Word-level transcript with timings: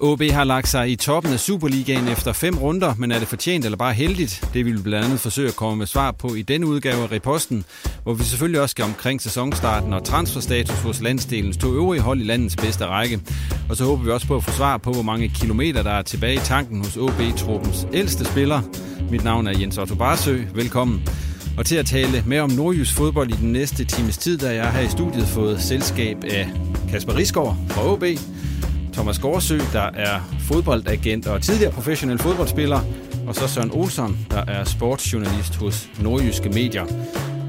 OB 0.00 0.22
har 0.22 0.44
lagt 0.44 0.68
sig 0.68 0.90
i 0.90 0.96
toppen 0.96 1.32
af 1.32 1.40
Superligaen 1.40 2.08
efter 2.08 2.32
fem 2.32 2.58
runder, 2.58 2.94
men 2.98 3.12
er 3.12 3.18
det 3.18 3.28
fortjent 3.28 3.64
eller 3.64 3.78
bare 3.78 3.92
heldigt? 3.92 4.48
Det 4.54 4.64
vil 4.64 4.76
vi 4.76 4.82
blandt 4.82 5.04
andet 5.04 5.20
forsøge 5.20 5.48
at 5.48 5.56
komme 5.56 5.76
med 5.76 5.86
svar 5.86 6.10
på 6.10 6.34
i 6.34 6.42
denne 6.42 6.66
udgave 6.66 7.02
af 7.02 7.12
Reposten, 7.12 7.64
hvor 8.02 8.14
vi 8.14 8.24
selvfølgelig 8.24 8.60
også 8.60 8.70
skal 8.70 8.84
omkring 8.84 9.22
sæsonstarten 9.22 9.92
og 9.92 10.04
transferstatus 10.04 10.82
hos 10.82 11.00
landsdelens 11.00 11.56
to 11.56 11.74
øvrige 11.74 12.00
hold 12.00 12.20
i 12.20 12.24
landets 12.24 12.56
bedste 12.56 12.86
række. 12.86 13.20
Og 13.68 13.76
så 13.76 13.84
håber 13.84 14.04
vi 14.04 14.10
også 14.10 14.26
på 14.26 14.36
at 14.36 14.44
få 14.44 14.50
svar 14.50 14.78
på, 14.78 14.92
hvor 14.92 15.02
mange 15.02 15.28
kilometer 15.28 15.82
der 15.82 15.92
er 15.92 16.02
tilbage 16.02 16.34
i 16.34 16.38
tanken 16.44 16.84
hos 16.84 16.96
OB-truppens 16.96 17.86
ældste 17.92 18.24
spiller. 18.24 18.60
Mit 19.10 19.24
navn 19.24 19.46
er 19.46 19.58
Jens 19.58 19.78
Otto 19.78 19.94
Barsø. 19.94 20.42
Velkommen. 20.54 21.08
Og 21.58 21.66
til 21.66 21.76
at 21.76 21.86
tale 21.86 22.22
med 22.26 22.40
om 22.40 22.50
nordjysk 22.50 22.94
fodbold 22.94 23.30
i 23.30 23.36
den 23.36 23.52
næste 23.52 23.84
times 23.84 24.18
tid, 24.18 24.38
der 24.38 24.50
jeg 24.50 24.72
her 24.72 24.80
i 24.80 24.88
studiet 24.88 25.28
fået 25.28 25.62
selskab 25.62 26.16
af 26.24 26.48
Kasper 26.90 27.16
Risgaard 27.16 27.56
fra 27.68 27.92
OB, 27.92 28.04
Thomas 28.96 29.18
Gårdsø, 29.18 29.58
der 29.72 29.82
er 29.82 30.20
fodboldagent 30.40 31.26
og 31.26 31.42
tidligere 31.42 31.72
professionel 31.72 32.18
fodboldspiller, 32.18 32.80
og 33.26 33.34
så 33.34 33.48
Søren 33.48 33.70
Olsson, 33.70 34.26
der 34.30 34.44
er 34.44 34.64
sportsjournalist 34.64 35.56
hos 35.56 35.90
Nordjyske 36.00 36.48
Medier. 36.48 36.84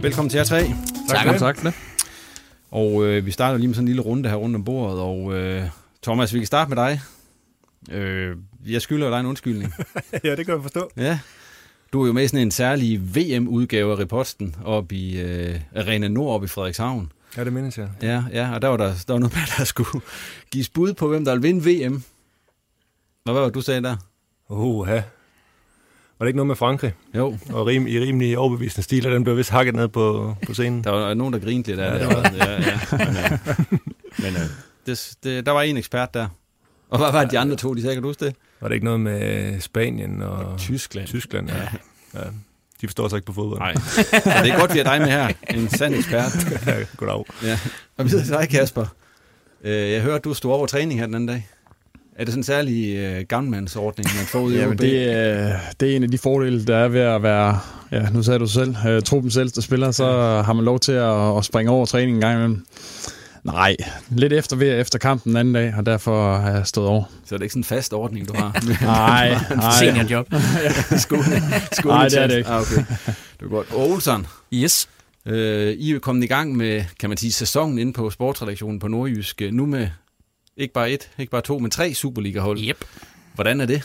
Velkommen 0.01 0.29
til 0.29 0.37
jer 0.37 0.43
tre. 0.43 0.63
Tak, 1.09 1.25
tak, 1.25 1.37
tak 1.37 1.63
det. 1.63 1.73
Og 2.71 3.05
øh, 3.05 3.25
vi 3.25 3.31
starter 3.31 3.57
lige 3.57 3.67
med 3.67 3.75
sådan 3.75 3.83
en 3.83 3.87
lille 3.87 4.01
runde 4.01 4.29
her 4.29 4.35
rundt 4.35 4.55
om 4.55 4.63
bordet, 4.63 4.99
og 4.99 5.33
øh, 5.33 5.63
Thomas, 6.03 6.33
vi 6.33 6.39
kan 6.39 6.47
starte 6.47 6.69
med 6.69 6.77
dig. 6.77 7.01
Øh, 7.91 8.35
jeg 8.67 8.81
skylder 8.81 9.09
dig 9.09 9.19
en 9.19 9.25
undskyldning. 9.25 9.73
ja, 10.23 10.35
det 10.35 10.45
kan 10.45 10.55
jeg 10.55 10.61
forstå. 10.61 10.89
Ja. 10.97 11.19
Du 11.93 12.03
er 12.03 12.07
jo 12.07 12.13
med 12.13 12.23
i 12.23 12.27
sådan 12.27 12.41
en 12.41 12.51
særlig 12.51 13.15
VM-udgave 13.15 13.91
af 13.91 13.99
reposten 13.99 14.55
op 14.65 14.91
i 14.91 15.19
øh, 15.21 15.59
Arena 15.75 16.07
Nord 16.07 16.35
op 16.35 16.43
i 16.43 16.47
Frederikshavn. 16.47 17.11
Ja, 17.37 17.43
det 17.43 17.53
mindes 17.53 17.77
jeg. 17.77 17.89
Ja, 18.01 18.23
ja 18.33 18.53
og 18.53 18.61
der 18.61 18.67
var 18.67 18.77
der, 18.77 18.93
der 19.07 19.13
var 19.13 19.19
noget 19.19 19.35
med, 19.35 19.41
der 19.57 19.63
skulle 19.63 20.01
gives 20.51 20.69
bud 20.69 20.93
på, 20.93 21.07
hvem 21.07 21.25
der 21.25 21.31
ville 21.31 21.41
vinde 21.47 21.85
VM. 21.85 22.03
Hvad 23.23 23.33
var 23.33 23.43
det, 23.43 23.53
du 23.53 23.61
sagde 23.61 23.81
der? 23.81 23.97
Ja. 24.87 25.03
Var 26.19 26.25
det 26.25 26.27
ikke 26.27 26.37
noget 26.37 26.47
med 26.47 26.55
Frankrig? 26.55 26.93
Jo. 27.15 27.37
Og 27.49 27.67
rim, 27.67 27.87
i 27.87 27.99
rimelig 27.99 28.37
overbevisende 28.37 28.83
stil, 28.83 29.07
og 29.07 29.13
den 29.13 29.23
blev 29.23 29.37
vist 29.37 29.49
hakket 29.49 29.75
ned 29.75 29.87
på, 29.87 30.35
på 30.47 30.53
scenen. 30.53 30.83
Der 30.83 30.91
var 30.91 31.13
nogen, 31.13 31.33
der 31.33 31.39
grinte 31.39 31.69
lidt 31.69 31.79
af 31.79 31.99
ja, 31.99 32.05
det. 32.05 32.15
Var. 32.15 32.31
Ja, 32.35 32.51
ja. 32.51 32.79
Men, 32.91 33.07
øh, 33.07 33.79
men 34.17 34.35
øh, 34.35 34.49
det, 34.85 35.15
det, 35.23 35.45
der 35.45 35.51
var 35.51 35.61
en 35.61 35.77
ekspert 35.77 36.13
der. 36.13 36.27
Og 36.89 36.97
hvad 36.97 37.11
var 37.11 37.25
de 37.25 37.39
andre 37.39 37.55
to, 37.55 37.73
de 37.73 37.81
sagde, 37.81 37.95
kan 37.95 38.03
du 38.03 38.09
huske 38.09 38.25
det? 38.25 38.35
Var 38.61 38.67
det 38.67 38.75
ikke 38.75 38.85
noget 38.85 38.99
med 38.99 39.59
Spanien 39.59 40.21
og... 40.21 40.31
og 40.31 40.59
Tyskland. 40.59 41.07
Tyskland, 41.07 41.49
ja. 41.49 41.61
ja. 42.13 42.19
De 42.81 42.87
forstår 42.87 43.07
sig 43.07 43.17
ikke 43.17 43.25
på 43.25 43.33
fodbold. 43.33 43.59
Nej, 43.59 43.73
ja, 44.25 44.43
det 44.43 44.51
er 44.51 44.59
godt, 44.59 44.73
vi 44.73 44.79
har 44.79 44.85
dig 44.95 45.01
med 45.01 45.09
her. 45.09 45.29
En 45.49 45.69
sand 45.69 45.95
ekspert. 45.95 46.31
ja, 46.65 46.73
goddag. 46.97 47.25
Ja. 47.43 47.59
Og 47.97 48.05
vi 48.05 48.09
sidder 48.09 48.23
til 48.23 48.33
dig, 48.33 48.49
Kasper. 48.49 48.85
Jeg 49.63 50.01
hørte, 50.01 50.19
du 50.19 50.33
stod 50.33 50.51
over 50.51 50.65
træning 50.65 50.99
her 50.99 51.05
den 51.05 51.15
anden 51.15 51.27
dag. 51.27 51.47
Er 52.15 52.23
det 52.23 52.31
sådan 52.33 52.39
en 52.39 52.43
særlig 52.43 53.09
uh, 53.17 53.27
gammelmandsordning, 53.27 54.09
man 54.17 54.25
får 54.25 54.39
ud 54.39 54.53
i 54.53 54.57
Jamen, 54.57 54.77
det, 54.77 55.11
er, 55.11 55.55
det 55.79 55.91
er 55.91 55.95
en 55.95 56.03
af 56.03 56.11
de 56.11 56.17
fordele, 56.17 56.65
der 56.65 56.77
er 56.77 56.87
ved 56.87 57.01
at 57.01 57.23
være, 57.23 57.59
ja, 57.91 58.09
nu 58.09 58.23
sagde 58.23 58.39
du 58.39 58.47
selv, 58.47 58.75
uh, 58.87 59.03
truppen 59.03 59.31
selv, 59.31 59.49
der 59.49 59.61
spiller, 59.61 59.91
så 59.91 60.41
har 60.45 60.53
man 60.53 60.65
lov 60.65 60.79
til 60.79 60.91
at, 60.91 61.37
at 61.37 61.45
springe 61.45 61.71
over 61.71 61.85
træning 61.85 62.15
en 62.15 62.21
gang 62.21 62.35
imellem. 62.35 62.65
Nej, 63.47 63.75
lidt 64.09 64.33
efter 64.33 64.55
ved 64.55 64.79
efter 64.79 64.99
kampen 64.99 65.29
den 65.29 65.37
anden 65.37 65.53
dag, 65.53 65.73
og 65.77 65.85
derfor 65.85 66.37
har 66.37 66.51
jeg 66.51 66.67
stået 66.67 66.87
over. 66.87 67.03
Så 67.25 67.35
er 67.35 67.37
det 67.37 67.43
ikke 67.43 67.53
sådan 67.53 67.59
en 67.59 67.63
fast 67.63 67.93
ordning, 67.93 68.27
du 68.27 68.33
har? 68.35 68.63
nej, 68.81 69.37
nej. 69.55 69.71
Seniorjob. 69.79 70.27
skole, 70.97 71.23
skole 71.71 71.93
nej, 71.93 72.07
det 72.09 72.21
er 72.21 72.27
det 72.27 72.37
ikke. 72.37 72.49
Ah, 72.49 72.61
okay. 72.61 72.83
Det 73.39 73.45
er 73.45 73.47
godt. 73.47 73.67
Olsen. 73.73 74.27
Yes. 74.53 74.89
Øh, 75.25 75.73
I 75.73 75.93
er 75.93 75.99
kommet 75.99 76.23
i 76.23 76.27
gang 76.27 76.55
med, 76.55 76.83
kan 76.99 77.09
man 77.09 77.17
sige, 77.17 77.31
sæsonen 77.31 77.79
inde 77.79 77.93
på 77.93 78.09
sportsredaktionen 78.09 78.79
på 78.79 78.87
Nordjysk. 78.87 79.41
Nu 79.51 79.65
med 79.65 79.89
ikke 80.57 80.73
bare 80.73 80.91
et, 80.91 81.09
ikke 81.17 81.31
bare 81.31 81.41
to, 81.41 81.59
men 81.59 81.71
tre 81.71 81.93
Superliga-hold. 81.93 82.59
Yep. 82.63 82.85
Hvordan 83.35 83.61
er 83.61 83.65
det? 83.65 83.81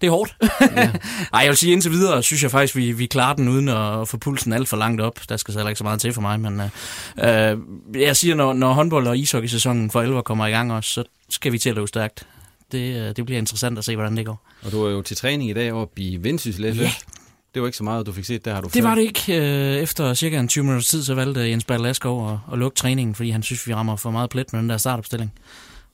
Det 0.00 0.06
er 0.06 0.10
hårdt. 0.10 0.36
ja. 0.60 0.90
Ej, 1.34 1.40
jeg 1.40 1.48
vil 1.48 1.56
sige, 1.56 1.72
indtil 1.72 1.90
videre 1.90 2.22
synes 2.22 2.42
jeg 2.42 2.50
faktisk, 2.50 2.76
vi, 2.76 2.92
vi 2.92 3.06
klarer 3.06 3.34
den 3.34 3.48
uden 3.48 3.68
at 3.68 4.08
få 4.08 4.16
pulsen 4.16 4.52
alt 4.52 4.68
for 4.68 4.76
langt 4.76 5.00
op. 5.00 5.20
Der 5.28 5.36
skal 5.36 5.52
så 5.52 5.58
heller 5.58 5.68
ikke 5.68 5.78
så 5.78 5.84
meget 5.84 6.00
til 6.00 6.12
for 6.12 6.20
mig, 6.20 6.40
men 6.40 6.60
øh, 6.60 7.58
jeg 8.02 8.16
siger, 8.16 8.34
når, 8.34 8.52
når 8.52 8.74
håndbold- 8.74 9.08
og 9.08 9.18
ishockey-sæsonen 9.18 9.90
for 9.90 10.02
11 10.02 10.22
kommer 10.22 10.46
i 10.46 10.50
gang 10.50 10.72
også, 10.72 10.90
så 10.90 11.04
skal 11.28 11.52
vi 11.52 11.58
til 11.58 11.68
at 11.68 11.74
løbe 11.74 11.88
stærkt. 11.88 12.26
Det, 12.72 13.16
det 13.16 13.24
bliver 13.26 13.38
interessant 13.38 13.78
at 13.78 13.84
se, 13.84 13.96
hvordan 13.96 14.16
det 14.16 14.26
går. 14.26 14.46
Og 14.62 14.72
du 14.72 14.84
er 14.84 14.90
jo 14.90 15.02
til 15.02 15.16
træning 15.16 15.50
i 15.50 15.52
dag 15.52 15.72
oppe 15.72 16.00
i 16.00 16.18
Vendsyssel 16.20 16.64
Ja. 16.64 16.92
Det 17.54 17.62
var 17.62 17.68
ikke 17.68 17.78
så 17.78 17.84
meget, 17.84 18.06
du 18.06 18.12
fik 18.12 18.24
set, 18.24 18.44
der 18.44 18.54
har 18.54 18.60
du 18.60 18.68
Det 18.74 18.82
var 18.82 18.94
det 18.94 19.02
ikke. 19.02 19.34
Efter 19.80 20.14
cirka 20.14 20.38
en 20.38 20.48
20 20.48 20.64
minutters 20.64 20.86
tid, 20.86 21.04
så 21.04 21.14
valgte 21.14 21.50
Jens 21.50 21.64
Bertel 21.64 21.86
Askov 21.86 22.32
at, 22.32 22.38
at 22.52 22.58
lukke 22.58 22.76
træningen, 22.76 23.14
fordi 23.14 23.30
han 23.30 23.42
synes, 23.42 23.66
vi 23.66 23.74
rammer 23.74 23.96
for 23.96 24.10
meget 24.10 24.30
plet 24.30 24.52
med 24.52 24.60
den 24.60 24.70
der 24.70 24.76
startopstilling. 24.76 25.32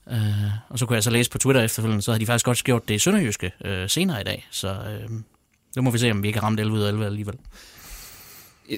Uh, 0.07 0.17
og 0.69 0.79
så 0.79 0.87
kunne 0.87 0.95
jeg 0.95 1.03
så 1.03 1.11
læse 1.11 1.31
på 1.31 1.39
Twitter 1.39 1.63
efterfølgende, 1.63 2.03
så 2.03 2.11
havde 2.11 2.21
de 2.21 2.27
faktisk 2.27 2.45
godt 2.45 2.65
gjort 2.65 2.89
det 2.89 2.95
i 2.95 2.99
Sønderjyske 2.99 3.53
uh, 3.65 3.71
senere 3.89 4.21
i 4.21 4.25
dag. 4.25 4.49
Så 4.51 4.71
uh, 4.71 5.15
nu 5.77 5.83
må 5.83 5.91
vi 5.91 5.99
se, 5.99 6.11
om 6.11 6.23
vi 6.23 6.29
ikke 6.29 6.39
har 6.39 6.47
ramt 6.47 6.61
11 6.61 6.77
ud 6.77 6.83
af 6.83 6.89
11 6.89 7.07
alligevel. 7.07 7.35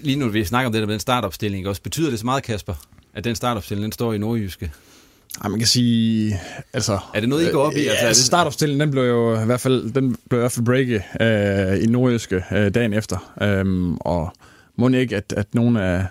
Lige 0.03 0.17
nu, 0.17 0.29
vi 0.29 0.45
snakker 0.45 0.67
om 0.67 0.73
det 0.73 0.81
der 0.81 0.87
med 0.87 0.93
den 0.93 1.01
startopstilling 1.01 1.69
også. 1.69 1.83
Betyder 1.83 2.11
det 2.11 2.19
så 2.19 2.25
meget, 2.25 2.43
Kasper, 2.43 2.75
at 3.15 3.25
den 3.25 3.35
startopstilling, 3.35 3.83
den 3.83 3.93
står 3.93 4.13
i 4.13 4.19
Nordjyske? 4.19 4.73
Ja, 5.45 5.49
man 5.49 5.59
kan 5.59 5.69
sige, 5.69 6.41
altså... 6.73 6.99
Er 7.15 7.21
det 7.21 7.29
noget, 7.29 7.49
I 7.49 7.51
går 7.51 7.63
op 7.63 7.73
i? 7.73 7.83
Ja, 7.83 7.91
altså, 7.91 8.05
er 8.05 8.09
det... 8.09 8.17
startopstillingen, 8.17 8.81
den 8.81 8.91
blev 8.91 9.03
jo 9.03 9.41
i 9.43 9.45
hvert 9.45 9.61
fald, 9.61 9.93
den 9.93 10.17
blev 10.29 10.39
i 10.39 10.43
hvert 10.43 10.53
fald 10.53 10.65
breaket 10.65 11.03
øh, 11.21 11.85
i 11.85 11.87
Nordjyske 11.87 12.45
øh, 12.53 12.75
dagen 12.75 12.93
efter. 12.93 13.35
Øhm, 13.43 13.97
og 13.97 14.33
må 14.77 14.89
ikke, 14.89 15.17
at, 15.17 15.35
at 15.37 15.55
nogle 15.55 15.85
af, 15.85 16.07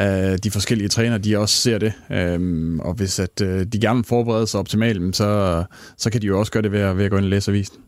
øh, 0.00 0.38
de 0.44 0.50
forskellige 0.50 0.88
trænere, 0.88 1.18
de 1.18 1.38
også 1.38 1.56
ser 1.56 1.78
det. 1.78 1.92
Øh, 2.10 2.78
og 2.78 2.94
hvis 2.94 3.18
at, 3.18 3.40
øh, 3.42 3.66
de 3.66 3.80
gerne 3.80 3.96
vil 3.96 4.04
forberede 4.04 4.46
sig 4.46 4.60
optimalt, 4.60 5.16
så, 5.16 5.64
så 5.96 6.10
kan 6.10 6.22
de 6.22 6.26
jo 6.26 6.38
også 6.38 6.52
gøre 6.52 6.62
det 6.62 6.72
ved 6.72 6.80
at, 6.80 6.96
ved 6.96 7.04
at 7.04 7.10
gå 7.10 7.16
ind 7.16 7.24
og 7.24 7.30
læse 7.30 7.50
avisen. 7.50 7.78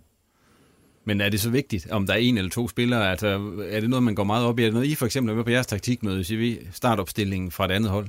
Men 1.04 1.20
er 1.20 1.28
det 1.28 1.40
så 1.40 1.50
vigtigt, 1.50 1.90
om 1.90 2.06
der 2.06 2.14
er 2.14 2.18
en 2.18 2.38
eller 2.38 2.50
to 2.50 2.68
spillere? 2.68 3.10
Altså, 3.10 3.26
er 3.70 3.80
det 3.80 3.90
noget, 3.90 4.02
man 4.02 4.14
går 4.14 4.24
meget 4.24 4.46
op 4.46 4.58
i? 4.58 4.62
Er 4.62 4.66
det 4.66 4.74
noget, 4.74 4.86
I 4.86 4.94
for 4.94 5.06
eksempel 5.06 5.32
er 5.32 5.36
med 5.36 5.44
på 5.44 5.50
jeres 5.50 5.66
taktikmøde, 5.66 6.16
hvis 6.16 6.30
I 6.30 6.58
startopstillingen 6.72 7.50
fra 7.50 7.64
et 7.64 7.70
andet 7.70 7.90
hold? 7.90 8.06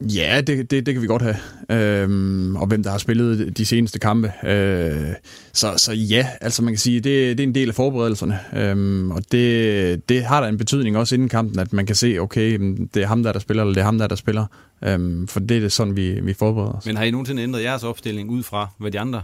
Ja, 0.00 0.40
det, 0.46 0.70
det, 0.70 0.86
det 0.86 0.94
kan 0.94 1.02
vi 1.02 1.06
godt 1.06 1.22
have. 1.22 1.36
Øhm, 1.70 2.56
og 2.56 2.66
hvem 2.66 2.82
der 2.82 2.90
har 2.90 2.98
spillet 2.98 3.58
de 3.58 3.66
seneste 3.66 3.98
kampe. 3.98 4.32
Øh, 4.44 5.14
så, 5.52 5.74
så 5.76 5.92
ja, 5.92 6.26
altså 6.40 6.62
man 6.62 6.72
kan 6.72 6.78
sige, 6.78 7.00
det, 7.00 7.38
det 7.38 7.44
er 7.44 7.48
en 7.48 7.54
del 7.54 7.68
af 7.68 7.74
forberedelserne. 7.74 8.38
Øhm, 8.56 9.10
og 9.10 9.22
det, 9.32 10.08
det 10.08 10.24
har 10.24 10.40
da 10.40 10.48
en 10.48 10.58
betydning 10.58 10.96
også 10.96 11.14
inden 11.14 11.28
kampen, 11.28 11.58
at 11.58 11.72
man 11.72 11.86
kan 11.86 11.96
se, 11.96 12.18
okay, 12.18 12.58
det 12.94 13.02
er 13.02 13.06
ham 13.06 13.22
der, 13.22 13.32
der 13.32 13.40
spiller, 13.40 13.62
eller 13.62 13.74
det 13.74 13.80
er 13.80 13.84
ham 13.84 13.98
der, 13.98 14.06
der 14.06 14.16
spiller. 14.16 14.46
Øhm, 14.84 15.26
for 15.26 15.40
det 15.40 15.56
er 15.56 15.60
det 15.60 15.72
sådan, 15.72 15.96
vi, 15.96 16.20
vi 16.20 16.34
forbereder 16.34 16.72
os. 16.72 16.86
Men 16.86 16.96
har 16.96 17.04
I 17.04 17.10
nogensinde 17.10 17.42
ændret 17.42 17.62
jeres 17.62 17.82
opstilling 17.82 18.30
ud 18.30 18.42
fra, 18.42 18.68
hvad 18.78 18.90
de 18.90 19.00
andre 19.00 19.22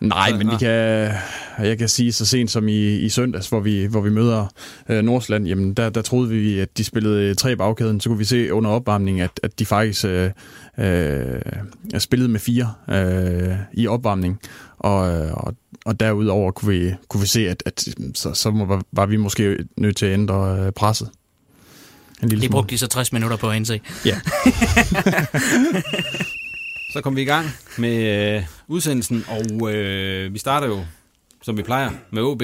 Nej, 0.00 0.32
men 0.32 0.50
vi 0.50 0.56
kan, 0.58 1.12
jeg 1.58 1.78
kan 1.78 1.88
sige 1.88 2.12
så 2.12 2.26
sent 2.26 2.50
som 2.50 2.68
i, 2.68 2.96
i 2.96 3.08
søndags, 3.08 3.48
hvor 3.48 3.60
vi, 3.60 3.86
hvor 3.86 4.00
vi 4.00 4.10
møder 4.10 4.46
øh, 4.88 5.02
Nordsland, 5.02 5.46
jamen 5.46 5.74
der, 5.74 5.90
der 5.90 6.02
troede 6.02 6.28
vi, 6.28 6.58
at 6.58 6.78
de 6.78 6.84
spillede 6.84 7.34
tre 7.34 7.56
bagkæden. 7.56 8.00
Så 8.00 8.08
kunne 8.08 8.18
vi 8.18 8.24
se 8.24 8.54
under 8.54 8.70
opvarmningen, 8.70 9.22
at, 9.22 9.40
at 9.42 9.58
de 9.58 9.66
faktisk 9.66 10.04
øh, 10.04 10.30
øh, 10.78 11.40
spillede 11.98 12.30
med 12.30 12.40
fire 12.40 12.74
øh, 12.90 13.56
i 13.72 13.86
opvarmning. 13.86 14.40
Og, 14.78 14.98
og, 15.30 15.54
og 15.84 16.00
derudover 16.00 16.50
kunne 16.50 16.72
vi, 16.72 16.94
kunne 17.08 17.20
vi 17.20 17.26
se, 17.26 17.48
at, 17.48 17.62
at 17.66 17.88
så, 18.14 18.34
så 18.34 18.50
var, 18.50 18.82
var 18.92 19.06
vi 19.06 19.16
måske 19.16 19.56
nødt 19.76 19.96
til 19.96 20.06
at 20.06 20.12
ændre 20.12 20.58
øh, 20.60 20.72
presset. 20.72 21.10
En 22.22 22.28
lille 22.28 22.42
det 22.42 22.50
brugte 22.50 22.70
de 22.70 22.78
så 22.78 22.86
60 22.86 23.12
minutter 23.12 23.36
på 23.36 23.50
at 23.50 23.56
indse. 23.56 23.80
Ja. 24.04 24.20
Så 26.92 27.00
kom 27.00 27.16
vi 27.16 27.22
i 27.22 27.24
gang 27.24 27.46
med 27.78 28.36
øh, 28.36 28.42
udsendelsen, 28.70 29.24
og 29.28 29.74
øh, 29.74 30.34
vi 30.34 30.38
starter 30.38 30.66
jo, 30.66 30.84
som 31.42 31.56
vi 31.56 31.62
plejer, 31.62 31.90
med 32.10 32.22
OB, 32.22 32.42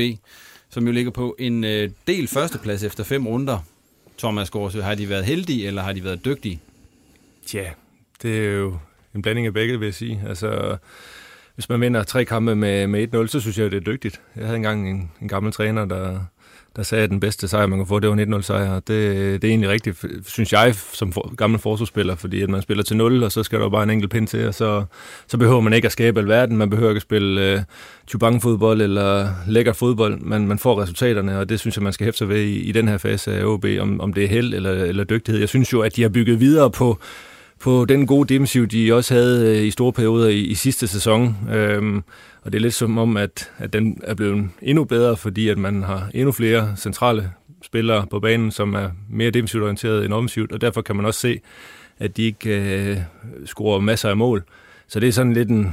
som 0.70 0.86
jo 0.86 0.92
ligger 0.92 1.10
på 1.10 1.36
en 1.38 1.64
øh, 1.64 1.90
del 2.06 2.28
førsteplads 2.28 2.82
efter 2.82 3.04
fem 3.04 3.26
runder. 3.26 3.58
Thomas 4.18 4.50
Gårdsø, 4.50 4.80
har 4.80 4.94
de 4.94 5.08
været 5.08 5.24
heldige, 5.24 5.66
eller 5.66 5.82
har 5.82 5.92
de 5.92 6.04
været 6.04 6.24
dygtige? 6.24 6.60
Tja, 7.46 7.64
det 8.22 8.46
er 8.46 8.52
jo 8.52 8.78
en 9.14 9.22
blanding 9.22 9.46
af 9.46 9.52
begge, 9.52 9.78
vil 9.78 9.86
jeg 9.86 9.94
sige. 9.94 10.22
Altså, 10.28 10.76
hvis 11.54 11.68
man 11.68 11.80
vinder 11.80 12.02
tre 12.02 12.24
kampe 12.24 12.56
med, 12.56 12.86
med 12.86 13.14
1-0, 13.14 13.26
så 13.26 13.40
synes 13.40 13.58
jeg, 13.58 13.70
det 13.70 13.76
er 13.76 13.92
dygtigt. 13.92 14.20
Jeg 14.36 14.44
havde 14.44 14.56
engang 14.56 14.90
en, 14.90 15.10
en 15.22 15.28
gammel 15.28 15.52
træner, 15.52 15.84
der, 15.84 16.20
der 16.76 16.82
sagde, 16.82 17.04
at 17.04 17.10
den 17.10 17.20
bedste 17.20 17.48
sejr, 17.48 17.66
man 17.66 17.78
kunne 17.78 17.86
få, 17.86 17.98
det 17.98 18.10
var 18.10 18.38
1-0 18.38 18.42
sejr. 18.42 18.74
Det, 18.74 18.88
det 18.88 19.44
er 19.44 19.48
egentlig 19.48 19.70
rigtigt, 19.70 20.04
synes 20.26 20.52
jeg, 20.52 20.74
som 20.74 21.12
for, 21.12 21.34
gammel 21.34 21.60
forsvarsspiller, 21.60 22.14
fordi 22.14 22.42
at 22.42 22.50
man 22.50 22.62
spiller 22.62 22.84
til 22.84 22.96
0, 22.96 23.22
og 23.22 23.32
så 23.32 23.42
skal 23.42 23.60
der 23.60 23.68
bare 23.68 23.82
en 23.82 23.90
enkelt 23.90 24.12
pind 24.12 24.26
til, 24.28 24.48
og 24.48 24.54
så, 24.54 24.84
så 25.26 25.38
behøver 25.38 25.60
man 25.60 25.72
ikke 25.72 25.86
at 25.86 25.92
skabe 25.92 26.20
alverden, 26.20 26.56
man 26.56 26.70
behøver 26.70 26.90
ikke 26.90 26.98
at 26.98 27.02
spille 27.02 27.52
øh, 27.52 27.60
chubang-fodbold 28.08 28.82
eller 28.82 29.28
lækker 29.46 29.72
fodbold, 29.72 30.20
man, 30.20 30.46
man 30.46 30.58
får 30.58 30.82
resultaterne, 30.82 31.38
og 31.38 31.48
det 31.48 31.60
synes 31.60 31.76
jeg, 31.76 31.82
man 31.82 31.92
skal 31.92 32.04
hæfte 32.04 32.18
sig 32.18 32.28
ved 32.28 32.40
i, 32.40 32.58
i 32.58 32.72
den 32.72 32.88
her 32.88 32.98
fase 32.98 33.38
af 33.38 33.44
OB, 33.44 33.64
om, 33.80 34.00
om 34.00 34.12
det 34.12 34.24
er 34.24 34.28
held 34.28 34.54
eller, 34.54 34.70
eller 34.70 35.04
dygtighed. 35.04 35.40
Jeg 35.40 35.48
synes 35.48 35.72
jo, 35.72 35.80
at 35.80 35.96
de 35.96 36.02
har 36.02 36.08
bygget 36.08 36.40
videre 36.40 36.70
på 36.70 36.98
på 37.60 37.84
den 37.84 38.06
gode 38.06 38.34
defensiv, 38.34 38.66
de 38.66 38.94
også 38.94 39.14
havde 39.14 39.58
øh, 39.58 39.66
i 39.66 39.70
store 39.70 39.92
perioder 39.92 40.28
i, 40.28 40.40
i 40.40 40.54
sidste 40.54 40.86
sæson. 40.86 41.36
Øhm, 41.52 42.02
og 42.42 42.52
det 42.52 42.58
er 42.58 42.62
lidt 42.62 42.74
som 42.74 42.98
om, 42.98 43.16
at, 43.16 43.50
at 43.58 43.72
den 43.72 44.00
er 44.02 44.14
blevet 44.14 44.48
endnu 44.62 44.84
bedre, 44.84 45.16
fordi 45.16 45.48
at 45.48 45.58
man 45.58 45.82
har 45.82 46.10
endnu 46.14 46.32
flere 46.32 46.74
centrale 46.76 47.30
spillere 47.62 48.06
på 48.10 48.20
banen, 48.20 48.50
som 48.50 48.74
er 48.74 48.90
mere 49.10 49.30
defensivt 49.30 49.62
orienteret 49.62 50.04
end 50.04 50.14
offensivt, 50.14 50.52
og 50.52 50.60
derfor 50.60 50.82
kan 50.82 50.96
man 50.96 51.04
også 51.04 51.20
se, 51.20 51.40
at 51.98 52.16
de 52.16 52.22
ikke 52.22 52.50
øh, 52.50 52.96
scorer 53.46 53.80
masser 53.80 54.08
af 54.08 54.16
mål. 54.16 54.44
Så 54.88 55.00
det 55.00 55.08
er 55.08 55.12
sådan 55.12 55.32
lidt 55.32 55.48
en, 55.48 55.72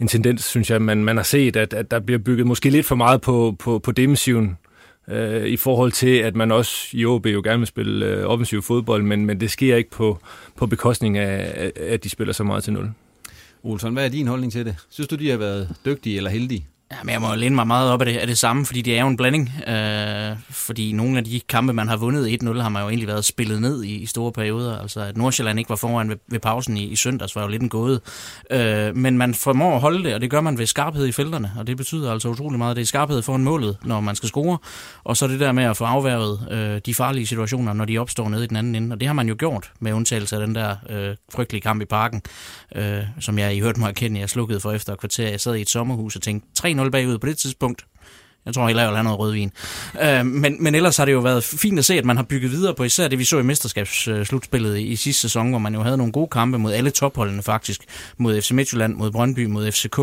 en 0.00 0.08
tendens, 0.08 0.44
synes 0.44 0.70
jeg, 0.70 0.82
man, 0.82 1.04
man 1.04 1.16
har 1.16 1.24
set, 1.24 1.56
at, 1.56 1.74
at 1.74 1.90
der 1.90 2.00
bliver 2.00 2.18
bygget 2.18 2.46
måske 2.46 2.70
lidt 2.70 2.86
for 2.86 2.94
meget 2.94 3.20
på, 3.20 3.56
på, 3.58 3.78
på 3.78 3.92
defensiven, 3.92 4.56
øh, 5.10 5.46
i 5.46 5.56
forhold 5.56 5.92
til, 5.92 6.16
at 6.16 6.36
man 6.36 6.52
også 6.52 6.88
i 6.92 7.04
OB 7.04 7.26
jo 7.26 7.40
gerne 7.44 7.58
vil 7.58 7.66
spille 7.66 8.06
øh, 8.06 8.26
offensiv 8.26 8.62
fodbold, 8.62 9.02
men, 9.02 9.26
men 9.26 9.40
det 9.40 9.50
sker 9.50 9.76
ikke 9.76 9.90
på, 9.90 10.18
på 10.56 10.66
bekostning 10.66 11.18
af, 11.18 11.72
at 11.76 12.04
de 12.04 12.08
spiller 12.08 12.32
så 12.32 12.44
meget 12.44 12.64
til 12.64 12.72
nul. 12.72 12.90
Olsen, 13.62 13.92
hvad 13.92 14.04
er 14.04 14.08
din 14.08 14.26
holdning 14.26 14.52
til 14.52 14.66
det? 14.66 14.76
Synes 14.90 15.08
du, 15.08 15.16
de 15.16 15.30
har 15.30 15.36
været 15.36 15.76
dygtige 15.84 16.16
eller 16.16 16.30
heldige? 16.30 16.66
Ja, 16.90 16.96
men 17.04 17.12
jeg 17.12 17.20
må 17.20 17.34
læne 17.34 17.54
mig 17.54 17.66
meget 17.66 17.90
op 17.90 18.00
af 18.00 18.06
det, 18.06 18.16
af 18.16 18.26
det 18.26 18.38
samme, 18.38 18.66
fordi 18.66 18.82
det 18.82 18.96
er 18.96 19.00
jo 19.00 19.08
en 19.08 19.16
blanding. 19.16 19.52
Øh, 19.68 20.36
fordi 20.50 20.92
nogle 20.92 21.18
af 21.18 21.24
de 21.24 21.40
kampe, 21.48 21.72
man 21.72 21.88
har 21.88 21.96
vundet 21.96 22.38
1-0, 22.42 22.60
har 22.60 22.68
man 22.68 22.82
jo 22.82 22.88
egentlig 22.88 23.08
været 23.08 23.24
spillet 23.24 23.60
ned 23.60 23.84
i, 23.84 23.94
i 23.94 24.06
store 24.06 24.32
perioder. 24.32 24.78
Altså, 24.78 25.00
at 25.00 25.16
Nordsjælland 25.16 25.58
ikke 25.58 25.70
var 25.70 25.76
foran 25.76 26.08
ved, 26.08 26.16
ved 26.28 26.40
pausen 26.40 26.76
i, 26.76 26.84
i 26.84 26.96
søndags, 26.96 27.36
var 27.36 27.42
jo 27.42 27.48
lidt 27.48 27.62
en 27.62 27.68
gåde. 27.68 28.00
Øh, 28.50 28.96
men 28.96 29.18
man 29.18 29.34
formår 29.34 29.74
at 29.74 29.80
holde 29.80 30.04
det, 30.04 30.14
og 30.14 30.20
det 30.20 30.30
gør 30.30 30.40
man 30.40 30.58
ved 30.58 30.66
skarphed 30.66 31.06
i 31.06 31.12
felterne. 31.12 31.52
Og 31.58 31.66
det 31.66 31.76
betyder 31.76 32.12
altså 32.12 32.28
utrolig 32.28 32.58
meget. 32.58 32.76
Det 32.76 32.82
er 32.82 32.86
skarphed 32.86 33.22
foran 33.22 33.44
målet, 33.44 33.76
når 33.84 34.00
man 34.00 34.16
skal 34.16 34.28
score. 34.28 34.58
Og 35.04 35.16
så 35.16 35.26
det 35.26 35.40
der 35.40 35.52
med 35.52 35.64
at 35.64 35.76
få 35.76 35.84
afværget 35.84 36.48
øh, 36.50 36.80
de 36.86 36.94
farlige 36.94 37.26
situationer, 37.26 37.72
når 37.72 37.84
de 37.84 37.98
opstår 37.98 38.28
nede 38.28 38.44
i 38.44 38.46
den 38.46 38.56
anden 38.56 38.74
ende. 38.74 38.94
Og 38.94 39.00
det 39.00 39.08
har 39.08 39.14
man 39.14 39.28
jo 39.28 39.36
gjort, 39.38 39.72
med 39.80 39.92
undtagelse 39.92 40.36
af 40.36 40.46
den 40.46 40.54
der 40.54 40.76
øh, 40.90 41.16
frygtelige 41.32 41.60
kamp 41.62 41.82
i 41.82 41.84
parken, 41.84 42.22
øh, 42.74 43.02
som 43.20 43.38
jeg 43.38 43.54
i 43.54 43.60
hørte 43.60 43.80
mig 43.80 43.88
erkende, 43.88 44.20
jeg 44.20 44.30
slukkede 44.30 44.60
for 44.60 44.72
efter 44.72 44.92
et 44.92 44.98
kvarter. 45.00 45.28
Jeg 45.28 45.40
sad 45.40 45.54
i 45.54 45.60
et 45.60 45.68
sommerhus 45.68 46.16
og 46.16 46.22
tænkte, 46.22 46.48
3-0 46.76 46.90
bagud 46.90 47.18
på 47.18 47.26
det 47.26 47.38
tidspunkt. 47.38 47.84
Jeg 48.46 48.54
tror 48.54 48.66
heller, 48.66 48.82
jeg 48.82 48.88
vil 48.88 48.96
have 48.96 49.04
noget 49.04 49.18
rødvin. 49.18 49.52
Øh, 50.02 50.26
men, 50.26 50.62
men 50.62 50.74
ellers 50.74 50.96
har 50.96 51.04
det 51.04 51.12
jo 51.12 51.18
været 51.18 51.44
fint 51.44 51.78
at 51.78 51.84
se, 51.84 51.94
at 51.94 52.04
man 52.04 52.16
har 52.16 52.24
bygget 52.24 52.50
videre 52.50 52.74
på 52.74 52.84
især 52.84 53.08
det, 53.08 53.18
vi 53.18 53.24
så 53.24 53.38
i 53.38 53.42
mesterskabsslutspillet 53.42 54.72
øh, 54.72 54.82
i, 54.82 54.96
sidste 54.96 55.20
sæson, 55.20 55.50
hvor 55.50 55.58
man 55.58 55.74
jo 55.74 55.82
havde 55.82 55.96
nogle 55.96 56.12
gode 56.12 56.28
kampe 56.28 56.58
mod 56.58 56.72
alle 56.72 56.90
topholdene 56.90 57.42
faktisk. 57.42 57.80
Mod 58.18 58.40
FC 58.40 58.50
Midtjylland, 58.50 58.94
mod 58.94 59.10
Brøndby, 59.10 59.44
mod 59.44 59.72
FCK. 59.72 59.98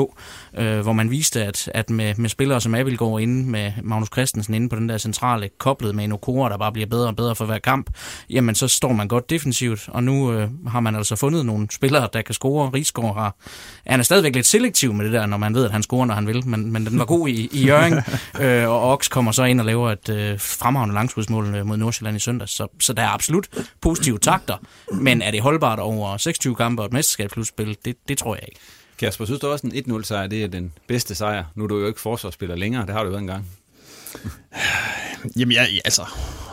Øh, 0.57 0.80
hvor 0.80 0.94
man 0.94 1.12
viste, 1.12 1.44
at, 1.44 1.72
at 1.74 1.90
med, 1.90 2.16
med 2.18 2.30
spillere 2.30 2.62
som 2.62 2.75
Abelgaard 2.75 3.22
inde, 3.22 3.50
med 3.50 3.72
Magnus 3.84 4.10
Christensen 4.13 4.54
inde 4.54 4.69
på 4.69 4.75
den 4.75 4.89
der 4.89 4.98
centrale, 4.98 5.50
koblet 5.60 5.96
med 5.96 6.04
en 6.04 6.12
Okora, 6.12 6.50
der 6.50 6.57
bare 6.57 6.72
bliver 6.72 6.88
bedre 6.88 7.07
og 7.07 7.16
bedre 7.16 7.36
for 7.36 7.46
hver 7.46 7.60
kamp, 7.60 7.89
jamen 8.30 8.56
så 8.56 8.68
står 8.68 8.94
man 8.94 9.07
godt 9.07 9.30
defensivt. 9.30 9.86
Og 9.88 10.04
nu 10.04 10.34
øh, 10.34 10.50
har 10.68 10.80
man 10.80 10.96
altså 10.96 11.16
fundet 11.16 11.46
nogle 11.46 11.68
spillere, 11.72 12.10
der 12.13 12.22
kan 12.22 12.36
score. 12.36 12.69
Rigsgaard 12.74 13.16
har, 13.16 13.36
han 13.88 14.00
er 14.00 14.04
stadigvæk 14.04 14.36
lidt 14.36 14.46
selektiv 14.46 14.94
med 14.94 15.06
det 15.06 15.13
der, 15.13 15.25
når 15.25 15.38
man 15.38 15.56
ved, 15.56 15.66
at 15.66 15.72
han 15.72 15.84
scorer, 15.84 16.06
når 16.06 16.13
han 16.13 16.28
vil. 16.28 16.48
Men, 16.48 16.72
men 16.72 16.86
den 16.86 17.00
var 17.00 17.06
god 17.06 17.28
i, 17.28 17.50
i 17.51 17.66
Jørgen. 17.66 17.94
Øh, 18.42 18.70
og 18.70 18.92
Ox 18.92 19.10
kommer 19.10 19.32
så 19.32 19.44
ind 19.44 19.60
og 19.60 19.66
laver 19.66 19.92
et 19.92 20.10
øh, 20.10 20.40
fremragende 20.40 20.96
langskudsmål 20.96 21.56
øh, 21.56 21.66
mod 21.66 21.78
Nordsjælland 21.78 22.18
i 22.18 22.20
søndag. 22.20 22.50
Så, 22.50 22.68
så 22.80 22.94
der 22.94 23.02
er 23.02 23.08
absolut 23.08 23.48
positive 23.82 24.20
takter. 24.20 24.58
Men 24.92 25.22
er 25.22 25.32
det 25.32 25.42
holdbart 25.42 25.80
over 25.80 26.18
26 26.18 26.56
kampe 26.56 26.82
og 26.82 26.86
et 26.86 26.94
mesterskabsslutspil? 26.94 27.78
Det, 27.86 27.96
det 28.08 28.18
tror 28.18 28.36
jeg 28.36 28.44
ikke. 28.48 28.60
Kasper, 29.00 29.26
synes 29.26 29.40
du 29.40 29.48
også, 29.48 29.68
en 29.68 29.96
1-0 29.96 30.04
sejr 30.04 30.28
det 30.28 30.44
er 30.44 30.48
den 30.48 30.74
bedste 30.88 31.16
sejr? 31.16 31.44
Nu 31.56 31.64
er 31.64 31.68
du 31.68 31.80
jo 31.80 31.88
ikke 31.88 32.00
forsvarsspiller 32.00 32.56
længere, 32.56 32.86
det 32.86 32.94
har 32.94 33.04
du 33.04 33.10
jo 33.10 33.18
en 33.18 33.28
gang. 33.28 33.46
Jamen, 35.38 35.52
ja, 35.52 35.66
altså, 35.86 36.02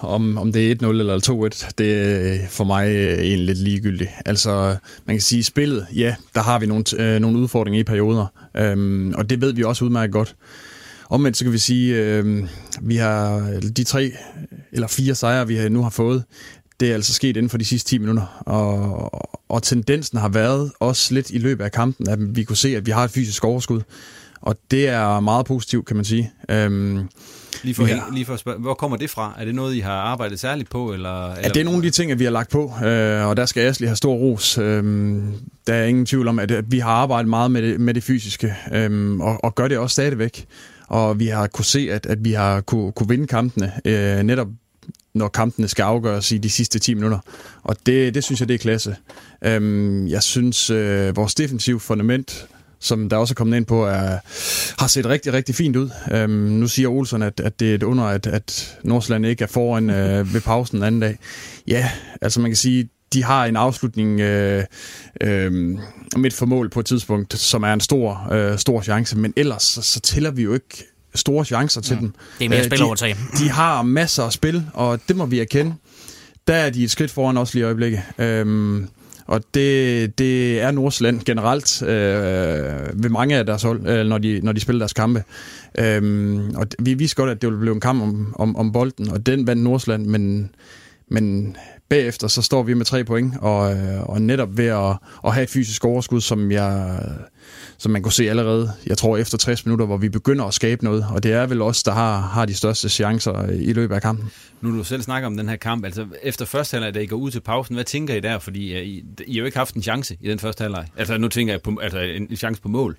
om, 0.00 0.38
om 0.38 0.53
det 0.53 0.71
er 0.71 0.77
1-0 0.77 0.87
eller 0.87 1.50
2-1, 1.65 1.71
det 1.79 1.94
er 1.94 2.49
for 2.49 2.65
mig 2.65 2.88
øh, 2.88 3.19
egentlig 3.19 3.47
lidt 3.47 3.59
ligegyldigt. 3.59 4.11
Altså, 4.27 4.77
man 5.05 5.17
kan 5.17 5.21
sige, 5.21 5.44
spillet, 5.44 5.87
ja, 5.94 6.15
der 6.35 6.41
har 6.41 6.59
vi 6.59 6.67
nogle, 6.67 6.85
øh, 6.99 7.21
nogle 7.21 7.38
udfordringer 7.38 7.81
i 7.81 7.85
perioder, 7.85 8.27
øhm, 8.56 9.15
og 9.15 9.31
det 9.31 9.41
ved 9.41 9.53
vi 9.53 9.62
også 9.62 9.85
udmærket 9.85 10.12
godt. 10.12 10.37
Omvendt 11.10 11.36
så 11.36 11.44
kan 11.44 11.52
vi 11.52 11.58
sige, 11.58 11.94
øh, 11.96 12.48
vi 12.80 12.96
har 12.96 13.40
de 13.76 13.84
tre 13.84 14.12
eller 14.72 14.88
fire 14.88 15.14
sejre, 15.14 15.46
vi 15.46 15.68
nu 15.68 15.82
har 15.82 15.90
fået, 15.90 16.24
det 16.80 16.90
er 16.90 16.94
altså 16.94 17.14
sket 17.14 17.36
inden 17.36 17.50
for 17.50 17.58
de 17.58 17.64
sidste 17.64 17.90
10 17.90 17.98
minutter. 17.98 18.43
Og, 18.46 19.10
og 19.48 19.62
tendensen 19.62 20.19
har 20.19 20.29
været 20.29 20.72
også 20.81 21.14
lidt 21.14 21.31
i 21.31 21.38
løbet 21.38 21.64
af 21.64 21.72
kampen, 21.72 22.08
at 22.08 22.36
vi 22.36 22.44
kunne 22.44 22.56
se, 22.56 22.76
at 22.76 22.86
vi 22.86 22.90
har 22.90 23.05
et 23.05 23.10
fysisk 23.10 23.44
overskud. 23.44 23.81
Og 24.40 24.56
det 24.70 24.88
er 24.88 25.20
meget 25.20 25.46
positivt, 25.46 25.86
kan 25.86 25.96
man 25.96 26.05
sige. 26.05 26.32
Øhm, 26.50 27.08
Lige 27.62 27.74
for, 27.74 27.84
har, 27.84 28.10
lige 28.14 28.26
for 28.26 28.34
at 28.34 28.40
spørge, 28.40 28.58
hvor 28.58 28.74
kommer 28.74 28.96
det 28.96 29.10
fra? 29.10 29.34
Er 29.38 29.44
det 29.44 29.55
noget, 29.55 29.74
I 29.74 29.79
har 29.79 29.93
arbejdet 29.93 30.40
særligt 30.40 30.70
på? 30.70 30.93
Eller, 30.93 31.24
eller? 31.24 31.40
Ja, 31.43 31.48
det 31.48 31.60
er 31.60 31.64
nogle 31.64 31.79
af 31.79 31.82
de 31.82 31.90
ting, 31.90 32.19
vi 32.19 32.24
har 32.24 32.31
lagt 32.31 32.50
på, 32.50 32.72
øh, 32.84 33.26
og 33.26 33.36
der 33.36 33.46
skal 33.46 33.62
jeg 33.62 33.74
have 33.81 33.96
stor 33.96 34.14
ros. 34.14 34.58
Øh, 34.58 35.14
der 35.67 35.74
er 35.74 35.84
ingen 35.84 36.06
tvivl 36.06 36.29
om, 36.29 36.38
at, 36.38 36.50
at 36.50 36.64
vi 36.69 36.79
har 36.79 36.90
arbejdet 36.90 37.29
meget 37.29 37.50
med 37.50 37.62
det, 37.62 37.81
med 37.81 37.94
det 37.94 38.02
fysiske, 38.02 38.55
øh, 38.72 39.20
og, 39.20 39.44
og 39.44 39.55
gør 39.55 39.69
det 39.69 39.79
også 39.79 39.93
stadigvæk 39.94 40.46
og 40.91 41.19
vi 41.19 41.27
har 41.27 41.47
kunne 41.47 41.65
se, 41.65 41.89
at, 41.91 42.06
at 42.06 42.25
vi 42.25 42.32
har 42.32 42.61
kunne, 42.61 42.93
kunne 42.93 43.09
vinde 43.09 43.27
kampene, 43.27 43.73
øh, 43.85 44.23
netop 44.23 44.49
når 45.15 45.29
kampene 45.29 45.69
skal 45.69 45.82
afgøres 45.82 46.32
i 46.32 46.39
de 46.39 46.51
sidste 46.51 46.79
10 46.79 46.94
minutter. 46.94 47.19
Og 47.63 47.77
det, 47.87 48.15
det 48.15 48.25
synes 48.25 48.41
jeg, 48.41 48.49
det 48.49 48.55
er 48.55 48.59
klasse. 48.59 48.97
Øhm, 49.44 50.09
jeg 50.09 50.23
synes, 50.23 50.70
øh, 50.70 51.17
vores 51.17 51.35
defensiv 51.35 51.81
fundament, 51.81 52.47
som 52.81 53.09
der 53.09 53.17
også 53.17 53.32
er 53.32 53.35
kommet 53.35 53.56
ind 53.56 53.67
på, 53.67 53.85
er, 53.85 54.19
har 54.81 54.87
set 54.87 55.06
rigtig, 55.06 55.32
rigtig 55.32 55.55
fint 55.55 55.77
ud. 55.77 55.91
Øhm, 56.13 56.31
nu 56.32 56.69
siger 56.69 56.89
Olsen, 56.89 57.23
at, 57.23 57.41
at 57.41 57.61
det 57.61 57.70
er 57.70 57.75
et 57.75 57.82
under, 57.82 58.05
at, 58.05 58.27
at 58.27 58.79
Nordsjælland 58.85 59.27
ikke 59.27 59.44
er 59.44 59.49
foran 59.49 59.91
øh, 59.91 60.35
ved 60.35 60.41
pausen 60.41 60.77
den 60.77 60.85
anden 60.85 61.01
dag. 61.01 61.19
Ja, 61.67 61.91
altså 62.20 62.41
man 62.41 62.51
kan 62.51 62.56
sige, 62.56 62.89
de 63.12 63.24
har 63.24 63.44
en 63.46 63.56
afslutning 63.56 64.20
øh, 64.20 64.64
øh, 65.20 65.52
midt 66.17 66.34
for 66.34 66.46
mål 66.46 66.69
på 66.69 66.81
et 66.81 66.86
tidspunkt, 66.86 67.38
som 67.38 67.62
er 67.62 67.72
en 67.72 67.81
stor, 67.81 68.32
øh, 68.32 68.58
stor 68.58 68.82
chance, 68.82 69.19
men 69.19 69.32
ellers 69.36 69.62
så, 69.62 69.82
så 69.82 70.00
tæller 70.00 70.31
vi 70.31 70.43
jo 70.43 70.55
ikke 70.55 70.84
store 71.14 71.44
chancer 71.44 71.81
til 71.81 71.94
ja. 71.94 72.00
dem. 72.00 72.12
Det 72.38 72.44
er 72.44 72.48
mere 72.48 72.64
spil 72.64 72.82
over 72.82 72.94
de, 72.94 73.14
de 73.38 73.50
har 73.50 73.82
masser 73.82 74.22
af 74.22 74.32
spil, 74.32 74.64
og 74.74 75.00
det 75.08 75.17
må 75.17 75.26
vi 75.26 75.40
erkende. 75.40 75.74
Der 76.46 76.55
er 76.55 76.70
de 76.70 76.84
et 76.84 76.90
skridt 76.90 77.10
foran 77.10 77.36
os 77.36 77.55
lige 77.55 77.62
i 77.62 77.64
øjeblikket. 77.64 78.02
Øhm, 78.19 78.88
og 79.26 79.43
det, 79.55 80.19
det 80.19 80.60
er 80.60 80.70
Nordsjælland 80.70 81.20
generelt 81.20 81.82
øh, 81.82 81.88
ved 83.02 83.10
mange 83.10 83.36
af 83.36 83.46
deres 83.46 83.62
hold, 83.62 83.86
øh, 83.86 84.06
når, 84.06 84.19
de, 84.19 84.40
når 84.43 84.52
de 84.52 84.60
spiller 84.60 84.79
deres 84.79 84.93
kampe. 84.93 85.24
Øhm, 85.79 86.50
og 86.56 86.67
vi 86.79 86.94
vidste 86.94 87.17
godt, 87.17 87.31
at 87.31 87.43
det 87.43 87.48
ville 87.48 87.60
blive 87.60 87.74
en 87.74 87.81
kamp 87.81 88.02
om, 88.02 88.34
om, 88.38 88.56
om 88.56 88.72
bolden, 88.72 89.10
og 89.10 89.26
den 89.26 89.46
vandt 89.46 89.62
Nordsjælland, 89.62 90.06
men 90.06 90.50
men 91.10 91.56
bagefter 91.91 92.29
så 92.29 92.43
står 92.43 92.63
vi 92.63 92.75
med 92.75 92.85
tre 92.85 93.05
point, 93.05 93.35
og, 93.41 93.77
øh, 93.77 94.03
og 94.03 94.23
netop 94.23 94.56
ved 94.56 94.67
at, 94.67 94.97
at 95.25 95.35
have 95.35 95.43
et 95.43 95.51
fysisk 95.51 95.85
overskud, 95.85 96.20
som 96.20 96.51
jeg 96.53 96.99
som 97.81 97.93
man 97.93 98.03
kunne 98.03 98.13
se 98.13 98.31
allerede, 98.31 98.73
jeg 98.87 98.99
tror 98.99 99.17
efter 99.17 99.39
60 99.39 99.67
minutter, 99.67 99.87
hvor 99.87 99.97
vi 99.97 100.09
begynder 100.09 100.44
at 100.44 100.55
skabe 100.55 100.85
noget, 100.85 101.06
og 101.11 101.23
det 101.23 101.32
er 101.32 101.47
vel 101.47 101.63
os, 101.63 101.82
der 101.82 101.93
har, 101.93 102.20
har 102.20 102.47
de 102.47 102.55
største 102.55 102.89
chancer 102.89 103.43
øh, 103.43 103.63
i 103.63 103.73
løbet 103.73 103.94
af 103.94 104.03
kampen. 104.03 104.31
Nu 104.61 104.79
du 104.79 104.85
selv 104.85 105.03
snakker 105.03 105.27
om 105.27 105.37
den 105.37 105.49
her 105.49 105.56
kamp, 105.56 105.85
altså 105.85 106.06
efter 106.23 106.44
første 106.44 106.75
halvleg, 106.75 106.94
da 106.94 107.01
I 107.01 107.06
går 107.06 107.17
ud 107.17 107.31
til 107.31 107.41
pausen, 107.41 107.75
hvad 107.75 107.85
tænker 107.85 108.15
I 108.15 108.20
der? 108.20 108.39
Fordi 108.39 108.75
øh, 108.75 108.82
I, 108.82 109.05
I 109.27 109.32
har 109.32 109.39
jo 109.39 109.44
ikke 109.44 109.59
haft 109.59 109.75
en 109.75 109.82
chance 109.82 110.17
i 110.20 110.29
den 110.29 110.39
første 110.39 110.63
halvleg. 110.63 110.87
Altså 110.97 111.19
nu 111.19 111.29
tænker 111.29 111.53
jeg 111.53 111.63
på 111.63 111.79
altså, 111.82 111.99
en 111.99 112.37
chance 112.37 112.63
på 112.63 112.69
mål. 112.69 112.97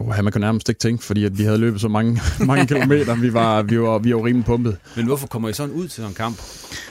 Oh, 0.00 0.24
man 0.24 0.32
kan 0.32 0.40
nærmest 0.40 0.68
ikke 0.68 0.78
tænke, 0.78 1.04
fordi 1.04 1.24
at 1.24 1.38
vi 1.38 1.44
havde 1.44 1.58
løbet 1.58 1.80
så 1.80 1.88
mange, 1.88 2.20
mange 2.46 2.66
kilometer. 2.66 3.14
Vi 3.14 3.32
var, 3.32 3.62
vi, 3.62 3.80
var, 3.80 3.98
vi 3.98 4.14
var 4.14 4.24
rimelig 4.24 4.44
pumpet. 4.44 4.76
Men 4.96 5.06
hvorfor 5.06 5.26
kommer 5.26 5.48
I 5.48 5.52
sådan 5.52 5.74
ud 5.74 5.82
til 5.82 5.90
sådan 5.90 6.10
en 6.10 6.14
kamp? 6.14 6.36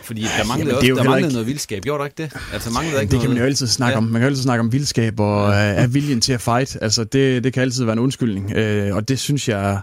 Fordi 0.03 0.21
der 0.21 0.47
manglede, 0.47 0.75
Jamen, 0.75 0.91
også, 0.91 1.03
der 1.03 1.09
manglede 1.09 1.27
ikke... 1.27 1.33
noget 1.33 1.47
vildskab. 1.47 1.83
Gjorde 1.83 1.99
der 1.99 2.05
ikke 2.05 2.23
det? 2.23 2.31
Altså, 2.53 2.69
manglede 2.69 3.01
ikke 3.01 3.11
det 3.11 3.17
noget... 3.17 3.21
kan 3.21 3.29
man 3.29 3.37
jo 3.37 3.43
altid 3.43 3.67
snakke 3.67 3.91
ja. 3.91 3.97
om. 3.97 4.03
Man 4.03 4.13
kan 4.13 4.21
jo 4.21 4.27
altid 4.27 4.43
snakke 4.43 4.59
om 4.59 4.71
vildskab 4.71 5.19
og 5.19 5.51
ja. 5.51 5.57
er 5.57 5.87
viljen 5.87 6.21
til 6.21 6.33
at 6.33 6.41
fight. 6.41 6.77
Altså, 6.81 7.03
det, 7.03 7.43
det 7.43 7.53
kan 7.53 7.61
altid 7.61 7.83
være 7.85 7.93
en 7.93 7.99
undskyldning. 7.99 8.53
Øh, 8.53 8.95
og 8.95 9.07
det 9.07 9.19
synes 9.19 9.49
jeg 9.49 9.79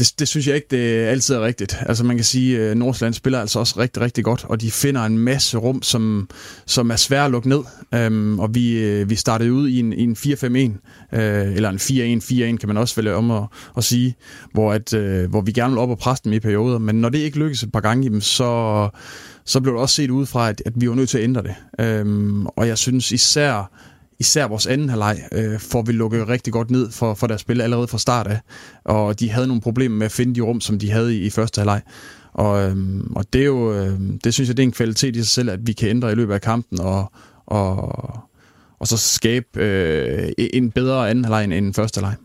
det, 0.00 0.14
det 0.18 0.28
synes 0.28 0.46
jeg 0.46 0.54
ikke, 0.54 0.66
det 0.70 1.06
altid 1.06 1.34
er 1.34 1.40
rigtigt. 1.40 1.76
Altså 1.86 2.04
man 2.04 2.16
kan 2.16 2.24
sige, 2.24 2.60
at 2.60 2.76
Nordsjælland 2.76 3.14
spiller 3.14 3.40
altså 3.40 3.58
også 3.58 3.74
rigtig, 3.78 4.02
rigtig 4.02 4.24
godt, 4.24 4.44
og 4.44 4.60
de 4.60 4.70
finder 4.70 5.04
en 5.04 5.18
masse 5.18 5.58
rum, 5.58 5.82
som, 5.82 6.28
som 6.66 6.90
er 6.90 6.96
svære 6.96 7.24
at 7.24 7.30
lukke 7.30 7.48
ned. 7.48 7.60
Øhm, 7.94 8.38
og 8.38 8.54
vi, 8.54 8.78
øh, 8.78 9.10
vi 9.10 9.14
startede 9.14 9.52
ud 9.52 9.68
i 9.68 9.78
en, 9.78 9.92
i 9.92 10.02
en 10.02 10.16
4-5-1, 10.18 11.18
øh, 11.18 11.54
eller 11.56 11.70
en 11.70 11.76
4-1-4-1 12.54 12.56
kan 12.56 12.68
man 12.68 12.76
også 12.76 12.96
vælge 12.96 13.14
om 13.14 13.30
at, 13.30 13.42
at 13.76 13.84
sige, 13.84 14.16
hvor, 14.52 14.72
at, 14.72 14.94
øh, 14.94 15.30
hvor 15.30 15.40
vi 15.40 15.52
gerne 15.52 15.72
vil 15.72 15.78
op 15.78 15.90
og 15.90 15.98
presse 15.98 16.24
dem 16.24 16.32
i 16.32 16.40
perioder. 16.40 16.78
Men 16.78 17.00
når 17.00 17.08
det 17.08 17.18
ikke 17.18 17.38
lykkes 17.38 17.62
et 17.62 17.72
par 17.72 17.80
gange, 17.80 18.20
så, 18.20 18.88
så 19.44 19.60
blev 19.60 19.74
det 19.74 19.80
også 19.80 19.94
set 19.94 20.10
ud 20.10 20.26
fra, 20.26 20.48
at, 20.48 20.62
at 20.66 20.72
vi 20.76 20.88
var 20.88 20.94
nødt 20.94 21.08
til 21.08 21.18
at 21.18 21.24
ændre 21.24 21.42
det. 21.42 21.54
Øhm, 21.80 22.46
og 22.46 22.68
jeg 22.68 22.78
synes 22.78 23.12
især, 23.12 23.70
især 24.20 24.46
vores 24.46 24.66
anden 24.66 24.88
halvleg 24.88 25.20
øh, 25.32 25.60
får 25.60 25.82
vi 25.82 25.92
lukket 25.92 26.28
rigtig 26.28 26.52
godt 26.52 26.70
ned 26.70 26.90
for, 26.90 27.14
for 27.14 27.26
deres 27.26 27.40
spil 27.40 27.60
allerede 27.60 27.88
fra 27.88 27.98
start 27.98 28.26
af. 28.26 28.40
Og 28.84 29.20
de 29.20 29.30
havde 29.30 29.46
nogle 29.46 29.60
problemer 29.60 29.96
med 29.96 30.06
at 30.06 30.12
finde 30.12 30.34
de 30.34 30.40
rum, 30.40 30.60
som 30.60 30.78
de 30.78 30.90
havde 30.90 31.16
i, 31.16 31.26
i 31.26 31.30
første 31.30 31.58
halvleg. 31.58 31.82
Og, 32.32 32.62
øhm, 32.62 33.12
og 33.16 33.24
det 33.32 33.40
er 33.40 33.44
jo, 33.44 33.74
øh, 33.74 34.00
det 34.24 34.34
synes 34.34 34.48
jeg, 34.48 34.56
det 34.56 34.62
er 34.62 34.66
en 34.66 34.72
kvalitet 34.72 35.16
i 35.16 35.18
sig 35.18 35.28
selv, 35.28 35.50
at 35.50 35.66
vi 35.66 35.72
kan 35.72 35.88
ændre 35.88 36.12
i 36.12 36.14
løbet 36.14 36.34
af 36.34 36.40
kampen 36.40 36.80
og, 36.80 37.12
og, 37.46 37.78
og 38.78 38.88
så 38.88 38.96
skabe 38.96 39.46
øh, 39.56 40.32
en 40.38 40.70
bedre 40.70 41.10
anden 41.10 41.24
halvleg 41.24 41.58
end 41.58 41.74
første 41.74 41.98
halvleg. 41.98 42.16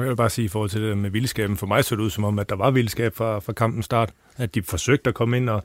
Jeg 0.00 0.08
vil 0.08 0.16
bare 0.16 0.30
sige 0.30 0.44
i 0.44 0.48
forhold 0.48 0.70
til 0.70 0.82
det 0.82 0.98
med 0.98 1.10
vildskaben, 1.10 1.56
for 1.56 1.66
mig 1.66 1.84
så 1.84 1.96
det 1.96 2.02
ud 2.02 2.10
som 2.10 2.24
om, 2.24 2.38
at 2.38 2.48
der 2.48 2.56
var 2.56 2.70
vildskab 2.70 3.16
fra, 3.16 3.38
fra 3.38 3.52
kampens 3.52 3.84
start. 3.84 4.10
At 4.36 4.54
de 4.54 4.62
forsøgte 4.62 5.08
at 5.08 5.14
komme 5.14 5.36
ind 5.36 5.48
og, 5.48 5.64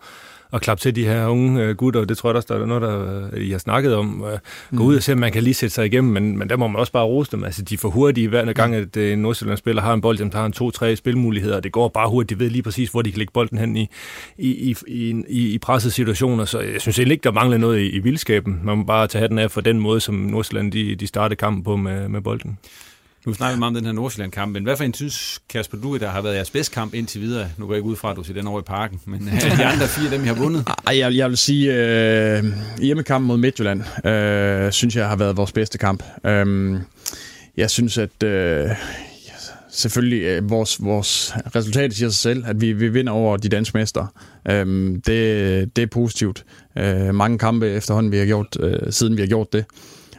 at 0.54 0.62
klappe 0.62 0.82
til 0.82 0.96
de 0.96 1.06
her 1.06 1.28
unge 1.28 1.64
øh, 1.64 1.76
gutter. 1.76 2.06
Det 2.06 2.18
tror 2.18 2.30
jeg 2.30 2.36
også, 2.36 2.54
der 2.54 2.62
er 2.62 2.66
noget, 2.66 2.82
der 2.82 3.30
øh, 3.34 3.42
I 3.42 3.52
har 3.52 3.58
snakket 3.58 3.96
om. 3.96 4.24
Øh, 4.24 4.40
gå 4.78 4.84
ud 4.84 4.96
og 4.96 5.04
se, 5.04 5.14
om 5.14 5.20
man 5.20 5.32
kan 5.32 5.44
lige 5.44 5.54
sætte 5.54 5.76
sig 5.76 5.86
igennem, 5.86 6.14
men, 6.14 6.38
men 6.38 6.50
der 6.50 6.58
må 6.58 6.68
man 6.68 6.80
også 6.80 6.92
bare 6.92 7.06
rose 7.06 7.32
dem. 7.32 7.44
Altså, 7.44 7.62
de 7.62 7.74
er 7.74 7.78
for 7.78 7.90
hurtige 7.90 8.28
hver 8.28 8.54
gang, 8.54 8.76
at 8.76 8.98
en 8.98 9.20
Nordsjælland-spiller 9.20 9.82
har 9.82 9.94
en 9.94 10.02
bold, 10.02 10.18
jamen, 10.18 10.32
der 10.32 10.38
har 10.38 10.46
en 10.46 10.52
to-tre 10.52 10.96
spilmuligheder, 10.96 11.56
og 11.56 11.64
det 11.64 11.72
går 11.72 11.88
bare 11.88 12.10
hurtigt. 12.10 12.40
De 12.40 12.44
ved 12.44 12.50
lige 12.50 12.64
præcis, 12.64 12.90
hvor 12.90 13.02
de 13.02 13.12
kan 13.12 13.18
lægge 13.18 13.32
bolden 13.34 13.58
hen 13.58 13.76
i, 13.76 13.90
i, 14.38 14.76
i, 14.88 15.16
i, 15.28 15.54
i 15.54 15.58
pressede 15.58 15.94
situationer. 15.94 16.46
Så 16.46 16.60
jeg 16.60 16.82
synes 16.82 17.00
egentlig 17.00 17.14
ikke, 17.14 17.24
der 17.24 17.32
mangler 17.32 17.58
noget 17.58 17.80
i, 17.80 17.90
i 17.90 18.00
vildskaben. 18.00 18.60
Man 18.64 18.78
må 18.78 18.84
bare 18.84 19.08
tage 19.08 19.28
den 19.28 19.40
af 19.40 19.52
for 19.52 19.62
den 19.62 19.80
måde, 19.80 20.00
som 20.00 20.16
Nordsjælland 20.16 20.72
de, 20.72 20.96
de 20.96 21.08
startede 21.08 21.36
kampen 21.36 21.64
på 21.64 21.76
med, 21.76 22.10
med 22.10 22.22
bolden. 22.22 22.58
Nu 23.26 23.34
snakker 23.34 23.56
vi 23.56 23.60
meget 23.60 23.70
om 23.70 23.76
den 23.76 23.86
her 23.86 23.92
Nordsjælland-kamp, 23.92 24.54
men 24.54 24.64
hvad 24.64 24.78
for 24.78 24.84
en 24.84 24.94
synes, 24.94 25.40
Kasper, 25.50 25.78
du, 25.78 25.98
der 25.98 26.10
har 26.10 26.22
været 26.22 26.36
jeres 26.36 26.50
bedste 26.50 26.74
kamp 26.74 26.94
indtil 26.94 27.22
videre? 27.22 27.48
Nu 27.58 27.66
går 27.66 27.74
jeg 27.74 27.78
ikke 27.78 27.90
ud 27.90 27.96
fra, 27.96 28.12
at 28.12 28.18
du 28.18 28.24
ser 28.24 28.34
den 28.34 28.48
over 28.48 28.60
i 28.60 28.64
parken, 28.64 29.00
men 29.06 29.28
øh, 29.28 29.58
de 29.58 29.66
andre 29.66 29.88
fire, 29.88 30.12
dem 30.12 30.24
I 30.24 30.28
har 30.28 30.34
vundet? 30.34 30.68
Jeg, 30.94 31.16
jeg 31.16 31.30
vil 31.30 31.38
sige, 31.38 31.74
øh, 31.74 32.44
hjemmekampen 32.82 33.28
mod 33.28 33.38
Midtjylland, 33.38 34.06
øh, 34.06 34.72
synes 34.72 34.96
jeg 34.96 35.08
har 35.08 35.16
været 35.16 35.38
vores 35.38 35.52
bedste 35.52 35.78
kamp. 35.78 36.04
Øh, 36.26 36.80
jeg 37.58 37.70
synes, 37.70 37.98
at 37.98 38.24
øh, 38.24 38.70
selvfølgelig 39.72 40.22
øh, 40.22 40.50
vores, 40.50 40.84
vores 40.84 41.34
resultat 41.56 41.94
siger 41.94 42.10
sig 42.10 42.20
selv, 42.20 42.44
at 42.48 42.62
vi, 42.62 42.74
vi 42.74 42.90
vinder 42.90 43.14
over 43.14 43.38
de 43.38 43.50
danske 43.50 43.78
mester. 43.78 44.14
Øh, 44.50 44.66
det, 44.96 45.76
det 45.76 45.82
er 45.82 45.88
positivt. 45.92 46.46
Øh, 46.78 47.16
mange 47.16 47.38
kampe 47.38 47.70
efterhånden, 47.70 48.12
vi 48.12 48.18
har 48.18 48.26
gjort, 48.26 48.58
øh, 48.60 48.92
siden 48.92 49.16
vi 49.18 49.22
har 49.22 49.28
gjort 49.28 49.54
det. 49.54 49.66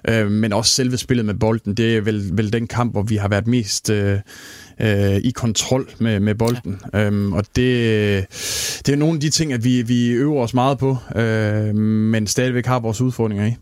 Øh, 0.08 0.30
men 0.30 0.52
også 0.52 0.74
selve 0.74 0.96
spillet 0.96 1.26
med 1.26 1.34
bolden, 1.34 1.74
det 1.74 1.96
er 1.96 2.00
vel, 2.00 2.30
vel 2.32 2.52
den 2.52 2.66
kamp, 2.66 2.92
hvor 2.92 3.02
vi 3.02 3.16
har 3.16 3.28
været 3.28 3.46
mest 3.46 3.90
øh, 3.90 4.18
øh, 4.80 5.16
i 5.16 5.30
kontrol 5.30 5.90
med, 5.98 6.20
med 6.20 6.34
bolden. 6.34 6.80
Ja. 6.92 7.06
Øhm, 7.06 7.32
og 7.32 7.44
det, 7.56 8.26
det 8.86 8.92
er 8.92 8.96
nogle 8.96 9.14
af 9.14 9.20
de 9.20 9.30
ting, 9.30 9.52
at 9.52 9.64
vi, 9.64 9.82
vi 9.82 10.08
øver 10.10 10.42
os 10.42 10.54
meget 10.54 10.78
på, 10.78 10.96
øh, 11.16 11.74
men 11.74 12.26
stadigvæk 12.26 12.66
har 12.66 12.80
vores 12.80 13.00
udfordringer 13.00 13.46
i. 13.46 13.54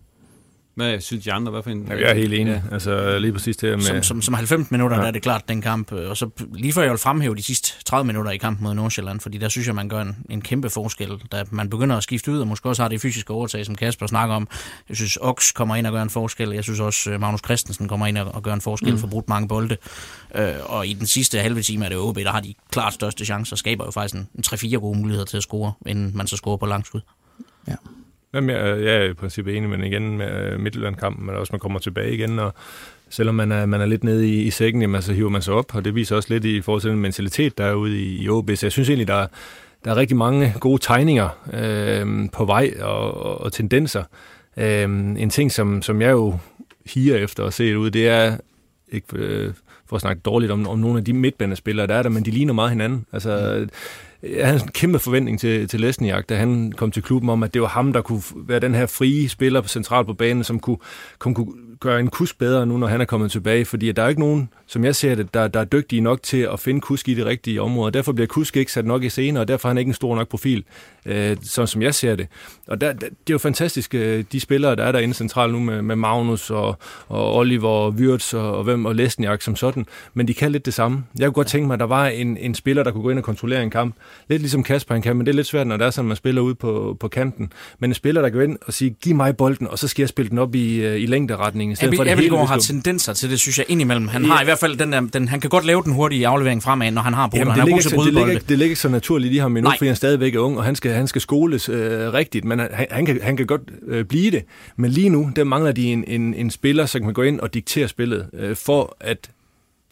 Hvad 0.79 1.01
synes 1.01 1.25
de 1.25 1.33
andre? 1.33 1.53
Hvad 1.53 1.63
for 1.63 1.71
en, 1.71 1.87
ja, 1.89 1.95
jeg 1.95 2.11
er 2.11 2.15
helt 2.15 2.35
enig. 2.35 2.63
Ja. 2.71 2.75
Altså 2.75 3.19
lige 3.19 3.33
præcis 3.33 3.57
det 3.57 3.71
med... 3.71 3.83
Som, 3.83 4.03
som, 4.03 4.23
som 4.23 4.35
90 4.35 4.71
minutter, 4.71 4.97
ja. 4.97 5.03
der 5.03 5.09
er 5.09 5.13
det 5.13 5.23
klart, 5.23 5.49
den 5.49 5.63
kamp. 5.63 5.93
Og 5.93 6.17
så 6.17 6.31
lige 6.55 6.73
før 6.73 6.83
jeg 6.83 6.91
vil 6.91 6.99
fremhæve 6.99 7.37
de 7.37 7.43
sidste 7.43 7.85
30 7.85 8.07
minutter 8.07 8.31
i 8.31 8.37
kampen 8.37 8.65
mod 8.65 8.75
Nordsjælland, 8.75 9.21
fordi 9.21 9.39
der 9.39 9.49
synes 9.49 9.67
jeg, 9.67 9.75
man 9.75 9.89
gør 9.89 10.01
en, 10.01 10.17
en 10.31 10.41
kæmpe 10.41 10.71
forskel. 10.71 11.11
Da 11.33 11.45
man 11.51 11.71
begynder 11.71 11.97
at 11.97 12.03
skifte 12.03 12.33
ud, 12.33 12.39
og 12.41 12.47
måske 12.47 12.69
også 12.69 12.83
har 12.83 12.89
det 12.89 13.01
fysiske 13.01 13.33
overtag, 13.33 13.67
som 13.67 13.75
Kasper 13.75 14.07
snakker 14.07 14.35
om. 14.35 14.49
Jeg 14.89 14.97
synes, 14.97 15.19
Ox 15.21 15.55
kommer 15.55 15.77
ind 15.77 15.87
og 15.87 15.93
gør 15.93 16.03
en 16.03 16.11
forskel. 16.11 16.51
Jeg 16.51 16.65
synes 16.65 16.81
også, 16.81 17.11
øh, 17.11 17.21
Magnus 17.21 17.41
Christensen 17.45 17.89
kommer 17.89 18.07
ind 18.07 18.19
og 18.19 18.43
gør 18.43 18.55
en 18.55 18.61
forskel 18.61 18.93
mm. 18.93 18.99
for 18.99 19.07
brudt 19.07 19.29
mange 19.29 19.49
bolde. 19.49 19.77
Øh, 20.35 20.53
og 20.67 20.87
i 20.87 20.93
den 20.93 21.07
sidste 21.07 21.39
halve 21.39 21.63
time 21.63 21.85
er 21.85 21.89
det 21.89 21.99
OB, 21.99 22.17
der 22.17 22.31
har 22.31 22.41
de 22.41 22.55
klart 22.71 22.95
største 22.95 23.25
chancer, 23.25 23.57
skaber 23.57 23.85
jo 23.85 23.91
faktisk 23.91 24.15
en, 24.15 24.29
en 24.35 24.45
3-4 24.47 24.77
gode 24.77 24.99
muligheder 24.99 25.27
til 25.27 25.37
at 25.37 25.43
score, 25.43 25.73
inden 25.87 26.17
man 26.17 26.27
så 26.27 26.37
scorer 26.37 26.57
på 26.57 26.67
langskud. 26.67 27.01
Ja. 27.69 27.75
Jamen, 28.35 28.51
jeg, 28.51 28.61
øh, 28.61 28.85
jeg 28.85 28.97
er 28.97 29.05
i 29.11 29.15
princippet 29.15 29.57
enig, 29.57 29.71
men 29.71 29.85
igen 29.85 30.19
med 30.19 30.53
øh, 30.53 30.61
Midtjylland-kampen, 30.61 31.27
men 31.27 31.35
også 31.35 31.53
man 31.53 31.61
kommer 31.61 31.79
tilbage 31.79 32.15
igen, 32.15 32.39
og 32.39 32.55
selvom 33.11 33.35
man 33.35 33.53
er, 33.53 33.67
man 33.67 33.81
er 33.81 33.87
lidt 33.87 34.05
nede 34.05 34.29
i, 34.29 34.43
i 34.43 34.51
sækken, 34.51 34.83
jamen, 34.83 35.03
så 35.03 35.13
hiver 35.13 35.31
man 35.31 35.43
sig 35.43 35.55
op, 35.55 35.75
og 35.75 35.85
det 35.85 35.95
viser 35.95 36.17
også 36.17 36.33
lidt 36.33 36.45
i 36.45 36.61
forhold 36.61 36.83
til 36.83 36.91
den 36.91 36.99
mentalitet, 36.99 37.59
der 37.59 37.65
er 37.65 37.75
ude 37.75 38.01
i, 38.01 38.23
i 38.23 38.29
OB. 38.29 38.51
Så 38.55 38.67
jeg 38.67 38.73
synes 38.73 38.89
egentlig, 38.89 39.09
der 39.09 39.15
er, 39.15 39.27
der 39.85 39.91
er 39.91 39.97
rigtig 39.97 40.17
mange 40.17 40.55
gode 40.61 40.83
tegninger 40.83 41.29
øh, 41.53 42.29
på 42.33 42.45
vej 42.45 42.73
og, 42.81 43.15
og, 43.15 43.41
og 43.41 43.53
tendenser. 43.53 44.03
Øh, 44.57 44.83
en 44.85 45.31
ting, 45.31 45.53
som, 45.53 45.83
som 45.83 46.03
jeg 46.03 46.11
jo 46.11 46.39
higer 46.87 47.17
efter 47.17 47.45
at 47.45 47.55
se 47.55 47.79
ud, 47.79 47.91
det 47.91 48.09
er, 48.09 48.37
ikke 48.93 49.07
øh, 49.13 49.53
for 49.87 49.97
at 49.97 50.03
snakke 50.03 50.23
dårligt 50.25 50.53
om, 50.53 50.69
om 50.69 50.79
nogle 50.79 50.99
af 50.99 51.05
de 51.05 51.13
midtbanespillere, 51.13 51.87
der 51.87 51.95
er 51.95 52.03
der, 52.03 52.11
men 52.11 52.25
de 52.25 52.31
ligner 52.31 52.53
meget 52.53 52.71
hinanden. 52.71 53.07
Altså, 53.13 53.59
mm 53.61 53.69
jeg 54.23 54.47
havde 54.47 54.61
en 54.63 54.69
kæmpe 54.69 54.99
forventning 54.99 55.41
til, 55.41 55.69
til 55.69 55.81
Lesniak, 55.81 56.29
da 56.29 56.37
han 56.37 56.73
kom 56.73 56.91
til 56.91 57.03
klubben 57.03 57.31
om, 57.31 57.43
at 57.43 57.55
det 57.55 57.63
var 57.63 57.69
ham, 57.69 57.93
der 57.93 58.01
kunne 58.01 58.23
være 58.37 58.61
den 58.61 58.75
her 58.75 58.87
frie 58.87 59.29
spiller 59.29 59.63
centralt 59.63 60.07
på 60.07 60.15
banen, 60.15 60.45
som 60.45 60.61
kunne, 60.61 60.79
kunne, 61.19 61.35
kunne 61.35 61.55
gøre 61.81 62.01
en 62.01 62.09
kusk 62.09 62.39
bedre 62.39 62.67
nu, 62.67 62.79
når 62.79 62.87
han 62.87 63.01
er 63.01 63.05
kommet 63.05 63.31
tilbage, 63.31 63.65
fordi 63.65 63.93
der 63.93 64.03
er 64.03 64.09
ikke 64.09 64.21
nogen, 64.21 64.49
som 64.67 64.85
jeg 64.85 64.97
ser 64.97 65.15
det, 65.15 65.35
der, 65.35 65.49
der 65.49 65.61
er 65.61 65.65
dygtige 65.65 66.01
nok 66.01 66.23
til 66.23 66.39
at 66.53 66.61
finde 66.61 66.81
kusk 66.81 67.09
i 67.09 67.15
det 67.15 67.27
rigtige 67.27 67.63
område. 67.63 67.93
Derfor 67.93 68.13
bliver 68.13 68.27
kusk 68.27 68.57
ikke 68.57 68.73
sat 68.73 68.85
nok 68.85 69.05
i 69.05 69.09
scene, 69.09 69.41
og 69.41 69.49
derfor 69.49 69.69
har 69.69 69.71
han 69.71 69.79
ikke 69.79 69.89
en 69.89 69.95
stor 69.95 70.17
nok 70.17 70.29
profil, 70.29 70.65
øh, 71.07 71.37
sådan 71.43 71.67
som 71.67 71.83
jeg 71.83 71.95
ser 71.95 72.17
det. 72.17 72.27
Og 72.67 72.81
der, 72.81 72.93
det 72.93 73.07
er 73.07 73.11
jo 73.31 73.39
fantastisk, 73.39 73.95
øh, 73.95 74.25
de 74.33 74.41
spillere, 74.41 74.77
der 74.77 74.85
er 74.85 74.93
derinde 74.93 75.15
centralt 75.15 75.53
nu 75.53 75.59
med, 75.59 75.83
med 75.83 75.97
Magnus 75.97 76.51
og, 76.51 76.79
og 77.09 77.37
Oliver 77.37 77.69
og 77.69 77.91
Wirtz 77.91 78.35
og, 78.35 78.57
og 78.57 78.65
hvem 78.65 78.87
og 78.87 78.95
Lesniak 78.95 79.43
som 79.43 79.57
sådan, 79.57 79.87
men 80.15 80.29
de 80.29 80.35
kan 80.35 80.53
lidt 80.53 80.67
det 80.67 80.75
samme. 80.75 81.05
Jeg 81.19 81.27
kunne 81.27 81.33
godt 81.33 81.47
tænke 81.47 81.67
mig, 81.67 81.75
at 81.75 81.81
der 81.81 81.87
var 81.87 82.07
en, 82.07 82.37
en 82.37 82.55
spiller, 82.55 82.83
der 82.83 82.91
kunne 82.91 83.03
gå 83.03 83.11
ind 83.11 83.19
og 83.19 83.25
kontrollere 83.25 83.63
en 83.63 83.71
kamp. 83.71 83.95
Lidt 84.29 84.43
ligesom 84.43 84.63
Kasper 84.63 84.95
han 84.95 85.03
kan, 85.03 85.17
men 85.17 85.27
det 85.27 85.33
er 85.33 85.37
lidt 85.37 85.47
svært, 85.47 85.67
når 85.67 85.77
der 85.77 85.87
er 85.87 85.91
sådan, 85.91 86.09
man 86.09 86.17
spiller 86.17 86.43
ud 86.43 86.55
på, 86.55 86.97
på 87.01 87.09
kanten. 87.09 87.53
Men 87.79 87.91
en 87.91 87.95
spiller, 87.95 88.23
der 88.23 88.31
går 88.31 88.41
ind 88.41 88.57
og 88.67 88.73
siger, 88.73 88.93
giv 89.03 89.15
mig 89.15 89.37
bolden, 89.37 89.67
og 89.69 89.79
så 89.79 89.89
skal 89.89 90.03
jeg 90.03 90.09
spille 90.09 90.31
den 90.31 90.39
op 90.39 90.55
i, 90.55 90.81
øh, 90.81 91.01
i 91.01 91.07
længderetningen. 91.07 91.73
I 91.73 91.77
stedet 91.77 91.97
for 91.97 92.05
det 92.05 92.19
hele, 92.19 92.47
har 92.47 92.59
tendenser 92.59 93.13
til 93.13 93.31
det, 93.31 93.41
synes 93.41 93.59
jeg, 93.59 93.67
indimellem. 93.69 94.09
Han 94.09 94.23
ja. 94.23 94.29
har 94.29 94.41
i 94.41 94.45
hvert 94.45 94.59
fald 94.59 94.77
den 94.77 94.93
der, 94.93 95.01
den, 95.01 95.29
han 95.29 95.41
kan 95.41 95.51
godt 95.51 95.65
lave 95.65 95.83
den 95.83 95.93
hurtige 95.93 96.27
aflevering 96.27 96.63
fremad, 96.63 96.91
når 96.91 97.03
han 97.03 97.15
har 97.15 97.27
bolden. 97.27 97.49
Han 97.49 97.59
det, 97.59 97.67
ligger, 97.67 98.03
det, 98.05 98.15
ligger, 98.15 98.31
ikke, 98.31 98.45
det 98.49 98.59
ligger 98.59 98.65
ikke 98.65 98.81
så 98.81 98.89
naturligt 98.89 99.35
i 99.35 99.37
ham 99.37 99.57
endnu, 99.57 99.71
fordi 99.71 99.87
han 99.87 99.97
stadigvæk 99.97 100.35
er 100.35 100.39
ung, 100.39 100.59
og 100.59 100.65
han 100.65 100.77
skal, 100.77 100.93
han 100.93 101.07
skal 101.07 101.21
skoles 101.21 101.69
øh, 101.69 102.13
rigtigt, 102.13 102.45
men 102.45 102.59
han, 102.59 102.69
han, 102.91 103.07
kan, 103.07 103.19
han 103.23 103.37
kan 103.37 103.47
godt 103.47 103.63
øh, 103.87 104.05
blive 104.05 104.31
det. 104.31 104.45
Men 104.77 104.91
lige 104.91 105.09
nu, 105.09 105.31
der 105.37 105.45
mangler 105.45 105.73
de 105.73 105.93
en, 105.93 106.05
en, 106.07 106.35
en 106.35 106.51
spiller, 106.51 106.87
som 106.87 107.03
kan 107.03 107.13
gå 107.13 107.23
ind 107.23 107.41
og 107.41 107.55
diktere 107.55 107.89
spillet, 107.89 108.27
øh, 108.33 108.57
for 108.57 108.97
at 109.01 109.31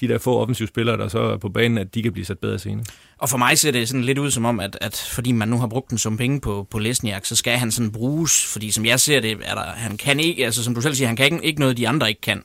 de 0.01 0.09
der 0.09 0.19
få 0.19 0.39
offensive 0.39 0.69
spillere, 0.69 0.97
der 0.97 1.09
så 1.09 1.19
er 1.19 1.37
på 1.37 1.49
banen, 1.49 1.79
at 1.79 1.95
de 1.95 2.03
kan 2.03 2.13
blive 2.13 2.25
sat 2.25 2.39
bedre 2.39 2.59
scene. 2.59 2.85
Og 3.19 3.29
for 3.29 3.39
mig 3.39 3.59
ser 3.59 3.71
det 3.71 3.89
sådan 3.89 4.05
lidt 4.05 4.19
ud 4.19 4.31
som 4.31 4.45
om, 4.45 4.61
at, 4.61 4.79
at 4.81 5.09
fordi 5.13 5.33
man 5.33 5.49
nu 5.49 5.59
har 5.59 5.67
brugt 5.67 5.91
den 5.91 5.99
som 5.99 6.17
penge 6.17 6.41
på, 6.41 6.67
på 6.71 6.79
Lesniak, 6.79 7.27
så 7.27 7.37
skal 7.37 7.59
han 7.59 7.71
sådan 7.71 7.93
bruges, 7.93 8.47
fordi 8.53 8.71
som 8.71 8.87
jeg 8.87 9.01
ser 9.01 9.21
det, 9.21 9.37
er 9.43 9.55
der, 9.55 9.65
han 9.65 9.97
kan 9.97 10.21
ikke, 10.21 10.45
altså 10.45 10.65
som 10.65 10.75
du 10.75 10.81
selv 10.81 10.95
siger, 10.95 11.07
han 11.07 11.17
kan 11.17 11.25
ikke, 11.25 11.45
ikke 11.45 11.61
noget, 11.61 11.77
de 11.77 11.89
andre 11.89 12.09
ikke 12.09 12.21
kan. 12.21 12.43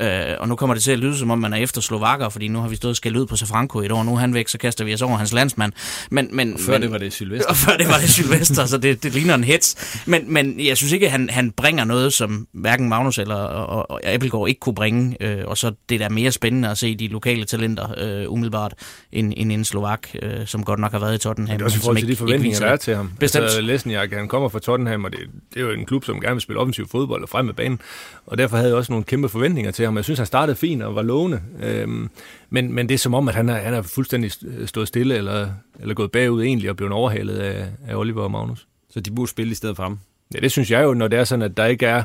Øh, 0.00 0.36
og 0.38 0.48
nu 0.48 0.56
kommer 0.56 0.74
det 0.74 0.82
til 0.82 0.92
at 0.92 0.98
lyde, 0.98 1.18
som 1.18 1.30
om 1.30 1.38
man 1.38 1.52
er 1.52 1.56
efter 1.56 1.80
slovakker, 1.80 2.28
fordi 2.28 2.48
nu 2.48 2.60
har 2.60 2.68
vi 2.68 2.76
stået 2.76 2.90
og 2.90 2.96
skældt 2.96 3.16
ud 3.16 3.26
på 3.26 3.36
Safranko 3.36 3.80
i 3.80 3.86
et 3.86 3.92
år, 3.92 4.02
nu 4.02 4.14
er 4.14 4.18
han 4.18 4.34
væk, 4.34 4.48
så 4.48 4.58
kaster 4.58 4.84
vi 4.84 4.94
os 4.94 5.02
over 5.02 5.16
hans 5.16 5.32
landsmand. 5.32 5.72
Men, 6.10 6.28
men, 6.32 6.54
og 6.54 6.60
før 6.60 6.72
men, 6.72 6.82
det 6.82 6.90
var 6.90 6.98
det 6.98 7.12
Sylvester. 7.12 7.48
Og 7.50 7.56
før 7.56 7.76
det 7.76 7.88
var 7.88 7.98
det 7.98 8.10
Sylvester, 8.10 8.66
så 8.66 8.78
det, 8.78 9.02
det 9.02 9.12
ligner 9.12 9.34
en 9.34 9.44
hets. 9.44 10.02
Men, 10.06 10.32
men 10.32 10.66
jeg 10.66 10.76
synes 10.76 10.92
ikke, 10.92 11.06
at 11.06 11.12
han, 11.12 11.30
han 11.30 11.50
bringer 11.50 11.84
noget, 11.84 12.12
som 12.12 12.46
hverken 12.52 12.88
Magnus 12.88 13.18
eller 13.18 13.34
og, 13.34 13.90
og 13.90 14.06
Appelgaard 14.06 14.48
ikke 14.48 14.60
kunne 14.60 14.74
bringe. 14.74 15.16
Øh, 15.20 15.44
og 15.46 15.58
så 15.58 15.72
det 15.88 16.00
der 16.00 16.08
mere 16.08 16.32
spændende 16.32 16.68
at 16.68 16.78
se 16.78 16.94
de 16.94 17.08
lokale 17.08 17.44
talenter 17.44 17.94
øh, 17.96 18.32
umiddelbart, 18.32 18.74
end, 19.12 19.32
end 19.36 19.52
en 19.52 19.64
slovak, 19.64 20.08
øh, 20.22 20.46
som 20.46 20.64
godt 20.64 20.80
nok 20.80 20.92
har 20.92 20.98
været 20.98 21.14
i 21.14 21.18
Tottenham. 21.18 21.58
Det 21.58 21.62
er 21.62 21.64
også 21.64 21.78
i 21.78 21.80
forhold 21.80 21.98
til 21.98 22.08
de 22.08 22.16
forventninger, 22.16 22.58
der 22.58 22.66
er 22.66 22.76
til 22.76 22.96
ham. 22.96 23.12
Bestemt. 23.20 23.44
Altså, 23.44 23.60
Lesniak, 23.60 24.12
han 24.12 24.28
kommer 24.28 24.48
fra 24.48 24.58
Tottenham, 24.58 25.04
og 25.04 25.10
det, 25.10 25.20
det 25.54 25.60
er 25.60 25.64
jo 25.64 25.70
en 25.70 25.86
klub, 25.86 26.04
som 26.04 26.20
gerne 26.20 26.34
vil 26.34 26.42
spille 26.42 26.60
offensiv 26.60 26.88
fodbold 26.88 27.22
og 27.22 27.28
frem 27.28 27.44
med 27.44 27.54
banen. 27.54 27.80
Og 28.26 28.38
derfor 28.38 28.56
havde 28.56 28.68
jeg 28.68 28.76
også 28.76 28.92
nogle 28.92 29.04
kæmpe 29.04 29.28
forventninger 29.28 29.70
til 29.70 29.87
ham. 29.88 29.96
Jeg 29.96 30.04
synes, 30.04 30.18
han 30.18 30.26
startede 30.26 30.56
fint 30.56 30.82
og 30.82 30.94
var 30.94 31.02
lovende. 31.02 31.40
Øhm, 31.62 32.10
men, 32.50 32.72
men 32.72 32.88
det 32.88 32.94
er 32.94 32.98
som 32.98 33.14
om, 33.14 33.28
at 33.28 33.34
han 33.34 33.48
er, 33.48 33.54
han 33.54 33.74
er 33.74 33.82
fuldstændig 33.82 34.32
stået 34.66 34.88
stille, 34.88 35.16
eller, 35.16 35.48
eller 35.80 35.94
gået 35.94 36.12
bagud 36.12 36.42
egentlig, 36.42 36.70
og 36.70 36.76
blevet 36.76 36.92
overhalet 36.92 37.38
af, 37.38 37.66
af 37.88 37.96
Oliver 37.96 38.22
og 38.22 38.30
Magnus. 38.30 38.66
Så 38.90 39.00
de 39.00 39.10
burde 39.10 39.30
spille 39.30 39.50
i 39.50 39.54
stedet 39.54 39.76
for 39.76 39.82
ham? 39.82 39.98
Ja, 40.34 40.40
det 40.40 40.52
synes 40.52 40.70
jeg 40.70 40.82
jo, 40.82 40.94
når 40.94 41.08
det 41.08 41.18
er 41.18 41.24
sådan, 41.24 41.42
at 41.42 41.56
der 41.56 41.64
ikke 41.64 41.86
er 41.86 42.04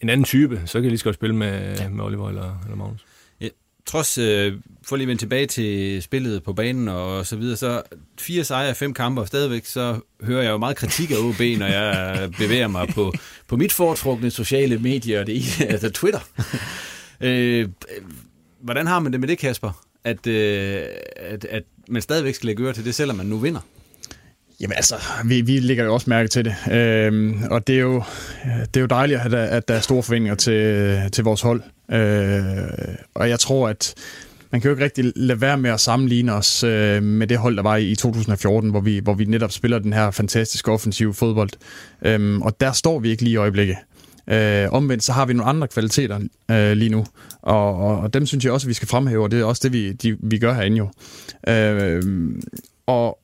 en 0.00 0.08
anden 0.08 0.24
type, 0.24 0.60
så 0.64 0.72
kan 0.72 0.84
de 0.84 0.88
lige 0.88 0.98
så 0.98 1.04
godt 1.04 1.14
spille 1.14 1.36
med, 1.36 1.76
ja. 1.76 1.88
med 1.88 2.04
Oliver 2.04 2.28
eller, 2.28 2.60
eller 2.64 2.76
Magnus 2.76 3.04
trods, 3.88 4.18
øh, 4.18 4.52
for 4.82 4.96
lige 4.96 5.04
at 5.04 5.08
vende 5.08 5.22
tilbage 5.22 5.46
til 5.46 6.02
spillet 6.02 6.42
på 6.42 6.52
banen 6.52 6.88
og 6.88 7.26
så 7.26 7.36
videre, 7.36 7.56
så 7.56 7.82
fire 8.18 8.44
sejre, 8.44 8.74
fem 8.74 8.94
kampe, 8.94 9.20
og 9.20 9.26
stadigvæk 9.26 9.66
så 9.66 10.00
hører 10.22 10.42
jeg 10.42 10.50
jo 10.50 10.58
meget 10.58 10.76
kritik 10.76 11.10
af 11.10 11.16
OB, 11.16 11.40
når 11.58 11.66
jeg 11.66 12.14
bevæger 12.40 12.68
mig 12.68 12.88
på, 12.88 13.12
på 13.48 13.56
mit 13.56 13.72
foretrukne 13.72 14.30
sociale 14.30 14.78
medier, 14.78 15.24
det 15.24 15.42
er 15.60 15.66
altså 15.66 15.90
Twitter 15.90 16.20
øh, 17.20 17.68
hvordan 18.60 18.86
har 18.86 18.98
man 18.98 19.12
det 19.12 19.20
med 19.20 19.28
det, 19.28 19.38
Kasper? 19.38 19.84
At, 20.04 20.26
øh, 20.26 20.82
at, 21.16 21.44
at 21.44 21.62
man 21.88 22.02
stadigvæk 22.02 22.34
skal 22.34 22.46
lægge 22.46 22.64
øre 22.64 22.72
til 22.72 22.84
det, 22.84 22.94
selvom 22.94 23.16
man 23.16 23.26
nu 23.26 23.36
vinder? 23.36 23.60
Jamen 24.60 24.76
altså, 24.76 24.94
vi, 25.24 25.40
vi 25.40 25.58
lægger 25.58 25.84
jo 25.84 25.94
også 25.94 26.10
mærke 26.10 26.28
til 26.28 26.44
det, 26.44 26.54
øhm, 26.72 27.42
og 27.50 27.66
det 27.66 27.74
er, 27.74 27.80
jo, 27.80 28.02
det 28.44 28.76
er 28.76 28.80
jo 28.80 28.86
dejligt, 28.86 29.20
at 29.20 29.30
der, 29.30 29.44
at 29.44 29.68
der 29.68 29.74
er 29.74 29.80
store 29.80 30.02
forventninger 30.02 30.34
til, 30.34 31.00
til 31.12 31.24
vores 31.24 31.40
hold. 31.40 31.62
Øh, 31.90 32.94
og 33.14 33.28
jeg 33.28 33.40
tror, 33.40 33.68
at 33.68 33.94
man 34.50 34.60
kan 34.60 34.68
jo 34.68 34.74
ikke 34.74 34.84
rigtig 34.84 35.12
lade 35.16 35.40
være 35.40 35.58
med 35.58 35.70
at 35.70 35.80
sammenligne 35.80 36.32
os 36.32 36.64
øh, 36.64 37.02
med 37.02 37.26
det 37.26 37.38
hold, 37.38 37.56
der 37.56 37.62
var 37.62 37.76
i 37.76 37.94
2014, 37.94 38.70
hvor 38.70 38.80
vi, 38.80 38.98
hvor 38.98 39.14
vi 39.14 39.24
netop 39.24 39.52
spiller 39.52 39.78
den 39.78 39.92
her 39.92 40.10
fantastiske 40.10 40.72
offensive 40.72 41.14
fodbold. 41.14 41.50
Øhm, 42.02 42.42
og 42.42 42.60
der 42.60 42.72
står 42.72 42.98
vi 42.98 43.10
ikke 43.10 43.22
lige 43.22 43.32
i 43.32 43.36
øjeblikket. 43.36 43.76
Øh, 44.30 44.68
omvendt 44.72 45.04
så 45.04 45.12
har 45.12 45.26
vi 45.26 45.32
nogle 45.32 45.50
andre 45.50 45.68
kvaliteter 45.68 46.20
øh, 46.50 46.72
lige 46.72 46.90
nu, 46.90 47.06
og, 47.42 47.76
og, 47.76 48.00
og 48.00 48.14
dem 48.14 48.26
synes 48.26 48.44
jeg 48.44 48.52
også, 48.52 48.64
at 48.64 48.68
vi 48.68 48.74
skal 48.74 48.88
fremhæve, 48.88 49.22
og 49.22 49.30
det 49.30 49.40
er 49.40 49.44
også 49.44 49.60
det, 49.64 49.72
vi, 49.72 49.92
de, 49.92 50.16
vi 50.22 50.38
gør 50.38 50.54
herinde 50.54 50.76
jo. 50.76 50.88
Øh, 51.48 52.02
og 52.86 53.18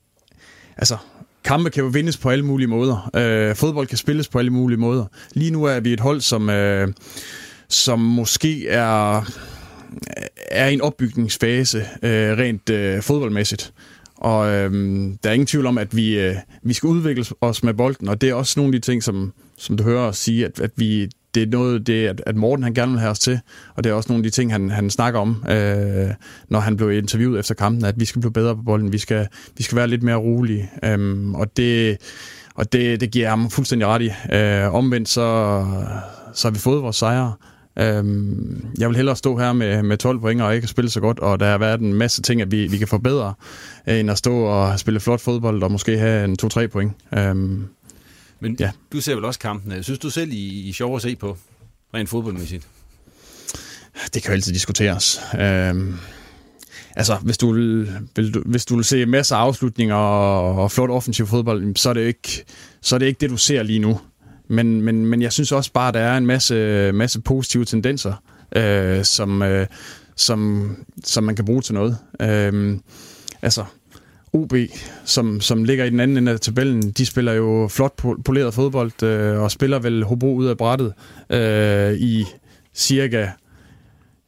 altså, 0.77 0.97
kampe 1.43 1.69
kan 1.69 1.83
jo 1.83 1.89
vindes 1.89 2.17
på 2.17 2.29
alle 2.29 2.45
mulige 2.45 2.67
måder. 2.67 3.09
Øh, 3.15 3.55
fodbold 3.55 3.87
kan 3.87 3.97
spilles 3.97 4.27
på 4.27 4.39
alle 4.39 4.51
mulige 4.51 4.79
måder. 4.79 5.05
Lige 5.33 5.51
nu 5.51 5.63
er 5.63 5.79
vi 5.79 5.93
et 5.93 5.99
hold, 5.99 6.21
som, 6.21 6.49
øh, 6.49 6.87
som 7.67 7.99
måske 7.99 8.67
er, 8.67 9.21
er 10.51 10.67
i 10.67 10.73
en 10.73 10.81
opbygningsfase 10.81 11.77
øh, 12.03 12.37
rent 12.37 12.69
øh, 12.69 13.01
fodboldmæssigt. 13.01 13.73
Og 14.17 14.51
øh, 14.51 14.71
der 15.23 15.29
er 15.29 15.33
ingen 15.33 15.47
tvivl 15.47 15.65
om, 15.65 15.77
at 15.77 15.95
vi, 15.95 16.19
øh, 16.19 16.35
vi 16.63 16.73
skal 16.73 16.87
udvikle 16.87 17.25
os 17.41 17.63
med 17.63 17.73
bolden, 17.73 18.07
og 18.07 18.21
det 18.21 18.29
er 18.29 18.33
også 18.33 18.59
nogle 18.59 18.75
af 18.75 18.81
de 18.81 18.85
ting, 18.85 19.03
som, 19.03 19.33
som 19.57 19.77
du 19.77 19.83
hører 19.83 20.07
os 20.07 20.17
sige, 20.17 20.45
at, 20.45 20.59
at 20.59 20.71
vi, 20.75 21.09
det 21.35 21.43
er 21.43 21.47
noget, 21.47 21.87
det, 21.87 22.07
at, 22.07 22.23
at 22.25 22.35
Morten 22.35 22.63
han 22.63 22.73
gerne 22.73 22.91
vil 22.91 22.99
have 22.99 23.11
os 23.11 23.19
til, 23.19 23.39
og 23.75 23.83
det 23.83 23.89
er 23.89 23.93
også 23.93 24.09
nogle 24.09 24.19
af 24.19 24.23
de 24.23 24.29
ting, 24.29 24.51
han, 24.51 24.69
han 24.69 24.89
snakker 24.89 25.19
om, 25.19 25.43
øh, 25.49 26.09
når 26.49 26.59
han 26.59 26.77
blev 26.77 26.91
interviewet 26.91 27.39
efter 27.39 27.55
kampen, 27.55 27.85
at 27.85 27.99
vi 27.99 28.05
skal 28.05 28.21
blive 28.21 28.33
bedre 28.33 28.55
på 28.55 28.61
bolden, 28.61 28.93
vi 28.93 28.97
skal, 28.97 29.27
vi 29.57 29.63
skal 29.63 29.75
være 29.75 29.87
lidt 29.87 30.03
mere 30.03 30.15
rolige, 30.15 30.69
øh, 30.83 31.31
og 31.31 31.57
det, 31.57 31.97
og 32.55 32.73
det, 32.73 33.01
det 33.01 33.11
giver 33.11 33.29
ham 33.29 33.49
fuldstændig 33.49 33.87
ret 33.87 34.01
i. 34.01 34.11
Øh, 34.35 34.75
omvendt 34.75 35.09
så, 35.09 35.65
så 36.33 36.47
har 36.47 36.53
vi 36.53 36.59
fået 36.59 36.81
vores 36.81 36.95
sejre. 36.95 37.33
Øh, 37.79 38.03
jeg 38.79 38.89
vil 38.89 38.95
hellere 38.95 39.15
stå 39.15 39.37
her 39.37 39.53
med, 39.53 39.83
med 39.83 39.97
12 39.97 40.19
point 40.19 40.41
og 40.41 40.55
ikke 40.55 40.67
spille 40.67 40.89
så 40.89 40.99
godt, 40.99 41.19
og 41.19 41.39
der 41.39 41.45
har 41.45 41.57
været 41.57 41.81
en 41.81 41.93
masse 41.93 42.21
ting, 42.21 42.41
at 42.41 42.51
vi, 42.51 42.67
vi 42.67 42.77
kan 42.77 42.87
forbedre, 42.87 43.33
øh, 43.87 43.99
end 43.99 44.11
at 44.11 44.17
stå 44.17 44.37
og 44.37 44.79
spille 44.79 44.99
flot 44.99 45.21
fodbold 45.21 45.63
og 45.63 45.71
måske 45.71 45.97
have 45.97 46.25
en 46.25 46.37
2-3 46.43 46.67
point. 46.67 46.93
Øh, 47.17 47.35
men 48.45 48.57
ja. 48.59 48.71
du 48.91 49.01
ser 49.01 49.15
vel 49.15 49.25
også 49.25 49.39
kampen. 49.39 49.83
Synes 49.83 49.99
du 49.99 50.09
selv, 50.09 50.31
I, 50.31 50.35
I 50.35 50.69
er 50.69 50.73
sjov 50.73 50.95
at 50.95 51.01
se 51.01 51.15
på, 51.15 51.37
rent 51.93 52.09
fodboldmæssigt? 52.09 52.67
Det 54.13 54.23
kan 54.23 54.31
jo 54.31 54.33
altid 54.33 54.53
diskuteres. 54.53 55.21
Øhm, 55.39 55.95
altså, 56.95 57.15
hvis 57.15 57.37
du, 57.37 57.53
vil, 57.53 57.89
vil, 58.15 58.33
du, 58.33 58.43
hvis 58.45 58.65
du 58.65 58.75
vil 58.75 58.85
se 58.85 59.05
masser 59.05 59.35
af 59.35 59.39
afslutninger 59.39 59.95
og, 59.95 60.63
og 60.63 60.71
flot 60.71 60.89
offensiv 60.89 61.27
fodbold, 61.27 61.75
så 61.75 61.89
er, 61.89 61.93
det 61.93 62.01
ikke, 62.01 62.45
så 62.81 62.95
er 62.95 62.99
det 62.99 63.05
ikke 63.05 63.19
det, 63.19 63.29
du 63.29 63.37
ser 63.37 63.63
lige 63.63 63.79
nu. 63.79 63.99
Men, 64.47 64.81
men, 64.81 65.05
men 65.05 65.21
jeg 65.21 65.33
synes 65.33 65.51
også 65.51 65.71
bare, 65.71 65.87
at 65.87 65.93
der 65.93 65.99
er 65.99 66.17
en 66.17 66.25
masse, 66.25 66.91
masse 66.91 67.21
positive 67.21 67.65
tendenser, 67.65 68.13
øh, 68.55 69.03
som, 69.03 69.41
øh, 69.41 69.67
som, 70.15 70.69
som 71.03 71.23
man 71.23 71.35
kan 71.35 71.45
bruge 71.45 71.61
til 71.61 71.73
noget. 71.73 71.97
Øh, 72.21 72.77
altså, 73.41 73.65
OB, 74.35 74.53
som, 75.05 75.41
som 75.41 75.63
ligger 75.63 75.85
i 75.85 75.89
den 75.89 75.99
anden 75.99 76.17
ende 76.17 76.31
af 76.31 76.39
tabellen, 76.39 76.91
de 76.91 77.05
spiller 77.05 77.33
jo 77.33 77.67
flot 77.71 77.93
poleret 78.25 78.53
fodbold 78.53 79.03
øh, 79.03 79.41
og 79.41 79.51
spiller 79.51 79.79
vel 79.79 80.03
Hobro 80.03 80.35
ud 80.35 80.45
af 80.45 80.57
brættet 80.57 80.93
øh, 81.29 81.93
i 81.93 82.25
cirka 82.73 83.27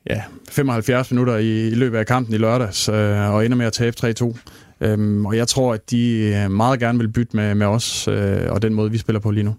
ja, 0.10 0.22
75 0.50 1.12
minutter 1.12 1.38
i, 1.38 1.68
i 1.68 1.76
løbet 1.76 1.98
af 1.98 2.06
kampen 2.06 2.34
i 2.34 2.38
lørdags 2.38 2.90
øh, 2.90 3.34
og 3.34 3.46
ender 3.46 3.58
med 3.58 3.66
at 3.66 3.74
tabe 3.74 3.96
3-2. 4.22 4.38
Øhm, 4.82 5.26
og 5.26 5.38
jeg 5.38 5.48
tror, 5.48 5.74
at 5.74 5.92
de 5.92 6.34
øh, 6.36 6.52
meget 6.52 6.80
gerne 6.80 7.00
vil 7.00 7.08
bytte 7.08 7.36
med, 7.36 7.56
med 7.56 7.68
os 7.68 8.08
øh, 8.08 8.42
og 8.50 8.62
den 8.62 8.74
måde, 8.74 8.92
vi 8.92 8.98
spiller 8.98 9.20
på 9.20 9.32
lige 9.32 9.44
nu. 9.44 9.56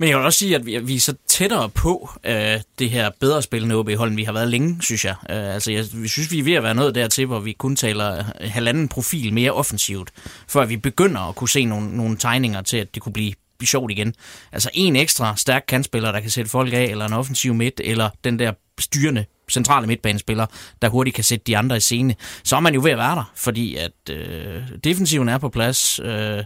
Men 0.00 0.08
jeg 0.08 0.16
vil 0.16 0.24
også 0.24 0.38
sige, 0.38 0.54
at 0.54 0.66
vi, 0.66 0.78
vi 0.78 0.96
er 0.96 1.00
så 1.00 1.14
tættere 1.28 1.68
på 1.68 2.10
øh, 2.24 2.60
det 2.78 2.90
her 2.90 3.10
bedre 3.20 3.42
spillende 3.42 3.74
OB 3.74 3.90
hold, 3.96 4.08
end 4.08 4.16
vi 4.16 4.24
har 4.24 4.32
været 4.32 4.48
længe, 4.48 4.78
synes 4.82 5.04
jeg. 5.04 5.14
Øh, 5.30 5.54
altså, 5.54 5.72
jeg 5.72 5.84
vi 5.94 6.08
synes, 6.08 6.30
vi 6.32 6.38
er 6.38 6.42
ved 6.42 6.52
at 6.52 6.62
være 6.62 6.74
nået 6.74 6.94
dertil, 6.94 7.26
hvor 7.26 7.40
vi 7.40 7.52
kun 7.52 7.76
taler 7.76 8.24
halvanden 8.40 8.88
profil 8.88 9.32
mere 9.32 9.50
offensivt, 9.50 10.10
før 10.48 10.64
vi 10.64 10.76
begynder 10.76 11.20
at 11.20 11.34
kunne 11.34 11.48
se 11.48 11.64
nogle, 11.64 11.96
nogle 11.96 12.16
tegninger 12.16 12.62
til, 12.62 12.76
at 12.76 12.94
det 12.94 13.02
kunne 13.02 13.12
blive 13.12 13.34
sjovt 13.64 13.90
igen. 13.90 14.14
Altså 14.52 14.70
en 14.74 14.96
ekstra 14.96 15.36
stærk 15.36 15.64
kantspiller, 15.68 16.12
der 16.12 16.20
kan 16.20 16.30
sætte 16.30 16.50
folk 16.50 16.72
af, 16.72 16.84
eller 16.84 17.06
en 17.06 17.12
offensiv 17.12 17.54
midt, 17.54 17.80
eller 17.84 18.10
den 18.24 18.38
der 18.38 18.52
styrende 18.78 19.24
centrale 19.50 19.86
midtbanespiller, 19.86 20.46
der 20.82 20.88
hurtigt 20.88 21.14
kan 21.14 21.24
sætte 21.24 21.44
de 21.46 21.56
andre 21.56 21.76
i 21.76 21.80
scene, 21.80 22.14
så 22.44 22.56
er 22.56 22.60
man 22.60 22.74
jo 22.74 22.80
ved 22.82 22.90
at 22.90 22.98
være 22.98 23.16
der, 23.16 23.32
fordi 23.36 23.76
at 23.76 24.10
øh, 24.10 24.62
defensiven 24.84 25.28
er 25.28 25.38
på 25.38 25.48
plads. 25.48 26.00
Øh, 26.04 26.44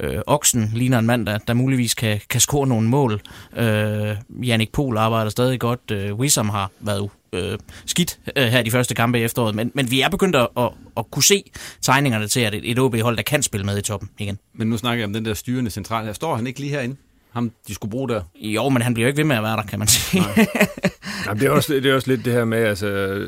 øh, 0.00 0.18
Oksen 0.26 0.70
ligner 0.74 0.98
en 0.98 1.06
mand, 1.06 1.26
der, 1.26 1.38
der 1.38 1.54
muligvis 1.54 1.94
kan, 1.94 2.20
kan 2.30 2.40
score 2.40 2.66
nogle 2.66 2.88
mål. 2.88 3.20
Øh, 3.56 4.16
Jannik 4.42 4.72
Pohl 4.72 4.96
arbejder 4.96 5.30
stadig 5.30 5.60
godt. 5.60 5.90
Øh, 5.90 6.14
Wissam 6.14 6.48
har 6.48 6.70
været 6.80 7.10
øh, 7.32 7.58
skidt 7.86 8.18
øh, 8.36 8.46
her 8.46 8.62
de 8.62 8.70
første 8.70 8.94
kampe 8.94 9.20
i 9.20 9.22
efteråret, 9.22 9.54
men, 9.54 9.70
men 9.74 9.90
vi 9.90 10.00
er 10.00 10.08
begyndt 10.08 10.36
at, 10.36 10.48
at, 10.56 10.70
at 10.96 11.10
kunne 11.10 11.24
se 11.24 11.42
tegningerne 11.82 12.28
til, 12.28 12.40
at 12.40 12.54
et, 12.54 12.70
et 12.70 12.78
OB-hold, 12.78 13.16
der 13.16 13.22
kan 13.22 13.42
spille 13.42 13.66
med 13.66 13.78
i 13.78 13.82
toppen 13.82 14.10
igen. 14.18 14.38
Men 14.54 14.68
nu 14.68 14.76
snakker 14.76 15.00
jeg 15.00 15.06
om 15.06 15.12
den 15.12 15.24
der 15.24 15.34
styrende 15.34 15.70
central. 15.70 16.04
Her 16.04 16.12
står 16.12 16.36
han 16.36 16.46
ikke 16.46 16.60
lige 16.60 16.70
herinde? 16.70 16.96
Ham, 17.36 17.52
de 17.68 17.74
skulle 17.74 17.90
bruge 17.90 18.08
der. 18.08 18.22
Jo, 18.40 18.68
men 18.68 18.82
han 18.82 18.94
bliver 18.94 19.06
jo 19.06 19.08
ikke 19.08 19.18
ved 19.18 19.24
med 19.24 19.36
at 19.36 19.42
være 19.42 19.56
der, 19.56 19.62
kan 19.62 19.78
man 19.78 19.88
sige. 19.88 20.22
Jamen, 21.26 21.40
det, 21.40 21.46
er 21.46 21.50
også, 21.50 21.74
det 21.74 21.86
er 21.86 21.94
også 21.94 22.10
lidt 22.10 22.24
det 22.24 22.32
her 22.32 22.44
med, 22.44 22.58
altså 22.58 23.20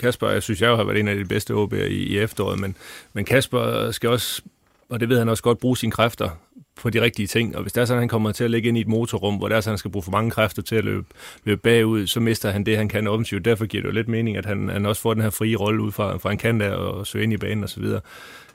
Kasper, 0.00 0.28
jeg 0.28 0.42
synes, 0.42 0.60
jeg 0.60 0.76
har 0.76 0.84
været 0.84 1.00
en 1.00 1.08
af 1.08 1.16
de 1.16 1.24
bedste 1.24 1.54
OB'er 1.54 1.84
i, 1.84 2.02
i 2.02 2.18
efteråret, 2.18 2.60
men, 2.60 2.76
men 3.12 3.24
Kasper 3.24 3.90
skal 3.90 4.10
også, 4.10 4.42
og 4.88 5.00
det 5.00 5.08
ved 5.08 5.18
han 5.18 5.28
også 5.28 5.42
godt, 5.42 5.58
bruge 5.58 5.76
sine 5.76 5.92
kræfter 5.92 6.28
på 6.80 6.90
de 6.90 7.00
rigtige 7.00 7.26
ting. 7.26 7.56
Og 7.56 7.62
hvis 7.62 7.72
det 7.72 7.80
er 7.80 7.84
sådan, 7.84 7.98
at 7.98 8.02
han 8.02 8.08
kommer 8.08 8.32
til 8.32 8.44
at 8.44 8.50
ligge 8.50 8.68
ind 8.68 8.78
i 8.78 8.80
et 8.80 8.88
motorrum, 8.88 9.36
hvor 9.36 9.48
det 9.48 9.56
er 9.56 9.60
sådan, 9.60 9.70
at 9.70 9.72
han 9.72 9.78
skal 9.78 9.90
bruge 9.90 10.02
for 10.02 10.10
mange 10.10 10.30
kræfter 10.30 10.62
til 10.62 10.76
at 10.76 10.84
løbe, 10.84 11.06
løbe 11.44 11.60
bagud, 11.60 12.06
så 12.06 12.20
mister 12.20 12.50
han 12.50 12.66
det, 12.66 12.76
han 12.76 12.88
kan 12.88 13.08
offensivt. 13.08 13.44
Derfor 13.44 13.66
giver 13.66 13.82
det 13.82 13.88
jo 13.88 13.94
lidt 13.94 14.08
mening, 14.08 14.36
at 14.36 14.46
han, 14.46 14.68
han 14.68 14.86
også 14.86 15.02
får 15.02 15.14
den 15.14 15.22
her 15.22 15.30
frie 15.30 15.56
rolle 15.56 15.82
ud 15.82 15.92
fra, 15.92 16.16
fra 16.16 16.32
en 16.32 16.38
kant 16.38 16.62
af 16.62 16.70
og 16.70 17.06
søge 17.06 17.24
ind 17.24 17.32
i 17.32 17.36
banen 17.36 17.64
osv. 17.64 17.84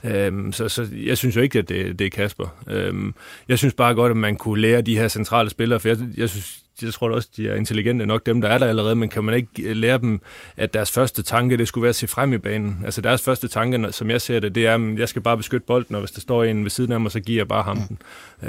Øhm, 0.07 0.53
så, 0.53 0.69
så 0.69 0.87
jeg 1.05 1.17
synes 1.17 1.35
jo 1.35 1.41
ikke, 1.41 1.59
at 1.59 1.69
det, 1.69 1.99
det 1.99 2.07
er 2.07 2.09
Kasper. 2.09 2.55
Øhm, 2.67 3.13
jeg 3.49 3.57
synes 3.57 3.73
bare 3.73 3.95
godt, 3.95 4.09
at 4.09 4.17
man 4.17 4.35
kunne 4.35 4.61
lære 4.61 4.81
de 4.81 4.97
her 4.97 5.07
centrale 5.07 5.49
spillere, 5.49 5.79
for 5.79 5.87
jeg, 5.87 5.97
jeg 6.17 6.29
synes, 6.29 6.59
jeg 6.81 6.93
tror 6.93 7.09
også, 7.09 7.29
de 7.37 7.49
er 7.49 7.55
intelligente 7.55 8.05
nok, 8.05 8.25
dem 8.25 8.41
der 8.41 8.49
er 8.49 8.57
der 8.57 8.65
allerede, 8.65 8.95
men 8.95 9.09
kan 9.09 9.23
man 9.23 9.35
ikke 9.35 9.73
lære 9.73 9.97
dem, 9.97 10.21
at 10.57 10.73
deres 10.73 10.91
første 10.91 11.23
tanke, 11.23 11.57
det 11.57 11.67
skulle 11.67 11.83
være 11.83 11.89
at 11.89 11.95
se 11.95 12.07
frem 12.07 12.33
i 12.33 12.37
banen. 12.37 12.77
Altså 12.85 13.01
deres 13.01 13.21
første 13.21 13.47
tanke, 13.47 13.91
som 13.91 14.09
jeg 14.09 14.21
ser 14.21 14.39
det, 14.39 14.55
det 14.55 14.67
er, 14.67 14.75
at 14.75 14.99
jeg 14.99 15.09
skal 15.09 15.21
bare 15.21 15.37
beskytte 15.37 15.65
bolden, 15.67 15.95
og 15.95 16.01
hvis 16.01 16.11
der 16.11 16.21
står 16.21 16.43
en 16.43 16.63
ved 16.63 16.69
siden 16.69 16.91
af 16.91 16.99
mig, 16.99 17.11
så 17.11 17.19
giver 17.19 17.39
jeg 17.39 17.47
bare 17.47 17.63
ham 17.63 17.77
den. 17.77 17.97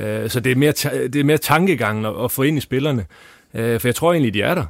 Øh, 0.00 0.30
så 0.30 0.40
det 0.40 0.52
er 0.52 0.56
mere, 0.56 0.72
det 1.08 1.16
er 1.16 1.24
mere 1.24 1.38
tankegangen 1.38 2.04
at, 2.04 2.24
at 2.24 2.32
få 2.32 2.42
ind 2.42 2.58
i 2.58 2.60
spillerne, 2.60 3.06
øh, 3.54 3.80
for 3.80 3.88
jeg 3.88 3.94
tror 3.94 4.12
egentlig, 4.12 4.34
de 4.34 4.42
er 4.42 4.54
der. 4.54 4.64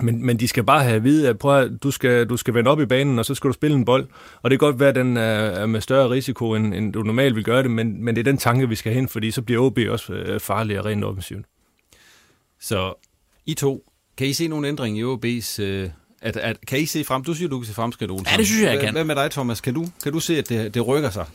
Men, 0.00 0.26
men 0.26 0.40
de 0.40 0.48
skal 0.48 0.64
bare 0.64 0.82
have 0.82 0.96
at 0.96 1.04
vide, 1.04 1.28
at, 1.28 1.38
prøv 1.38 1.62
at 1.62 1.70
du, 1.82 1.90
skal, 1.90 2.26
du 2.26 2.36
skal 2.36 2.54
vende 2.54 2.70
op 2.70 2.80
i 2.80 2.86
banen, 2.86 3.18
og 3.18 3.24
så 3.24 3.34
skal 3.34 3.48
du 3.48 3.52
spille 3.52 3.76
en 3.76 3.84
bold. 3.84 4.06
Og 4.42 4.50
det 4.50 4.58
kan 4.58 4.66
godt 4.66 4.80
være, 4.80 4.88
at 4.88 4.94
den 4.94 5.16
er 5.16 5.66
med 5.66 5.80
større 5.80 6.10
risiko, 6.10 6.54
end, 6.54 6.74
end 6.74 6.92
du 6.92 7.02
normalt 7.02 7.36
vil 7.36 7.44
gøre 7.44 7.62
det, 7.62 7.70
men, 7.70 8.04
men 8.04 8.16
det 8.16 8.20
er 8.20 8.30
den 8.30 8.38
tanke, 8.38 8.68
vi 8.68 8.74
skal 8.74 8.94
hen, 8.94 9.08
fordi 9.08 9.30
så 9.30 9.42
bliver 9.42 9.60
OB 9.60 9.78
også 9.88 10.12
øh, 10.12 10.40
farligere 10.40 10.84
rent 10.84 11.04
offensivt. 11.04 11.46
Så 12.60 12.94
I 13.46 13.54
to 13.54 13.84
Kan 14.16 14.26
I 14.26 14.32
se 14.32 14.48
nogle 14.48 14.68
ændring 14.68 14.98
i 14.98 15.04
OB's... 15.04 15.62
Øh, 15.62 15.90
at, 16.22 16.36
at, 16.36 16.56
kan 16.66 16.78
I 16.78 16.86
se 16.86 17.04
frem? 17.04 17.24
Du 17.24 17.34
siger, 17.34 17.48
du 17.48 17.58
kan 17.58 17.66
se 17.66 17.74
fremskridt, 17.74 18.10
Olsen. 18.10 18.26
Ja, 18.30 18.36
det 18.36 18.46
synes 18.46 18.62
jeg, 18.62 18.72
jeg 18.72 18.80
kan. 18.80 18.92
Hvad 18.92 19.04
med 19.04 19.16
dig, 19.16 19.30
Thomas? 19.30 19.60
Kan 19.60 19.74
du, 19.74 19.86
kan 20.02 20.12
du 20.12 20.20
se, 20.20 20.38
at 20.38 20.48
det, 20.48 20.74
det 20.74 20.86
rykker 20.86 21.10
sig? 21.10 21.26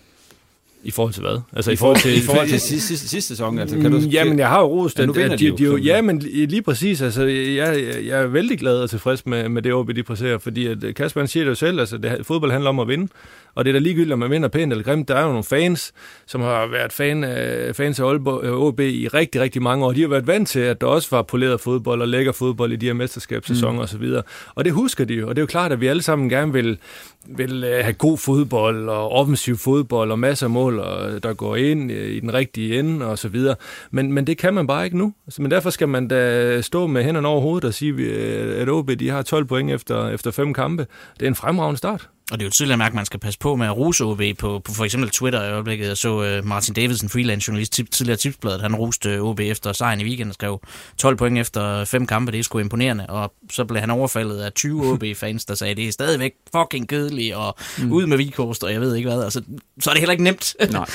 I 0.84 0.92
forhold 0.92 1.14
til 1.14 1.22
hvad? 1.22 1.40
Altså 1.54 1.72
i, 1.72 1.76
forhold 1.76 1.98
til, 1.98 2.18
i 2.18 2.22
forhold 2.22 2.48
til 2.48 2.60
sidste, 2.60 2.88
sidste, 2.88 3.10
sidste 3.10 3.28
sæson? 3.28 3.60
Altså, 3.60 3.76
kan 3.78 3.92
du, 3.92 3.98
Mm, 3.98 4.06
Jamen, 4.06 4.40
jeg 4.40 4.50
har 4.50 4.60
jo 4.60 4.68
rost, 4.68 5.00
Ja, 5.00 5.04
at, 5.04 5.18
at 5.18 5.40
de 5.40 5.52
de, 5.52 5.58
de, 5.58 5.64
jo, 5.64 5.78
ja, 5.78 6.02
men 6.02 6.20
lige 6.20 6.62
præcis. 6.62 7.02
Altså, 7.02 7.24
jeg, 7.24 7.84
jeg, 8.06 8.22
er 8.22 8.28
vældig 8.28 8.60
glad 8.60 8.78
og 8.80 8.90
tilfreds 8.90 9.26
med, 9.26 9.50
med 9.50 9.62
det 9.62 9.74
OB, 9.74 9.96
de 9.96 10.04
præsterer, 10.04 10.38
fordi 10.38 10.68
at 10.68 10.78
Kasper 10.96 11.22
han 11.22 11.28
siger 11.28 11.44
det 11.44 11.50
jo 11.50 11.56
selv, 11.56 11.80
altså 11.80 11.98
det, 11.98 12.18
fodbold 12.24 12.52
handler 12.52 12.70
om 12.70 12.80
at 12.80 12.88
vinde, 12.88 13.08
og 13.56 13.66
det 13.66 13.72
er 13.72 13.74
da 13.74 13.80
ligegyldigt, 13.80 14.14
om 14.14 14.20
man 14.20 14.32
vinder 14.32 14.48
pænt 14.48 14.72
eller 14.72 14.84
grimt. 14.84 15.08
Der 15.08 15.16
er 15.16 15.22
jo 15.22 15.28
nogle 15.28 15.44
fans, 15.44 15.94
som 16.26 16.42
har 16.42 16.68
været 16.68 16.94
fan 16.94 17.24
af, 17.24 17.76
fans 17.76 18.00
af 18.00 18.06
Aalborg, 18.06 18.44
øh, 18.44 18.54
OB 18.54 18.80
i 18.80 19.08
rigtig, 19.08 19.42
rigtig 19.42 19.62
mange 19.62 19.86
år. 19.86 19.92
De 19.92 20.02
har 20.02 20.08
været 20.08 20.28
vant 20.28 20.48
til, 20.48 20.60
at 20.60 20.82
der 20.82 20.88
også 20.88 21.08
var 21.12 21.22
poleret 21.22 21.62
fodbold 21.62 22.02
og 22.02 22.08
lækker 22.08 22.32
fodbold 22.32 22.74
i 22.74 22.76
de 22.76 22.86
her 22.86 22.94
mesterskabssæsoner 22.94 23.74
mm. 23.74 23.80
og 23.80 23.90
så 23.90 23.98
videre. 23.98 24.24
Og 24.56 24.66
det 24.66 24.74
husker 24.74 25.06
de 25.06 25.14
jo, 25.14 25.30
og 25.30 25.36
det 25.36 25.42
er 25.42 25.44
jo 25.44 25.48
klart, 25.48 25.72
at 25.72 25.82
vi 25.82 25.88
alle 25.88 26.02
sammen 26.02 26.30
gerne 26.30 26.54
vil, 26.54 26.78
vil 27.26 27.64
øh, 27.64 27.84
have 27.84 27.94
god 27.94 28.18
fodbold 28.18 28.90
og 28.90 29.12
offensiv 29.12 29.58
fodbold 29.58 30.12
og 30.12 30.20
masser 30.20 30.46
af 30.46 30.50
mål, 30.50 30.80
og, 30.80 31.24
der 31.24 31.34
går 31.34 31.56
ind 31.56 31.92
øh, 31.92 32.10
i 32.10 32.20
den 32.20 32.34
rigtige 32.34 32.80
ende 32.80 33.06
og 33.06 33.20
så 33.20 33.28
videre. 33.28 33.56
Men, 33.92 34.14
men 34.14 34.28
det 34.28 34.38
kan 34.38 34.54
man 34.54 34.68
bare 34.68 34.86
ikke 34.86 34.98
nu. 34.98 35.14
Men 35.38 35.52
derfor 35.52 35.70
skal 35.70 35.90
man 35.90 36.08
da 36.08 36.62
stå 36.62 36.88
med 36.88 37.04
hænderne 37.04 37.28
over 37.28 37.42
hovedet 37.42 37.68
og 37.68 37.74
sige, 37.74 37.94
øh, 37.94 38.62
at 38.62 38.70
OB 38.70 38.92
de 39.00 39.10
har 39.10 39.22
12 39.22 39.46
point 39.46 39.72
efter, 39.72 40.10
efter 40.10 40.32
fem 40.32 40.54
kampe. 40.54 40.88
Det 41.20 41.26
er 41.26 41.30
en 41.30 41.36
fremragende 41.36 41.78
start. 41.78 42.10
Og 42.34 42.40
det 42.40 42.44
er 42.44 42.48
jo 42.48 42.52
tydeligt 42.52 42.74
at 42.74 42.78
mærke, 42.78 42.92
at 42.92 42.96
man 42.96 43.06
skal 43.06 43.20
passe 43.20 43.40
på 43.40 43.56
med 43.56 43.68
at 43.68 43.78
rose 43.78 44.04
OB 44.04 44.22
på, 44.40 44.60
på 44.60 44.74
for 44.74 44.86
eksempel 44.86 45.10
Twitter 45.10 45.44
i 45.44 45.52
øjeblikket. 45.52 45.88
Jeg 45.88 45.98
så 45.98 46.40
uh, 46.40 46.46
Martin 46.46 46.74
Davidsen, 46.74 47.10
freelance 47.10 47.50
journalist, 47.50 47.74
tidligere 47.92 48.18
tipsbladet, 48.18 48.62
han 48.62 48.76
roste 48.76 49.22
OB 49.22 49.40
efter 49.40 49.74
sejren 49.74 50.02
i 50.02 50.04
weekenden 50.04 50.30
og 50.30 50.34
skrev 50.34 50.62
12 50.98 51.16
point 51.16 51.38
efter 51.38 51.86
fem 51.86 52.08
kampe, 52.08 52.32
det 52.32 52.40
er 52.40 52.44
sgu 52.44 52.60
imponerende. 52.60 53.08
Og 53.08 53.34
så 53.52 53.66
blev 53.66 53.80
han 53.80 53.90
overfaldet 53.90 54.40
af 54.40 54.54
20 54.54 54.86
OB-fans, 54.92 55.46
der 55.46 55.56
sagde, 55.56 55.76
det 55.76 55.88
er 55.88 55.92
stadigvæk 55.92 56.32
fucking 56.56 56.90
kedeligt, 56.90 57.36
og 57.36 57.56
mm. 57.78 57.92
ud 57.92 58.06
med 58.06 58.18
Vikost, 58.18 58.64
og 58.64 58.74
jeg 58.74 58.82
ved 58.82 58.96
ikke 58.96 59.10
hvad. 59.10 59.24
Altså, 59.24 59.42
så 59.80 59.90
er 59.90 59.94
det 59.94 60.02
heller 60.02 60.12
ikke 60.12 60.24
nemt. 60.24 60.56
Nej. 60.72 60.86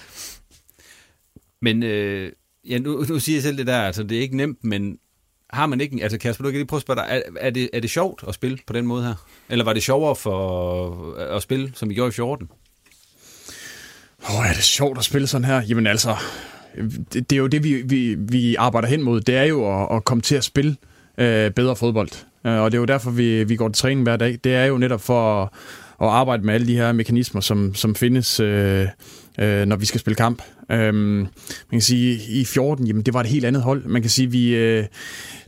Men 1.62 1.82
øh, 1.82 2.32
ja, 2.68 2.78
nu, 2.78 3.04
nu 3.08 3.18
siger 3.18 3.36
jeg 3.36 3.42
selv 3.42 3.58
det 3.58 3.66
der, 3.66 3.82
altså 3.82 4.02
det 4.02 4.16
er 4.16 4.22
ikke 4.22 4.36
nemt, 4.36 4.64
men 4.64 4.98
har 5.50 5.66
man 5.66 5.80
ikke, 5.80 5.98
altså 6.02 6.18
Kasper, 6.18 6.44
du 6.44 6.50
kan 6.50 6.58
lige 6.58 6.66
prøve 6.66 6.78
at 6.78 6.82
spørge 6.82 7.00
dig, 7.00 7.06
er, 7.08 7.20
er, 7.40 7.50
det, 7.50 7.70
er 7.72 7.80
det 7.80 7.90
sjovt 7.90 8.24
at 8.28 8.34
spille 8.34 8.58
på 8.66 8.72
den 8.72 8.86
måde 8.86 9.04
her? 9.04 9.14
Eller 9.48 9.64
var 9.64 9.72
det 9.72 9.82
sjovere 9.82 10.16
for 10.16 11.14
at 11.20 11.42
spille, 11.42 11.72
som 11.74 11.88
vi 11.88 11.94
gjorde 11.94 12.08
i 12.08 12.12
14? 12.12 12.48
Åh, 14.30 14.48
er 14.48 14.52
det 14.52 14.64
sjovt 14.64 14.98
at 14.98 15.04
spille 15.04 15.26
sådan 15.26 15.44
her? 15.44 15.62
Jamen 15.62 15.86
altså, 15.86 16.16
det, 17.12 17.30
det 17.30 17.32
er 17.32 17.40
jo 17.40 17.46
det, 17.46 17.64
vi, 17.64 17.82
vi, 17.82 18.14
vi 18.14 18.54
arbejder 18.54 18.88
hen 18.88 19.02
mod. 19.02 19.20
Det 19.20 19.36
er 19.36 19.44
jo 19.44 19.82
at, 19.82 19.96
at 19.96 20.04
komme 20.04 20.22
til 20.22 20.34
at 20.34 20.44
spille 20.44 20.76
øh, 21.18 21.50
bedre 21.50 21.76
fodbold. 21.76 22.08
Øh, 22.46 22.60
og 22.60 22.72
det 22.72 22.78
er 22.78 22.80
jo 22.80 22.84
derfor, 22.84 23.10
vi, 23.10 23.44
vi 23.44 23.56
går 23.56 23.68
til 23.68 23.80
træning 23.80 24.02
hver 24.02 24.16
dag. 24.16 24.38
Det 24.44 24.54
er 24.54 24.64
jo 24.64 24.78
netop 24.78 25.00
for 25.00 25.42
at, 25.42 25.48
at 26.02 26.08
arbejde 26.08 26.46
med 26.46 26.54
alle 26.54 26.66
de 26.66 26.76
her 26.76 26.92
mekanismer, 26.92 27.40
som, 27.40 27.74
som 27.74 27.94
findes, 27.94 28.40
øh, 28.40 28.86
øh, 29.38 29.66
når 29.66 29.76
vi 29.76 29.86
skal 29.86 30.00
spille 30.00 30.16
kamp. 30.16 30.42
Øh, 30.70 30.94
man 30.94 31.28
kan 31.70 31.80
sige, 31.80 32.20
i 32.40 32.44
14, 32.44 32.86
jamen, 32.86 33.02
det 33.02 33.14
var 33.14 33.20
et 33.20 33.26
helt 33.26 33.44
andet 33.44 33.62
hold. 33.62 33.84
Man 33.84 34.02
kan 34.02 34.10
sige, 34.10 34.30
vi... 34.30 34.54
Øh, 34.54 34.84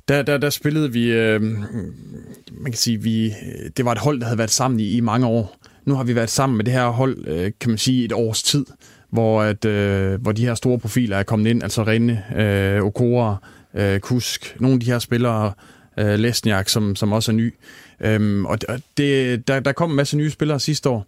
der, 0.09 0.23
der, 0.23 0.39
der 0.39 0.51
spillede 0.51 0.93
vi, 0.93 1.13
øh, 1.13 1.43
man 1.43 2.65
kan 2.65 2.75
sige, 2.75 3.03
vi, 3.03 3.27
øh, 3.27 3.71
det 3.77 3.85
var 3.85 3.93
et 3.93 3.99
hold, 3.99 4.21
der 4.21 4.27
havde 4.27 4.39
været 4.39 4.51
sammen 4.51 4.81
i, 4.81 4.91
i 4.91 5.01
mange 5.01 5.27
år. 5.27 5.57
Nu 5.85 5.95
har 5.95 6.05
vi 6.05 6.15
været 6.15 6.31
sammen 6.31 6.57
med 6.57 6.65
det 6.65 6.73
her 6.73 6.89
hold, 6.89 7.29
øh, 7.29 7.53
kan 7.61 7.71
man 7.71 7.79
sige, 7.79 8.05
et 8.05 8.13
års 8.13 8.43
tid, 8.43 8.67
hvor, 9.11 9.43
at, 9.43 9.65
øh, 9.65 10.23
hvor 10.23 10.33
de 10.33 10.45
her 10.45 10.55
store 10.55 10.79
profiler 10.79 11.17
er 11.17 11.23
kommet 11.23 11.51
ind, 11.51 11.63
altså 11.63 11.83
Rene, 11.83 12.25
øh, 12.37 12.83
Okora, 12.83 13.37
øh, 13.75 14.01
Kusk, 14.01 14.57
nogle 14.61 14.75
af 14.75 14.81
de 14.81 14.87
her 14.87 14.99
spillere, 14.99 15.53
øh, 15.99 16.15
Lesniak, 16.19 16.69
som, 16.69 16.97
som 16.97 17.13
også 17.13 17.33
er 17.33 17.37
ny. 17.37 17.55
Øhm, 18.01 18.47
og 18.47 18.59
det, 18.97 19.49
der, 19.49 19.61
der 19.61 19.73
kom 19.73 19.91
en 19.91 19.97
masse 19.97 20.17
nye 20.17 20.31
spillere 20.31 20.61
sidste 20.61 20.89
år, 20.89 21.07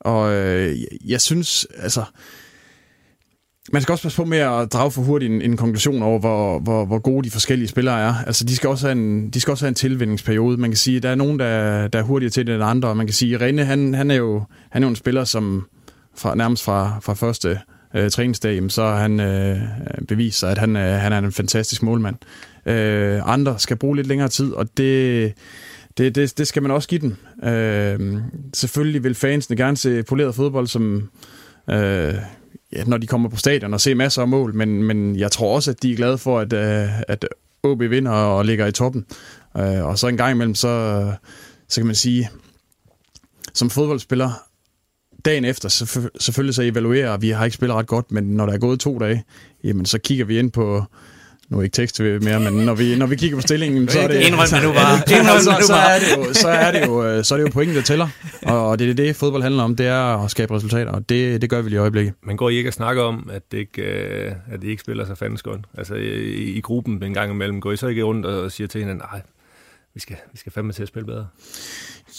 og 0.00 0.32
øh, 0.32 0.80
jeg, 0.80 0.88
jeg 1.06 1.20
synes, 1.20 1.66
altså, 1.78 2.04
man 3.72 3.82
skal 3.82 3.92
også 3.92 4.02
passe 4.02 4.16
på 4.16 4.24
med 4.24 4.38
at 4.38 4.72
drage 4.72 4.90
for 4.90 5.02
hurtigt 5.02 5.32
en, 5.32 5.42
en 5.42 5.56
konklusion 5.56 6.02
over, 6.02 6.18
hvor, 6.18 6.58
hvor, 6.58 6.84
hvor 6.84 6.98
gode 6.98 7.24
de 7.24 7.30
forskellige 7.30 7.68
spillere 7.68 8.00
er. 8.00 8.14
Altså, 8.26 8.44
de 8.44 8.56
skal 8.56 8.70
også 8.70 8.86
have 8.86 8.92
en, 8.92 9.30
de 9.30 9.40
skal 9.40 9.50
også 9.50 9.64
have 9.64 9.68
en 9.68 9.74
tilvændingsperiode. 9.74 10.56
Man 10.56 10.70
kan 10.70 10.76
sige, 10.76 10.96
at 10.96 11.02
der 11.02 11.08
er 11.08 11.14
nogen, 11.14 11.38
der, 11.38 11.88
der 11.88 11.98
er 11.98 12.02
hurtigere 12.02 12.30
til 12.30 12.46
det 12.46 12.54
end 12.54 12.64
andre, 12.64 12.94
man 12.94 13.06
kan 13.06 13.14
sige, 13.14 13.34
at 13.34 13.40
Rene, 13.40 13.64
han, 13.64 13.94
han, 13.94 14.10
er 14.10 14.14
jo, 14.14 14.42
han 14.70 14.82
er 14.82 14.86
jo 14.86 14.90
en 14.90 14.96
spiller, 14.96 15.24
som 15.24 15.66
fra, 16.16 16.34
nærmest 16.34 16.64
fra, 16.64 16.98
fra 17.02 17.14
første 17.14 17.58
øh, 17.94 18.10
træningsdag, 18.10 18.62
så 18.68 18.82
har 18.82 18.96
han 18.96 19.20
øh, 19.20 19.58
bevist 20.08 20.38
sig, 20.38 20.50
at 20.50 20.58
han, 20.58 20.76
øh, 20.76 20.82
han 20.82 21.12
er 21.12 21.18
en 21.18 21.32
fantastisk 21.32 21.82
målmand. 21.82 22.16
Øh, 22.66 23.20
andre 23.24 23.58
skal 23.58 23.76
bruge 23.76 23.96
lidt 23.96 24.06
længere 24.06 24.28
tid, 24.28 24.52
og 24.52 24.76
det, 24.76 25.32
det, 25.98 26.14
det, 26.14 26.38
det 26.38 26.46
skal 26.46 26.62
man 26.62 26.70
også 26.70 26.88
give 26.88 27.00
dem. 27.00 27.16
Øh, 27.50 28.20
selvfølgelig 28.54 29.04
vil 29.04 29.14
fansene 29.14 29.56
gerne 29.56 29.76
se 29.76 30.02
poleret 30.02 30.34
fodbold, 30.34 30.66
som... 30.66 31.08
Øh, 31.70 32.14
ja, 32.72 32.84
når 32.84 32.96
de 32.96 33.06
kommer 33.06 33.28
på 33.28 33.36
stadion 33.36 33.74
og 33.74 33.80
ser 33.80 33.94
masser 33.94 34.22
af 34.22 34.28
mål, 34.28 34.54
men, 34.54 34.82
men 34.82 35.16
jeg 35.16 35.32
tror 35.32 35.54
også, 35.54 35.70
at 35.70 35.82
de 35.82 35.92
er 35.92 35.96
glade 35.96 36.18
for, 36.18 36.38
at, 36.38 36.52
øh, 36.52 37.00
at 37.08 37.28
OB 37.62 37.80
vinder 37.80 38.10
og 38.10 38.44
ligger 38.44 38.66
i 38.66 38.72
toppen. 38.72 39.06
Øh, 39.56 39.84
og 39.84 39.98
så 39.98 40.08
en 40.08 40.16
gang 40.16 40.32
imellem, 40.32 40.54
så, 40.54 40.68
øh, 40.68 41.12
så 41.68 41.80
kan 41.80 41.86
man 41.86 41.94
sige, 41.94 42.30
som 43.54 43.70
fodboldspiller, 43.70 44.30
dagen 45.24 45.44
efter, 45.44 45.68
så, 45.68 46.08
selvfølgelig 46.20 46.54
så 46.54 46.62
evaluerer, 46.62 47.16
vi 47.16 47.30
har 47.30 47.44
ikke 47.44 47.54
spillet 47.54 47.76
ret 47.76 47.86
godt, 47.86 48.12
men 48.12 48.24
når 48.24 48.46
der 48.46 48.52
er 48.52 48.58
gået 48.58 48.80
to 48.80 48.98
dage, 48.98 49.24
jamen 49.64 49.86
så 49.86 49.98
kigger 49.98 50.24
vi 50.24 50.38
ind 50.38 50.50
på, 50.52 50.84
nu 51.48 51.58
er 51.58 51.62
ikke 51.62 51.74
tekst 51.74 52.00
mere, 52.00 52.40
men 52.40 52.52
når 52.52 52.74
vi, 52.74 52.96
når 52.96 53.06
vi 53.06 53.16
kigger 53.16 53.36
på 53.36 53.42
stillingen, 53.42 53.88
så 53.88 54.00
er 54.00 54.08
det... 54.08 54.20
Indrøm 54.20 54.46
det 54.46 54.62
nu 54.62 54.72
bare. 54.72 54.98
så, 55.08 55.14
Indrøm 55.14 55.36
det 55.36 55.44
så, 55.44 55.66
så, 55.66 55.74
er 55.74 55.98
det 55.98 56.16
jo, 56.16 56.34
så, 56.34 56.48
er 56.48 56.72
det 56.72 56.86
jo, 56.86 57.04
øh, 57.04 57.24
så 57.24 57.34
er 57.34 57.38
det 57.38 57.44
jo 57.46 57.50
pointen, 57.52 57.76
der 57.76 57.82
tæller. 57.82 58.08
Og 58.42 58.78
det 58.78 58.90
er 58.90 58.94
det, 58.94 59.16
fodbold 59.16 59.42
handler 59.42 59.62
om, 59.62 59.76
det 59.76 59.86
er 59.86 60.24
at 60.24 60.30
skabe 60.30 60.54
resultater, 60.54 60.92
og 60.92 61.08
det, 61.08 61.42
det 61.42 61.50
gør 61.50 61.62
vi 61.62 61.68
lige 61.68 61.76
i 61.76 61.80
øjeblikket. 61.80 62.14
Men 62.22 62.36
går 62.36 62.50
I 62.50 62.56
ikke 62.56 62.68
at 62.68 62.74
snakke 62.74 63.02
om, 63.02 63.30
at 63.32 63.42
det 63.52 63.58
ikke, 63.58 63.82
øh, 63.82 64.32
at 64.50 64.64
I 64.64 64.68
ikke 64.68 64.82
spiller 64.82 65.06
så 65.06 65.14
fandens 65.14 65.42
godt? 65.42 65.60
Altså 65.78 65.94
i, 65.94 66.34
i 66.34 66.60
gruppen 66.60 67.02
en 67.02 67.14
gang 67.14 67.32
imellem, 67.32 67.60
går 67.60 67.72
I 67.72 67.76
så 67.76 67.86
ikke 67.86 68.02
rundt 68.02 68.26
og 68.26 68.52
siger 68.52 68.68
til 68.68 68.80
hinanden, 68.80 69.02
nej, 69.12 69.20
vi 69.94 70.00
skal, 70.00 70.16
vi 70.32 70.38
skal 70.38 70.52
fandme 70.52 70.72
til 70.72 70.82
at 70.82 70.88
spille 70.88 71.06
bedre? 71.06 71.26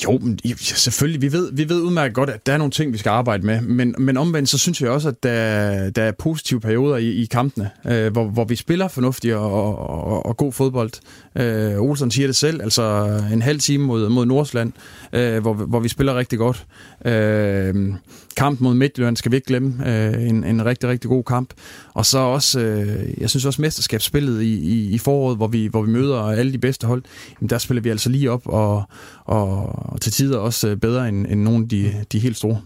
Jo, 0.03 0.17
men 0.17 0.39
ja, 0.45 0.53
selvfølgelig. 0.57 1.21
Vi 1.21 1.31
ved, 1.31 1.51
vi 1.53 1.69
ved 1.69 1.81
udmærket 1.81 2.15
godt, 2.15 2.29
at 2.29 2.45
der 2.45 2.53
er 2.53 2.57
nogle 2.57 2.71
ting, 2.71 2.93
vi 2.93 2.97
skal 2.97 3.09
arbejde 3.09 3.45
med. 3.45 3.61
Men, 3.61 3.95
men 3.97 4.17
omvendt, 4.17 4.49
så 4.49 4.57
synes 4.57 4.81
jeg 4.81 4.89
også, 4.89 5.09
at 5.09 5.23
der, 5.23 5.89
der 5.89 6.03
er 6.03 6.11
positive 6.11 6.59
perioder 6.59 6.97
i, 6.97 7.09
i 7.09 7.25
kampene, 7.25 7.69
øh, 7.85 8.11
hvor, 8.11 8.23
hvor 8.23 8.43
vi 8.43 8.55
spiller 8.55 8.87
fornuftigt 8.87 9.35
og, 9.35 9.79
og, 9.89 10.25
og 10.25 10.37
god 10.37 10.53
fodbold. 10.53 10.91
Øh, 11.35 11.81
Olsen 11.81 12.11
siger 12.11 12.27
det 12.27 12.35
selv, 12.35 12.61
altså 12.61 13.17
en 13.33 13.41
halv 13.41 13.59
time 13.59 13.85
mod, 13.85 14.09
mod 14.09 14.25
Nordsland, 14.25 14.73
øh, 15.13 15.41
hvor, 15.41 15.53
hvor 15.53 15.79
vi 15.79 15.87
spiller 15.87 16.15
rigtig 16.15 16.39
godt. 16.39 16.65
Øh, 17.05 17.93
kamp 18.37 18.61
mod 18.61 18.73
Midtjylland 18.73 19.17
skal 19.17 19.31
vi 19.31 19.35
ikke 19.35 19.47
glemme. 19.47 19.89
Øh, 19.89 20.27
en, 20.29 20.43
en 20.43 20.65
rigtig, 20.65 20.89
rigtig 20.89 21.09
god 21.09 21.23
kamp. 21.23 21.53
Og 21.93 22.05
så 22.05 22.19
også, 22.19 22.59
øh, 22.59 23.21
jeg 23.21 23.29
synes 23.29 23.45
også 23.45 23.61
mesterskabsspillet 23.61 24.41
i, 24.41 24.53
i, 24.53 24.89
i 24.89 24.97
foråret, 24.97 25.37
hvor 25.37 25.47
vi, 25.47 25.67
hvor 25.67 25.81
vi 25.81 25.91
møder 25.91 26.21
alle 26.21 26.53
de 26.53 26.57
bedste 26.57 26.87
hold, 26.87 27.03
jamen, 27.39 27.49
der 27.49 27.57
spiller 27.57 27.81
vi 27.81 27.89
altså 27.89 28.09
lige 28.09 28.31
op 28.31 28.41
og, 28.45 28.83
og, 29.25 29.76
og 29.77 30.01
til 30.01 30.11
tider 30.11 30.37
også 30.37 30.67
øh, 30.67 30.77
bedre 30.77 31.09
end, 31.09 31.27
end 31.27 31.41
nogle 31.41 31.63
af 31.63 31.69
de, 31.69 32.05
de 32.11 32.19
helt 32.19 32.37
store. 32.37 32.61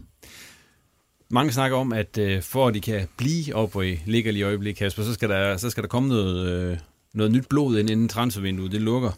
Mange 1.30 1.52
snakker 1.52 1.78
om, 1.78 1.94
at 1.94 2.18
øh, 2.18 2.42
for 2.42 2.68
at 2.68 2.74
de 2.74 2.82
kan 2.82 3.08
blive 3.18 3.56
op, 3.56 3.84
I 3.84 4.00
ligger 4.06 4.32
lige 4.32 4.40
i 4.40 4.44
øjeblikket, 4.44 4.78
Kasper, 4.80 5.04
så 5.04 5.14
skal 5.14 5.30
der, 5.30 5.58
så 5.58 5.70
skal 5.70 5.84
der 5.84 5.90
komme 5.90 6.10
noget, 6.10 6.48
øh, 6.72 6.78
noget 7.14 7.32
nyt 7.32 7.46
blod 7.50 7.78
ind, 7.80 7.90
inden 7.90 8.10
transfervinduet 8.10 8.72
det 8.72 8.82
lukker. 8.82 9.12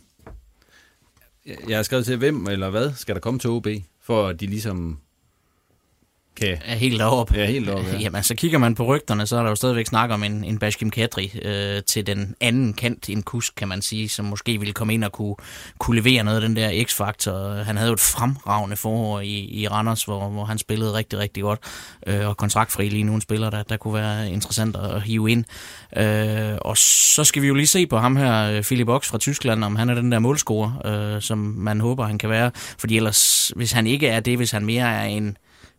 Jeg- 1.45 1.57
Jeg 1.69 1.77
har 1.77 1.83
skrevet 1.83 2.05
til, 2.05 2.17
hvem 2.17 2.47
eller 2.47 2.69
hvad 2.69 2.91
skal 2.95 3.15
der 3.15 3.21
komme 3.21 3.39
til 3.39 3.49
OB, 3.49 3.67
for 4.01 4.27
at 4.27 4.39
de 4.39 4.45
ligesom 4.47 4.97
kan... 6.35 6.57
er 6.65 6.75
helt 6.75 6.99
deroppe. 6.99 7.33
Ja, 7.35 7.45
helt 7.45 7.67
deroppe, 7.67 7.89
ja. 7.91 7.99
Jamen, 7.99 8.23
så 8.23 8.35
kigger 8.35 8.57
man 8.57 8.75
på 8.75 8.85
rygterne, 8.85 9.27
så 9.27 9.37
er 9.37 9.41
der 9.41 9.49
jo 9.49 9.55
stadigvæk 9.55 9.87
snak 9.87 10.09
om 10.09 10.23
en, 10.23 10.43
en 10.43 10.59
Bashkim 10.59 10.89
Kadri 10.89 11.31
øh, 11.41 11.83
til 11.83 12.07
den 12.07 12.35
anden 12.41 12.73
kant, 12.73 13.09
en 13.09 13.23
kusk, 13.23 13.55
kan 13.55 13.67
man 13.67 13.81
sige, 13.81 14.09
som 14.09 14.25
måske 14.25 14.57
ville 14.57 14.73
komme 14.73 14.93
ind 14.93 15.03
og 15.03 15.11
kunne, 15.11 15.35
kunne 15.79 16.01
levere 16.01 16.23
noget 16.23 16.41
af 16.41 16.47
den 16.47 16.55
der 16.55 16.83
x-faktor. 16.83 17.63
Han 17.63 17.77
havde 17.77 17.87
jo 17.87 17.93
et 17.93 17.99
fremragende 17.99 18.75
forår 18.75 19.19
i, 19.19 19.49
i 19.51 19.67
Randers, 19.67 20.03
hvor, 20.03 20.29
hvor 20.29 20.45
han 20.45 20.57
spillede 20.57 20.93
rigtig, 20.93 21.19
rigtig 21.19 21.43
godt, 21.43 21.59
øh, 22.07 22.27
og 22.27 22.37
kontraktfri 22.37 22.89
lige 22.89 23.03
nu 23.03 23.15
en 23.15 23.21
spiller, 23.21 23.49
der, 23.49 23.63
der 23.63 23.77
kunne 23.77 23.93
være 23.93 24.31
interessant 24.31 24.75
at 24.75 25.01
hive 25.01 25.31
ind. 25.31 25.45
Øh, 25.97 26.57
og 26.61 26.77
så 26.77 27.23
skal 27.23 27.41
vi 27.41 27.47
jo 27.47 27.53
lige 27.53 27.67
se 27.67 27.87
på 27.87 27.97
ham 27.97 28.15
her, 28.15 28.61
Philip 28.61 28.89
Ox 28.89 29.07
fra 29.07 29.17
Tyskland, 29.17 29.63
om 29.63 29.75
han 29.75 29.89
er 29.89 29.93
den 29.93 30.11
der 30.11 30.19
målscorer, 30.19 30.87
øh, 31.15 31.21
som 31.21 31.37
man 31.37 31.81
håber, 31.81 32.05
han 32.05 32.17
kan 32.17 32.29
være. 32.29 32.51
Fordi 32.77 32.97
ellers, 32.97 33.51
hvis 33.55 33.71
han 33.71 33.87
ikke 33.87 34.07
er 34.07 34.19
det, 34.19 34.37
hvis 34.37 34.51
han 34.51 34.65
mere 34.65 34.93
er 34.93 35.03
en 35.03 35.37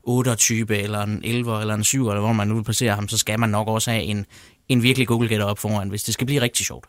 8-type, 0.08 0.76
eller 0.78 1.02
en 1.02 1.20
11 1.24 1.60
eller 1.60 1.74
en 1.74 1.84
7, 1.84 2.08
eller 2.08 2.20
hvor 2.20 2.32
man 2.32 2.48
nu 2.48 2.54
vil 2.54 2.64
placere 2.64 2.94
ham, 2.94 3.08
så 3.08 3.18
skal 3.18 3.40
man 3.40 3.48
nok 3.50 3.68
også 3.68 3.90
have 3.90 4.02
en, 4.02 4.26
en 4.68 4.82
virkelig 4.82 5.08
goalgetter 5.08 5.46
op 5.46 5.58
foran, 5.58 5.88
hvis 5.88 6.02
det 6.02 6.14
skal 6.14 6.26
blive 6.26 6.40
rigtig 6.40 6.66
sjovt. 6.66 6.84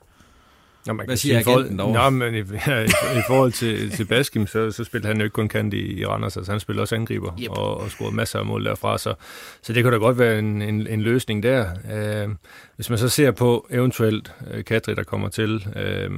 Nå, 0.88 0.94
man 0.94 1.06
Hvad 1.06 1.12
kan 1.16 1.18
siger 1.18 1.34
sige, 1.34 1.42
i 1.42 1.44
forhold- 1.44 1.64
agenten 1.66 1.80
derovre? 1.80 2.04
Nå, 2.04 2.10
men 2.10 2.36
i, 2.36 2.38
ja, 2.68 2.80
i, 2.80 2.86
i 3.18 3.22
forhold 3.28 3.52
til, 3.52 3.92
til 3.92 4.06
Baskim, 4.06 4.48
så, 4.48 4.72
så 4.72 4.84
spiller 4.84 5.08
han 5.08 5.18
jo 5.18 5.24
ikke 5.24 5.34
kun 5.34 5.48
kant 5.48 5.74
i, 5.74 6.00
i 6.00 6.06
Randers, 6.06 6.38
altså 6.38 6.52
han 6.52 6.60
spiller 6.60 6.82
også 6.82 6.96
angriber 6.96 7.34
Yep. 7.42 7.50
og, 7.50 7.78
og 7.80 7.92
scorer 7.92 8.12
masser 8.12 8.40
af 8.40 8.46
mål 8.46 8.66
derfra, 8.66 8.98
så, 8.98 9.14
så 9.62 9.74
det 9.74 9.84
kunne 9.84 9.94
da 9.94 9.98
godt 10.00 10.20
være 10.20 10.40
en, 10.40 10.62
en, 10.62 10.88
en 10.88 11.02
løsning 11.02 11.44
der. 11.44 11.66
Øh, 11.94 12.30
hvis 12.76 12.90
man 12.90 13.00
så 13.00 13.10
ser 13.10 13.32
på 13.32 13.68
eventuelt 13.72 14.32
øh, 14.52 14.64
Kadri, 14.64 14.96
der 14.96 15.04
kommer 15.04 15.30
til, 15.30 15.68
øh, 15.76 16.12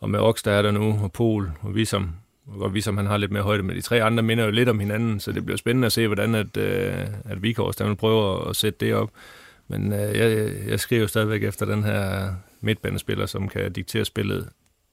og 0.00 0.10
med 0.10 0.18
Ox, 0.20 0.42
der 0.42 0.52
er 0.52 0.62
der 0.62 0.70
nu, 0.70 1.00
og 1.02 1.12
Pol, 1.12 1.50
og 1.60 1.74
Visam, 1.74 2.10
og 2.48 2.74
Visam 2.74 2.96
han 2.96 3.06
har 3.06 3.16
lidt 3.16 3.32
mere 3.32 3.42
højde, 3.42 3.62
men 3.62 3.76
de 3.76 3.80
tre 3.80 4.02
andre 4.02 4.22
minder 4.22 4.44
jo 4.44 4.50
lidt 4.50 4.68
om 4.68 4.80
hinanden, 4.80 5.20
så 5.20 5.32
det 5.32 5.44
bliver 5.44 5.56
spændende 5.56 5.86
at 5.86 5.92
se, 5.92 6.06
hvordan 6.06 6.34
at, 6.34 6.56
øh, 6.56 7.06
at 7.24 7.42
Vikors, 7.42 7.76
der 7.76 7.86
vil 7.86 7.96
prøve 7.96 8.48
at 8.48 8.56
sætte 8.56 8.86
det 8.86 8.94
op. 8.94 9.10
Men 9.68 9.92
øh, 9.92 10.16
jeg, 10.16 10.52
jeg 10.68 10.80
skriver 10.80 11.06
stadigvæk 11.06 11.42
efter 11.42 11.66
den 11.66 11.84
her 11.84 12.32
midtbanespiller, 12.60 13.26
som 13.26 13.48
kan 13.48 13.72
diktere 13.72 14.04
spillet 14.04 14.48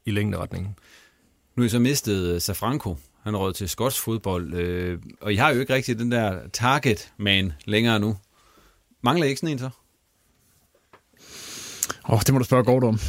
i 0.06 0.12
længderetningen. 0.12 0.76
Nu 1.56 1.64
er 1.64 1.66
I 1.66 1.70
så 1.70 1.80
mistet 1.80 2.34
øh, 2.34 2.42
Safranco. 2.42 2.98
Han 3.24 3.38
råd 3.38 3.54
til 3.54 3.70
skotsk 3.70 4.02
fodbold. 4.02 4.54
Øh, 4.54 5.00
og 5.22 5.34
I 5.34 5.36
har 5.36 5.54
jo 5.54 5.60
ikke 5.60 5.74
rigtig 5.74 6.00
den 6.00 6.12
der 6.12 6.40
target 6.54 7.12
man 7.18 7.54
længere 7.66 8.00
nu. 8.00 8.18
Mangler 9.02 9.26
I 9.26 9.30
ikke 9.30 9.40
sådan 9.40 9.54
en 9.54 9.60
så? 9.60 9.70
Åh, 12.08 12.14
oh, 12.14 12.22
det 12.26 12.34
må 12.34 12.40
du 12.40 12.46
spørge 12.46 12.64
Gordon 12.64 12.90
om. 12.90 13.00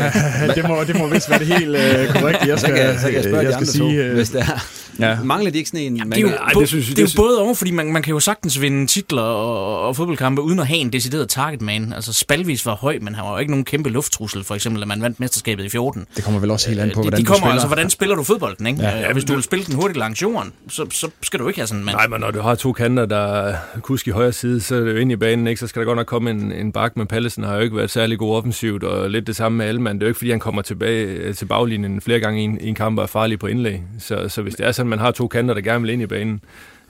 det, 0.56 0.62
må, 0.68 0.84
det 0.84 0.96
må 0.96 1.06
vist 1.12 1.30
være 1.30 1.38
det 1.38 1.46
helt 1.46 1.76
uh, 1.76 2.14
korrekte. 2.14 2.48
Jeg 2.48 2.58
skal, 2.58 2.60
så 2.60 2.66
kan, 2.66 3.00
så 3.00 3.06
kan 3.06 3.14
jeg 3.14 3.24
spørge 3.24 3.42
jeg 3.42 3.50
de 3.50 3.56
andre 3.56 3.66
sige, 3.66 4.08
to, 4.08 4.14
hvis 4.14 4.30
det 4.30 4.40
er. 4.40 4.85
Ja. 5.00 5.18
Mangler 5.24 5.50
de 5.50 5.58
ikke 5.58 5.70
sådan 5.70 5.86
en? 5.86 5.96
Jamen, 5.96 6.12
det 6.12 6.18
er 6.18 6.22
jo, 6.22 6.28
Ej, 6.28 6.50
bo, 6.54 6.60
det 6.60 6.68
synes- 6.68 6.86
det 6.88 6.98
er 6.98 7.02
jo 7.02 7.06
det- 7.06 7.16
både 7.16 7.40
over, 7.42 7.54
fordi 7.54 7.70
man, 7.70 7.92
man 7.92 8.02
kan 8.02 8.10
jo 8.14 8.20
sagtens 8.20 8.60
vinde 8.60 8.86
titler 8.86 9.22
og, 9.22 9.80
og 9.88 9.96
fodboldkampe 9.96 10.42
uden 10.42 10.58
at 10.58 10.66
have 10.66 10.78
en 10.78 10.92
decideret 10.92 11.28
target 11.28 11.62
man. 11.62 11.92
Altså 11.92 12.12
Spalvis 12.12 12.66
var 12.66 12.74
høj, 12.74 12.98
men 13.02 13.14
han 13.14 13.24
var 13.24 13.30
jo 13.32 13.38
ikke 13.38 13.52
nogen 13.52 13.64
kæmpe 13.64 13.90
lufttrussel, 13.90 14.44
for 14.44 14.54
eksempel, 14.54 14.82
at 14.82 14.88
man 14.88 15.02
vandt 15.02 15.20
mesterskabet 15.20 15.64
i 15.64 15.68
14. 15.68 16.06
Det 16.16 16.24
kommer 16.24 16.40
vel 16.40 16.50
også 16.50 16.68
helt 16.68 16.80
an 16.80 16.90
på, 16.94 17.00
de, 17.00 17.02
hvordan 17.02 17.20
de 17.20 17.24
du 17.24 17.26
kommer 17.26 17.38
spiller. 17.40 17.52
altså, 17.52 17.66
hvordan 17.66 17.90
spiller 17.90 18.14
du 18.16 18.22
fodbolden, 18.22 18.66
ikke? 18.66 18.82
Ja. 18.82 18.98
Ja. 18.98 19.06
Og 19.06 19.12
hvis 19.12 19.24
du 19.24 19.34
vil 19.34 19.42
spille 19.42 19.64
den 19.64 19.74
hurtigt 19.74 19.98
langs 19.98 20.22
jorden, 20.22 20.52
så, 20.68 20.86
så 20.90 21.08
skal 21.22 21.40
du 21.40 21.48
ikke 21.48 21.60
have 21.60 21.66
sådan 21.66 21.80
en 21.80 21.84
mand. 21.84 21.96
Nej, 21.96 22.06
men 22.08 22.20
når 22.20 22.30
du 22.30 22.40
har 22.40 22.54
to 22.54 22.72
kanter, 22.72 23.06
der 23.06 23.16
er 23.42 23.56
kusk 23.82 24.06
i 24.08 24.10
højre 24.10 24.32
side, 24.32 24.60
så 24.60 24.74
er 24.76 24.80
det 24.80 24.92
jo 24.92 24.96
ind 24.96 25.12
i 25.12 25.16
banen, 25.16 25.46
ikke? 25.46 25.60
så 25.60 25.66
skal 25.66 25.80
der 25.80 25.86
godt 25.86 25.96
nok 25.96 26.06
komme 26.06 26.30
en, 26.30 26.52
en 26.52 26.72
bak, 26.72 26.96
men 26.96 27.06
Pallesen 27.06 27.44
har 27.44 27.54
jo 27.54 27.60
ikke 27.60 27.76
været 27.76 27.90
særlig 27.90 28.18
god 28.18 28.36
offensivt, 28.36 28.84
og 28.84 29.10
lidt 29.10 29.26
det 29.26 29.36
samme 29.36 29.58
med 29.58 29.66
Alman. 29.66 29.94
Det 29.96 30.02
er 30.02 30.06
jo 30.06 30.08
ikke, 30.08 30.18
fordi 30.18 30.30
han 30.30 30.40
kommer 30.40 30.62
tilbage 30.62 31.04
øh, 31.06 31.34
til 31.34 31.44
baglinjen 31.46 32.00
flere 32.00 32.20
gange 32.20 32.40
i 32.40 32.44
en, 32.44 32.58
i 32.60 32.68
en 32.68 32.74
kamp 32.74 32.98
og 32.98 33.02
er 33.02 33.06
farlig 33.06 33.38
på 33.38 33.46
indlæg. 33.46 33.82
Så, 33.98 34.28
så 34.28 34.42
hvis 34.42 34.54
det 34.54 34.66
er 34.66 34.72
sådan, 34.72 34.85
man 34.88 34.98
har 34.98 35.10
to 35.10 35.28
kanter, 35.28 35.54
der 35.54 35.60
gerne 35.60 35.82
vil 35.82 35.90
ind 35.90 36.02
i 36.02 36.06
banen, 36.06 36.40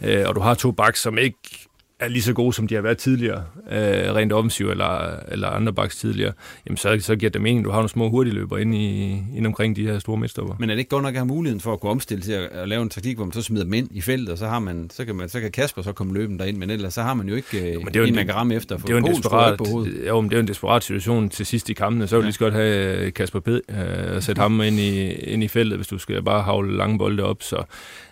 øh, 0.02 0.24
og 0.28 0.34
du 0.34 0.40
har 0.40 0.54
to 0.54 0.70
backs, 0.70 1.00
som 1.00 1.18
ikke 1.18 1.65
er 2.00 2.08
lige 2.08 2.22
så 2.22 2.32
gode, 2.32 2.52
som 2.52 2.66
de 2.66 2.74
har 2.74 2.82
været 2.82 2.98
tidligere, 2.98 3.44
øh, 3.70 4.14
rent 4.14 4.32
offensivt 4.32 4.70
eller, 4.70 5.16
eller 5.28 5.48
andre 5.48 5.72
baks 5.72 5.96
tidligere, 5.96 6.32
jamen 6.66 6.76
så, 6.76 6.98
så 7.00 7.16
giver 7.16 7.30
det 7.30 7.40
mening, 7.40 7.64
du 7.64 7.70
har 7.70 7.76
nogle 7.76 7.88
små 7.88 8.10
hurtigløber 8.10 8.58
ind, 8.58 8.74
i, 8.74 9.12
ind 9.36 9.46
omkring 9.46 9.76
de 9.76 9.86
her 9.86 9.98
store 9.98 10.16
midtstopper. 10.18 10.54
Men 10.58 10.70
er 10.70 10.74
det 10.74 10.78
ikke 10.78 10.88
godt 10.88 11.02
nok 11.02 11.14
at 11.14 11.18
have 11.18 11.26
muligheden 11.26 11.60
for 11.60 11.72
at 11.72 11.80
kunne 11.80 11.90
omstille 11.90 12.22
til 12.22 12.32
at, 12.32 12.48
at 12.52 12.68
lave 12.68 12.82
en 12.82 12.88
taktik, 12.88 13.16
hvor 13.16 13.24
man 13.24 13.32
så 13.32 13.42
smider 13.42 13.64
dem 13.64 13.72
ind 13.74 13.88
i 13.90 14.00
feltet, 14.00 14.28
og 14.28 14.38
så, 14.38 14.46
har 14.46 14.58
man, 14.58 14.90
så, 14.92 15.04
kan 15.04 15.14
man, 15.14 15.28
så 15.28 15.40
kan 15.40 15.50
Kasper 15.52 15.82
så 15.82 15.92
komme 15.92 16.14
løbende 16.14 16.38
derind, 16.38 16.56
men 16.56 16.70
ellers 16.70 16.94
så 16.94 17.02
har 17.02 17.14
man 17.14 17.28
jo 17.28 17.34
ikke 17.34 17.72
øh, 17.72 17.76
men 17.78 17.86
det 17.86 17.96
er 17.96 18.00
jo 18.00 18.04
en, 18.04 18.08
en- 18.08 18.14
man 18.14 18.26
kan 18.26 18.34
ramme 18.34 18.54
efter. 18.54 18.78
For 18.78 18.86
det 18.86 18.94
er 18.96 18.98
jo 19.00 19.06
en 19.06 19.12
desperat, 19.14 19.58
på 19.58 19.64
hovedet. 19.64 20.06
jo, 20.08 20.20
men 20.20 20.30
det 20.30 20.34
er 20.36 20.38
jo 20.38 20.42
en 20.42 20.48
desperat 20.48 20.84
situation 20.84 21.28
til 21.28 21.46
sidst 21.46 21.68
i 21.70 21.72
kampene. 21.72 22.06
Så 22.06 22.16
vil 22.16 22.22
ja. 22.22 22.26
lige 22.26 22.32
så 22.32 22.38
godt 22.38 22.54
have 22.54 22.96
øh, 23.06 23.12
Kasper 23.12 23.40
Ped 23.40 23.60
øh, 23.70 24.16
og 24.16 24.22
sætte 24.22 24.40
ham 24.42 24.60
ind 24.60 24.78
i, 24.80 25.12
ind 25.12 25.42
i 25.44 25.48
feltet, 25.48 25.78
hvis 25.78 25.86
du 25.88 25.98
skal 25.98 26.22
bare 26.22 26.42
havle 26.42 26.76
lange 26.76 26.98
bolde 26.98 27.22
op. 27.22 27.42
Så 27.42 27.62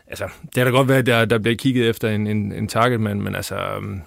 altså, 0.07 0.29
det 0.43 0.55
kan 0.55 0.67
da 0.67 0.71
godt 0.71 0.88
være, 0.88 0.99
at 0.99 1.07
der, 1.07 1.25
der 1.25 1.38
bliver 1.38 1.57
kigget 1.57 1.88
efter 1.88 2.11
en, 2.11 2.27
en, 2.27 2.53
en 2.53 2.69
target, 2.69 3.01
men, 3.01 3.23
men 3.23 3.35
altså, 3.35 3.57
øhm, 3.57 4.01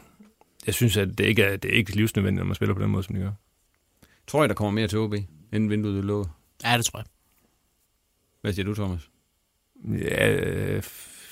jeg 0.65 0.73
synes, 0.73 0.97
at 0.97 1.07
det 1.17 1.25
ikke 1.25 1.43
er, 1.43 1.57
det 1.57 1.71
er 1.71 1.75
ikke 1.75 1.95
livsnødvendigt, 1.95 2.39
når 2.39 2.45
man 2.47 2.55
spiller 2.55 2.75
på 2.75 2.81
den 2.81 2.89
måde, 2.89 3.03
som 3.03 3.15
de 3.15 3.21
gør. 3.21 3.31
Tror 4.27 4.41
jeg, 4.43 4.49
der 4.49 4.55
kommer 4.55 4.71
mere 4.71 4.87
til 4.87 4.99
OB, 4.99 5.13
inden 5.53 5.69
vinduet 5.69 5.97
er 5.97 6.01
lukket? 6.03 6.31
Ja, 6.65 6.77
det 6.77 6.85
tror 6.85 6.99
jeg. 6.99 7.05
Hvad 8.41 8.53
siger 8.53 8.65
du, 8.65 8.73
Thomas? 8.73 9.01
Ja, 10.01 10.33
øh, 10.33 10.83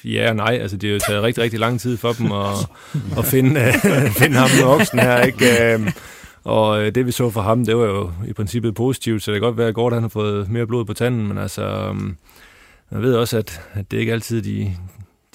ja 0.03 0.29
og 0.29 0.35
nej. 0.35 0.57
Altså, 0.61 0.77
det 0.77 0.89
har 0.89 0.93
jo 0.93 0.99
taget 0.99 1.23
rigtig, 1.23 1.43
rigtig 1.43 1.59
lang 1.59 1.79
tid 1.79 1.97
for 1.97 2.13
dem 2.13 2.31
at, 2.31 2.69
at 3.19 3.25
finde, 3.25 3.61
øh, 3.61 3.73
finde 4.21 4.35
ham 4.35 4.49
med 4.59 4.63
oksen 4.65 4.99
her, 4.99 5.21
ikke? 5.21 5.73
Øhm, 5.73 5.87
Og 6.43 6.81
øh, 6.83 6.95
det 6.95 7.05
vi 7.05 7.11
så 7.11 7.29
fra 7.29 7.41
ham, 7.41 7.65
det 7.65 7.77
var 7.77 7.85
jo 7.85 8.11
i 8.27 8.33
princippet 8.33 8.75
positivt, 8.75 9.23
så 9.23 9.31
det 9.31 9.41
kan 9.41 9.47
godt 9.47 9.57
være, 9.57 9.67
at 9.67 9.75
Gordon 9.75 10.01
har 10.01 10.09
fået 10.09 10.49
mere 10.49 10.67
blod 10.67 10.85
på 10.85 10.93
tanden, 10.93 11.27
men 11.27 11.37
altså, 11.37 11.63
øhm, 11.63 12.17
jeg 12.91 13.01
ved 13.01 13.15
også, 13.15 13.37
at, 13.37 13.61
at 13.73 13.91
det 13.91 13.97
ikke 13.97 14.13
altid 14.13 14.41
de, 14.41 14.75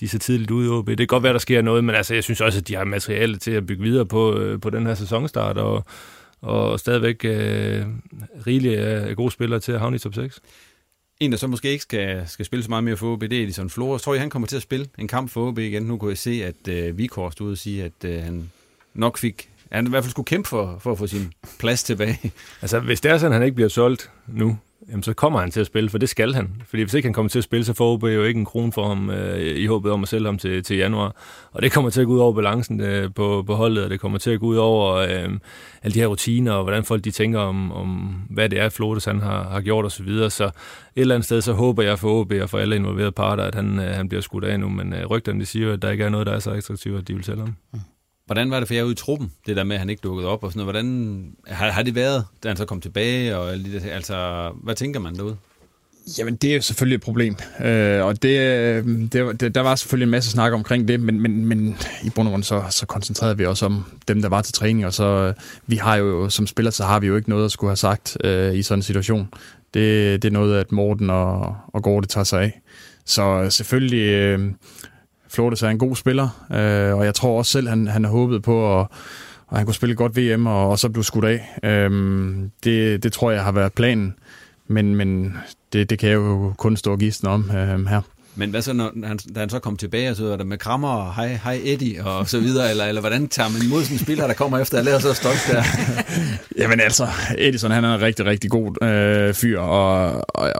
de 0.00 0.04
er 0.04 0.08
så 0.08 0.18
tidligt 0.18 0.50
ude 0.50 0.66
i 0.66 0.70
OB. 0.70 0.88
Det 0.88 0.98
kan 0.98 1.06
godt 1.06 1.22
være, 1.22 1.32
der 1.32 1.38
sker 1.38 1.62
noget, 1.62 1.84
men 1.84 1.94
altså, 1.94 2.14
jeg 2.14 2.24
synes 2.24 2.40
også, 2.40 2.58
at 2.58 2.68
de 2.68 2.74
har 2.74 2.84
materiale 2.84 3.36
til 3.36 3.50
at 3.50 3.66
bygge 3.66 3.82
videre 3.82 4.06
på, 4.06 4.38
øh, 4.38 4.60
på 4.60 4.70
den 4.70 4.86
her 4.86 4.94
sæsonstart, 4.94 5.58
og, 5.58 5.84
og 6.40 6.80
stadigvæk 6.80 7.24
øh, 7.24 7.86
rigeligt 8.46 8.78
af 8.78 9.16
gode 9.16 9.30
spillere 9.30 9.60
til 9.60 9.72
at 9.72 9.80
havne 9.80 9.96
i 9.96 9.98
top 9.98 10.14
6. 10.14 10.40
En, 11.20 11.32
der 11.32 11.38
så 11.38 11.46
måske 11.46 11.70
ikke 11.70 11.82
skal, 11.82 12.28
skal 12.28 12.44
spille 12.44 12.62
så 12.62 12.68
meget 12.68 12.84
mere 12.84 12.96
for 12.96 13.12
OB, 13.12 13.20
det 13.20 13.32
er 13.32 13.42
Edison 13.42 13.70
Flores. 13.70 14.02
Tror 14.02 14.14
I, 14.14 14.18
han 14.18 14.30
kommer 14.30 14.48
til 14.48 14.56
at 14.56 14.62
spille 14.62 14.86
en 14.98 15.08
kamp 15.08 15.30
for 15.30 15.48
OB 15.48 15.58
igen? 15.58 15.82
Nu 15.82 15.98
kunne 15.98 16.10
jeg 16.10 16.18
se, 16.18 16.44
at 16.44 16.68
øh, 16.68 16.98
Vikor 16.98 17.30
stod 17.30 17.50
og 17.50 17.58
sige, 17.58 17.84
at 17.84 18.04
øh, 18.04 18.22
han 18.22 18.50
nok 18.94 19.18
fik... 19.18 19.48
Han 19.72 19.86
i 19.86 19.90
hvert 19.90 20.04
fald 20.04 20.10
skulle 20.10 20.26
kæmpe 20.26 20.48
for, 20.48 20.78
for 20.78 20.92
at 20.92 20.98
få 20.98 21.06
sin 21.06 21.32
plads 21.58 21.84
tilbage. 21.84 22.32
Altså, 22.62 22.80
hvis 22.80 23.00
det 23.00 23.10
er 23.10 23.18
sådan, 23.18 23.32
at 23.32 23.38
han 23.38 23.42
ikke 23.42 23.54
bliver 23.54 23.68
solgt 23.68 24.10
nu, 24.26 24.58
jamen, 24.88 25.02
så 25.02 25.12
kommer 25.12 25.40
han 25.40 25.50
til 25.50 25.60
at 25.60 25.66
spille, 25.66 25.90
for 25.90 25.98
det 25.98 26.08
skal 26.08 26.34
han. 26.34 26.62
Fordi 26.66 26.82
hvis 26.82 26.94
ikke 26.94 27.06
han 27.06 27.12
kommer 27.12 27.28
til 27.28 27.38
at 27.38 27.44
spille, 27.44 27.64
så 27.64 27.74
får 27.74 27.92
OB 27.92 28.02
jo 28.04 28.24
ikke 28.24 28.38
en 28.38 28.44
krone 28.44 28.72
for 28.72 28.88
ham 28.88 29.10
øh, 29.10 29.56
i 29.56 29.66
håbet 29.66 29.92
om 29.92 30.02
at 30.02 30.08
sælge 30.08 30.26
ham 30.26 30.38
til, 30.38 30.62
til 30.62 30.76
januar. 30.76 31.16
Og 31.52 31.62
det 31.62 31.72
kommer 31.72 31.90
til 31.90 32.00
at 32.00 32.06
gå 32.06 32.12
ud 32.12 32.18
over 32.18 32.32
balancen 32.32 32.80
øh, 32.80 33.14
på, 33.14 33.44
på 33.46 33.54
holdet, 33.54 33.84
og 33.84 33.90
det 33.90 34.00
kommer 34.00 34.18
til 34.18 34.30
at 34.30 34.40
gå 34.40 34.46
ud 34.46 34.56
over 34.56 34.94
øh, 34.94 35.28
alle 35.82 35.94
de 35.94 36.00
her 36.00 36.06
rutiner, 36.06 36.52
og 36.52 36.62
hvordan 36.62 36.84
folk 36.84 37.04
de 37.04 37.10
tænker 37.10 37.38
om, 37.38 37.72
om 37.72 37.88
hvad 38.30 38.48
det 38.48 38.60
er, 38.60 38.68
Flotes 38.68 39.04
han 39.04 39.20
har, 39.20 39.48
har 39.48 39.60
gjort 39.60 39.84
osv. 39.84 39.96
Så, 39.96 40.02
videre. 40.02 40.30
så 40.30 40.44
et 40.44 40.52
eller 40.96 41.14
andet 41.14 41.24
sted, 41.24 41.40
så 41.40 41.52
håber 41.52 41.82
jeg 41.82 41.98
for 41.98 42.20
OB 42.20 42.32
og 42.42 42.50
for 42.50 42.58
alle 42.58 42.76
involverede 42.76 43.12
parter, 43.12 43.44
at 43.44 43.54
han, 43.54 43.78
øh, 43.78 43.94
han 43.94 44.08
bliver 44.08 44.22
skudt 44.22 44.44
af 44.44 44.60
nu. 44.60 44.68
Men 44.68 44.92
øh, 44.92 45.06
rygterne 45.06 45.40
de 45.40 45.46
siger, 45.46 45.72
at 45.72 45.82
der 45.82 45.90
ikke 45.90 46.04
er 46.04 46.08
noget, 46.08 46.26
der 46.26 46.32
er 46.32 46.38
så 46.38 46.50
attraktivt, 46.50 46.98
at 46.98 47.08
de 47.08 47.14
vil 47.14 47.24
sælge 47.24 47.40
ham. 47.40 47.56
Mm. 47.72 47.80
Hvordan 48.30 48.50
var 48.50 48.58
det 48.58 48.68
for 48.68 48.74
jer 48.74 48.82
ude 48.82 48.92
i 48.92 48.96
truppen, 48.96 49.32
det 49.46 49.56
der 49.56 49.64
med, 49.64 49.76
at 49.76 49.80
han 49.80 49.90
ikke 49.90 50.00
dukkede 50.00 50.28
op 50.28 50.44
og 50.44 50.52
sådan 50.52 50.66
noget? 50.66 50.74
Hvordan 50.74 51.32
har, 51.46 51.70
har 51.70 51.82
det 51.82 51.94
været, 51.94 52.24
da 52.42 52.48
han 52.48 52.56
så 52.56 52.64
kom 52.64 52.80
tilbage? 52.80 53.36
Og 53.36 53.52
altså, 53.90 54.50
hvad 54.62 54.74
tænker 54.74 55.00
man 55.00 55.14
derude? 55.14 55.36
Jamen, 56.18 56.36
det 56.36 56.50
er 56.50 56.54
jo 56.54 56.60
selvfølgelig 56.60 56.94
et 56.94 57.00
problem. 57.00 57.36
Øh, 57.64 58.04
og 58.04 58.10
øh, 58.24 58.86
det, 58.86 59.40
det, 59.40 59.54
der 59.54 59.60
var 59.60 59.74
selvfølgelig 59.74 60.04
en 60.04 60.10
masse 60.10 60.30
snak 60.30 60.52
omkring 60.52 60.88
det, 60.88 61.00
men, 61.00 61.20
men, 61.20 61.46
men 61.46 61.76
i 62.04 62.10
bund 62.10 62.28
og 62.28 62.32
grund 62.32 62.42
så, 62.42 62.62
så 62.70 62.86
koncentrerede 62.86 63.38
vi 63.38 63.46
os 63.46 63.62
om 63.62 63.84
dem, 64.08 64.22
der 64.22 64.28
var 64.28 64.42
til 64.42 64.54
træning, 64.54 64.86
og 64.86 64.94
så 64.94 65.04
øh, 65.04 65.34
vi 65.66 65.76
har 65.76 65.96
jo, 65.96 66.28
som 66.28 66.46
spiller, 66.46 66.70
så 66.70 66.84
har 66.84 67.00
vi 67.00 67.06
jo 67.06 67.16
ikke 67.16 67.30
noget 67.30 67.44
at 67.44 67.50
skulle 67.50 67.70
have 67.70 67.76
sagt 67.76 68.16
øh, 68.24 68.54
i 68.54 68.62
sådan 68.62 68.78
en 68.78 68.82
situation. 68.82 69.28
Det, 69.74 70.22
det 70.22 70.28
er 70.28 70.32
noget, 70.32 70.60
at 70.60 70.72
Morten 70.72 71.10
og, 71.10 71.56
og 71.66 71.82
Gorte 71.82 72.08
tager 72.08 72.24
sig 72.24 72.42
af. 72.42 72.60
Så 73.04 73.22
øh, 73.22 73.50
selvfølgelig, 73.50 74.08
øh, 74.08 74.50
Flores 75.30 75.62
er 75.62 75.68
en 75.68 75.78
god 75.78 75.96
spiller, 75.96 76.46
øh, 76.52 76.96
og 76.96 77.04
jeg 77.04 77.14
tror 77.14 77.38
også 77.38 77.52
selv, 77.52 77.68
han, 77.68 77.86
han 77.86 78.04
har 78.04 78.10
håbet 78.10 78.42
på 78.42 78.80
at 78.80 78.86
og 79.50 79.56
han 79.56 79.66
kunne 79.66 79.74
spille 79.74 79.94
godt 79.94 80.16
VM, 80.16 80.46
og, 80.46 80.70
og 80.70 80.78
så 80.78 80.88
blive 80.88 81.04
skudt 81.04 81.24
af. 81.24 81.58
Øhm, 81.62 82.50
det, 82.64 83.02
det 83.02 83.12
tror 83.12 83.30
jeg 83.30 83.44
har 83.44 83.52
været 83.52 83.72
planen, 83.72 84.14
men, 84.68 84.94
men 84.94 85.36
det, 85.72 85.90
det 85.90 85.98
kan 85.98 86.08
jeg 86.08 86.16
jo 86.16 86.54
kun 86.58 86.76
stå 86.76 86.92
og 86.92 86.98
gisne 86.98 87.28
om 87.28 87.50
øhm, 87.56 87.86
her. 87.86 88.00
Men 88.34 88.50
hvad 88.50 88.62
så, 88.62 88.72
når 88.72 89.06
han, 89.06 89.18
da 89.34 89.40
han 89.40 89.50
så 89.50 89.58
kom 89.58 89.76
tilbage, 89.76 90.10
og 90.10 90.16
så 90.16 90.26
er 90.26 90.36
der 90.36 90.44
med 90.44 90.58
krammer 90.58 90.88
og 90.88 91.14
hej, 91.14 91.38
hej 91.44 91.60
Eddie 91.64 92.04
og 92.04 92.28
så 92.28 92.40
videre, 92.40 92.70
eller, 92.70 92.84
eller 92.84 93.00
hvordan 93.00 93.28
tager 93.28 93.48
man 93.48 93.62
imod 93.62 93.82
sådan 93.82 93.94
en 93.94 93.98
spiller, 93.98 94.26
der 94.26 94.34
kommer 94.34 94.58
efter 94.58 94.78
at 94.78 94.84
lære 94.84 95.00
så 95.00 95.14
stolt 95.14 95.48
der? 95.50 95.62
Jamen 96.62 96.80
altså, 96.80 97.06
Edison 97.38 97.70
han 97.70 97.84
er 97.84 97.94
en 97.94 98.00
rigtig, 98.00 98.26
rigtig 98.26 98.50
god 98.50 98.84
øh, 98.84 99.34
fyr, 99.34 99.60
og, 99.60 100.24
og, 100.28 100.52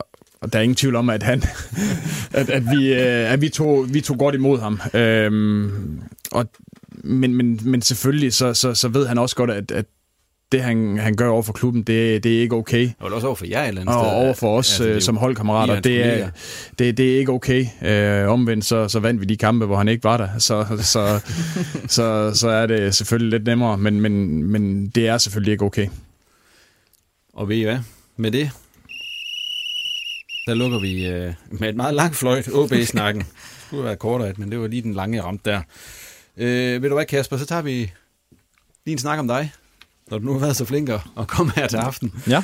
og 0.43 0.53
der 0.53 0.59
er 0.59 0.63
ingen 0.63 0.77
tvivl 0.77 0.97
om, 0.97 1.11
at 1.11 1.23
han 1.23 1.43
at, 2.33 2.51
at, 2.51 2.63
vi, 2.77 2.93
øh, 2.95 3.33
at 3.33 3.41
vi, 3.41 3.49
tog, 3.49 3.95
vi 3.95 4.01
tog 4.01 4.19
godt 4.19 4.35
imod 4.35 4.61
ham. 4.61 4.81
Øhm, 4.95 6.01
og, 6.33 6.51
men, 7.05 7.35
men, 7.35 7.61
men 7.63 7.83
selvfølgelig, 7.83 8.33
så, 8.33 8.55
så, 8.55 8.75
så 8.75 8.89
ved 8.89 9.07
han 9.07 9.19
også 9.19 9.37
godt, 9.37 9.51
at, 9.51 9.71
at 9.71 9.85
det, 10.53 10.63
han, 10.63 10.99
han 10.99 11.15
gør 11.17 11.29
over 11.29 11.43
for 11.43 11.53
klubben, 11.53 11.83
det, 11.83 12.25
det 12.25 12.37
er 12.37 12.41
ikke 12.41 12.55
okay. 12.55 12.91
Og 12.99 13.13
også 13.13 13.27
over 13.27 13.37
for 13.37 13.47
jer 13.47 13.63
et 13.63 13.69
eller 13.69 13.81
andet 13.81 13.95
Og 13.97 14.05
sted. 14.05 14.13
over 14.15 14.35
for 14.35 14.59
os 14.59 14.81
Altså, 14.81 14.95
jo- 14.95 15.01
som 15.01 15.17
holdkammerater, 15.17 15.75
er 15.75 15.81
det 15.81 16.05
er, 16.07 16.31
det, 16.79 16.97
det 16.97 17.15
er 17.15 17.19
ikke 17.19 17.33
okay. 17.33 17.67
Øh, 17.85 18.29
omvendt 18.29 18.65
så, 18.65 18.89
så 18.89 19.01
vandt 19.01 19.21
vi 19.21 19.27
de 19.27 19.37
kampe, 19.37 19.67
hvor 19.67 19.77
han 19.77 19.89
ikke 19.89 20.05
var 20.05 20.17
der. 20.17 20.29
Så, 20.39 20.67
så, 20.83 21.21
så, 21.97 22.31
så 22.35 22.49
er 22.49 22.67
det 22.67 22.95
selvfølgelig 22.95 23.31
lidt 23.39 23.47
nemmere, 23.47 23.79
men, 23.79 24.01
men, 24.01 24.45
men 24.45 24.89
det 24.89 25.09
er 25.09 25.19
selvfølgelig 25.19 25.53
ikke 25.53 25.65
okay. 25.65 25.87
Og 27.35 27.49
ved 27.49 27.57
I 27.57 27.63
hvad? 27.63 27.79
Med 28.17 28.31
det, 28.31 28.51
der 30.47 30.55
lukker 30.55 30.79
vi 30.79 31.07
øh, 31.07 31.35
med 31.51 31.69
et 31.69 31.77
meget 31.77 31.95
langt 31.95 32.17
fløjt 32.17 32.49
OB-snakken. 32.53 33.23
Det 33.71 33.77
skulle 33.77 33.85
være 33.85 33.97
kortere, 33.97 34.35
men 34.37 34.51
det 34.51 34.61
var 34.61 34.67
lige 34.67 34.83
den 34.83 34.95
lange 34.95 35.17
jeg 35.17 35.25
ramte 35.25 35.51
der. 35.51 35.63
Øh, 36.37 36.83
ved 36.83 36.89
du 36.89 36.95
hvad, 36.95 37.07
Kasper, 37.07 37.37
så 37.37 37.47
tager 37.47 37.63
vi 37.63 37.93
lige 38.87 38.93
en 38.93 38.99
snak 38.99 39.19
om 39.19 39.29
dig, 39.29 39.53
når 40.11 40.19
du 40.19 40.25
nu 40.25 40.33
har 40.33 40.39
været 40.41 40.57
så 40.57 40.65
flink 40.65 40.89
at 40.89 41.27
komme 41.27 41.53
her 41.57 41.67
til 41.67 41.77
aften. 41.77 42.13
Ja. 42.29 42.43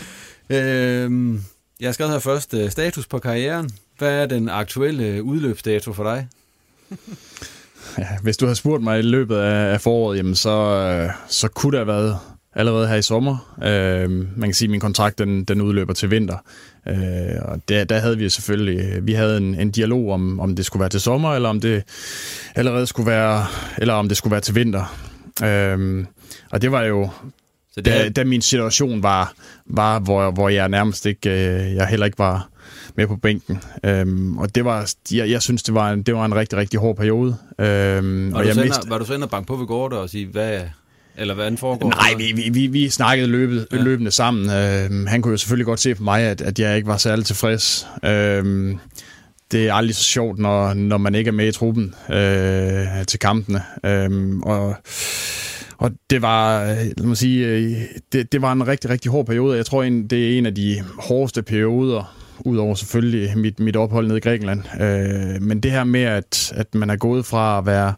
Øh, 0.51 1.35
jeg 1.81 1.89
har 1.89 1.93
skrevet 1.93 2.13
her 2.13 2.19
først 2.19 2.55
øh, 2.55 2.71
status 2.71 3.07
på 3.07 3.19
karrieren. 3.19 3.71
Hvad 3.99 4.23
er 4.23 4.27
den 4.27 4.49
aktuelle 4.49 5.23
udløbsdato 5.23 5.93
for 5.93 6.05
dig? 6.05 6.29
Ja, 7.99 8.07
hvis 8.23 8.37
du 8.37 8.45
havde 8.47 8.57
spurgt 8.57 8.83
mig 8.83 8.99
i 8.99 9.03
løbet 9.03 9.37
af, 9.37 9.73
af 9.73 9.81
foråret, 9.81 10.17
jamen 10.19 10.35
så, 10.35 10.51
øh, 10.51 11.11
så 11.29 11.49
kunne 11.49 11.71
det 11.71 11.79
have 11.79 11.87
været 11.87 12.19
allerede 12.57 12.89
her 12.89 12.95
i 12.97 13.03
sommer. 13.03 13.55
Øh, 13.65 14.11
man 14.11 14.49
kan 14.49 14.55
sige, 14.55 14.67
at 14.67 14.71
min 14.71 14.81
kontrakt 14.81 15.19
den, 15.19 15.45
den 15.45 15.61
udløber 15.61 15.93
til 15.93 16.11
vinter. 16.11 16.37
Øh, 16.89 16.95
og 17.43 17.61
der, 17.69 17.85
der 17.85 17.99
havde 17.99 18.19
vi 18.19 18.29
selvfølgelig 18.29 19.07
vi 19.07 19.13
havde 19.13 19.37
en, 19.37 19.55
en 19.61 19.71
dialog 19.71 20.13
om, 20.13 20.41
om 20.41 20.57
det 20.57 20.67
skulle 20.67 20.81
være 20.81 20.89
til 20.91 21.01
sommer, 21.01 21.35
eller 21.35 21.49
om 21.49 21.61
det 21.61 21.83
allerede 22.55 22.87
skulle 22.87 23.11
være, 23.11 23.47
eller 23.79 23.95
om 23.95 24.09
det 24.09 24.17
skulle 24.17 24.33
være 24.33 24.41
til 24.41 24.55
vinter. 24.55 24.97
Øh, 25.45 26.05
og 26.51 26.63
det 26.63 26.73
var 26.73 26.83
jo 26.83 27.09
Så 27.75 27.81
det 27.81 27.87
da, 27.87 28.09
da 28.09 28.25
min 28.25 28.43
situation 28.43 29.03
var, 29.03 29.33
var 29.67 29.99
hvor, 29.99 30.31
hvor 30.31 30.49
jeg 30.49 30.69
nærmest 30.69 31.07
ikke, 31.07 31.31
øh, 31.31 31.75
jeg 31.75 31.87
heller 31.87 32.07
ikke 32.07 32.19
var, 32.19 32.49
med 32.97 33.07
på 33.07 33.17
bænken. 33.17 33.59
Øhm, 33.85 34.39
og 34.39 34.55
det 34.55 34.65
var, 34.65 34.93
jeg, 35.13 35.31
jeg 35.31 35.43
synes, 35.43 35.63
det 35.63 35.75
var, 35.75 35.91
en, 35.93 36.03
det 36.03 36.15
var 36.15 36.25
en 36.25 36.35
rigtig, 36.35 36.59
rigtig 36.59 36.81
hård 36.81 36.97
periode. 36.97 37.37
Øhm, 37.59 38.33
var, 38.33 38.39
og 38.39 38.45
du 38.45 38.49
jeg 38.49 38.57
mistede- 38.57 38.91
var 38.91 38.99
du 38.99 39.05
så 39.05 39.15
inde 39.15 39.25
og 39.25 39.31
banke 39.31 39.47
på 39.47 39.57
ved 39.57 39.67
Gorte 39.67 39.95
og 39.95 40.11
sige, 40.11 40.27
hvad, 40.27 40.61
eller 41.19 41.35
hvordan 41.35 41.59
foregår 41.59 41.91
Nej, 41.91 42.15
vi, 42.19 42.33
vi, 42.33 42.49
vi, 42.49 42.67
vi 42.67 42.89
snakkede 42.89 43.29
løbet, 43.29 43.67
ja. 43.73 43.77
løbende 43.77 44.11
sammen. 44.11 44.51
Øhm, 44.51 45.07
han 45.07 45.23
kunne 45.23 45.31
jo 45.31 45.37
selvfølgelig 45.37 45.67
godt 45.67 45.81
se 45.81 45.95
på 45.95 46.03
mig, 46.03 46.23
at, 46.23 46.41
at 46.41 46.59
jeg 46.59 46.77
ikke 46.77 46.89
var 46.89 46.97
særlig 46.97 47.25
tilfreds. 47.25 47.87
Øhm, 48.05 48.79
det 49.53 49.69
er 49.69 49.75
aldrig 49.75 49.97
så 49.97 50.03
sjovt, 50.03 50.39
når, 50.39 50.75
når 50.75 50.99
man 50.99 51.15
ikke 51.15 51.29
er 51.29 51.33
med 51.33 51.49
i 51.49 51.53
truppen 51.53 51.95
øh, 52.11 53.07
til 53.07 53.19
kampene. 53.19 53.63
Øhm, 53.85 54.43
og, 54.43 54.75
og 55.79 55.93
det 56.11 56.23
var, 56.23 56.63
øh, 56.63 56.77
lad 56.97 57.07
mig 57.07 57.17
sige, 57.17 57.47
øh, 57.47 57.73
det, 58.13 58.33
det 58.33 58.43
var 58.43 58.53
en 58.53 58.69
rigtig, 58.69 58.91
rigtig 58.91 59.11
hård 59.11 59.27
periode. 59.27 59.57
Jeg 59.57 59.67
tror, 59.67 59.83
det 59.83 60.13
er 60.13 60.39
en 60.39 60.47
af 60.47 60.55
de 60.55 60.83
hårdeste 60.99 61.43
perioder, 61.43 62.17
udover 62.41 62.75
selvfølgelig 62.75 63.39
mit, 63.39 63.61
mit 63.61 63.77
ophold 63.77 64.07
nede 64.07 64.19
i 64.19 64.21
Grækenland. 64.21 64.63
Øh, 64.81 65.43
men 65.43 65.61
det 65.61 65.71
her 65.71 65.85
med, 65.85 66.03
at, 66.03 66.53
at 66.57 66.75
man 66.75 66.91
er 66.91 66.97
gået 66.97 67.27
fra 67.27 67.59
at 67.59 67.67
være 67.67 67.95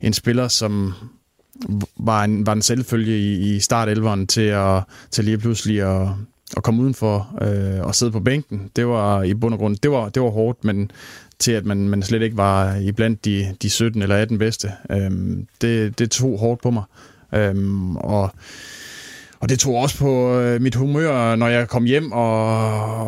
en 0.00 0.12
spiller, 0.12 0.48
som 0.48 0.94
var 1.96 2.24
en, 2.24 2.46
var 2.46 2.52
en 2.52 2.62
selvfølge 2.62 3.18
i, 3.18 3.54
i 3.56 3.60
startelveren 3.60 4.26
til, 4.26 4.40
at, 4.40 4.82
til 5.10 5.24
lige 5.24 5.38
pludselig 5.38 5.82
at, 5.82 6.08
at 6.56 6.62
komme 6.62 6.82
udenfor 6.82 7.28
øh, 7.42 7.86
og 7.86 7.94
sidde 7.94 8.12
på 8.12 8.20
bænken. 8.20 8.70
Det 8.76 8.86
var 8.86 9.22
i 9.22 9.34
bund 9.34 9.54
og 9.54 9.60
grund, 9.60 9.76
det 9.76 9.90
var, 9.90 10.08
det 10.08 10.22
var 10.22 10.30
hårdt, 10.30 10.64
men 10.64 10.90
til 11.38 11.52
at 11.52 11.66
man, 11.66 11.88
man 11.88 12.02
slet 12.02 12.22
ikke 12.22 12.36
var 12.36 12.76
i 12.76 12.92
blandt 12.92 13.24
de, 13.24 13.54
de 13.62 13.70
17 13.70 14.02
eller 14.02 14.16
18 14.16 14.38
bedste. 14.38 14.72
Øhm, 14.90 15.46
det, 15.60 15.98
det 15.98 16.10
tog 16.10 16.38
hårdt 16.38 16.62
på 16.62 16.70
mig. 16.70 16.82
Øhm, 17.34 17.96
og, 17.96 18.30
og 19.40 19.48
det 19.48 19.58
tog 19.58 19.74
også 19.74 19.98
på 19.98 20.40
øh, 20.40 20.60
mit 20.60 20.74
humør, 20.74 21.36
når 21.36 21.48
jeg 21.48 21.68
kom 21.68 21.84
hjem, 21.84 22.12
og, 22.12 22.56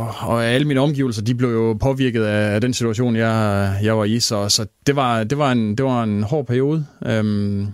og 0.09 0.45
alle 0.45 0.67
mine 0.67 0.81
omgivelser, 0.81 1.23
de 1.23 1.35
blev 1.35 1.51
jo 1.51 1.77
påvirket 1.81 2.25
af, 2.25 2.55
af 2.55 2.61
den 2.61 2.75
situation, 2.75 3.17
jeg, 3.17 3.75
jeg 3.83 3.99
var 3.99 4.05
i. 4.05 4.21
Så, 4.21 4.49
så 4.49 4.67
det, 4.87 4.97
var, 4.97 5.25
det, 5.25 5.39
var 5.39 5.53
en, 5.53 5.77
det 5.77 5.85
var 5.85 6.03
en 6.03 6.23
hård 6.23 6.47
periode. 6.47 6.87
Øhm, 7.07 7.67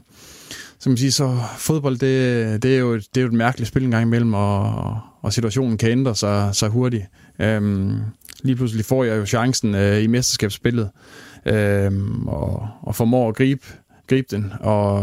så 0.87 0.91
man 0.91 0.97
sige, 0.97 1.13
så 1.13 1.39
fodbold, 1.59 1.99
det, 1.99 2.63
det, 2.63 2.75
er 2.75 2.79
jo, 2.79 2.95
det 2.95 3.17
er 3.17 3.21
jo 3.21 3.27
et 3.27 3.33
mærkeligt 3.33 3.69
spil 3.69 3.85
en 3.85 3.91
gang 3.91 4.03
imellem, 4.03 4.35
og, 4.35 4.99
og 5.23 5.33
situationen 5.33 5.79
kan 5.79 5.91
ændre 5.91 6.15
sig, 6.15 6.51
sig 6.53 6.69
hurtigt. 6.69 7.05
Øhm, 7.41 8.01
lige 8.43 8.57
pludselig 8.57 8.85
får 8.85 9.05
jeg 9.05 9.17
jo 9.17 9.27
chancen 9.27 9.75
øh, 9.75 10.03
i 10.03 10.07
mesterskabsspillet, 10.07 10.91
øhm, 11.47 12.29
og, 12.29 12.69
og 12.83 12.95
formår 12.95 13.29
at 13.29 13.37
gribe, 13.37 13.67
gribe 14.09 14.27
den, 14.31 14.53
og, 14.61 15.01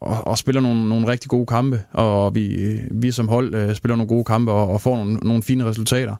og, 0.00 0.26
og 0.26 0.38
spiller 0.38 0.60
nogle, 0.60 0.88
nogle 0.88 1.08
rigtig 1.08 1.30
gode 1.30 1.46
kampe, 1.46 1.82
og 1.92 2.34
vi, 2.34 2.76
vi 2.90 3.10
som 3.10 3.28
hold 3.28 3.54
øh, 3.54 3.74
spiller 3.74 3.96
nogle 3.96 4.08
gode 4.08 4.24
kampe, 4.24 4.52
og, 4.52 4.68
og 4.68 4.80
får 4.80 4.96
nogle, 4.96 5.14
nogle 5.14 5.42
fine 5.42 5.64
resultater. 5.64 6.16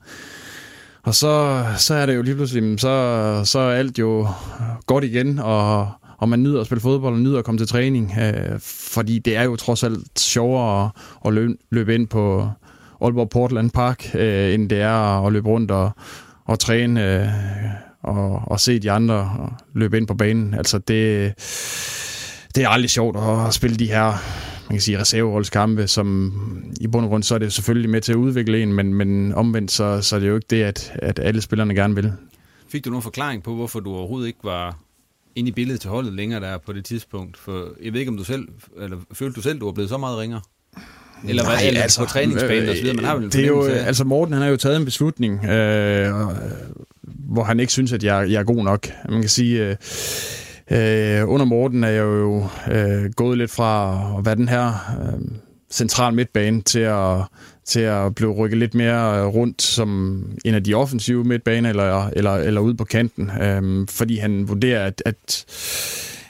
Og 1.03 1.14
så, 1.14 1.64
så 1.77 1.94
er 1.94 2.07
det 2.07 2.16
jo 2.16 2.22
lige 2.22 2.35
pludselig, 2.35 2.81
så, 2.81 3.40
så 3.44 3.59
er 3.59 3.74
alt 3.74 3.98
jo 3.98 4.29
godt 4.87 5.05
igen, 5.05 5.38
og, 5.38 5.88
og 6.24 6.28
man 6.28 6.42
nyder 6.42 6.60
at 6.60 6.66
spille 6.66 6.80
fodbold, 6.80 7.14
og 7.14 7.20
nyder 7.20 7.38
at 7.38 7.44
komme 7.44 7.58
til 7.58 7.68
træning, 7.68 8.12
øh, 8.20 8.60
fordi 8.60 9.18
det 9.18 9.37
er 9.37 9.42
jo 9.42 9.56
trods 9.56 9.84
alt 9.84 10.20
sjovere 10.20 10.84
at, 10.84 10.90
at 11.26 11.32
løbe, 11.34 11.54
løbe 11.70 11.94
ind 11.94 12.06
på 12.06 12.48
Aalborg 13.00 13.30
Portland 13.30 13.70
Park, 13.70 14.14
øh, 14.14 14.54
end 14.54 14.70
det 14.70 14.80
er 14.80 15.26
at 15.26 15.32
løbe 15.32 15.48
rundt 15.48 15.70
og, 15.70 15.90
og 16.44 16.58
træne 16.58 17.22
øh, 17.22 17.28
og, 18.02 18.42
og 18.46 18.60
se 18.60 18.78
de 18.78 18.90
andre 18.90 19.50
løbe 19.74 19.96
ind 19.96 20.06
på 20.06 20.14
banen. 20.14 20.54
Altså 20.54 20.78
det, 20.78 21.34
det 22.54 22.64
er 22.64 22.68
aldrig 22.68 22.90
sjovt 22.90 23.16
at 23.16 23.54
spille 23.54 23.76
de 23.76 23.87
her 23.87 24.12
man 24.68 24.76
kan 24.76 24.80
sige, 24.80 25.00
reserveholdskampe, 25.00 25.87
som 25.87 26.32
i 26.80 26.87
bund 26.87 27.04
og 27.04 27.10
grund, 27.10 27.22
så 27.22 27.34
er 27.34 27.38
det 27.38 27.52
selvfølgelig 27.52 27.90
med 27.90 28.00
til 28.00 28.12
at 28.12 28.16
udvikle 28.16 28.62
en, 28.62 28.72
men, 28.72 28.94
men 28.94 29.34
omvendt, 29.34 29.72
så, 29.72 30.00
så 30.02 30.16
er 30.16 30.20
det 30.20 30.28
jo 30.28 30.34
ikke 30.34 30.46
det, 30.50 30.62
at, 30.62 30.92
at 30.94 31.18
alle 31.18 31.40
spillerne 31.40 31.74
gerne 31.74 31.94
vil. 31.94 32.12
Fik 32.68 32.84
du 32.84 32.90
nogen 32.90 33.02
forklaring 33.02 33.42
på, 33.42 33.54
hvorfor 33.54 33.80
du 33.80 33.94
overhovedet 33.94 34.26
ikke 34.26 34.38
var 34.42 34.78
inde 35.36 35.48
i 35.48 35.52
billedet 35.52 35.80
til 35.80 35.90
holdet 35.90 36.12
længere 36.12 36.40
der 36.40 36.58
på 36.58 36.72
det 36.72 36.84
tidspunkt? 36.84 37.36
For 37.36 37.68
jeg 37.84 37.92
ved 37.92 38.00
ikke, 38.00 38.10
om 38.10 38.16
du 38.16 38.24
selv, 38.24 38.48
eller 38.80 38.96
følte 39.12 39.36
du 39.36 39.42
selv, 39.42 39.60
du 39.60 39.64
var 39.64 39.72
blevet 39.72 39.88
så 39.90 39.98
meget 39.98 40.18
ringere? 40.18 40.40
Eller, 41.28 41.44
hvad, 41.44 41.56
eller 41.66 41.80
altså, 41.82 42.00
på 42.00 42.06
træningsbanen 42.06 42.68
og 42.68 42.76
så 42.76 42.80
videre, 42.82 42.96
man 42.96 43.04
har 43.04 43.14
vel 43.14 43.24
en 43.24 43.30
det 43.30 43.42
er 43.44 43.46
jo, 43.46 43.64
af- 43.66 43.86
Altså 43.86 44.04
Morten, 44.04 44.32
han 44.34 44.42
har 44.42 44.48
jo 44.48 44.56
taget 44.56 44.76
en 44.76 44.84
beslutning, 44.84 45.44
øh, 45.44 46.14
og, 46.14 46.36
hvor 47.02 47.44
han 47.44 47.60
ikke 47.60 47.72
synes, 47.72 47.92
at 47.92 48.04
jeg, 48.04 48.30
jeg 48.30 48.40
er 48.40 48.44
god 48.44 48.64
nok. 48.64 48.88
Man 49.08 49.20
kan 49.20 49.28
sige, 49.30 49.66
øh, 49.68 49.76
øh, 51.20 51.28
under 51.30 51.44
Morten 51.44 51.84
er 51.84 51.88
jeg 51.88 52.02
jo 52.04 52.46
øh, 52.72 53.12
gået 53.16 53.38
lidt 53.38 53.50
fra 53.50 53.98
at 54.18 54.26
være 54.26 54.34
den 54.36 54.48
her 54.48 54.68
øh, 55.02 55.20
central 55.72 56.14
midtbane 56.14 56.62
til 56.62 56.78
at, 56.80 57.16
til 57.66 57.81
at 57.81 58.14
blive 58.14 58.33
rykket 58.33 58.59
lidt 58.59 58.74
mere 58.74 59.20
øh, 59.20 59.27
rundt 59.27 59.62
som 59.62 60.20
en 60.44 60.55
af 60.55 60.64
de 60.64 60.74
offensive 60.74 61.24
midtbaner 61.24 61.70
eller, 61.70 62.09
eller, 62.09 62.35
eller 62.35 62.61
ude 62.61 62.74
på 62.77 62.85
kanten, 62.85 63.31
øhm, 63.42 63.87
fordi 63.87 64.16
han 64.16 64.48
vurderer, 64.48 64.87
at, 64.87 65.03
at 65.07 65.44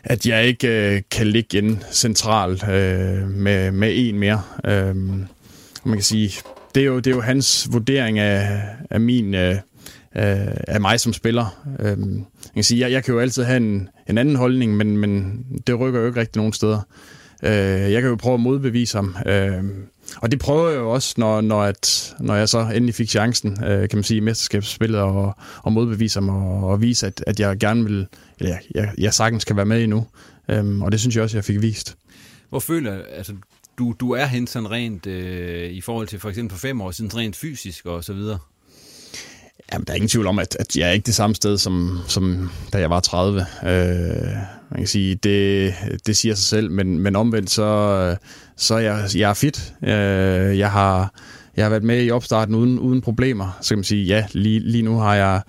at 0.05 0.27
jeg 0.27 0.47
ikke 0.47 0.95
øh, 0.95 1.03
kan 1.11 1.27
ligge 1.27 1.59
inde 1.59 1.79
centralt 1.93 2.63
øh, 2.63 3.31
med, 3.31 3.71
med 3.71 3.93
en 3.95 4.19
mere. 4.19 4.43
Øh, 4.65 4.97
man 5.85 5.95
kan 5.95 6.03
sige, 6.03 6.31
det 6.75 6.81
er 6.81 6.87
jo, 6.87 6.97
det 6.97 7.07
er 7.07 7.15
jo 7.15 7.21
hans 7.21 7.69
vurdering 7.73 8.19
af, 8.19 8.63
af 8.91 9.01
min 9.01 9.35
øh, 9.35 9.51
øh 9.51 9.59
af 10.69 10.81
mig 10.81 11.01
som 11.01 11.13
spiller. 11.13 11.65
Øh, 11.81 11.87
jeg 11.89 12.55
kan 12.55 12.65
sige, 12.65 12.81
jeg, 12.81 12.93
jeg 12.93 13.05
kan 13.05 13.15
jo 13.15 13.21
altid 13.21 13.43
have 13.43 13.57
en, 13.57 13.89
en 14.09 14.19
anden 14.19 14.37
holdning, 14.37 14.77
men, 14.77 14.97
men 14.97 15.45
det 15.67 15.81
rykker 15.81 16.01
jo 16.01 16.07
ikke 16.07 16.21
rigtig 16.21 16.37
nogen 16.37 16.53
steder. 16.53 16.81
Øh, 17.43 17.93
jeg 17.93 18.03
kan 18.03 18.11
jo 18.11 18.17
prøve 18.17 18.35
at 18.35 18.41
modbevise 18.41 18.99
ham. 18.99 19.17
Øh, 19.27 19.65
og 20.23 20.31
det 20.31 20.39
prøver 20.39 20.71
jeg 20.71 20.79
jo 20.79 20.91
også, 20.91 21.15
når, 21.17 21.41
når, 21.41 21.63
at, 21.63 22.15
når 22.21 22.35
jeg 22.35 22.49
så 22.49 22.61
endelig 22.61 22.95
fik 22.95 23.09
chancen, 23.09 23.65
øh, 23.65 23.89
kan 23.89 23.97
man 23.97 24.05
sige, 24.05 24.17
i 24.17 24.21
mesterskabsspillet, 24.21 25.01
og, 25.01 25.37
og 25.63 25.73
modbevise 25.73 26.21
ham, 26.21 26.29
og, 26.29 26.71
og 26.71 26.81
vise, 26.81 27.07
at, 27.07 27.25
at 27.27 27.41
jeg 27.41 27.59
gerne 27.59 27.85
vil, 27.85 28.07
eller 28.39 28.55
jeg, 28.55 28.61
jeg, 28.75 28.93
jeg 28.99 29.15
sagtens 29.15 29.45
kan 29.45 29.57
være 29.57 29.67
med 29.67 29.83
endnu. 29.83 30.07
Øhm, 30.49 30.83
og 30.83 30.93
det 30.93 31.01
synes 31.01 31.17
jeg 31.17 31.25
også, 31.25 31.37
jeg 31.37 31.45
fik 31.45 31.63
vist. 31.63 31.97
Hvor 32.49 32.59
føler 32.59 33.03
altså, 33.17 33.33
du, 33.79 33.95
du 34.01 34.11
er 34.11 34.27
hen 34.27 34.47
sådan 34.47 34.71
rent 34.71 35.07
øh, 35.07 35.71
i 35.71 35.81
forhold 35.81 36.09
til 36.09 36.21
for 36.21 36.29
eksempel 36.29 36.59
for 36.59 36.61
fem 36.61 36.81
år 36.81 36.91
siden, 36.91 37.17
rent 37.17 37.37
fysisk 37.37 37.87
og 37.87 38.05
så 38.05 38.13
videre? 38.13 38.39
Jamen, 39.73 39.87
der 39.87 39.93
er 39.93 39.95
ingen 39.95 40.09
tvivl 40.09 40.27
om, 40.27 40.39
at, 40.39 40.57
at 40.61 40.77
jeg 40.77 40.89
er 40.89 40.93
ikke 40.93 41.07
det 41.07 41.15
samme 41.15 41.35
sted, 41.35 41.59
som, 41.59 41.99
som 42.09 42.51
da 42.73 42.79
jeg 42.79 42.91
var 42.91 43.01
30. 43.01 43.41
Øh, 43.41 43.67
man 44.75 44.81
kan 44.81 44.87
sige, 44.87 45.15
det, 45.15 45.75
det 46.07 46.17
siger 46.17 46.35
sig 46.35 46.45
selv, 46.45 46.71
men, 46.71 46.99
men 46.99 47.17
omvendt, 47.17 47.51
så, 47.51 48.17
så 48.57 48.75
er 48.75 48.79
jeg, 48.79 49.09
jeg 49.17 49.31
er 49.31 49.35
fit. 49.35 49.75
Øh, 49.83 50.59
jeg 50.59 50.71
har... 50.71 51.15
Jeg 51.57 51.65
har 51.65 51.71
været 51.71 51.85
med 51.85 52.05
i 52.05 52.11
opstarten 52.11 52.55
uden, 52.55 52.79
uden 52.79 53.01
problemer. 53.01 53.59
Så 53.61 53.69
kan 53.69 53.79
man 53.79 53.85
sige, 53.85 54.05
ja, 54.05 54.27
lige, 54.33 54.61
lige 54.61 54.83
nu 54.83 54.97
har 54.97 55.15
jeg 55.15 55.41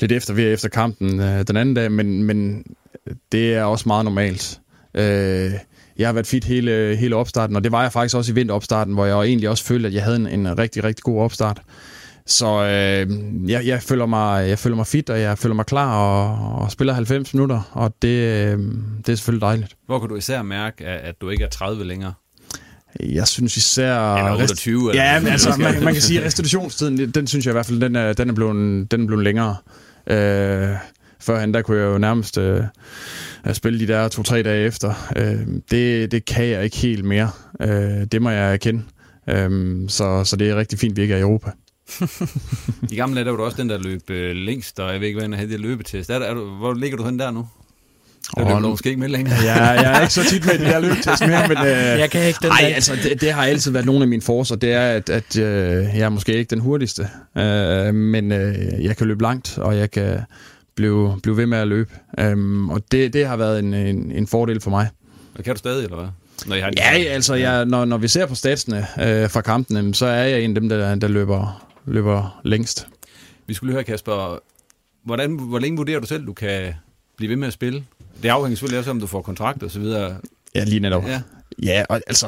lidt 0.00 0.12
efter 0.12 0.34
ved 0.34 0.52
efter 0.52 0.68
kampen 0.68 1.20
øh, 1.20 1.44
den 1.48 1.56
anden 1.56 1.74
dag, 1.74 1.92
men, 1.92 2.22
men 2.22 2.64
det 3.32 3.54
er 3.54 3.64
også 3.64 3.84
meget 3.88 4.04
normalt. 4.04 4.60
Øh, 4.94 5.52
jeg 5.98 6.08
har 6.08 6.12
været 6.12 6.26
fit 6.26 6.44
hele, 6.44 6.96
hele 6.96 7.16
opstarten, 7.16 7.56
og 7.56 7.64
det 7.64 7.72
var 7.72 7.82
jeg 7.82 7.92
faktisk 7.92 8.16
også 8.16 8.32
i 8.32 8.34
vinteropstarten, 8.34 8.94
hvor 8.94 9.06
jeg 9.06 9.20
egentlig 9.20 9.48
også 9.48 9.64
følte, 9.64 9.86
at 9.86 9.94
jeg 9.94 10.02
havde 10.02 10.16
en, 10.16 10.26
en 10.26 10.58
rigtig, 10.58 10.84
rigtig 10.84 11.02
god 11.02 11.20
opstart. 11.20 11.62
Så 12.26 12.46
øh, 12.46 13.50
jeg, 13.50 13.66
jeg, 13.66 13.82
føler 13.82 14.06
mig, 14.06 14.48
jeg 14.48 14.58
føler 14.58 14.76
mig 14.76 14.86
fit, 14.86 15.10
og 15.10 15.20
jeg 15.20 15.38
føler 15.38 15.54
mig 15.54 15.66
klar 15.66 15.96
og, 15.96 16.58
og 16.62 16.70
spiller 16.70 16.94
90 16.94 17.34
minutter, 17.34 17.70
og 17.72 17.94
det, 18.02 18.08
øh, 18.08 18.58
det 19.06 19.08
er 19.08 19.16
selvfølgelig 19.16 19.40
dejligt. 19.40 19.76
Hvor 19.86 19.98
kan 19.98 20.08
du 20.08 20.16
især 20.16 20.42
mærke, 20.42 20.84
at, 20.86 21.00
at 21.00 21.20
du 21.20 21.30
ikke 21.30 21.44
er 21.44 21.48
30 21.48 21.84
længere? 21.84 22.12
Jeg 23.00 23.28
synes 23.28 23.56
især... 23.56 24.14
Eller 24.14 24.32
28, 24.32 24.90
eller 24.90 25.04
Ja, 25.04 25.20
men 25.20 25.32
altså, 25.32 25.56
man, 25.58 25.84
man 25.84 25.92
kan 25.92 26.02
sige, 26.02 26.20
at 26.20 26.26
restitutionstiden, 26.26 27.10
den 27.10 27.26
synes 27.26 27.46
jeg 27.46 27.52
i 27.52 27.54
hvert 27.56 27.66
fald, 27.66 27.80
den 27.80 27.96
er, 27.96 28.12
den 28.12 28.30
er, 28.30 28.34
blevet, 28.34 28.90
den 28.90 29.02
er 29.02 29.06
blevet 29.06 29.24
længere. 29.24 29.56
Øh, 30.06 30.68
førhen, 31.20 31.54
der 31.54 31.62
kunne 31.62 31.78
jeg 31.78 31.84
jo 31.84 31.98
nærmest 31.98 32.38
øh, 32.38 32.62
spille 33.52 33.80
de 33.80 33.86
der 33.86 34.08
to-tre 34.08 34.42
dage 34.42 34.66
efter. 34.66 35.10
Øh, 35.16 35.38
det, 35.70 36.12
det 36.12 36.24
kan 36.24 36.46
jeg 36.46 36.64
ikke 36.64 36.76
helt 36.76 37.04
mere. 37.04 37.30
Øh, 37.60 38.04
det 38.12 38.22
må 38.22 38.30
jeg 38.30 38.52
erkende. 38.52 38.82
Øh, 39.28 39.74
så, 39.88 40.24
så 40.24 40.36
det 40.36 40.50
er 40.50 40.56
rigtig 40.56 40.78
fint, 40.78 40.92
at 40.92 40.96
vi 40.96 41.02
ikke 41.02 41.14
er 41.14 41.18
i 41.18 41.22
Europa. 41.22 41.50
I 42.92 42.96
gamle 42.96 43.14
dage, 43.16 43.24
der 43.24 43.30
var 43.30 43.36
du 43.38 43.44
også 43.44 43.56
den, 43.56 43.68
der 43.68 43.78
løb 43.78 44.10
øh, 44.10 44.36
længst, 44.36 44.80
og 44.80 44.92
jeg 44.92 45.00
ved 45.00 45.06
ikke, 45.08 45.16
hvad 45.16 45.28
han 45.28 45.32
havde 45.38 45.50
det 45.52 45.60
løbetest. 45.60 46.10
Er, 46.10 46.18
der- 46.18 46.26
er 46.26 46.34
du, 46.34 46.44
hvor 46.44 46.74
ligger 46.74 46.96
du 46.96 47.04
hen 47.04 47.18
der 47.18 47.30
nu? 47.30 47.46
Åh, 48.36 48.46
løber 48.46 48.60
du 48.60 48.68
måske 48.68 48.88
ikke 48.88 49.00
med 49.00 49.08
længere. 49.08 49.34
Ja, 49.42 49.62
jeg 49.70 49.96
er 49.96 50.00
ikke 50.00 50.14
så 50.14 50.24
tit 50.30 50.46
med 50.46 50.58
de 50.58 50.64
der 50.64 50.80
løbetest 50.80 51.20
mere, 51.26 51.48
men... 51.48 51.58
Øh, 51.66 51.66
Jeg 51.74 52.10
kan 52.10 52.26
ikke 52.26 52.38
den 52.42 52.48
Nej, 52.50 52.60
dag. 52.60 52.74
altså, 52.74 52.96
det, 53.02 53.20
det 53.20 53.32
har 53.32 53.44
altid 53.44 53.70
været 53.72 53.86
nogle 53.86 54.02
af 54.02 54.08
mine 54.08 54.22
forser. 54.22 54.56
Det 54.56 54.72
er, 54.72 54.88
at, 54.90 55.10
at 55.10 55.38
øh, 55.38 55.44
jeg 55.84 55.98
er 56.00 56.08
måske 56.08 56.34
ikke 56.36 56.50
den 56.50 56.60
hurtigste, 56.60 57.08
øh, 57.38 57.94
men 57.94 58.32
øh, 58.32 58.84
jeg 58.84 58.96
kan 58.96 59.06
løbe 59.06 59.22
langt, 59.22 59.58
og 59.58 59.76
jeg 59.76 59.90
kan 59.90 60.18
blive, 60.74 61.18
blive 61.22 61.36
ved 61.36 61.46
med 61.46 61.58
at 61.58 61.68
løbe. 61.68 61.90
Um, 62.32 62.70
og 62.70 62.82
det, 62.92 63.12
det 63.12 63.26
har 63.26 63.36
været 63.36 63.58
en, 63.58 63.74
en, 63.74 64.12
en 64.12 64.26
fordel 64.26 64.60
for 64.60 64.70
mig. 64.70 64.88
Og 65.38 65.44
kan 65.44 65.54
du 65.54 65.58
stadig, 65.58 65.84
eller 65.84 65.96
hvad? 65.96 66.08
Når 66.46 66.56
I 66.56 66.60
har 66.60 66.70
Ja, 66.76 66.90
altså, 66.90 67.34
jeg, 67.34 67.64
når, 67.64 67.84
når 67.84 67.96
vi 67.98 68.08
ser 68.08 68.26
på 68.26 68.34
statsene 68.34 68.86
øh, 69.02 69.30
fra 69.30 69.40
kampene, 69.40 69.94
så 69.94 70.06
er 70.06 70.24
jeg 70.24 70.40
en 70.42 70.50
af 70.56 70.60
dem, 70.60 70.68
der, 70.68 70.94
der 70.94 71.08
løber, 71.08 71.66
løber 71.86 72.40
længst. 72.44 72.88
Vi 73.46 73.54
skulle 73.54 73.72
høre, 73.72 73.84
Kasper, 73.84 74.38
hvordan, 75.04 75.38
hvor 75.38 75.58
længe 75.58 75.76
vurderer 75.76 76.00
du 76.00 76.06
selv, 76.06 76.26
du 76.26 76.32
kan 76.32 76.74
blive 77.16 77.30
ved 77.30 77.36
med 77.36 77.46
at 77.46 77.52
spille? 77.52 77.84
Det 78.22 78.28
afhænger 78.28 78.56
selvfølgelig 78.56 78.78
også 78.78 78.90
af, 78.90 78.94
om 78.94 79.00
du 79.00 79.06
får 79.06 79.22
kontrakt 79.22 79.62
og 79.62 79.70
så 79.70 79.80
videre. 79.80 80.16
Ja, 80.54 80.64
lige 80.64 80.80
netop. 80.80 81.04
Ja. 81.04 81.22
Ja, 81.62 81.84
og 81.88 82.00
altså, 82.06 82.26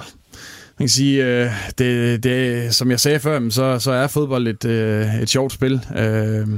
man 0.78 0.82
kan 0.82 0.88
sige, 0.88 1.24
øh, 1.24 1.50
det, 1.78 2.22
det, 2.22 2.74
som 2.74 2.90
jeg 2.90 3.00
sagde 3.00 3.20
før, 3.20 3.50
så, 3.50 3.78
så 3.78 3.90
er 3.90 4.06
fodbold 4.06 4.48
et, 4.48 4.64
øh, 4.64 5.22
et 5.22 5.28
sjovt 5.28 5.52
spil. 5.52 5.86
Øh, 5.96 6.48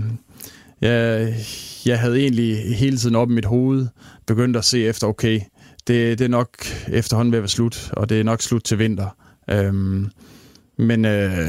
jeg, 0.80 1.34
jeg 1.86 2.00
havde 2.00 2.20
egentlig 2.20 2.76
hele 2.76 2.96
tiden 2.96 3.16
op 3.16 3.30
i 3.30 3.34
mit 3.34 3.44
hoved 3.44 3.86
begyndt 4.26 4.56
at 4.56 4.64
se 4.64 4.84
efter, 4.84 5.06
okay, 5.06 5.40
det, 5.86 6.18
det 6.18 6.24
er 6.24 6.28
nok 6.28 6.48
efterhånden 6.88 7.32
ved 7.32 7.38
at 7.38 7.42
være 7.42 7.48
slut, 7.48 7.90
og 7.92 8.08
det 8.08 8.20
er 8.20 8.24
nok 8.24 8.42
slut 8.42 8.64
til 8.64 8.78
vinter. 8.78 9.16
Øh, 9.50 9.74
men 10.76 11.04
øh, 11.04 11.48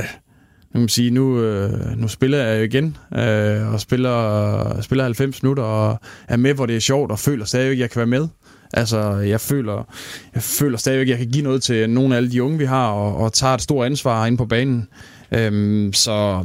nu 0.73 0.79
kan 0.79 0.89
sige, 0.89 1.11
nu, 1.11 1.41
øh, 1.41 1.97
nu 1.97 2.07
spiller 2.07 2.37
jeg 2.37 2.63
igen, 2.63 2.97
øh, 3.13 3.73
og 3.73 3.79
spiller, 3.79 4.81
spiller 4.81 5.03
90 5.03 5.43
minutter, 5.43 5.63
og 5.63 5.99
er 6.27 6.37
med, 6.37 6.53
hvor 6.53 6.65
det 6.65 6.75
er 6.75 6.79
sjovt, 6.79 7.11
og 7.11 7.19
føler 7.19 7.45
stadig, 7.45 7.71
at 7.71 7.79
jeg 7.79 7.89
kan 7.89 7.99
være 7.99 8.07
med. 8.07 8.27
Altså, 8.73 9.11
jeg 9.11 9.41
føler, 9.41 9.87
jeg 10.33 10.43
føler 10.43 10.77
stadigvæk, 10.77 11.05
at 11.05 11.09
jeg 11.09 11.17
kan 11.17 11.31
give 11.31 11.43
noget 11.43 11.63
til 11.63 11.89
nogle 11.89 12.15
af 12.15 12.17
alle 12.17 12.31
de 12.31 12.43
unge, 12.43 12.57
vi 12.57 12.65
har, 12.65 12.87
og, 12.87 13.17
og 13.17 13.33
tager 13.33 13.53
et 13.53 13.61
stort 13.61 13.85
ansvar 13.85 14.25
ind 14.25 14.37
på 14.37 14.45
banen. 14.45 14.87
Øhm, 15.31 15.93
så 15.93 16.43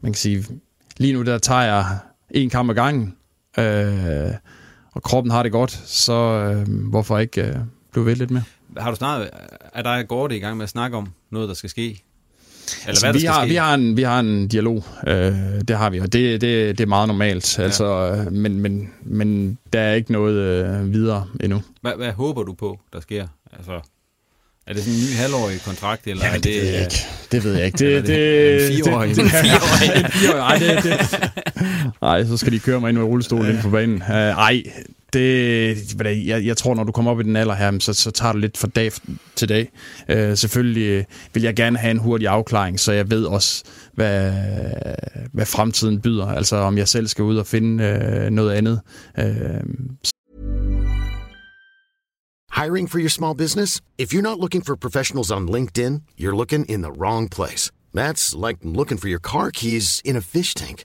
man 0.00 0.12
kan 0.12 0.14
sige, 0.14 0.44
lige 0.96 1.12
nu 1.12 1.22
der 1.22 1.38
tager 1.38 1.62
jeg 1.62 1.98
en 2.30 2.50
kamp 2.50 2.70
ad 2.70 2.74
gangen, 2.74 3.14
øh, 3.58 4.34
og 4.92 5.02
kroppen 5.02 5.30
har 5.30 5.42
det 5.42 5.52
godt, 5.52 5.70
så 5.84 6.12
øh, 6.12 6.88
hvorfor 6.88 7.18
ikke 7.18 7.42
øh, 7.42 7.56
blive 7.92 8.06
ved 8.06 8.16
lidt 8.16 8.30
mere? 8.30 8.42
Har 8.76 8.90
du 8.90 8.96
snart, 8.96 9.30
er 9.74 9.82
der 9.82 10.02
går 10.02 10.28
det 10.28 10.34
i 10.34 10.38
gang 10.38 10.56
med 10.56 10.64
at 10.64 10.70
snakke 10.70 10.96
om 10.96 11.08
noget, 11.30 11.48
der 11.48 11.54
skal 11.54 11.70
ske? 11.70 12.02
Eller 12.66 12.88
altså, 12.88 13.06
hvad 13.06 13.20
vi, 13.20 13.26
har, 13.26 13.42
ske? 13.42 13.48
vi, 13.48 13.54
har 13.54 13.74
en, 13.74 13.96
vi 13.96 14.02
har 14.02 14.20
en 14.20 14.48
dialog, 14.48 14.84
øh, 15.06 15.34
det 15.68 15.76
har 15.76 15.90
vi, 15.90 16.00
og 16.00 16.12
det, 16.12 16.40
det, 16.40 16.78
det 16.78 16.84
er 16.84 16.86
meget 16.86 17.08
normalt. 17.08 17.58
Ja. 17.58 17.64
Altså, 17.64 18.16
men, 18.30 18.60
men, 18.60 18.90
men 19.02 19.58
der 19.72 19.80
er 19.80 19.94
ikke 19.94 20.12
noget 20.12 20.34
øh, 20.34 20.92
videre 20.92 21.26
endnu. 21.40 21.62
Hvad, 21.80 21.92
hvad 21.96 22.12
håber 22.12 22.42
du 22.42 22.54
på, 22.54 22.80
der 22.92 23.00
sker? 23.00 23.26
Altså, 23.56 23.80
er 24.66 24.72
det 24.72 24.82
sådan 24.82 24.98
en 24.98 25.04
ny 25.04 25.16
halvårig 25.16 25.60
kontrakt, 25.64 26.06
eller 26.06 26.26
ja, 26.26 26.34
det... 26.34 26.44
det 26.44 26.54
ved 26.54 26.72
jeg 26.72 26.80
ikke. 26.80 26.96
Det 27.32 27.44
ved 27.44 27.54
jeg 27.54 27.66
ikke. 27.66 27.78
Det, 27.78 28.06
det, 28.06 28.06
det, 28.06 28.60
det, 28.60 28.84
fireårig. 28.84 29.16
Det, 29.16 29.24
det, 29.24 29.30
fireårig. 29.30 30.12
fireårig. 30.12 30.60
det, 30.60 30.84
det. 30.84 31.30
Ej, 32.02 32.24
så 32.24 32.36
skal 32.36 32.52
de 32.52 32.58
køre 32.58 32.80
mig 32.80 32.88
ind 32.88 32.98
med 32.98 33.06
rullestol 33.06 33.46
ind 33.46 33.62
på 33.62 33.70
banen. 33.70 33.96
Uh, 33.96 34.10
ej, 34.10 34.62
det, 35.14 36.26
jeg, 36.26 36.46
jeg 36.46 36.56
tror, 36.56 36.74
når 36.74 36.84
du 36.84 36.92
kommer 36.92 37.10
op 37.10 37.20
i 37.20 37.22
den 37.22 37.36
alder 37.36 37.54
her, 37.54 37.78
så, 37.80 37.92
så 37.92 38.10
tager 38.10 38.32
det 38.32 38.40
lidt 38.40 38.58
fra 38.58 38.68
dag 38.68 38.92
til 39.36 39.48
dag. 39.48 39.70
Øh, 40.08 40.36
selvfølgelig 40.36 40.86
øh, 40.86 41.04
vil 41.34 41.42
jeg 41.42 41.56
gerne 41.56 41.78
have 41.78 41.90
en 41.90 41.98
hurtig 41.98 42.28
afklaring, 42.28 42.80
så 42.80 42.92
jeg 42.92 43.10
ved 43.10 43.24
også, 43.24 43.64
hvad, 43.94 44.32
hvad 45.32 45.46
fremtiden 45.46 46.00
byder. 46.00 46.26
Altså 46.26 46.56
om 46.56 46.78
jeg 46.78 46.88
selv 46.88 47.06
skal 47.06 47.24
ud 47.24 47.36
og 47.36 47.46
finde 47.46 47.84
øh, 47.84 48.30
noget 48.30 48.52
andet. 48.52 48.80
Øh, 49.18 49.60
Hiring 52.62 52.90
for 52.90 52.98
your 52.98 53.08
small 53.08 53.34
business? 53.34 53.80
If 53.98 54.12
you're 54.14 54.22
not 54.22 54.38
looking 54.38 54.62
for 54.62 54.76
professionals 54.76 55.30
on 55.30 55.48
LinkedIn, 55.48 56.02
you're 56.16 56.36
looking 56.36 56.64
in 56.68 56.82
the 56.82 56.92
wrong 56.92 57.28
place. 57.28 57.72
That's 57.94 58.34
like 58.46 58.58
looking 58.62 58.98
for 58.98 59.08
your 59.08 59.18
car 59.18 59.50
keys 59.50 60.00
in 60.04 60.16
a 60.16 60.20
fish 60.20 60.54
tank. 60.54 60.84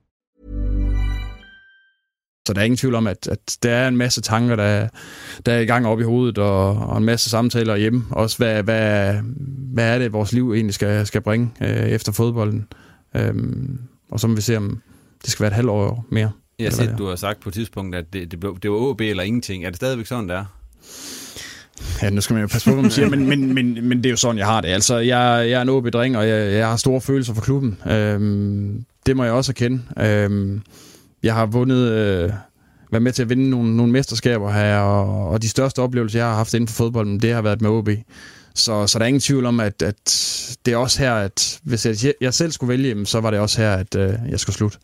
Så 2.47 2.53
der 2.53 2.61
er 2.61 2.65
ingen 2.65 2.77
tvivl 2.77 2.95
om, 2.95 3.07
at, 3.07 3.27
at 3.27 3.57
der 3.63 3.71
er 3.71 3.87
en 3.87 3.97
masse 3.97 4.21
tanker, 4.21 4.55
der, 4.55 4.87
der 5.45 5.53
er 5.53 5.59
i 5.59 5.65
gang 5.65 5.87
op 5.87 5.99
i 5.99 6.03
hovedet, 6.03 6.37
og, 6.37 6.75
og 6.75 6.97
en 6.97 7.03
masse 7.03 7.29
samtaler 7.29 7.75
hjemme. 7.75 8.05
Også 8.11 8.37
hvad, 8.37 8.63
hvad, 8.63 9.15
hvad 9.73 9.95
er 9.95 9.99
det, 9.99 10.13
vores 10.13 10.33
liv 10.33 10.53
egentlig 10.53 10.73
skal, 10.73 11.07
skal 11.07 11.21
bringe 11.21 11.51
øh, 11.61 11.89
efter 11.89 12.11
fodbolden. 12.11 12.67
Øhm, 13.15 13.79
og 14.11 14.19
så 14.19 14.27
må 14.27 14.35
vi 14.35 14.41
se, 14.41 14.57
om 14.57 14.81
det 15.23 15.31
skal 15.31 15.43
være 15.43 15.51
et 15.51 15.55
halvt 15.55 15.69
år 15.69 16.05
mere. 16.09 16.31
Jeg 16.59 16.71
har 16.79 16.97
du 16.97 17.07
har 17.07 17.15
sagt 17.15 17.39
på 17.39 17.49
et 17.49 17.53
tidspunkt, 17.53 17.95
at 17.95 18.05
det, 18.13 18.31
det, 18.31 18.39
blev, 18.39 18.59
det 18.59 18.71
var 18.71 18.77
OB 18.77 19.01
eller 19.01 19.23
ingenting. 19.23 19.65
Er 19.65 19.69
det 19.69 19.75
stadigvæk 19.75 20.05
sådan, 20.05 20.29
det 20.29 20.35
er? 20.35 20.45
Ja, 22.01 22.09
nu 22.09 22.21
skal 22.21 22.33
man 22.33 22.41
jo 22.41 22.47
passe 22.47 22.69
på, 22.69 22.73
hvad 22.73 22.81
man 22.81 22.91
siger, 22.91 23.09
men, 23.09 23.29
men, 23.29 23.53
men, 23.53 23.87
men 23.87 23.97
det 23.97 24.05
er 24.05 24.09
jo 24.09 24.17
sådan, 24.17 24.37
jeg 24.37 24.45
har 24.45 24.61
det. 24.61 24.67
Altså, 24.67 24.97
jeg, 24.97 25.49
jeg 25.49 25.57
er 25.57 25.61
en 25.61 25.69
OB-dreng, 25.69 26.17
og 26.17 26.27
jeg, 26.27 26.53
jeg 26.53 26.67
har 26.67 26.75
store 26.75 27.01
følelser 27.01 27.33
for 27.33 27.41
klubben. 27.41 27.77
Øhm, 27.91 28.85
det 29.05 29.17
må 29.17 29.23
jeg 29.23 29.33
også 29.33 29.51
erkende. 29.51 29.81
Øhm, 29.99 30.61
jeg 31.23 31.33
har 31.35 31.45
vundet, 31.45 31.91
øh, 31.91 32.31
været 32.91 33.03
med 33.03 33.11
til 33.11 33.21
at 33.21 33.29
vinde 33.29 33.49
nogle, 33.49 33.75
nogle 33.75 33.91
mesterskaber 33.91 34.51
her, 34.51 34.79
og, 34.79 35.29
og 35.29 35.41
de 35.41 35.49
største 35.49 35.79
oplevelser, 35.79 36.19
jeg 36.19 36.27
har 36.27 36.35
haft 36.35 36.53
inden 36.53 36.67
for 36.67 36.75
fodbolden, 36.75 37.19
det 37.19 37.33
har 37.33 37.41
været 37.41 37.61
med 37.61 37.69
OB. 37.69 37.89
Så, 38.55 38.87
så 38.87 38.99
der 38.99 39.05
er 39.05 39.07
ingen 39.07 39.21
tvivl 39.21 39.45
om, 39.45 39.59
at, 39.59 39.81
at 39.81 40.57
det 40.65 40.73
er 40.73 40.77
også 40.77 40.99
her, 40.99 41.13
at 41.13 41.59
hvis 41.63 41.85
jeg, 41.85 42.13
jeg 42.21 42.33
selv 42.33 42.51
skulle 42.51 42.69
vælge, 42.69 43.05
så 43.05 43.19
var 43.19 43.31
det 43.31 43.39
også 43.39 43.61
her, 43.61 43.73
at 43.73 43.95
øh, 43.95 44.13
jeg 44.29 44.39
skulle 44.39 44.55
slutte. 44.55 44.77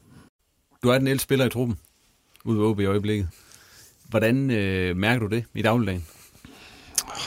Du 0.84 0.90
er 0.90 0.98
den 0.98 1.08
ældste 1.08 1.24
spiller 1.24 1.46
i 1.46 1.50
truppen, 1.50 1.78
ude 2.46 2.60
ved 2.60 2.66
OB 2.66 2.80
i 2.80 2.86
øjeblikket. 2.86 3.28
Hvordan 4.10 4.52
øh, 4.52 4.98
mærker 4.98 5.28
du 5.28 5.36
det 5.36 5.44
i 5.56 5.62
dagligdagen? 5.62 6.06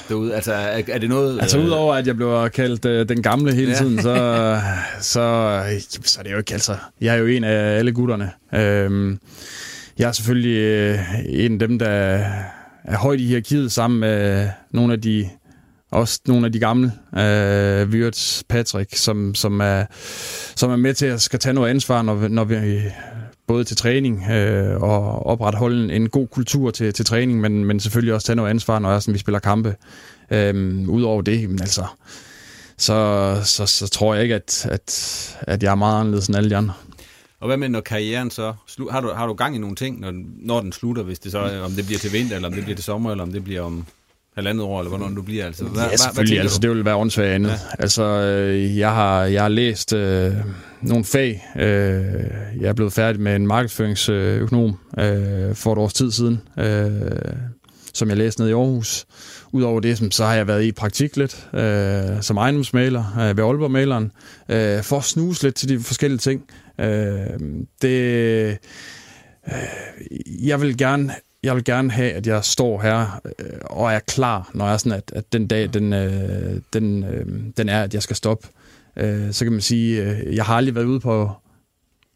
Derude? 0.08 0.34
Altså, 0.34 0.52
er, 0.52 0.82
er 0.88 0.98
det 0.98 1.08
noget... 1.08 1.40
Altså, 1.40 1.58
øh... 1.58 1.64
udover 1.64 1.94
at 1.94 2.06
jeg 2.06 2.16
blev 2.16 2.50
kaldt 2.54 2.84
øh, 2.84 3.08
den 3.08 3.22
gamle 3.22 3.54
hele 3.54 3.70
ja. 3.70 3.76
tiden, 3.76 4.02
så, 4.02 4.14
så, 5.00 5.62
så 6.04 6.18
er 6.18 6.22
det 6.22 6.32
jo 6.32 6.38
ikke... 6.38 6.52
Altså, 6.52 6.76
jeg 7.00 7.14
er 7.14 7.18
jo 7.18 7.26
en 7.26 7.44
af 7.44 7.78
alle 7.78 7.92
gutterne. 7.92 8.30
Øhm, 8.54 9.18
jeg 9.98 10.08
er 10.08 10.12
selvfølgelig 10.12 10.56
øh, 10.56 10.98
en 11.28 11.52
af 11.52 11.68
dem, 11.68 11.78
der 11.78 11.88
er 12.84 12.96
højt 12.96 13.20
i 13.20 13.26
hierarkiet 13.26 13.72
sammen 13.72 14.00
med 14.00 14.48
nogle 14.70 14.92
af 14.92 15.00
de 15.00 15.28
også 15.90 16.20
nogle 16.26 16.46
af 16.46 16.52
de 16.52 16.58
gamle, 16.58 16.92
øh, 17.16 17.88
Wirtz, 17.88 18.42
Patrick, 18.48 18.96
som, 18.96 19.34
som, 19.34 19.60
er, 19.60 19.84
som 20.56 20.70
er 20.70 20.76
med 20.76 20.94
til 20.94 21.06
at 21.06 21.22
skal 21.22 21.38
tage 21.38 21.52
noget 21.52 21.70
ansvar, 21.70 22.02
når, 22.02 22.28
når 22.28 22.44
vi 22.44 22.80
både 23.50 23.64
til 23.64 23.76
træning 23.76 24.30
øh, 24.30 24.82
og 24.82 25.26
opretholde 25.26 25.94
en 25.94 26.08
god 26.08 26.28
kultur 26.28 26.70
til, 26.70 26.92
til 26.92 27.04
træning, 27.04 27.40
men, 27.40 27.64
men 27.64 27.80
selvfølgelig 27.80 28.14
også 28.14 28.26
tage 28.26 28.36
noget 28.36 28.50
ansvar, 28.50 28.78
når 28.78 28.98
sådan, 28.98 29.14
vi 29.14 29.18
spiller 29.18 29.38
kampe. 29.38 29.76
Øh, 30.30 30.88
Udover 30.88 31.22
det, 31.22 31.50
men 31.50 31.60
altså, 31.60 31.84
så, 32.76 33.40
så, 33.44 33.66
så 33.66 33.88
tror 33.88 34.14
jeg 34.14 34.22
ikke, 34.22 34.34
at, 34.34 34.66
at, 34.70 35.38
at 35.40 35.62
jeg 35.62 35.70
er 35.70 35.74
meget 35.74 36.00
anderledes 36.00 36.26
end 36.26 36.36
alle 36.36 36.50
de 36.50 36.56
andre. 36.56 36.74
Og 37.40 37.46
hvad 37.46 37.56
med, 37.56 37.68
når 37.68 37.80
karrieren 37.80 38.30
så... 38.30 38.54
Har 38.90 39.00
du, 39.00 39.12
har 39.16 39.26
du 39.26 39.34
gang 39.34 39.56
i 39.56 39.58
nogle 39.58 39.76
ting, 39.76 40.00
når, 40.00 40.12
når 40.38 40.60
den 40.60 40.72
slutter, 40.72 41.02
hvis 41.02 41.18
det 41.18 41.32
så, 41.32 41.62
om 41.64 41.72
det 41.72 41.86
bliver 41.86 41.98
til 41.98 42.12
vinter, 42.12 42.36
eller 42.36 42.48
om 42.48 42.54
det 42.54 42.64
bliver 42.64 42.76
til 42.76 42.84
sommer, 42.84 43.10
eller 43.10 43.24
om 43.24 43.32
det 43.32 43.44
bliver 43.44 43.62
om 43.62 43.86
halvandet 44.34 44.64
år, 44.64 44.80
eller 44.80 44.88
hvornår 44.88 45.08
du 45.08 45.22
bliver? 45.22 45.46
Altså, 45.46 45.64
hvad, 45.64 45.82
ja, 45.90 45.96
selvfølgelig. 45.96 46.36
Hvad, 46.36 46.42
altså, 46.42 46.58
det 46.58 46.70
vil 46.70 46.84
være 46.84 46.96
åndssvagt 46.96 47.28
andet. 47.28 47.50
Ja. 47.50 47.56
Altså, 47.78 48.02
øh, 48.02 48.78
jeg 48.78 48.94
har, 48.94 49.24
jeg 49.24 49.42
har 49.42 49.48
læst 49.48 49.92
øh, 49.92 50.32
nogle 50.82 51.04
fag. 51.04 51.46
Øh, 51.56 51.62
jeg 52.60 52.68
er 52.68 52.72
blevet 52.72 52.92
færdig 52.92 53.20
med 53.20 53.36
en 53.36 53.46
markedsføringsøkonom 53.46 54.76
øh, 54.98 55.54
for 55.54 55.72
et 55.72 55.78
års 55.78 55.92
tid 55.92 56.10
siden, 56.10 56.40
øh, 56.58 56.90
som 57.94 58.08
jeg 58.08 58.16
læste 58.16 58.40
ned 58.40 58.48
i 58.48 58.52
Aarhus. 58.52 59.06
Udover 59.52 59.80
det, 59.80 60.14
så 60.14 60.24
har 60.24 60.34
jeg 60.34 60.46
været 60.46 60.64
i 60.64 60.72
praktik 60.72 61.16
lidt 61.16 61.48
øh, 61.54 62.22
som 62.22 62.36
ejendomsmaler 62.36 63.04
øh, 63.20 63.36
ved 63.36 63.44
Aalborg-maleren, 63.44 64.12
øh, 64.48 64.82
for 64.82 64.98
at 64.98 65.04
snuse 65.04 65.42
lidt 65.42 65.54
til 65.54 65.68
de 65.68 65.80
forskellige 65.80 66.18
ting. 66.18 66.44
Øh, 66.80 66.86
det, 67.82 67.88
øh, 67.88 68.56
jeg 70.42 70.60
vil 70.60 70.76
gerne 70.76 71.12
jeg 71.42 71.54
vil 71.56 71.64
gerne 71.64 71.90
have, 71.90 72.12
at 72.12 72.26
jeg 72.26 72.44
står 72.44 72.82
her 72.82 73.20
øh, 73.38 73.46
og 73.64 73.92
er 73.92 73.98
klar, 73.98 74.50
når 74.54 74.64
jeg 74.64 74.74
er 74.74 74.76
sådan, 74.76 74.98
at, 74.98 75.12
at 75.14 75.32
den 75.32 75.46
dag, 75.46 75.74
den, 75.74 75.92
øh, 75.92 76.60
den, 76.72 77.04
øh, 77.04 77.26
den 77.56 77.68
er, 77.68 77.82
at 77.82 77.94
jeg 77.94 78.02
skal 78.02 78.16
stoppe. 78.16 78.48
Øh, 78.96 79.32
så 79.32 79.44
kan 79.44 79.52
man 79.52 79.60
sige, 79.60 80.02
øh, 80.02 80.36
jeg 80.36 80.44
har 80.44 80.54
aldrig 80.54 80.74
været 80.74 80.84
ude 80.84 81.00
på 81.00 81.30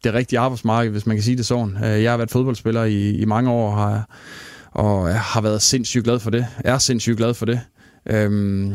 det 0.05 0.15
rigtige 0.15 0.39
arbejdsmarked, 0.39 0.93
hvis 0.93 1.07
man 1.07 1.17
kan 1.17 1.23
sige 1.23 1.37
det 1.37 1.47
sådan. 1.47 1.77
Øh, 1.85 2.03
jeg 2.03 2.13
har 2.13 2.17
været 2.17 2.31
fodboldspiller 2.31 2.85
i, 2.85 3.11
i 3.11 3.25
mange 3.25 3.51
år, 3.51 3.71
og 3.71 3.77
har, 3.77 4.09
og 4.73 5.09
jeg 5.09 5.21
har 5.21 5.41
været 5.41 5.63
sindssygt 5.63 6.05
glad 6.05 6.19
for 6.19 6.31
det. 6.31 6.47
Er 6.59 6.79
sindssygt 6.79 7.17
glad 7.17 7.35
for 7.35 7.47
det. 7.47 7.61
Øh, 8.07 8.73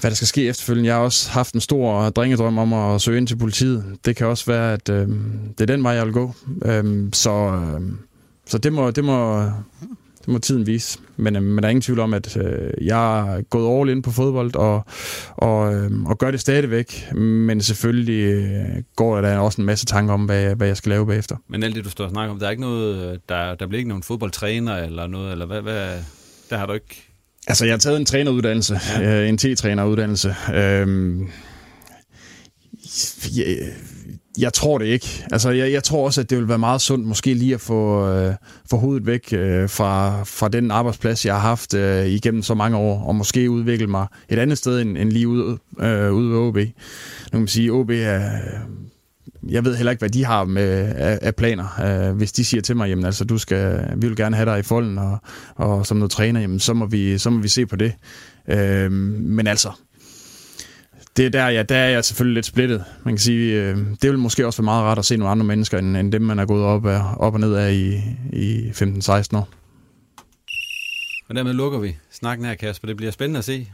hvad 0.00 0.10
der 0.10 0.14
skal 0.14 0.28
ske 0.28 0.48
efterfølgende. 0.48 0.86
Jeg 0.88 0.96
har 0.96 1.02
også 1.02 1.30
haft 1.30 1.54
en 1.54 1.60
stor 1.60 2.10
drengedrøm 2.10 2.58
om 2.58 2.72
at 2.72 3.00
søge 3.00 3.18
ind 3.18 3.26
til 3.26 3.36
politiet. 3.36 3.84
Det 4.04 4.16
kan 4.16 4.26
også 4.26 4.46
være, 4.46 4.72
at 4.72 4.88
øh, 4.88 5.08
det 5.58 5.60
er 5.60 5.66
den 5.66 5.84
vej, 5.84 5.92
jeg 5.92 6.06
vil 6.06 6.12
gå. 6.12 6.34
Øh, 6.64 7.08
så... 7.12 7.30
Øh, 7.30 7.80
så 8.52 8.58
det 8.58 8.72
må, 8.72 8.90
det 8.90 9.04
må, 9.04 9.42
det 10.20 10.28
må 10.28 10.38
tiden 10.38 10.66
vise. 10.66 10.98
Men, 11.16 11.36
øh, 11.36 11.42
men 11.42 11.58
der 11.58 11.64
er 11.64 11.70
ingen 11.70 11.82
tvivl 11.82 12.00
om, 12.00 12.14
at 12.14 12.36
øh, 12.36 12.86
jeg 12.86 13.36
er 13.36 13.42
gået 13.42 13.80
all 13.80 13.90
in 13.90 14.02
på 14.02 14.10
fodbold 14.10 14.56
og, 14.56 14.84
og, 15.36 15.74
øh, 15.74 16.02
og 16.04 16.18
gør 16.18 16.30
det 16.30 16.40
stadigvæk. 16.40 17.12
Men 17.14 17.62
selvfølgelig 17.62 18.24
øh, 18.24 18.82
går 18.96 19.20
der 19.20 19.38
også 19.38 19.60
en 19.60 19.66
masse 19.66 19.86
tanker 19.86 20.14
om, 20.14 20.24
hvad, 20.24 20.54
hvad 20.54 20.66
jeg 20.66 20.76
skal 20.76 20.90
lave 20.90 21.06
bagefter. 21.06 21.36
Men 21.48 21.62
alt 21.62 21.74
det, 21.76 21.84
du 21.84 21.90
står 21.90 22.04
og 22.04 22.10
snakker 22.10 22.32
om, 22.32 22.38
der 22.38 22.46
er 22.46 22.50
ikke 22.50 22.62
noget, 22.62 23.20
der, 23.28 23.54
der 23.54 23.66
bliver 23.66 23.78
ikke 23.78 23.88
nogen 23.88 24.02
fodboldtræner 24.02 24.76
eller 24.76 25.06
noget, 25.06 25.32
eller 25.32 25.46
hvad, 25.46 25.62
hvad, 25.62 25.98
der 26.50 26.56
har 26.56 26.66
du 26.66 26.72
ikke... 26.72 27.02
Altså, 27.46 27.64
jeg 27.64 27.72
har 27.72 27.78
taget 27.78 27.96
en 28.00 28.06
træneruddannelse, 28.06 28.80
ja. 28.98 29.22
øh, 29.22 29.28
en 29.28 29.38
T-træneruddannelse. 29.38 30.34
Ja, 33.36 33.44
jeg 34.38 34.52
tror 34.52 34.78
det 34.78 34.86
ikke. 34.86 35.24
Altså, 35.32 35.50
jeg, 35.50 35.72
jeg 35.72 35.84
tror 35.84 36.04
også, 36.04 36.20
at 36.20 36.30
det 36.30 36.38
vil 36.38 36.48
være 36.48 36.58
meget 36.58 36.80
sundt 36.80 37.06
måske 37.06 37.34
lige 37.34 37.54
at 37.54 37.60
få, 37.60 38.08
øh, 38.08 38.34
få 38.70 38.76
hovedet 38.76 39.06
væk 39.06 39.32
øh, 39.32 39.68
fra, 39.68 40.22
fra 40.24 40.48
den 40.48 40.70
arbejdsplads, 40.70 41.26
jeg 41.26 41.34
har 41.34 41.40
haft 41.40 41.74
øh, 41.74 42.06
igennem 42.06 42.42
så 42.42 42.54
mange 42.54 42.76
år, 42.76 43.04
og 43.04 43.14
måske 43.14 43.50
udvikle 43.50 43.86
mig 43.86 44.06
et 44.28 44.38
andet 44.38 44.58
sted 44.58 44.80
end, 44.80 44.98
end 44.98 45.12
lige 45.12 45.28
ude, 45.28 45.58
øh, 45.80 46.12
ude 46.12 46.30
ved 46.30 46.38
OB. 46.38 46.56
Nu 46.56 46.62
kan 47.30 47.40
man 47.40 47.48
sige, 47.48 47.72
OB 47.72 47.90
er... 47.90 48.16
Øh, 48.16 48.60
jeg 49.48 49.64
ved 49.64 49.76
heller 49.76 49.90
ikke, 49.90 50.00
hvad 50.00 50.10
de 50.10 50.24
har 50.24 50.44
med 50.44 50.94
af, 50.96 51.18
af 51.22 51.34
planer. 51.34 51.80
Øh, 52.08 52.16
hvis 52.16 52.32
de 52.32 52.44
siger 52.44 52.60
til 52.60 52.76
mig, 52.76 52.88
jamen 52.88 53.04
altså, 53.04 53.24
du 53.24 53.38
skal, 53.38 53.92
vi 53.96 54.06
vil 54.06 54.16
gerne 54.16 54.36
have 54.36 54.50
dig 54.50 54.58
i 54.58 54.62
folden, 54.62 54.98
og, 54.98 55.18
og 55.54 55.86
som 55.86 55.96
noget 55.96 56.10
træner, 56.10 56.40
jamen 56.40 56.58
så 56.58 56.74
må 56.74 56.86
vi, 56.86 57.18
så 57.18 57.30
må 57.30 57.40
vi 57.40 57.48
se 57.48 57.66
på 57.66 57.76
det. 57.76 57.92
Øh, 58.48 58.92
men 58.92 59.46
altså, 59.46 59.68
det 61.16 61.26
er 61.26 61.30
der, 61.30 61.48
ja, 61.48 61.62
der 61.62 61.76
er 61.76 61.88
jeg 61.88 62.04
selvfølgelig 62.04 62.34
lidt 62.34 62.46
splittet. 62.46 62.84
Man 63.04 63.14
kan 63.14 63.18
sige, 63.18 63.62
øh, 63.62 63.76
det 63.76 64.10
vil 64.10 64.18
måske 64.18 64.46
også 64.46 64.62
være 64.62 64.64
meget 64.64 64.82
rart 64.82 64.98
at 64.98 65.04
se 65.04 65.16
nogle 65.16 65.30
andre 65.30 65.46
mennesker, 65.46 65.78
end, 65.78 65.96
end 65.96 66.12
dem, 66.12 66.22
man 66.22 66.38
er 66.38 66.46
gået 66.46 66.64
op, 66.64 66.86
af, 66.86 67.02
op 67.16 67.34
og 67.34 67.40
ned 67.40 67.54
af 67.54 67.72
i, 67.72 67.94
i 68.32 68.70
15-16 68.70 69.36
år. 69.36 69.48
Og 71.28 71.34
dermed 71.34 71.52
lukker 71.52 71.78
vi 71.78 71.96
snakken 72.10 72.46
her, 72.46 72.54
Kasper. 72.54 72.86
Det 72.86 72.96
bliver 72.96 73.12
spændende 73.12 73.38
at 73.38 73.44
se, 73.44 73.68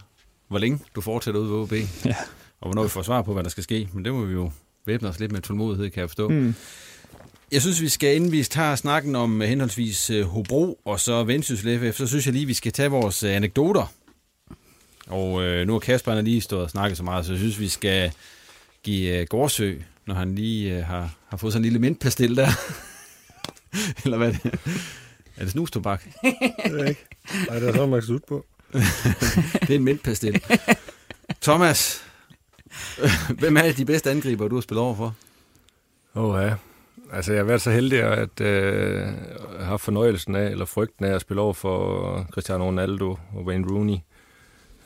hvor 0.48 0.58
længe 0.58 0.78
du 0.94 1.00
fortsætter 1.00 1.40
ude 1.40 1.50
ved 1.50 1.56
OB. 1.58 1.72
Ja. 2.04 2.16
Og 2.60 2.68
hvornår 2.68 2.82
vi 2.82 2.88
får 2.88 3.02
svar 3.02 3.22
på, 3.22 3.32
hvad 3.32 3.44
der 3.44 3.50
skal 3.50 3.62
ske. 3.62 3.88
Men 3.92 4.04
det 4.04 4.12
må 4.12 4.24
vi 4.24 4.32
jo 4.32 4.50
væbne 4.86 5.08
os 5.08 5.20
lidt 5.20 5.32
med 5.32 5.40
tålmodighed, 5.40 5.90
kan 5.90 6.00
jeg 6.00 6.08
forstå. 6.08 6.28
Mm. 6.28 6.54
Jeg 7.52 7.62
synes, 7.62 7.80
vi 7.80 7.88
skal, 7.88 8.16
inden 8.16 8.32
vi 8.32 8.42
tager 8.42 8.76
snakken 8.76 9.16
om 9.16 9.42
øh, 9.42 9.48
henholdsvis 9.48 10.10
øh, 10.10 10.24
Hobro 10.24 10.80
og 10.84 11.00
så 11.00 11.24
Vendsyssel 11.24 11.92
FF, 11.92 11.96
så 11.96 12.06
synes 12.06 12.26
jeg 12.26 12.34
lige, 12.34 12.46
vi 12.46 12.54
skal 12.54 12.72
tage 12.72 12.90
vores 12.90 13.22
øh, 13.22 13.36
anekdoter. 13.36 13.92
Og 15.08 15.42
øh, 15.42 15.66
nu 15.66 15.72
har 15.72 15.80
Kasper 15.80 16.14
han 16.14 16.24
lige 16.24 16.40
stået 16.40 16.62
og 16.62 16.70
snakket 16.70 16.96
så 16.96 17.02
meget, 17.02 17.26
så 17.26 17.32
jeg 17.32 17.38
synes, 17.38 17.60
vi 17.60 17.68
skal 17.68 18.12
give 18.82 19.18
øh, 19.20 19.26
Gårdsø, 19.26 19.74
når 20.06 20.14
han 20.14 20.34
lige 20.34 20.76
øh, 20.76 20.84
har, 20.84 21.14
har 21.28 21.36
fået 21.36 21.52
sådan 21.52 21.60
en 21.60 21.64
lille 21.64 21.78
mintpastil 21.78 22.36
der. 22.36 22.48
Eller 24.04 24.16
hvad 24.16 24.28
er 24.28 24.32
det? 24.32 24.60
Er 25.36 25.42
det 25.42 25.50
snustobak? 25.50 26.04
Det 26.64 26.80
er 26.80 26.84
ikke. 26.84 27.06
Nej, 27.48 27.58
det 27.58 27.68
er 27.68 27.72
så, 27.72 27.86
man 27.86 28.02
kan 28.02 28.20
på. 28.28 28.46
det 29.60 29.70
er 29.70 29.74
en 29.74 29.84
mintpastil. 29.84 30.42
Thomas, 31.42 32.04
hvem 33.38 33.56
er 33.56 33.72
de 33.72 33.84
bedste 33.84 34.10
angriber, 34.10 34.48
du 34.48 34.56
har 34.56 34.60
spillet 34.60 34.84
over 34.84 34.94
for? 34.94 35.14
Åh 36.14 36.24
oh, 36.24 36.42
ja, 36.42 36.54
altså 37.12 37.32
jeg 37.32 37.40
har 37.40 37.44
været 37.44 37.62
så 37.62 37.70
heldig 37.70 38.02
at 38.02 38.40
øh, 38.40 39.06
have 39.60 39.78
fornøjelsen 39.78 40.34
af, 40.34 40.50
eller 40.50 40.64
frygten 40.64 41.04
af 41.04 41.14
at 41.14 41.20
spille 41.20 41.40
over 41.40 41.52
for 41.52 42.26
Cristiano 42.30 42.64
Ronaldo 42.64 43.10
og 43.10 43.44
Wayne 43.44 43.72
Rooney 43.72 43.96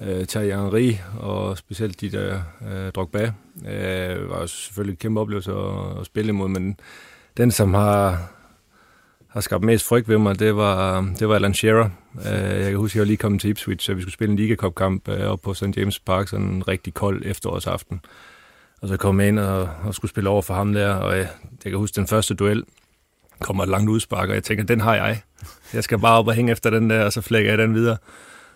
øh, 0.05 0.27
Thierry 0.27 0.63
Henry, 0.63 0.93
og 1.19 1.59
specielt 1.59 2.01
de 2.01 2.11
der 2.11 2.41
øh, 2.73 2.93
Drogba, 2.93 3.33
øh, 3.69 4.31
var 4.31 4.47
selvfølgelig 4.47 4.93
en 4.93 4.97
kæmpe 4.97 5.21
oplevelse 5.21 5.53
at, 5.53 6.01
at 6.01 6.07
spille 6.07 6.29
imod, 6.29 6.49
men 6.49 6.77
den, 7.37 7.51
som 7.51 7.75
har, 7.75 8.31
har 9.29 9.41
skabt 9.41 9.65
mest 9.65 9.87
frygt 9.87 10.09
ved 10.09 10.19
mig, 10.19 10.39
det 10.39 10.57
var, 10.57 11.01
det 11.19 11.29
var 11.29 11.35
Alan 11.35 11.55
Shearer. 11.55 11.91
Øh, 12.27 12.61
jeg 12.61 12.71
kan 12.71 12.77
huske, 12.77 12.93
at 12.93 12.97
jeg 12.97 13.01
var 13.01 13.07
lige 13.07 13.17
kommet 13.17 13.41
til 13.41 13.51
Ipswich, 13.51 13.87
så 13.87 13.95
vi 13.95 14.01
skulle 14.01 14.15
spille 14.15 14.33
en 14.33 14.39
ligakopkamp 14.39 15.05
Cup-kamp 15.07 15.21
øh, 15.21 15.31
op 15.31 15.41
på 15.43 15.55
St. 15.55 15.77
James 15.77 16.01
Park, 16.01 16.29
sådan 16.29 16.47
en 16.47 16.69
rigtig 16.69 16.95
kold 16.95 17.23
efterårsaften. 17.25 18.01
Og 18.83 18.89
så 18.89 18.97
kom 18.97 19.21
jeg 19.21 19.29
ind 19.29 19.39
og, 19.39 19.69
og 19.85 19.95
skulle 19.95 20.11
spille 20.11 20.31
over 20.31 20.43
for 20.43 20.55
ham 20.55 20.73
der, 20.73 20.95
og 20.95 21.17
jeg, 21.17 21.29
jeg 21.65 21.71
kan 21.71 21.79
huske 21.79 21.95
den 21.95 22.07
første 22.07 22.35
duel, 22.35 22.65
kommer 23.41 23.63
et 23.63 23.69
langt 23.69 23.91
udspark, 23.91 24.29
og 24.29 24.35
jeg 24.35 24.45
tænker, 24.45 24.65
den 24.65 24.81
har 24.81 24.95
jeg. 24.95 25.21
Jeg 25.75 25.85
skal 25.85 25.99
bare 25.99 26.19
op 26.19 26.27
og 26.27 26.35
hænge 26.35 26.53
efter 26.53 26.71
den 26.71 26.91
der, 26.91 27.05
og 27.05 27.13
så 27.13 27.21
flækker 27.21 27.51
jeg 27.51 27.59
den 27.59 27.75
videre. 27.75 27.97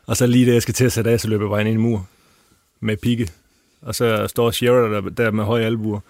Og 0.06 0.16
så 0.16 0.26
lige 0.26 0.46
da 0.46 0.52
jeg 0.52 0.62
skal 0.62 0.74
til 0.74 0.84
at 0.84 0.92
sætte 0.92 1.10
af, 1.10 1.20
så 1.20 1.28
løber 1.28 1.44
jeg 1.44 1.50
bare 1.50 1.60
ind 1.60 1.68
i 1.68 1.72
en 1.72 1.80
mur 1.80 2.08
med 2.80 2.96
pigge. 2.96 3.28
Og 3.82 3.94
så 3.94 4.26
står 4.26 4.50
Shearer 4.50 4.88
der, 4.88 5.10
der 5.10 5.30
med 5.30 5.44
høje 5.44 5.64
albuer, 5.64 6.00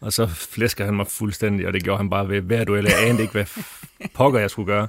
og 0.00 0.12
så 0.12 0.26
flæsker 0.26 0.84
han 0.84 0.94
mig 0.94 1.06
fuldstændig, 1.06 1.66
og 1.66 1.72
det 1.72 1.84
gjorde 1.84 1.96
han 1.96 2.10
bare 2.10 2.28
ved 2.28 2.40
hver 2.40 2.64
duel. 2.64 2.84
Jeg 2.84 3.08
anede 3.08 3.22
ikke, 3.22 3.32
hvad 3.32 3.44
pokker 4.14 4.40
jeg 4.40 4.50
skulle 4.50 4.66
gøre. 4.66 4.88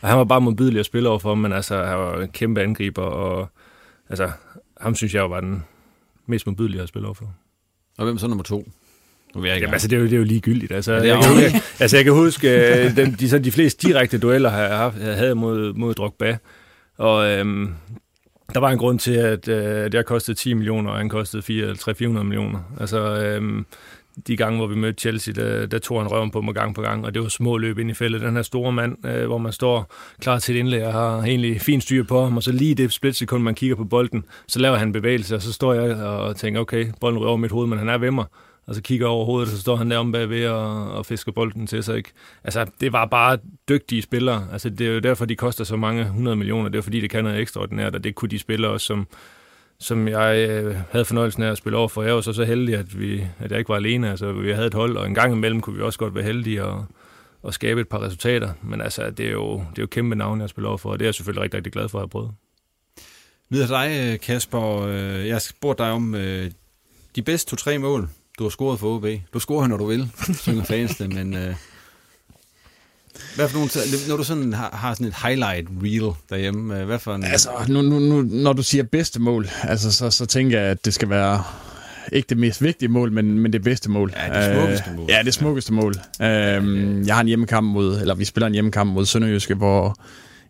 Og 0.00 0.08
han 0.08 0.18
var 0.18 0.24
bare 0.24 0.40
modbydelig 0.40 0.80
at 0.80 0.86
spille 0.86 1.08
overfor, 1.08 1.34
men 1.34 1.52
altså, 1.52 1.84
han 1.84 1.98
var 1.98 2.22
en 2.22 2.28
kæmpe 2.28 2.62
angriber, 2.62 3.02
og 3.02 3.48
altså, 4.08 4.30
ham 4.80 4.94
synes 4.94 5.14
jeg 5.14 5.30
var 5.30 5.40
den 5.40 5.64
mest 6.26 6.46
modbydelige 6.46 6.82
at 6.82 6.88
spille 6.88 7.06
overfor. 7.08 7.34
Og 7.98 8.04
hvem 8.04 8.18
så 8.18 8.26
nummer 8.26 8.44
to? 8.44 8.68
Nu 9.34 9.40
vil 9.40 9.48
jeg 9.48 9.56
ikke 9.56 9.64
Jamen, 9.64 9.72
altså, 9.72 9.88
det 9.88 9.96
er, 9.96 10.00
jo, 10.00 10.04
det 10.04 10.12
er 10.12 10.18
jo 10.18 10.24
ligegyldigt. 10.24 10.72
Altså, 10.72 10.92
ja, 10.92 11.02
jeg, 11.02 11.24
kan, 11.24 11.42
jeg, 11.42 11.62
altså, 11.80 11.96
jeg 11.96 12.04
kan 12.04 12.12
huske, 12.12 12.48
øh, 12.84 12.96
den, 12.96 13.12
de, 13.12 13.28
så 13.28 13.38
de 13.38 13.52
fleste 13.52 13.88
direkte 13.88 14.18
dueller, 14.18 14.52
jeg, 14.52 14.92
jeg 15.00 15.16
havde 15.16 15.34
mod, 15.34 15.72
mod 15.72 15.94
Drogba, 15.94 16.38
og 16.98 17.26
øhm, 17.30 17.74
der 18.54 18.60
var 18.60 18.70
en 18.70 18.78
grund 18.78 18.98
til, 18.98 19.12
at, 19.12 19.48
øh, 19.48 19.84
at 19.84 19.94
jeg 19.94 20.06
kostede 20.06 20.38
10 20.38 20.54
millioner, 20.54 20.90
og 20.90 20.96
han 20.96 21.08
kostede 21.08 21.72
300-400 21.72 22.04
millioner. 22.06 22.60
Altså, 22.80 22.98
øh, 22.98 23.64
de 24.26 24.36
gange, 24.36 24.58
hvor 24.58 24.66
vi 24.66 24.74
mødte 24.74 25.00
Chelsea, 25.00 25.34
der, 25.34 25.66
der 25.66 25.78
tog 25.78 26.02
han 26.02 26.10
røven 26.10 26.30
på 26.30 26.40
mig 26.40 26.54
gang 26.54 26.74
på 26.74 26.82
gang, 26.82 27.04
og 27.04 27.14
det 27.14 27.22
var 27.22 27.28
små 27.28 27.56
løb 27.56 27.78
ind 27.78 27.90
i 27.90 27.94
fældet. 27.94 28.20
Den 28.20 28.36
her 28.36 28.42
store 28.42 28.72
mand, 28.72 29.06
øh, 29.06 29.26
hvor 29.26 29.38
man 29.38 29.52
står 29.52 29.92
klar 30.20 30.38
til 30.38 30.56
et 30.56 30.58
indlæg 30.58 30.86
og 30.86 30.92
har 30.92 31.22
egentlig 31.22 31.60
fint 31.60 31.82
styr 31.82 32.04
på 32.04 32.22
ham, 32.22 32.36
og 32.36 32.42
så 32.42 32.52
lige 32.52 32.74
det 32.74 32.92
splitsekund, 32.92 33.42
man 33.42 33.54
kigger 33.54 33.76
på 33.76 33.84
bolden, 33.84 34.24
så 34.48 34.58
laver 34.58 34.76
han 34.76 34.88
en 34.88 34.92
bevægelse, 34.92 35.34
og 35.34 35.42
så 35.42 35.52
står 35.52 35.74
jeg 35.74 35.96
og 35.96 36.36
tænker, 36.36 36.60
okay, 36.60 36.86
bolden 37.00 37.18
ryger 37.18 37.28
over 37.28 37.36
mit 37.36 37.50
hoved, 37.50 37.68
men 37.68 37.78
han 37.78 37.88
er 37.88 37.98
ved 37.98 38.10
mig 38.10 38.24
og 38.66 38.74
så 38.74 38.82
kigger 38.82 39.06
over 39.06 39.24
hovedet, 39.24 39.48
og 39.48 39.56
så 39.56 39.60
står 39.60 39.76
han 39.76 39.90
der 39.90 39.98
om 39.98 40.12
bagved 40.12 40.46
og, 40.48 40.92
og 40.92 41.06
fisker 41.06 41.32
bolden 41.32 41.66
til 41.66 41.82
sig. 41.82 41.96
Ikke? 41.96 42.12
Altså, 42.44 42.66
det 42.80 42.92
var 42.92 43.06
bare 43.06 43.38
dygtige 43.68 44.02
spillere. 44.02 44.46
Altså, 44.52 44.70
det 44.70 44.86
er 44.86 44.92
jo 44.92 44.98
derfor, 44.98 45.24
de 45.24 45.36
koster 45.36 45.64
så 45.64 45.76
mange 45.76 46.02
100 46.02 46.36
millioner. 46.36 46.68
Det 46.68 46.78
er 46.78 46.82
fordi, 46.82 47.00
det 47.00 47.10
kan 47.10 47.24
noget 47.24 47.40
ekstraordinært, 47.40 47.94
og 47.94 48.04
det 48.04 48.14
kunne 48.14 48.28
de 48.28 48.38
spillere 48.38 48.72
også, 48.72 48.86
som, 48.86 49.06
som 49.78 50.08
jeg 50.08 50.48
øh, 50.50 50.76
havde 50.90 51.04
fornøjelsen 51.04 51.42
af 51.42 51.50
at 51.50 51.58
spille 51.58 51.78
over 51.78 51.88
for. 51.88 52.02
Jeg 52.02 52.14
var 52.14 52.20
så 52.20 52.32
så 52.32 52.44
heldig, 52.44 52.76
at, 52.76 53.00
vi, 53.00 53.26
at 53.38 53.50
jeg 53.50 53.58
ikke 53.58 53.68
var 53.68 53.76
alene. 53.76 54.10
Altså, 54.10 54.32
vi 54.32 54.52
havde 54.52 54.66
et 54.66 54.74
hold, 54.74 54.96
og 54.96 55.06
en 55.06 55.14
gang 55.14 55.32
imellem 55.32 55.60
kunne 55.60 55.76
vi 55.76 55.82
også 55.82 55.98
godt 55.98 56.14
være 56.14 56.24
heldige 56.24 56.64
og, 56.64 56.86
og 57.42 57.54
skabe 57.54 57.80
et 57.80 57.88
par 57.88 58.02
resultater. 58.02 58.52
Men 58.62 58.80
altså, 58.80 59.10
det 59.10 59.26
er 59.26 59.32
jo, 59.32 59.52
det 59.52 59.78
er 59.78 59.82
jo 59.82 59.86
kæmpe 59.86 60.16
navn, 60.16 60.40
jeg 60.40 60.48
spiller 60.48 60.68
over 60.68 60.78
for, 60.78 60.90
og 60.90 60.98
det 60.98 61.04
er 61.04 61.08
jeg 61.08 61.14
selvfølgelig 61.14 61.42
rigtig, 61.42 61.56
rigtig 61.56 61.72
glad 61.72 61.88
for 61.88 61.98
at 61.98 62.02
have 62.02 62.08
prøvet. 62.08 62.30
Videre 63.48 63.68
dig, 63.68 64.12
øh, 64.12 64.20
Kasper. 64.20 64.82
Øh, 64.82 65.28
jeg 65.28 65.42
spurgte 65.42 65.82
dig 65.82 65.92
om 65.92 66.14
øh, 66.14 66.50
de 67.16 67.22
bedste 67.22 67.50
to-tre 67.50 67.78
mål, 67.78 68.08
du 68.38 68.42
har 68.44 68.50
scoret 68.50 68.80
for 68.80 68.96
OB. 68.96 69.06
Du 69.34 69.38
scorer, 69.38 69.66
når 69.66 69.76
du 69.76 69.86
vil, 69.86 70.10
synger 70.34 70.64
fans 70.64 70.96
det, 70.96 71.14
men... 71.14 71.34
Øh, 71.34 71.54
hvad 73.36 73.48
for 73.48 73.58
nogle, 73.58 73.70
når 74.08 74.16
du 74.16 74.24
sådan 74.24 74.52
har, 74.52 74.70
har 74.72 74.94
sådan 74.94 75.06
et 75.06 75.14
highlight 75.24 75.68
reel 75.82 76.12
derhjemme, 76.30 76.80
øh, 76.80 76.86
hvad 76.86 76.98
for 76.98 77.14
en... 77.14 77.24
Altså, 77.24 77.50
nu, 77.68 77.82
nu, 77.82 77.98
nu, 77.98 78.22
når 78.22 78.52
du 78.52 78.62
siger 78.62 78.84
bedste 78.84 79.20
mål, 79.20 79.48
altså, 79.62 79.92
så, 79.92 80.10
så 80.10 80.26
tænker 80.26 80.60
jeg, 80.60 80.70
at 80.70 80.84
det 80.84 80.94
skal 80.94 81.08
være 81.08 81.42
ikke 82.12 82.26
det 82.28 82.38
mest 82.38 82.62
vigtige 82.62 82.88
mål, 82.88 83.12
men, 83.12 83.38
men 83.38 83.52
det 83.52 83.62
bedste 83.62 83.90
mål. 83.90 84.12
Ja, 84.16 84.40
det 84.40 84.54
smukkeste 84.54 84.90
mål. 84.96 85.04
Uh, 85.04 85.10
ja, 85.10 85.22
det 85.24 85.34
smukkeste 85.34 85.74
ja. 85.74 85.80
mål. 85.80 85.92
Uh, 85.92 87.06
jeg 87.06 87.14
har 87.14 87.20
en 87.20 87.26
hjemmekamp 87.26 87.66
mod, 87.66 88.00
eller 88.00 88.14
vi 88.14 88.24
spiller 88.24 88.46
en 88.46 88.52
hjemmekamp 88.52 88.92
mod 88.92 89.06
Sønderjyske, 89.06 89.54
hvor 89.54 89.96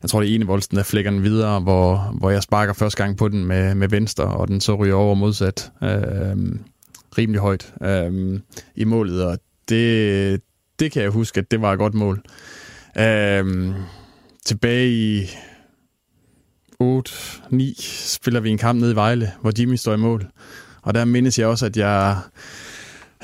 jeg 0.03 0.11
tror, 0.11 0.21
det 0.21 0.31
er 0.31 0.35
ene 0.35 0.47
voldsten, 0.47 0.77
der 0.77 0.83
flækker 0.83 1.11
den 1.11 1.23
videre, 1.23 1.61
hvor, 1.61 2.15
hvor 2.19 2.31
jeg 2.31 2.43
sparker 2.43 2.73
første 2.73 3.03
gang 3.03 3.17
på 3.17 3.29
den 3.29 3.45
med, 3.45 3.75
med 3.75 3.89
venstre, 3.89 4.25
og 4.25 4.49
den 4.49 4.61
så 4.61 4.75
ryger 4.75 4.95
over 4.95 5.15
modsat. 5.15 5.71
Uh, 5.81 5.89
rimelig 7.19 7.41
højt 7.41 7.75
øh, 7.83 8.41
i 8.75 8.85
målet, 8.85 9.25
og 9.25 9.39
det, 9.69 10.41
det 10.79 10.93
kan 10.93 11.03
jeg 11.03 11.11
huske, 11.11 11.39
at 11.39 11.51
det 11.51 11.63
var 11.63 11.73
et 11.73 11.79
godt 11.79 11.95
mål. 11.95 12.23
Øh, 12.99 13.75
tilbage 14.45 14.89
i 14.91 15.31
8-9 16.83 17.83
spiller 18.07 18.41
vi 18.41 18.51
en 18.51 18.59
kamp 18.59 18.81
nede 18.81 18.93
i 18.93 18.95
Vejle, 18.95 19.33
hvor 19.41 19.53
Jimmy 19.59 19.75
står 19.75 19.95
i 19.95 19.97
mål. 19.97 20.27
Og 20.83 20.95
der 20.95 21.05
mindes 21.05 21.39
jeg 21.39 21.47
også, 21.47 21.67
at 21.67 21.77
jeg 21.77 22.17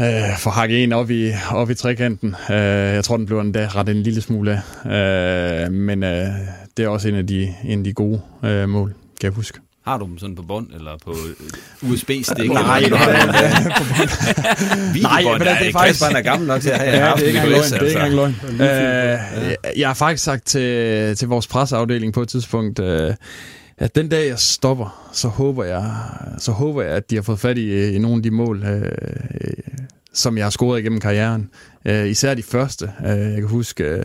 øh, 0.00 0.38
får 0.38 0.50
hakket 0.50 0.84
en 0.84 0.92
op 0.92 1.10
i, 1.10 1.30
op 1.50 1.70
i 1.70 1.74
trekanten. 1.74 2.34
Øh, 2.50 2.56
jeg 2.94 3.04
tror, 3.04 3.16
den 3.16 3.26
blev 3.26 3.40
en 3.40 3.54
ret 3.56 3.88
en 3.88 4.02
lille 4.02 4.20
smule 4.20 4.62
af. 4.84 5.66
Øh, 5.66 5.72
men 5.72 6.02
øh, 6.02 6.28
det 6.76 6.84
er 6.84 6.88
også 6.88 7.08
en 7.08 7.14
af 7.14 7.26
de, 7.26 7.54
en 7.64 7.78
af 7.78 7.84
de 7.84 7.92
gode 7.92 8.20
øh, 8.44 8.68
mål, 8.68 8.94
kan 9.20 9.26
jeg 9.26 9.32
huske. 9.32 9.60
Har 9.88 9.98
du 9.98 10.04
dem 10.04 10.18
sådan 10.18 10.36
på 10.36 10.42
bånd, 10.42 10.66
eller 10.74 10.96
på 11.04 11.14
USB-stik? 11.82 12.50
Nej, 12.50 12.78
eller, 12.78 12.98
nej, 12.98 13.26
nej, 15.02 15.22
men 15.38 15.40
det 15.40 15.68
er 15.68 15.72
faktisk... 15.72 16.00
Kasper 16.00 16.16
er 16.16 16.22
gammel 16.22 16.48
nok 16.48 16.60
til 16.60 16.70
at 16.70 16.78
have 16.78 17.06
ja, 17.06 17.12
det 17.14 17.22
er 17.22 17.26
ikke 17.26 17.38
engang 17.38 17.50
løgn. 17.50 17.62
Det 17.62 17.72
er 17.72 17.86
ikke 17.86 18.00
engang 18.00 18.14
løgn. 18.14 18.34
Uh, 18.44 19.80
jeg 19.80 19.88
har 19.88 19.94
faktisk 19.94 20.24
sagt 20.24 20.46
til, 20.46 21.16
til 21.16 21.28
vores 21.28 21.46
presseafdeling 21.46 22.12
på 22.12 22.22
et 22.22 22.28
tidspunkt, 22.28 22.78
uh, 22.78 23.14
at 23.78 23.94
den 23.94 24.08
dag 24.08 24.28
jeg 24.28 24.38
stopper, 24.38 25.10
så 25.12 25.28
håber 25.28 25.64
jeg, 25.64 25.94
så 26.38 26.52
håber 26.52 26.82
jeg 26.82 26.92
at 26.92 27.10
de 27.10 27.14
har 27.14 27.22
fået 27.22 27.40
fat 27.40 27.58
i, 27.58 27.94
i 27.94 27.98
nogle 27.98 28.16
af 28.16 28.22
de 28.22 28.30
mål, 28.30 28.62
uh, 28.62 28.88
som 30.12 30.36
jeg 30.36 30.44
har 30.44 30.50
scoret 30.50 30.80
igennem 30.80 31.00
karrieren. 31.00 31.50
Uh, 31.88 32.06
især 32.06 32.34
de 32.34 32.42
første. 32.42 32.92
Uh, 33.00 33.10
jeg 33.10 33.36
kan 33.36 33.48
huske... 33.48 33.96
Uh, 33.98 34.02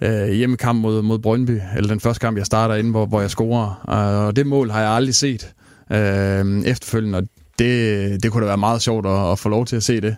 øh, 0.00 0.28
hjemmekamp 0.28 0.80
mod, 0.80 1.02
mod 1.02 1.18
Brøndby, 1.18 1.60
eller 1.76 1.88
den 1.88 2.00
første 2.00 2.20
kamp, 2.20 2.38
jeg 2.38 2.46
starter 2.46 2.74
ind, 2.74 2.90
hvor, 2.90 3.06
hvor 3.06 3.20
jeg 3.20 3.30
scorer. 3.30 3.74
Og 3.84 4.36
det 4.36 4.46
mål 4.46 4.70
har 4.70 4.80
jeg 4.80 4.90
aldrig 4.90 5.14
set 5.14 5.52
øh, 5.92 6.62
efterfølgende, 6.64 7.18
og 7.18 7.24
det, 7.58 8.22
det 8.22 8.32
kunne 8.32 8.42
da 8.42 8.46
være 8.46 8.58
meget 8.58 8.82
sjovt 8.82 9.06
at, 9.06 9.32
at 9.32 9.38
få 9.38 9.48
lov 9.48 9.66
til 9.66 9.76
at 9.76 9.82
se 9.82 10.00
det. 10.00 10.16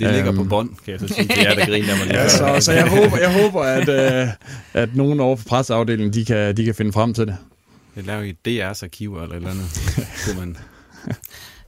Det 0.00 0.12
ligger 0.12 0.30
um, 0.30 0.36
på 0.36 0.44
bånd, 0.44 0.70
kan 0.84 0.92
jeg 0.92 1.00
så 1.00 1.08
sige. 1.08 1.28
Det 1.28 1.48
er 1.48 1.54
der 1.54 1.66
griner 1.66 1.98
man 1.98 2.08
ja, 2.08 2.28
så, 2.28 2.56
så 2.60 2.72
jeg 2.72 2.88
håber, 2.88 3.18
jeg 3.18 3.42
håber 3.42 3.62
at, 3.62 3.88
øh, 3.88 4.28
at 4.72 4.96
nogen 4.96 5.20
over 5.20 5.36
på 5.36 5.42
presseafdelingen, 5.48 6.12
de 6.12 6.24
kan, 6.24 6.56
de 6.56 6.64
kan 6.64 6.74
finde 6.74 6.92
frem 6.92 7.14
til 7.14 7.26
det. 7.26 7.36
Det 7.94 8.06
laver 8.06 8.22
i 8.22 8.34
DR's 8.48 8.84
arkiver 8.84 9.22
eller 9.22 9.34
et 9.34 9.36
eller 9.36 9.50
andet. 9.50 10.38
man. 10.38 10.56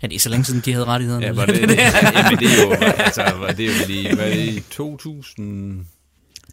Ja, 0.02 0.07
det 0.07 0.14
er 0.14 0.20
så 0.20 0.28
længe 0.28 0.44
siden, 0.44 0.62
de 0.64 0.72
havde 0.72 0.84
rettighederne. 0.84 1.26
Ja, 1.26 1.32
var 1.32 1.46
det, 1.46 1.54
det, 1.68 1.78
jamen, 1.78 2.38
det 2.38 2.48
er 2.48 2.62
jo, 2.62 2.72
altså, 2.80 3.22
var 3.38 3.52
det 3.52 3.66
jo 3.66 3.72
lige, 3.86 4.18
var 4.18 4.24
det 4.24 4.36
i 4.36 4.62
2000... 4.70 5.86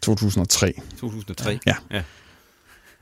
2003. 0.04 0.72
2003? 1.00 1.58
Ja. 1.66 1.74
ja. 1.90 2.02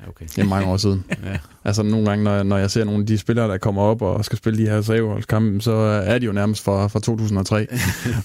Okay. 0.09 0.27
Det 0.27 0.39
er 0.39 0.45
mange 0.45 0.67
år 0.69 0.77
siden. 0.77 1.05
ja. 1.25 1.39
Altså 1.65 1.83
nogle 1.83 2.07
gange, 2.07 2.25
når 2.25 2.35
jeg, 2.35 2.45
når 2.45 2.59
jeg 2.59 2.71
ser 2.71 2.85
nogle 2.85 3.01
af 3.01 3.07
de 3.07 3.19
spillere, 3.19 3.49
der 3.49 3.59
kommer 3.59 3.83
op 3.83 4.03
og 4.03 4.25
skal 4.25 4.39
spille 4.39 4.65
de 4.65 4.71
her 4.71 4.83
saveholdskampe, 4.83 5.61
så 5.61 5.73
er 6.07 6.19
de 6.19 6.27
jo 6.27 6.33
nærmest 6.33 6.65
fra, 6.65 6.87
fra 6.87 7.01
2003. 7.01 7.67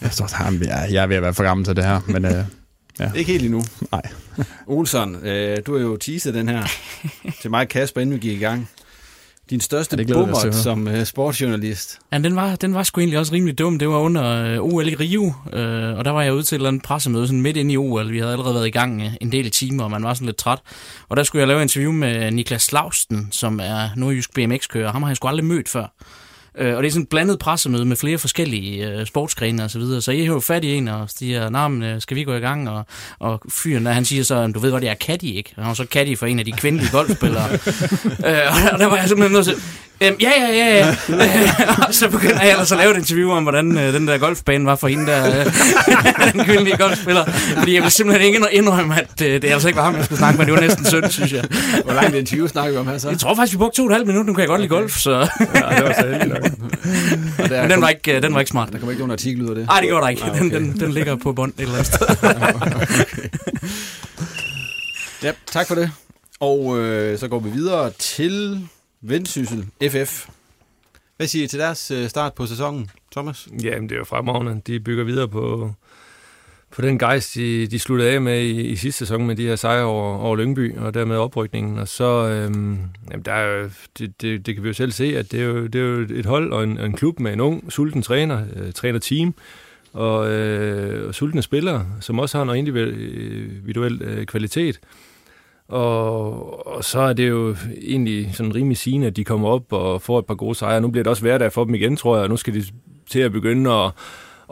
jeg 0.02 0.12
står 0.12 0.44
jamen, 0.44 0.64
jeg, 0.64 0.88
jeg 0.92 1.04
er 1.04 1.08
ved 1.08 1.16
at 1.16 1.22
være 1.22 1.34
for 1.34 1.44
gammel 1.44 1.66
til 1.66 1.76
det 1.76 1.84
her, 1.84 2.00
men... 2.08 2.26
Øh, 2.26 2.44
ja. 3.00 3.12
Ikke 3.16 3.32
helt 3.32 3.46
endnu. 3.46 3.64
Nej. 3.92 4.02
Olsson, 4.68 5.16
øh, 5.16 5.58
du 5.66 5.78
har 5.78 5.82
jo 5.82 5.98
teaset 5.98 6.34
den 6.34 6.50
her 6.50 6.64
til 7.42 7.50
mig 7.50 7.70
Kasper, 7.70 8.02
inden 8.02 8.14
vi 8.14 8.20
gik 8.20 8.38
i 8.38 8.44
gang. 8.44 8.70
Din 9.50 9.62
største 9.62 10.06
Ja, 10.10 10.14
bummer 10.14 10.52
som 10.52 10.88
uh, 10.88 11.04
sportsjournalist. 11.04 12.00
Ja, 12.12 12.18
den 12.18 12.36
var, 12.36 12.56
den 12.56 12.74
var 12.74 12.84
sgu 12.84 13.02
egentlig 13.02 13.20
også 13.20 13.34
rimelig 13.34 13.58
dum. 13.58 13.80
Det 13.80 13.90
var 13.90 13.98
under 13.98 14.24
øh, 14.24 14.60
OL 14.60 14.88
i 14.88 14.96
Rio, 14.96 15.34
øh, 15.54 15.98
og 15.98 16.06
der 16.06 16.12
var 16.12 16.22
jeg 16.22 16.34
ude 16.34 16.44
til 16.44 16.56
et 16.56 16.60
eller 16.60 16.68
andet 16.68 16.84
pressemøde, 16.84 17.28
sådan 17.28 17.42
midt 17.42 17.58
inde 17.58 17.74
i 17.74 17.78
OL. 17.78 18.12
Vi 18.12 18.20
havde 18.20 18.32
allerede 18.32 18.56
været 18.56 18.68
i 18.68 18.72
gang 18.72 19.02
øh, 19.02 19.12
en 19.22 19.32
del 19.32 19.52
timer, 19.52 19.84
og 19.84 19.92
man 19.92 20.04
var 20.04 20.14
sådan 20.14 20.26
lidt 20.26 20.38
træt. 20.38 20.60
Og 21.10 21.18
der 21.18 21.24
skulle 21.24 21.40
jeg 21.40 21.48
lave 21.48 21.60
et 21.60 21.64
interview 21.64 21.92
med 21.92 22.32
Niklas 22.32 22.64
Slausten, 22.64 23.28
som 23.32 23.60
er 23.64 23.90
nordjysk 23.96 24.34
BMX-kører. 24.34 24.92
Ham 24.92 25.04
har 25.04 25.10
jeg 25.10 25.18
sgu 25.18 25.28
aldrig 25.28 25.46
mødt 25.46 25.70
før. 25.70 25.94
Øh, 26.58 26.76
og 26.76 26.84
det 26.84 26.88
er 26.88 26.92
sådan 26.92 27.04
et 27.04 27.10
blandet 27.10 27.40
pressemøde 27.40 27.86
med 27.86 27.96
flere 27.96 28.18
forskellige 28.18 28.88
øh, 28.88 29.06
sportsgrene 29.06 29.64
og 29.64 29.72
så 29.72 29.80
videre. 29.80 30.02
Så 30.02 30.12
jeg 30.12 30.26
har 30.26 30.34
jo 30.34 30.40
fat 30.40 30.64
i 30.64 30.74
en 30.74 30.88
og 30.88 31.10
siger, 31.10 31.68
men 31.68 31.84
øh, 31.84 32.02
skal 32.02 32.18
vi 32.18 32.24
gå 32.24 32.34
i 32.34 32.40
gang? 32.40 32.70
Og, 32.70 32.86
og 33.20 33.42
fyren, 33.50 33.86
der, 33.86 33.92
han 33.92 34.06
siger 34.06 34.24
så, 34.24 34.48
du 34.48 34.60
ved 34.60 34.72
godt, 34.72 34.84
jeg 34.84 34.92
er 34.92 34.96
caddy, 34.96 35.24
ikke? 35.24 35.54
Og 35.58 35.64
han 35.64 35.68
var 35.68 35.74
så 35.74 35.86
caddy 35.86 36.18
for 36.18 36.26
en 36.26 36.40
af 36.40 36.46
de 36.46 36.52
kvindelige 36.52 36.92
golfspillere. 36.98 37.54
øh, 37.54 38.74
og 38.74 38.80
der 38.80 38.86
var 38.86 38.98
jeg 38.98 39.08
simpelthen 39.08 39.32
nødt 39.32 39.46
til, 39.46 39.56
Øhm, 40.02 40.16
ja, 40.22 40.32
ja, 40.38 40.48
ja, 40.48 40.78
ja. 40.78 40.96
og 41.88 41.94
så 42.00 42.10
begynder 42.10 42.42
jeg 42.42 42.52
ellers 42.52 42.72
at 42.72 42.78
lave 42.78 42.92
et 42.92 42.98
interview 42.98 43.32
om, 43.32 43.44
hvordan 43.44 43.78
øh, 43.78 43.94
den 43.94 44.08
der 44.08 44.18
golfbane 44.18 44.66
var 44.66 44.76
for 44.76 44.88
hende 44.88 45.08
der, 45.12 45.40
øh, 45.40 45.46
den 46.34 46.46
kvindelige 46.46 46.78
golfspiller. 46.78 47.26
Fordi 47.58 47.74
jeg 47.74 47.84
vil 47.84 47.92
simpelthen 47.92 48.28
ikke 48.28 48.48
indrømme, 48.52 48.96
at 49.00 49.22
øh, 49.22 49.42
det 49.42 49.44
altså 49.44 49.68
ikke 49.68 49.78
var 49.78 49.84
ham, 49.84 49.96
jeg 49.96 50.06
skulle 50.06 50.20
snakke 50.20 50.38
med. 50.38 50.46
Det 50.46 50.54
var 50.54 50.60
næsten 50.60 50.86
synd, 50.86 51.10
synes 51.10 51.34
jeg. 51.34 51.44
Hvor 51.84 51.94
langt 51.94 52.16
et 52.16 52.20
interview 52.20 52.48
snakker 52.48 52.72
vi 52.72 52.78
om 52.78 52.88
her 52.88 52.98
så? 52.98 53.10
Jeg 53.10 53.20
tror 53.20 53.36
faktisk, 53.36 53.54
vi 53.54 53.58
brugte 53.58 53.78
to 53.78 53.84
og 53.84 53.90
et 53.90 53.94
halvt 53.94 54.08
minut. 54.08 54.26
Nu 54.26 54.34
kan 54.34 54.40
jeg 54.42 54.48
godt 54.48 54.62
lide 54.62 54.70
golf, 54.70 54.98
så... 54.98 55.12
Ja, 55.12 55.26
det 55.76 55.84
var 55.84 55.94
så 56.00 56.08
heldigt 56.08 56.30
nok. 56.30 56.52
Men 57.50 57.70
den 57.70 57.82
var 57.82 57.90
ikke, 57.90 58.16
øh, 58.16 58.24
den 58.24 58.34
var 58.34 58.40
ikke 58.40 58.50
smart. 58.50 58.70
Der 58.72 58.78
kommer 58.78 58.92
ikke 58.92 59.02
nogen 59.02 59.12
artikel 59.12 59.44
ud 59.44 59.50
af 59.50 59.56
det? 59.56 59.66
Nej, 59.68 59.80
det 59.80 59.90
gjorde 59.90 60.04
der 60.04 60.10
ikke. 60.10 60.24
Ah, 60.24 60.38
Den, 60.40 60.48
okay. 60.48 60.58
den, 60.58 60.80
den 60.80 60.92
ligger 60.92 61.16
på 61.16 61.34
bånd 61.34 61.54
et 61.58 61.62
eller 61.62 61.74
andet 61.74 61.88
sted. 61.88 62.08
Ja, 65.24 65.32
tak 65.52 65.68
for 65.68 65.76
det. 65.76 65.92
Og 66.40 66.78
øh, 66.78 67.20
så 67.20 67.28
går 67.28 67.40
vi 67.40 67.50
videre 67.50 67.92
til 68.00 68.62
Vendsyssel 69.02 69.66
FF. 69.84 70.28
Hvad 71.18 71.28
siger 71.28 71.46
I 71.46 71.48
til 71.48 71.60
deres 71.60 71.92
øh, 71.92 72.10
start 72.10 72.34
på 72.34 72.46
sæsonen, 72.46 72.90
Thomas? 73.12 73.48
Jamen, 73.64 73.90
det 73.90 73.96
er 73.96 74.00
jo 74.00 74.04
fremragende. 74.04 74.62
De 74.68 74.80
bygger 74.80 75.04
videre 75.04 75.28
på, 75.28 75.72
på 76.72 76.82
den 76.82 77.00
gejst, 77.00 77.36
de, 77.36 77.68
de 77.68 77.80
sluttede 77.80 78.10
af 78.10 78.22
med 78.22 78.42
i, 78.42 78.62
i 78.62 78.76
sidste 78.76 79.00
sæson 79.00 79.28
med 79.28 79.36
de 79.36 79.48
her 79.48 79.56
sejre 79.56 79.84
over, 79.84 80.18
over 80.18 80.36
Lyngby, 80.36 80.78
og 80.78 80.94
dermed 80.94 81.16
oprykningen. 81.16 81.80
Og 81.80 81.88
så, 81.88 82.28
øhm, 82.28 82.80
jamen, 83.12 83.26
der 83.26 83.34
er 83.34 83.58
jo, 83.58 83.70
det, 83.98 84.22
det, 84.22 84.46
det 84.46 84.56
kan 84.56 84.64
vi 84.64 84.70
jo 84.70 84.74
selv 84.74 84.92
se, 84.92 85.18
at 85.18 85.32
det 85.32 85.42
er 85.42 85.46
jo, 85.46 85.68
det 85.68 85.82
er 85.82 85.86
jo 85.86 86.06
et 86.10 86.26
hold 86.26 86.52
og 86.54 86.64
en, 86.64 86.80
en 86.80 86.94
klub 86.94 87.20
med 87.20 87.34
en 87.34 87.40
ung, 87.40 87.72
sulten 87.72 88.02
træner, 88.02 88.46
øh, 88.56 88.72
træner-team, 88.72 89.36
og, 89.94 90.32
øh, 90.32 91.08
og 91.08 91.16
sultne 91.16 91.42
spillere, 91.42 91.88
som 92.02 92.20
også 92.20 92.38
har 92.38 92.46
noget 92.46 92.58
individuel, 92.58 92.94
øh, 92.94 93.50
individuel 93.50 94.02
øh, 94.02 94.26
kvalitet. 94.26 94.80
Og, 95.68 96.68
og 96.68 96.84
så 96.84 97.00
er 97.00 97.14
det 97.14 97.30
jo 97.30 97.56
egentlig 97.82 98.30
sådan 98.34 98.56
rimelig 98.56 98.78
sigende, 98.78 99.08
at 99.08 99.16
de 99.16 99.24
kommer 99.24 99.50
op 99.50 99.74
og 99.74 100.02
får 100.02 100.20
et 100.20 100.26
par 100.26 100.36
gode 100.36 100.56
sejre. 100.56 100.82
Nu 100.82 100.88
bliver 100.88 101.04
det 101.04 101.10
også 101.10 101.22
hverdag 101.22 101.54
for 101.54 101.64
dem 101.64 101.76
igen, 101.76 101.96
tror 101.96 102.16
jeg, 102.16 102.24
og 102.24 102.30
nu 102.30 102.38
skal 102.38 102.54
de 102.54 102.64
til 103.10 103.20
at 103.20 103.32
begynde 103.32 103.72
at, 103.72 103.92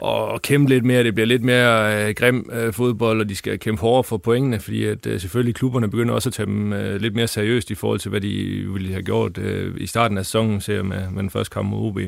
at 0.04 0.42
kæmpe 0.42 0.68
lidt 0.68 0.84
mere. 0.84 1.04
Det 1.04 1.14
bliver 1.14 1.26
lidt 1.26 1.44
mere 1.44 2.06
øh, 2.08 2.14
grim 2.14 2.50
øh, 2.52 2.72
fodbold, 2.72 3.20
og 3.20 3.28
de 3.28 3.36
skal 3.36 3.58
kæmpe 3.58 3.80
hårdere 3.80 4.04
for 4.04 4.16
pointene, 4.16 4.60
fordi 4.60 4.84
at 4.84 5.06
øh, 5.06 5.20
selvfølgelig 5.20 5.54
klubberne 5.54 5.90
begynder 5.90 6.14
også 6.14 6.28
at 6.28 6.32
tage 6.32 6.46
dem 6.46 6.72
øh, 6.72 7.00
lidt 7.00 7.14
mere 7.14 7.26
seriøst 7.26 7.70
i 7.70 7.74
forhold 7.74 7.98
til, 7.98 8.08
hvad 8.08 8.20
de 8.20 8.66
ville 8.72 8.90
have 8.90 9.02
gjort 9.02 9.38
øh, 9.38 9.74
i 9.76 9.86
starten 9.86 10.18
af 10.18 10.26
sæsonen, 10.26 10.60
ser 10.60 10.74
jeg 10.74 10.86
med, 10.86 11.10
med 11.10 11.22
den 11.22 11.30
første 11.30 11.54
kamp 11.54 11.70
mod 11.70 11.88
OB. 11.88 11.98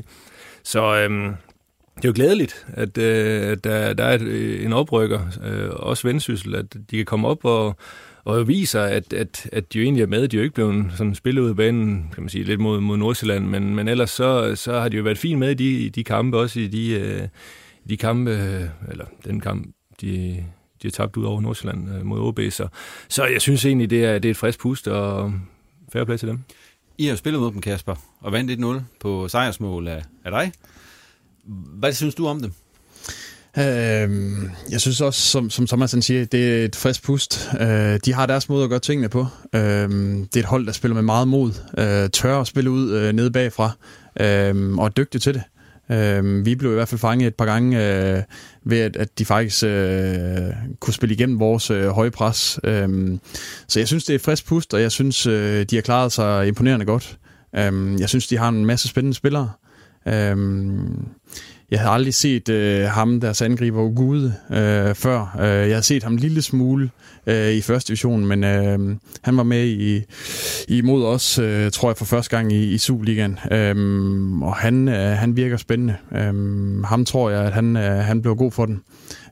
Så 0.62 0.94
øh, 0.96 1.10
det 1.96 2.04
er 2.04 2.08
jo 2.08 2.12
glædeligt, 2.14 2.66
at, 2.68 2.98
øh, 2.98 3.50
at 3.50 3.64
der, 3.64 3.92
der 3.92 4.04
er 4.04 4.14
et, 4.14 4.64
en 4.64 4.72
oprykker, 4.72 5.20
øh, 5.44 5.70
også 5.72 6.08
vendsyssel, 6.08 6.54
at 6.54 6.76
de 6.90 6.96
kan 6.96 7.04
komme 7.04 7.28
op 7.28 7.44
og, 7.44 7.76
og 8.28 8.48
viser, 8.48 8.82
at, 8.82 9.12
at, 9.12 9.48
at 9.52 9.72
de 9.72 9.78
jo 9.78 9.84
egentlig 9.84 10.02
er 10.02 10.06
med. 10.06 10.28
De 10.28 10.36
er 10.36 10.40
jo 10.40 10.44
ikke 10.44 10.54
blevet 10.54 10.86
sådan 10.96 11.14
spillet 11.14 11.42
ud 11.42 11.48
af 11.48 11.56
banen, 11.56 12.10
kan 12.14 12.22
man 12.22 12.30
sige, 12.30 12.44
lidt 12.44 12.60
mod, 12.60 12.80
mod 12.80 12.96
Nordsjælland, 12.96 13.46
men, 13.46 13.74
men 13.74 13.88
ellers 13.88 14.10
så, 14.10 14.52
så 14.56 14.80
har 14.80 14.88
de 14.88 14.96
jo 14.96 15.02
været 15.02 15.18
fint 15.18 15.38
med 15.38 15.50
i 15.50 15.54
de, 15.54 15.90
de 15.90 16.04
kampe, 16.04 16.38
også 16.38 16.60
i 16.60 16.66
de, 16.66 16.90
øh, 16.90 17.28
de 17.88 17.96
kampe, 17.96 18.30
øh, 18.30 18.90
eller 18.90 19.04
den 19.24 19.40
kamp, 19.40 19.66
de, 20.00 20.44
de 20.82 20.88
har 20.88 20.90
tabt 20.90 21.16
ud 21.16 21.24
over 21.24 21.40
Nordsjælland 21.40 21.94
øh, 21.94 22.06
mod 22.06 22.20
OB. 22.20 22.40
Så, 22.50 22.68
så 23.08 23.24
jeg 23.24 23.40
synes 23.40 23.64
egentlig, 23.64 23.90
det 23.90 24.04
er, 24.04 24.18
det 24.18 24.28
er 24.28 24.30
et 24.30 24.36
frisk 24.36 24.60
pust, 24.60 24.88
og 24.88 25.32
fair 25.92 26.04
play 26.04 26.16
til 26.16 26.28
dem. 26.28 26.40
I 26.98 27.04
har 27.04 27.10
jo 27.10 27.16
spillet 27.16 27.42
mod 27.42 27.52
dem, 27.52 27.60
Kasper, 27.60 27.94
og 28.20 28.32
vandt 28.32 28.80
1-0 28.80 28.82
på 29.00 29.28
sejrsmål 29.28 29.88
af, 29.88 30.02
af 30.24 30.30
dig. 30.30 30.52
Hvad 31.78 31.92
synes 31.92 32.14
du 32.14 32.26
om 32.26 32.40
dem? 32.40 32.52
Øh, 33.58 34.10
jeg 34.70 34.80
synes 34.80 35.00
også, 35.00 35.20
som, 35.20 35.50
som 35.50 35.66
Thomas 35.66 35.96
siger, 36.00 36.24
det 36.24 36.60
er 36.60 36.64
et 36.64 36.76
frisk 36.76 37.02
pust. 37.02 37.50
Øh, 37.60 38.00
de 38.04 38.14
har 38.14 38.26
deres 38.26 38.48
måde 38.48 38.64
at 38.64 38.70
gøre 38.70 38.78
tingene 38.78 39.08
på. 39.08 39.26
Øh, 39.54 39.60
det 39.90 40.36
er 40.36 40.40
et 40.40 40.44
hold, 40.44 40.66
der 40.66 40.72
spiller 40.72 40.94
med 40.94 41.02
meget 41.02 41.28
mod. 41.28 41.52
Øh, 41.78 42.10
tør 42.10 42.40
at 42.40 42.46
spille 42.46 42.70
ud 42.70 42.90
øh, 42.90 43.12
nede 43.12 43.30
bagfra. 43.30 43.70
Øh, 44.20 44.78
og 44.78 44.84
er 44.84 44.88
dygtige 44.88 45.20
til 45.20 45.34
det. 45.34 45.42
Øh, 45.90 46.46
vi 46.46 46.54
blev 46.54 46.70
i 46.70 46.74
hvert 46.74 46.88
fald 46.88 46.98
fanget 46.98 47.26
et 47.26 47.34
par 47.34 47.44
gange 47.44 47.86
øh, 47.86 48.22
ved, 48.64 48.78
at, 48.78 48.96
at 48.96 49.18
de 49.18 49.24
faktisk 49.24 49.64
øh, 49.64 50.52
kunne 50.80 50.94
spille 50.94 51.14
igennem 51.14 51.40
vores 51.40 51.70
øh, 51.70 51.88
høje 51.88 52.10
pres. 52.10 52.60
Øh, 52.64 53.18
så 53.68 53.80
jeg 53.80 53.88
synes, 53.88 54.04
det 54.04 54.10
er 54.10 54.18
et 54.18 54.24
frisk 54.24 54.46
pust, 54.46 54.74
og 54.74 54.82
jeg 54.82 54.92
synes, 54.92 55.26
øh, 55.26 55.66
de 55.70 55.76
har 55.76 55.82
klaret 55.82 56.12
sig 56.12 56.48
imponerende 56.48 56.86
godt. 56.86 57.18
Øh, 57.56 58.00
jeg 58.00 58.08
synes, 58.08 58.26
de 58.26 58.36
har 58.36 58.48
en 58.48 58.66
masse 58.66 58.88
spændende 58.88 59.16
spillere. 59.16 59.50
Øh, 60.08 60.36
jeg 61.70 61.80
har 61.80 61.90
aldrig 61.90 62.14
set 62.14 62.48
øh, 62.48 62.84
ham, 62.84 63.20
deres 63.20 63.42
angriber 63.42 63.82
Ugude, 63.82 64.34
øh, 64.50 64.94
før. 64.94 65.36
Øh, 65.40 65.68
jeg 65.68 65.76
har 65.76 65.80
set 65.80 66.02
ham 66.02 66.12
en 66.12 66.18
lille 66.18 66.42
smule 66.42 66.90
øh, 67.26 67.52
i 67.52 67.60
første 67.60 67.88
division, 67.88 68.26
men 68.26 68.44
øh, 68.44 68.96
han 69.22 69.36
var 69.36 69.42
med 69.42 69.66
i, 69.66 70.02
imod 70.68 71.04
os, 71.04 71.38
øh, 71.38 71.70
tror 71.70 71.88
jeg, 71.90 71.96
for 71.96 72.04
første 72.04 72.36
gang 72.36 72.52
i, 72.52 72.74
i 72.74 72.78
Superligaen. 72.78 73.38
Øh, 73.52 73.76
og 74.42 74.56
han, 74.56 74.88
øh, 74.88 75.16
han 75.16 75.36
virker 75.36 75.56
spændende. 75.56 75.96
Øh, 76.12 76.84
ham 76.84 77.04
tror 77.04 77.30
jeg, 77.30 77.44
at 77.44 77.52
han, 77.52 77.76
øh, 77.76 78.04
han 78.04 78.22
bliver 78.22 78.34
god 78.34 78.52
for 78.52 78.66
den. 78.66 78.80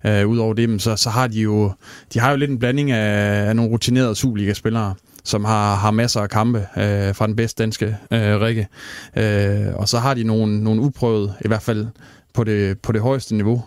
Øh, 0.06 0.28
Udover 0.28 0.54
det, 0.54 0.82
så, 0.82 0.96
så 0.96 1.10
har 1.10 1.26
de 1.26 1.40
jo, 1.40 1.72
de 2.14 2.18
har 2.18 2.30
jo 2.30 2.36
lidt 2.36 2.50
en 2.50 2.58
blanding 2.58 2.90
af, 2.90 3.48
af 3.48 3.56
nogle 3.56 3.70
rutinerede 3.70 4.14
Superliga-spillere 4.14 4.94
som 5.26 5.44
har, 5.44 5.74
har 5.74 5.90
masser 5.90 6.20
af 6.20 6.30
kampe 6.30 6.58
øh, 6.58 7.14
fra 7.14 7.26
den 7.26 7.36
bedste 7.36 7.62
danske 7.62 7.96
øh, 8.10 8.40
række. 8.40 8.68
Øh, 9.16 9.74
og 9.74 9.88
så 9.88 9.98
har 9.98 10.14
de 10.14 10.24
nogle, 10.24 10.64
nogle 10.64 10.80
uprøvede, 10.80 11.34
i 11.44 11.48
hvert 11.48 11.62
fald 11.62 11.86
på 12.36 12.44
det, 12.44 12.80
på 12.80 12.92
det 12.92 13.00
højeste 13.00 13.34
niveau. 13.34 13.64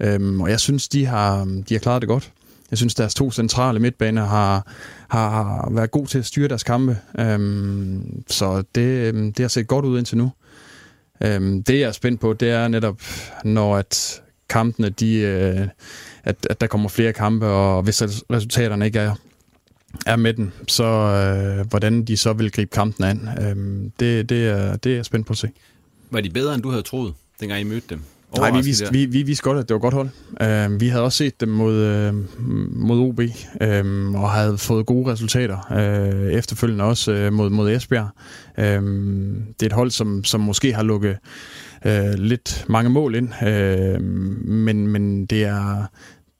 Øhm, 0.00 0.40
og 0.40 0.50
jeg 0.50 0.60
synes, 0.60 0.88
de 0.88 1.06
har, 1.06 1.44
de 1.68 1.74
har 1.74 1.78
klaret 1.78 2.02
det 2.02 2.08
godt. 2.08 2.32
Jeg 2.70 2.78
synes, 2.78 2.94
deres 2.94 3.14
to 3.14 3.30
centrale 3.30 3.80
midtbaner 3.80 4.24
har, 4.24 4.66
har 5.08 5.68
været 5.70 5.90
god 5.90 6.06
til 6.06 6.18
at 6.18 6.26
styre 6.26 6.48
deres 6.48 6.62
kampe. 6.62 6.98
Øhm, 7.18 8.24
så 8.28 8.62
det, 8.74 8.82
øhm, 8.82 9.32
det 9.32 9.42
har 9.42 9.48
set 9.48 9.66
godt 9.66 9.84
ud 9.84 9.98
indtil 9.98 10.18
nu. 10.18 10.32
Øhm, 11.20 11.62
det, 11.62 11.80
jeg 11.80 11.88
er 11.88 11.92
spændt 11.92 12.20
på, 12.20 12.32
det 12.32 12.50
er 12.50 12.68
netop, 12.68 13.00
når 13.44 13.76
at 13.76 14.22
kampene, 14.48 14.88
de, 14.88 15.14
øh, 15.14 15.68
at, 16.24 16.46
at 16.50 16.60
der 16.60 16.66
kommer 16.66 16.88
flere 16.88 17.12
kampe, 17.12 17.46
og 17.46 17.82
hvis 17.82 18.02
resultaterne 18.02 18.86
ikke 18.86 18.98
er, 18.98 19.14
er 20.06 20.16
med 20.16 20.34
den, 20.34 20.52
så 20.68 20.84
øh, 20.84 21.66
hvordan 21.68 22.04
de 22.04 22.16
så 22.16 22.32
vil 22.32 22.50
gribe 22.50 22.70
kampen 22.70 23.04
an. 23.04 23.28
Øhm, 23.42 23.92
det, 24.00 24.28
det, 24.28 24.48
er, 24.48 24.76
det 24.76 24.92
er 24.92 24.96
jeg 24.96 25.04
spændt 25.04 25.26
på 25.26 25.32
at 25.32 25.38
se. 25.38 25.50
Var 26.10 26.20
de 26.20 26.30
bedre, 26.30 26.54
end 26.54 26.62
du 26.62 26.70
havde 26.70 26.82
troet, 26.82 27.14
dengang 27.40 27.60
I 27.60 27.64
mødte 27.64 27.86
dem? 27.90 28.00
Nej, 28.36 28.50
vi 28.50 28.60
vidste, 28.64 28.92
vi, 28.92 29.04
vi 29.04 29.22
vidste 29.22 29.44
godt, 29.44 29.58
at 29.58 29.68
det 29.68 29.74
var 29.74 29.80
godt 29.80 29.94
hold. 29.94 30.08
Uh, 30.72 30.80
vi 30.80 30.88
havde 30.88 31.04
også 31.04 31.18
set 31.18 31.40
dem 31.40 31.48
mod, 31.48 32.08
uh, 32.08 32.14
mod 32.76 32.98
OB, 32.98 33.20
um, 33.80 34.14
og 34.14 34.30
havde 34.30 34.58
fået 34.58 34.86
gode 34.86 35.12
resultater. 35.12 35.58
Uh, 35.70 36.32
efterfølgende 36.32 36.84
også 36.84 37.26
uh, 37.26 37.32
mod, 37.32 37.50
mod 37.50 37.70
Esbjerg. 37.70 38.08
Um, 38.78 39.42
det 39.60 39.62
er 39.62 39.66
et 39.66 39.72
hold, 39.72 39.90
som, 39.90 40.24
som 40.24 40.40
måske 40.40 40.74
har 40.74 40.82
lukket 40.82 41.16
uh, 41.86 42.12
lidt 42.14 42.64
mange 42.68 42.90
mål 42.90 43.14
ind, 43.14 43.28
uh, 43.42 44.02
men, 44.48 44.86
men 44.86 45.26
det 45.26 45.44
er... 45.44 45.86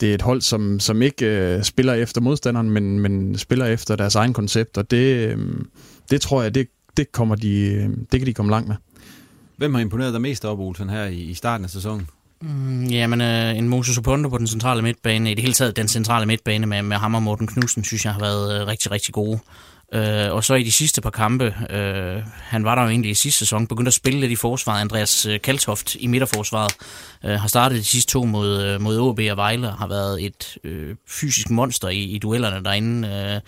Det 0.01 0.11
er 0.11 0.15
et 0.15 0.23
hold, 0.23 0.41
som, 0.41 0.81
som 0.81 1.03
ikke 1.03 1.55
uh, 1.57 1.63
spiller 1.63 1.95
efter 1.95 2.21
modstanderen, 2.21 2.71
men, 2.71 3.01
men 3.01 3.39
spiller 3.39 3.67
efter 3.67 3.97
deres 3.97 4.15
egen 4.15 4.33
koncept, 4.33 4.79
og 4.79 4.91
det, 4.91 5.35
um, 5.35 5.67
det 6.11 6.21
tror 6.21 6.43
jeg, 6.43 6.55
det, 6.55 6.67
det, 6.97 7.13
kommer 7.13 7.35
de, 7.35 7.83
det 8.13 8.21
kan 8.21 8.27
de 8.27 8.35
komme 8.35 8.51
langt 8.51 8.69
med. 8.69 8.77
Hvem 9.57 9.75
har 9.75 9.81
imponeret 9.81 10.13
dig 10.13 10.21
mest 10.21 10.45
op, 10.45 10.59
Olsen, 10.59 10.91
her 10.91 11.05
i, 11.05 11.21
i 11.21 11.35
starten 11.35 11.65
af 11.65 11.71
sæsonen? 11.71 12.09
Mm, 12.41 12.85
jamen, 12.85 13.21
øh, 13.21 13.59
en 13.59 13.69
Moses 13.69 13.99
Opondo 13.99 14.29
på 14.29 14.39
den 14.39 14.47
centrale 14.47 14.83
midtbane, 14.83 15.31
i 15.31 15.35
det 15.35 15.43
hele 15.43 15.55
taget 15.55 15.77
den 15.77 15.89
centrale 15.89 16.27
midtbane 16.27 16.67
med, 16.67 16.83
med 16.83 16.97
ham 16.97 17.15
og 17.15 17.23
Morten 17.23 17.47
Knudsen, 17.47 17.85
synes 17.85 18.05
jeg 18.05 18.13
har 18.13 18.21
været 18.21 18.61
øh, 18.61 18.67
rigtig, 18.67 18.91
rigtig 18.91 19.15
gode. 19.15 19.39
Øh, 19.95 20.33
og 20.33 20.45
så 20.45 20.55
i 20.55 20.63
de 20.63 20.73
sidste 20.73 21.01
par 21.01 21.11
kampe, 21.11 21.45
øh, 21.71 22.23
han 22.27 22.65
var 22.65 22.75
der 22.75 22.83
jo 22.83 22.89
egentlig 22.89 23.11
i 23.11 23.15
sidste 23.15 23.39
sæson, 23.39 23.67
begyndte 23.67 23.89
at 23.89 23.95
spille 23.95 24.21
lidt 24.21 24.33
i 24.33 24.37
forsvaret. 24.37 24.81
Andreas 24.81 25.27
øh, 25.27 25.41
Kaltoft 25.41 25.95
i 25.95 26.07
midterforsvaret 26.07 26.73
øh, 27.25 27.41
har 27.41 27.49
startet 27.49 27.79
de 27.79 27.85
sidste 27.85 28.13
to 28.13 28.25
mod, 28.25 28.63
øh, 28.63 28.81
mod 28.81 28.99
OB 28.99 29.21
og 29.31 29.37
Vejle, 29.37 29.71
har 29.71 29.87
været 29.87 30.25
et 30.25 30.59
øh, 30.65 30.97
fysisk 31.09 31.51
monster 31.51 31.89
i, 31.89 32.01
i 32.01 32.19
duellerne 32.19 32.65
derinde. 32.65 33.09
Øh, 33.09 33.41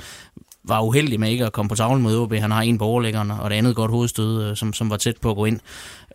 var 0.64 0.82
uheldig 0.82 1.20
med 1.20 1.30
ikke 1.30 1.46
at 1.46 1.52
komme 1.52 1.68
på 1.68 1.74
tavlen 1.74 2.02
mod 2.02 2.16
OB. 2.16 2.34
Han 2.34 2.50
har 2.50 2.62
en 2.62 2.78
på 2.78 2.84
overlæggeren, 2.84 3.30
og 3.30 3.50
det 3.50 3.56
andet 3.56 3.76
godt 3.76 3.90
hovedstød, 3.90 4.44
øh, 4.44 4.56
som, 4.56 4.72
som 4.72 4.90
var 4.90 4.96
tæt 4.96 5.16
på 5.22 5.30
at 5.30 5.36
gå 5.36 5.44
ind. 5.44 5.60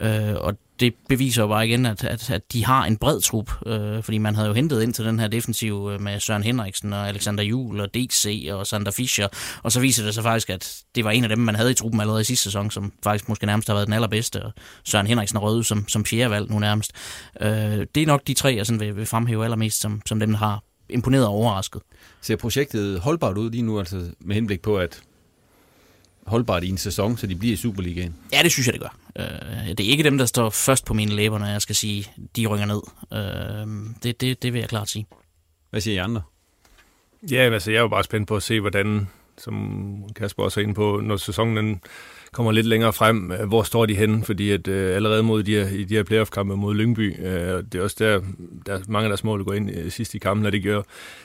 Øh, 0.02 0.36
og 0.36 0.54
det 0.80 0.94
beviser 1.10 1.42
jo 1.42 1.48
bare 1.48 1.68
igen, 1.68 1.86
at, 1.86 2.04
at, 2.04 2.30
at 2.30 2.54
de 2.54 2.66
har 2.66 2.86
en 2.86 2.98
bred 2.98 3.22
trup, 3.22 3.52
øh, 3.66 4.04
fordi 4.04 4.18
man 4.18 4.36
havde 4.36 4.48
jo 4.48 4.54
hentet 4.54 4.82
ind 4.84 4.94
til 4.94 5.06
den 5.06 5.20
her 5.20 5.28
defensiv 5.28 5.90
øh, 5.92 6.02
med 6.02 6.20
Søren 6.20 6.44
Henriksen 6.44 6.94
og 6.94 7.08
Alexander 7.08 7.44
Juhl 7.44 7.80
og 7.80 7.94
DC 7.94 8.48
og 8.52 8.68
Sander 8.68 8.92
Fischer, 8.92 9.28
og 9.64 9.72
så 9.72 9.80
viser 9.80 10.06
det 10.06 10.14
sig 10.14 10.24
faktisk, 10.24 10.50
at 10.50 10.84
det 10.96 11.06
var 11.06 11.12
en 11.12 11.24
af 11.24 11.30
dem, 11.30 11.38
man 11.38 11.56
havde 11.56 11.72
i 11.72 11.74
truppen 11.74 12.02
allerede 12.02 12.22
i 12.22 12.24
sidste 12.24 12.44
sæson, 12.44 12.72
som 12.72 12.94
faktisk 13.04 13.30
måske 13.30 13.46
nærmest 13.46 13.68
har 13.68 13.76
været 13.76 13.88
den 13.88 13.94
allerbedste, 13.94 14.46
og 14.46 14.52
Søren 14.84 15.08
Henriksen 15.08 15.38
og 15.38 15.44
Røde 15.44 15.64
som, 15.64 15.88
som 15.88 16.06
fjerde 16.06 16.32
valg 16.32 16.52
nu 16.52 16.60
nærmest. 16.60 16.92
Øh, 17.42 17.88
det 17.96 18.04
er 18.04 18.08
nok 18.08 18.28
de 18.28 18.34
tre, 18.34 18.56
jeg 18.56 18.66
sådan 18.66 18.80
vil, 18.80 18.96
vil 18.96 19.06
fremhæve 19.06 19.44
allermest, 19.44 19.80
som, 19.80 20.02
som 20.06 20.20
dem, 20.20 20.32
der 20.32 20.38
har 20.38 20.64
imponeret 20.90 21.26
og 21.26 21.32
overrasket. 21.32 21.82
Ser 22.22 22.36
projektet 22.36 23.00
holdbart 23.00 23.38
ud 23.38 23.52
lige 23.52 23.62
nu, 23.62 23.80
altså 23.80 24.12
med 24.20 24.36
henblik 24.36 24.62
på, 24.62 24.78
at 24.78 25.02
holdbart 26.26 26.64
i 26.64 26.70
en 26.70 26.78
sæson, 26.78 27.18
så 27.18 27.28
de 27.28 27.36
bliver 27.36 27.54
i 27.54 27.58
Superligaen? 27.58 28.16
Ja, 28.34 28.44
det 28.44 28.52
synes 28.52 28.68
jeg, 28.68 28.74
det 28.74 28.82
gør. 28.82 28.98
Øh, 29.20 29.68
det 29.68 29.80
er 29.80 29.90
ikke 29.90 30.04
dem, 30.04 30.18
der 30.18 30.26
står 30.26 30.50
først 30.50 30.86
på 30.86 30.94
mine 30.94 31.12
læber, 31.12 31.38
når 31.38 31.46
jeg 31.46 31.62
skal 31.62 31.76
sige, 31.76 32.12
de 32.36 32.46
rykker 32.46 32.66
ned. 32.66 32.82
Øh, 33.14 33.94
det, 34.04 34.22
det, 34.22 34.44
det 34.44 34.54
vil 34.54 34.60
jeg 34.60 34.70
klart 34.70 34.90
sige. 34.90 35.06
Hvad 35.70 35.82
siger 35.82 35.96
I 35.96 35.98
andre? 35.98 36.22
Ja, 37.32 37.54
altså 37.54 37.72
jeg 37.72 37.78
er 37.78 37.82
jo 37.82 37.88
bare 37.88 38.04
spændt 38.04 38.28
på 38.28 38.36
at 38.36 38.44
se, 38.44 38.60
hvordan, 38.60 39.08
som 39.38 40.04
Kasper 40.16 40.44
også 40.44 40.60
er 40.60 40.64
inde 40.64 40.74
på, 40.74 41.02
når 41.04 41.18
sæsonen 41.18 41.82
kommer 42.32 42.52
lidt 42.52 42.66
længere 42.66 42.94
frem, 42.94 43.32
øh, 43.32 43.48
hvor 43.48 43.64
står 43.64 43.86
de 43.86 43.96
henne, 43.96 44.24
fordi 44.24 44.52
at 44.52 44.68
øh, 44.68 44.96
allerede 44.96 45.24
mod 45.24 45.44
de 45.44 45.56
her, 45.56 45.68
i 45.68 45.84
de 45.84 45.96
her 45.96 46.04
playoff-kampe 46.04 46.56
mod 46.56 46.76
Lyngby, 46.76 47.26
øh, 47.26 47.64
det 47.72 47.76
er 47.76 47.84
også 47.84 47.96
der, 48.00 48.22
der 48.66 48.74
er 48.74 48.80
mange 48.88 49.06
af 49.06 49.10
deres 49.10 49.24
mål, 49.24 49.44
går 49.44 49.54
ind 49.54 49.72
øh, 49.72 49.92
sidst 49.92 50.16
i 50.16 50.18
kampen, 50.18 50.46
og 50.46 50.52
det 50.52 50.64
gør, 50.64 50.82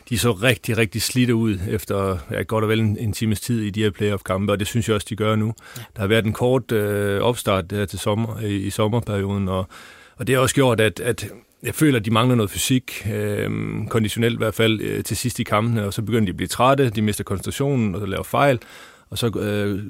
de 0.08 0.18
så 0.18 0.32
rigtig, 0.32 0.78
rigtig 0.78 1.02
slidte 1.02 1.34
ud 1.34 1.58
efter 1.68 2.18
ja, 2.30 2.42
godt 2.42 2.64
og 2.64 2.70
vel 2.70 2.80
en, 2.80 2.98
en 2.98 3.12
times 3.12 3.40
tid 3.40 3.60
i 3.60 3.70
de 3.70 3.82
her 3.82 3.90
playoff-kampe, 3.90 4.52
og 4.52 4.58
det 4.58 4.66
synes 4.66 4.88
jeg 4.88 4.94
også, 4.94 5.06
de 5.10 5.16
gør 5.16 5.36
nu. 5.36 5.54
Ja. 5.76 5.82
Der 5.96 6.00
har 6.00 6.06
været 6.06 6.24
en 6.24 6.32
kort 6.32 6.72
øh, 6.72 7.20
opstart 7.20 7.70
der 7.70 7.84
til 7.84 7.98
sommer, 7.98 8.40
i, 8.40 8.56
i 8.56 8.70
sommerperioden, 8.70 9.48
og, 9.48 9.68
og 10.16 10.26
det 10.26 10.34
har 10.34 10.42
også 10.42 10.54
gjort, 10.54 10.80
at, 10.80 11.00
at 11.00 11.28
jeg 11.62 11.74
føler, 11.74 11.98
at 11.98 12.04
de 12.04 12.10
mangler 12.10 12.34
noget 12.34 12.50
fysik, 12.50 13.06
øh, 13.12 13.50
konditionelt 13.88 14.34
i 14.34 14.38
hvert 14.38 14.54
fald, 14.54 14.80
øh, 14.80 15.04
til 15.04 15.16
sidst 15.16 15.40
i 15.40 15.42
kampene, 15.42 15.84
og 15.84 15.94
så 15.94 16.02
begynder 16.02 16.24
de 16.24 16.30
at 16.30 16.36
blive 16.36 16.48
trætte, 16.48 16.90
de 16.90 17.02
mister 17.02 17.24
koncentrationen, 17.24 17.94
og 17.94 18.00
så 18.00 18.06
laver 18.06 18.22
fejl, 18.22 18.58
og 19.10 19.18
så 19.18 19.38
øh, 19.38 19.82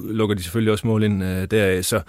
lukker 0.00 0.36
de 0.36 0.42
selvfølgelig 0.42 0.72
også 0.72 0.86
mål 0.86 1.02
ind 1.02 1.24
øh, 1.24 1.50
deraf. 1.50 1.84
Så 1.84 2.00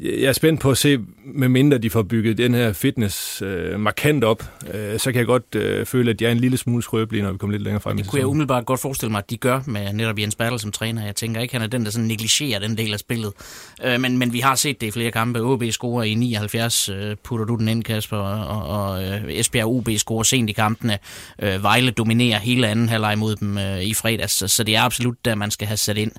jeg 0.00 0.22
er 0.22 0.32
spændt 0.32 0.60
på 0.60 0.70
at 0.70 0.78
se, 0.78 0.98
med 1.24 1.48
mindre 1.48 1.78
de 1.78 1.90
får 1.90 2.02
bygget 2.02 2.38
den 2.38 2.54
her 2.54 2.72
fitness 2.72 3.42
øh, 3.42 3.80
markant 3.80 4.24
op, 4.24 4.44
øh, 4.74 4.98
så 4.98 5.12
kan 5.12 5.18
jeg 5.18 5.26
godt 5.26 5.54
øh, 5.54 5.86
føle, 5.86 6.10
at 6.10 6.18
de 6.18 6.26
er 6.26 6.32
en 6.32 6.38
lille 6.38 6.56
smule 6.56 6.82
skrøbelige, 6.82 7.22
når 7.22 7.32
vi 7.32 7.38
kommer 7.38 7.52
lidt 7.52 7.62
længere 7.62 7.80
frem 7.80 7.96
det 7.96 8.06
kunne 8.06 8.18
jeg 8.18 8.26
umiddelbart 8.26 8.66
godt 8.66 8.80
forestille 8.80 9.10
mig, 9.10 9.18
at 9.18 9.30
de 9.30 9.36
gør 9.36 9.60
med 9.66 9.92
netop 9.92 10.18
Jens 10.18 10.34
Bertel 10.34 10.58
som 10.58 10.72
træner. 10.72 11.04
Jeg 11.04 11.16
tænker 11.16 11.40
ikke, 11.40 11.54
han 11.54 11.62
er 11.62 11.66
den, 11.66 11.84
der 11.84 11.90
sådan 11.90 12.06
negligerer 12.06 12.58
den 12.58 12.78
del 12.78 12.92
af 12.92 12.98
spillet. 12.98 13.32
Øh, 13.84 14.00
men, 14.00 14.18
men 14.18 14.32
vi 14.32 14.40
har 14.40 14.54
set 14.54 14.80
det 14.80 14.86
i 14.86 14.90
flere 14.90 15.10
kampe. 15.10 15.40
OB 15.40 15.64
scorer 15.70 16.02
i 16.02 16.14
79, 16.14 16.88
øh, 16.88 17.16
putter 17.24 17.46
du 17.46 17.56
den 17.56 17.68
ind, 17.68 17.84
Kasper, 17.84 18.16
og, 18.16 18.84
og 18.84 19.04
øh, 19.04 19.22
Esbjerg 19.28 19.66
OB 19.66 19.88
scorer 19.96 20.22
sent 20.22 20.50
i 20.50 20.52
kampene. 20.52 20.98
Øh, 21.42 21.62
Vejle 21.62 21.90
dominerer 21.90 22.38
hele 22.38 22.68
anden 22.68 22.88
halvleg 22.88 23.18
mod 23.18 23.36
dem 23.36 23.58
øh, 23.58 23.82
i 23.82 23.94
fredags, 23.94 24.32
så, 24.32 24.48
så 24.48 24.64
det 24.64 24.76
er 24.76 24.82
absolut 24.82 25.24
der, 25.24 25.34
man 25.34 25.50
skal 25.50 25.66
have 25.66 25.76
sat 25.76 25.96
ind. 25.96 26.12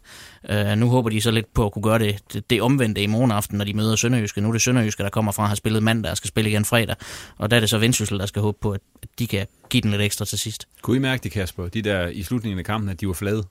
Øh, 0.49 0.77
nu 0.77 0.89
håber 0.89 1.09
de 1.09 1.21
så 1.21 1.31
lidt 1.31 1.53
på 1.53 1.65
at 1.65 1.71
kunne 1.71 1.83
gøre 1.83 1.99
det, 1.99 2.19
det, 2.33 2.49
det 2.49 2.61
omvendte 2.61 3.01
i 3.01 3.07
morgen 3.07 3.31
aften, 3.31 3.57
når 3.57 3.65
de 3.65 3.70
møder 3.75 3.95
Sønderjyske. 3.95 4.41
Nu 4.41 4.47
er 4.47 4.51
det 4.51 4.61
Sønderjyske, 4.61 5.03
der 5.03 5.09
kommer 5.09 5.31
fra 5.31 5.43
at 5.43 5.49
have 5.49 5.55
spillet 5.55 5.83
mandag 5.83 6.11
og 6.11 6.17
skal 6.17 6.27
spille 6.27 6.49
igen 6.49 6.65
fredag. 6.65 6.95
Og 7.37 7.51
der 7.51 7.55
er 7.55 7.59
det 7.59 7.69
så 7.69 7.77
Vendsyssel, 7.77 8.19
der 8.19 8.25
skal 8.25 8.41
håbe 8.41 8.57
på, 8.61 8.71
at 8.71 8.81
de 9.19 9.27
kan 9.27 9.47
give 9.69 9.81
den 9.81 9.91
lidt 9.91 10.01
ekstra 10.01 10.25
til 10.25 10.39
sidst. 10.39 10.67
Kunne 10.81 10.97
I 10.97 10.99
mærke 10.99 11.23
det, 11.23 11.31
Kasper, 11.31 11.67
de 11.67 11.81
der 11.81 12.07
i 12.07 12.23
slutningen 12.23 12.59
af 12.59 12.65
kampen, 12.65 12.89
at 12.89 13.01
de 13.01 13.07
var 13.07 13.13
flade? 13.13 13.43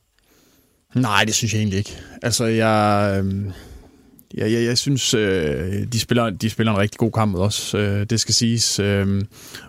Nej, 0.94 1.24
det 1.24 1.34
synes 1.34 1.52
jeg 1.52 1.58
egentlig 1.58 1.78
ikke. 1.78 1.96
Altså, 2.22 2.44
jeg... 2.44 3.22
Øh... 3.24 3.52
Ja, 4.36 4.50
jeg, 4.50 4.64
jeg 4.64 4.78
synes, 4.78 5.14
øh, 5.14 5.86
de, 5.92 6.00
spiller, 6.00 6.30
de 6.30 6.50
spiller 6.50 6.72
en 6.72 6.78
rigtig 6.78 6.98
god 6.98 7.12
kamp 7.12 7.32
mod 7.32 7.40
os, 7.40 7.74
øh, 7.74 8.06
det 8.10 8.20
skal 8.20 8.34
siges. 8.34 8.78
Øh, 8.78 9.22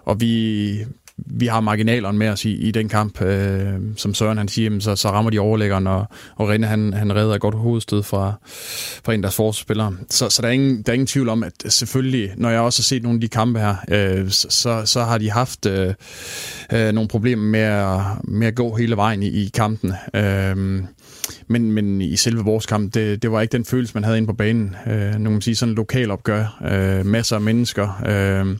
og 0.05 0.21
vi, 0.21 0.85
vi 1.25 1.47
har 1.47 1.61
marginalerne 1.61 2.17
med 2.17 2.29
os 2.29 2.45
i, 2.45 2.53
i 2.55 2.71
den 2.71 2.89
kamp. 2.89 3.21
Øh, 3.21 3.73
som 3.97 4.13
Søren 4.13 4.37
han 4.37 4.47
siger, 4.47 4.63
jamen, 4.63 4.81
så, 4.81 4.95
så 4.95 5.09
rammer 5.09 5.31
de 5.31 5.39
overlæggeren, 5.39 5.87
og, 5.87 6.05
og 6.35 6.49
Rene 6.49 6.67
han, 6.67 6.93
han 6.93 7.15
redder 7.15 7.35
et 7.35 7.41
godt 7.41 7.55
hovedstød 7.55 8.03
fra, 8.03 8.33
fra 9.03 9.13
en 9.13 9.19
af 9.19 9.21
deres 9.21 9.35
forsvarsspillere. 9.35 9.95
Så, 10.09 10.29
så 10.29 10.41
der, 10.41 10.47
er 10.47 10.51
ingen, 10.51 10.81
der 10.81 10.91
er 10.91 10.93
ingen 10.93 11.07
tvivl 11.07 11.29
om, 11.29 11.43
at 11.43 11.53
selvfølgelig, 11.69 12.31
når 12.37 12.49
jeg 12.49 12.59
også 12.59 12.81
har 12.81 12.83
set 12.83 13.03
nogle 13.03 13.17
af 13.17 13.21
de 13.21 13.27
kampe 13.27 13.59
her, 13.59 13.75
øh, 13.89 14.29
så, 14.29 14.81
så 14.85 15.03
har 15.03 15.17
de 15.17 15.31
haft 15.31 15.65
øh, 15.65 15.93
øh, 16.73 16.91
nogle 16.91 17.07
problemer 17.07 17.43
med 17.43 17.59
at, 17.59 17.99
med 18.23 18.47
at 18.47 18.55
gå 18.55 18.75
hele 18.75 18.95
vejen 18.95 19.23
i, 19.23 19.27
i 19.27 19.49
kampen. 19.53 19.93
Øh, 20.13 20.83
men, 21.47 21.71
men 21.71 22.01
i 22.01 22.15
selve 22.15 22.43
vores 22.43 22.65
kamp, 22.65 22.93
det, 22.93 23.21
det 23.21 23.31
var 23.31 23.41
ikke 23.41 23.51
den 23.51 23.65
følelse, 23.65 23.93
man 23.93 24.03
havde 24.03 24.17
inde 24.17 24.27
på 24.27 24.33
banen. 24.33 24.75
Øh, 24.87 25.11
nu 25.11 25.23
kan 25.23 25.31
man 25.31 25.41
sige 25.41 25.55
sådan 25.55 25.71
en 25.71 25.75
lokal 25.75 26.11
opgør. 26.11 26.61
Øh, 26.71 27.05
masser 27.05 27.35
af 27.35 27.41
mennesker. 27.41 28.01
Øh, 28.05 28.57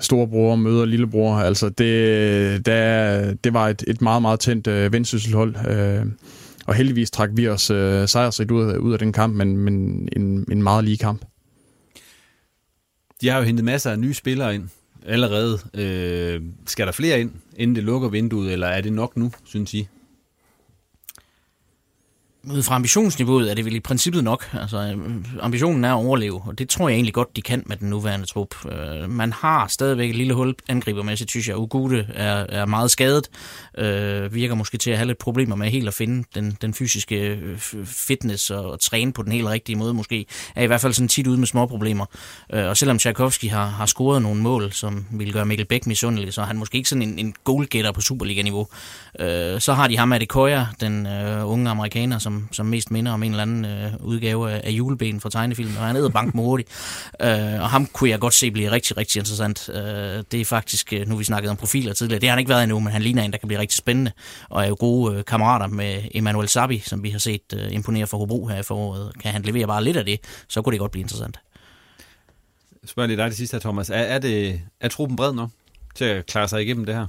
storebror 0.00 0.56
møder 0.56 0.84
lillebror. 0.84 1.36
Altså 1.36 1.68
det, 1.68 2.66
der, 2.66 3.34
det 3.34 3.54
var 3.54 3.68
et, 3.68 3.84
et 3.86 4.02
meget, 4.02 4.22
meget 4.22 4.40
tændt 4.40 4.66
øh, 4.66 4.92
vendsysselhold. 4.92 5.68
Øh, 5.68 6.06
og 6.66 6.74
heldigvis 6.74 7.10
trak 7.10 7.30
vi 7.32 7.48
os 7.48 7.70
øh, 7.70 8.08
sejrsrigt 8.08 8.50
ud, 8.50 8.76
ud 8.78 8.92
af 8.92 8.98
den 8.98 9.12
kamp, 9.12 9.34
men, 9.34 9.56
men 9.56 10.08
en, 10.16 10.46
en 10.52 10.62
meget 10.62 10.84
lige 10.84 10.96
kamp. 10.96 11.22
De 13.20 13.28
har 13.28 13.38
jo 13.38 13.44
hentet 13.44 13.64
masser 13.64 13.90
af 13.90 13.98
nye 13.98 14.14
spillere 14.14 14.54
ind 14.54 14.68
allerede. 15.06 15.58
Øh, 15.74 16.42
skal 16.66 16.86
der 16.86 16.92
flere 16.92 17.20
ind, 17.20 17.30
inden 17.56 17.76
det 17.76 17.84
lukker 17.84 18.08
vinduet, 18.08 18.52
eller 18.52 18.66
er 18.66 18.80
det 18.80 18.92
nok 18.92 19.16
nu, 19.16 19.32
synes 19.44 19.74
I? 19.74 19.88
Ud 22.50 22.62
fra 22.62 22.74
ambitionsniveauet 22.74 23.50
er 23.50 23.54
det 23.54 23.64
vel 23.64 23.74
i 23.74 23.80
princippet 23.80 24.24
nok. 24.24 24.50
Altså, 24.60 24.78
øh, 24.78 25.14
ambitionen 25.40 25.84
er 25.84 25.94
at 25.94 26.04
overleve, 26.04 26.42
og 26.46 26.58
det 26.58 26.68
tror 26.68 26.88
jeg 26.88 26.94
egentlig 26.94 27.14
godt, 27.14 27.36
de 27.36 27.42
kan 27.42 27.62
med 27.66 27.76
den 27.76 27.90
nuværende 27.90 28.26
trup. 28.26 28.54
Øh, 28.72 29.10
man 29.10 29.32
har 29.32 29.66
stadigvæk 29.66 30.10
et 30.10 30.16
lille 30.16 30.34
hul 30.34 30.54
angribermæssigt, 30.68 31.30
synes 31.30 31.48
jeg. 31.48 31.56
Ugute 31.56 32.06
er, 32.14 32.46
er 32.48 32.66
meget 32.66 32.90
skadet, 32.90 33.28
øh, 33.78 34.34
virker 34.34 34.54
måske 34.54 34.78
til 34.78 34.90
at 34.90 34.96
have 34.96 35.06
lidt 35.06 35.18
problemer 35.18 35.56
med 35.56 35.70
helt 35.70 35.88
at 35.88 35.94
finde 35.94 36.24
den, 36.34 36.56
den 36.62 36.74
fysiske 36.74 37.16
øh, 37.16 37.58
fitness 37.84 38.50
og, 38.50 38.70
og 38.70 38.80
træne 38.80 39.12
på 39.12 39.22
den 39.22 39.32
helt 39.32 39.46
rigtige 39.46 39.76
måde 39.76 39.94
måske. 39.94 40.26
Er 40.54 40.62
i 40.62 40.66
hvert 40.66 40.80
fald 40.80 40.92
sådan 40.92 41.08
tit 41.08 41.26
ude 41.26 41.38
med 41.38 41.46
små 41.46 41.66
problemer. 41.66 42.06
Øh, 42.52 42.66
og 42.66 42.76
selvom 42.76 42.98
Tchaikovsky 42.98 43.50
har, 43.50 43.66
har 43.66 43.86
scoret 43.86 44.22
nogle 44.22 44.40
mål, 44.40 44.72
som 44.72 45.06
ville 45.10 45.32
gøre 45.32 45.46
Mikkel 45.46 45.66
Bæk 45.66 45.86
misundelig, 45.86 46.32
så 46.32 46.40
er 46.40 46.46
han 46.46 46.56
måske 46.56 46.76
ikke 46.76 46.88
sådan 46.88 47.02
en, 47.02 47.18
en 47.18 47.34
goalgetter 47.44 47.92
på 47.92 48.00
Superliga-niveau. 48.00 48.66
Øh, 49.20 49.60
så 49.60 49.74
har 49.74 49.88
de 49.88 49.98
ham 49.98 50.12
Adekoya, 50.12 50.66
den 50.80 51.06
øh, 51.06 51.50
unge 51.50 51.70
amerikaner, 51.70 52.18
som 52.18 52.35
som, 52.52 52.66
mest 52.66 52.90
minder 52.90 53.12
om 53.12 53.22
en 53.22 53.30
eller 53.30 53.42
anden 53.42 53.64
øh, 53.64 53.92
udgave 54.00 54.52
af, 54.52 54.60
af 54.64 54.70
juleben 54.70 55.20
fra 55.20 55.30
tegnefilmen, 55.30 55.76
og 55.76 55.82
han 55.84 55.96
hedder 55.96 56.10
Bank 56.10 56.34
hurtigt. 56.34 56.68
øh, 57.22 57.60
og 57.60 57.70
ham 57.70 57.86
kunne 57.86 58.10
jeg 58.10 58.20
godt 58.20 58.34
se 58.34 58.50
blive 58.50 58.70
rigtig, 58.70 58.96
rigtig 58.96 59.18
interessant. 59.18 59.68
Øh, 59.68 60.24
det 60.32 60.40
er 60.40 60.44
faktisk, 60.44 60.92
øh, 60.92 61.08
nu 61.08 61.16
vi 61.16 61.24
snakket 61.24 61.50
om 61.50 61.56
profiler 61.56 61.92
tidligere, 61.92 62.20
det 62.20 62.28
har 62.28 62.32
han 62.32 62.38
ikke 62.38 62.48
været 62.48 62.62
endnu, 62.62 62.80
men 62.80 62.92
han 62.92 63.02
ligner 63.02 63.22
en, 63.22 63.32
der 63.32 63.38
kan 63.38 63.46
blive 63.48 63.60
rigtig 63.60 63.76
spændende, 63.76 64.12
og 64.48 64.64
er 64.64 64.68
jo 64.68 64.76
gode 64.80 65.16
øh, 65.16 65.24
kammerater 65.24 65.66
med 65.66 66.02
Emmanuel 66.10 66.48
Sabi, 66.48 66.78
som 66.78 67.02
vi 67.02 67.10
har 67.10 67.18
set 67.18 67.54
øh, 67.54 67.72
imponere 67.72 68.06
for 68.06 68.18
Hobro 68.18 68.46
her 68.46 68.58
i 68.58 68.62
foråret. 68.62 69.12
Kan 69.22 69.32
han 69.32 69.42
levere 69.42 69.66
bare 69.66 69.84
lidt 69.84 69.96
af 69.96 70.04
det, 70.04 70.20
så 70.48 70.62
kunne 70.62 70.72
det 70.72 70.80
godt 70.80 70.92
blive 70.92 71.02
interessant. 71.02 71.38
Spørg 72.84 73.08
lige 73.08 73.16
dig 73.16 73.26
det 73.26 73.36
sidste 73.36 73.54
her, 73.54 73.60
Thomas. 73.60 73.90
Er, 73.90 73.94
er, 73.94 74.18
det, 74.18 74.60
er 74.80 74.88
truppen 74.88 75.16
bred 75.16 75.32
nok 75.32 75.50
til 75.94 76.04
at 76.04 76.26
klare 76.26 76.48
sig 76.48 76.62
igennem 76.62 76.84
det 76.84 76.94
her? 76.94 77.06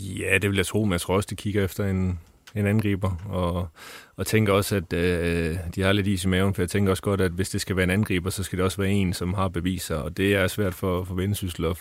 Ja, 0.00 0.38
det 0.38 0.50
vil 0.50 0.56
jeg 0.56 0.66
tro, 0.66 0.84
men 0.84 0.92
jeg 0.92 1.00
tror 1.00 1.16
også, 1.16 1.26
de 1.30 1.36
kigger 1.36 1.64
efter 1.64 1.86
en, 1.86 2.18
en 2.54 2.66
angriber, 2.66 3.10
og, 3.28 3.68
og 4.16 4.26
tænker 4.26 4.52
også, 4.52 4.76
at 4.76 4.92
øh, 4.92 5.56
de 5.74 5.82
har 5.82 5.92
lidt 5.92 6.06
is 6.06 6.24
i 6.24 6.28
maven, 6.28 6.54
for 6.54 6.62
jeg 6.62 6.70
tænker 6.70 6.90
også 6.90 7.02
godt, 7.02 7.20
at 7.20 7.32
hvis 7.32 7.48
det 7.48 7.60
skal 7.60 7.76
være 7.76 7.84
en 7.84 7.90
angriber, 7.90 8.30
så 8.30 8.42
skal 8.42 8.56
det 8.56 8.64
også 8.64 8.82
være 8.82 8.90
en, 8.90 9.12
som 9.12 9.34
har 9.34 9.48
beviser, 9.48 9.96
og 9.96 10.16
det 10.16 10.34
er 10.34 10.46
svært 10.46 10.74
for, 10.74 11.04
for 11.04 11.14
Vendsyssel 11.14 11.64
at 11.64 11.76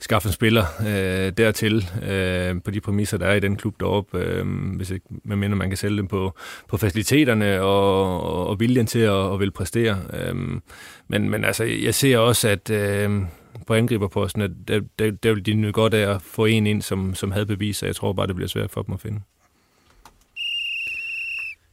skaffe 0.00 0.28
en 0.28 0.32
spiller 0.32 0.64
øh, 0.80 1.32
dertil 1.36 1.86
øh, 2.08 2.62
på 2.64 2.70
de 2.70 2.80
præmisser, 2.80 3.18
der 3.18 3.26
er 3.26 3.34
i 3.34 3.40
den 3.40 3.56
klub 3.56 3.80
deroppe, 3.80 4.18
øh, 4.18 4.46
hvis 4.76 4.90
ikke, 4.90 5.06
medmindre 5.24 5.56
man 5.56 5.70
kan 5.70 5.76
sælge 5.76 5.96
dem 5.96 6.08
på, 6.08 6.34
på 6.68 6.76
faciliteterne 6.76 7.60
og, 7.60 8.22
og, 8.22 8.46
og 8.46 8.60
viljen 8.60 8.86
til 8.86 8.98
at, 8.98 9.32
at 9.32 9.40
vil 9.40 9.50
præstere. 9.50 9.98
Øh, 10.12 10.34
men, 11.08 11.30
men 11.30 11.44
altså, 11.44 11.64
jeg 11.64 11.94
ser 11.94 12.18
også, 12.18 12.48
at 12.48 12.70
øh, 12.70 13.20
på 13.66 13.74
angriberposten, 13.74 14.42
at 14.42 14.50
der, 14.68 14.80
der, 14.98 15.10
der 15.10 15.34
vil 15.34 15.46
de 15.46 15.54
nu 15.54 15.70
godt 15.70 15.94
af 15.94 16.14
at 16.14 16.22
få 16.22 16.44
en 16.44 16.66
ind, 16.66 16.82
som, 16.82 17.14
som 17.14 17.30
havde 17.30 17.46
beviser. 17.46 17.86
Jeg 17.86 17.96
tror 17.96 18.12
bare, 18.12 18.26
det 18.26 18.34
bliver 18.34 18.48
svært 18.48 18.70
for 18.70 18.82
dem 18.82 18.94
at 18.94 19.00
finde. 19.00 19.20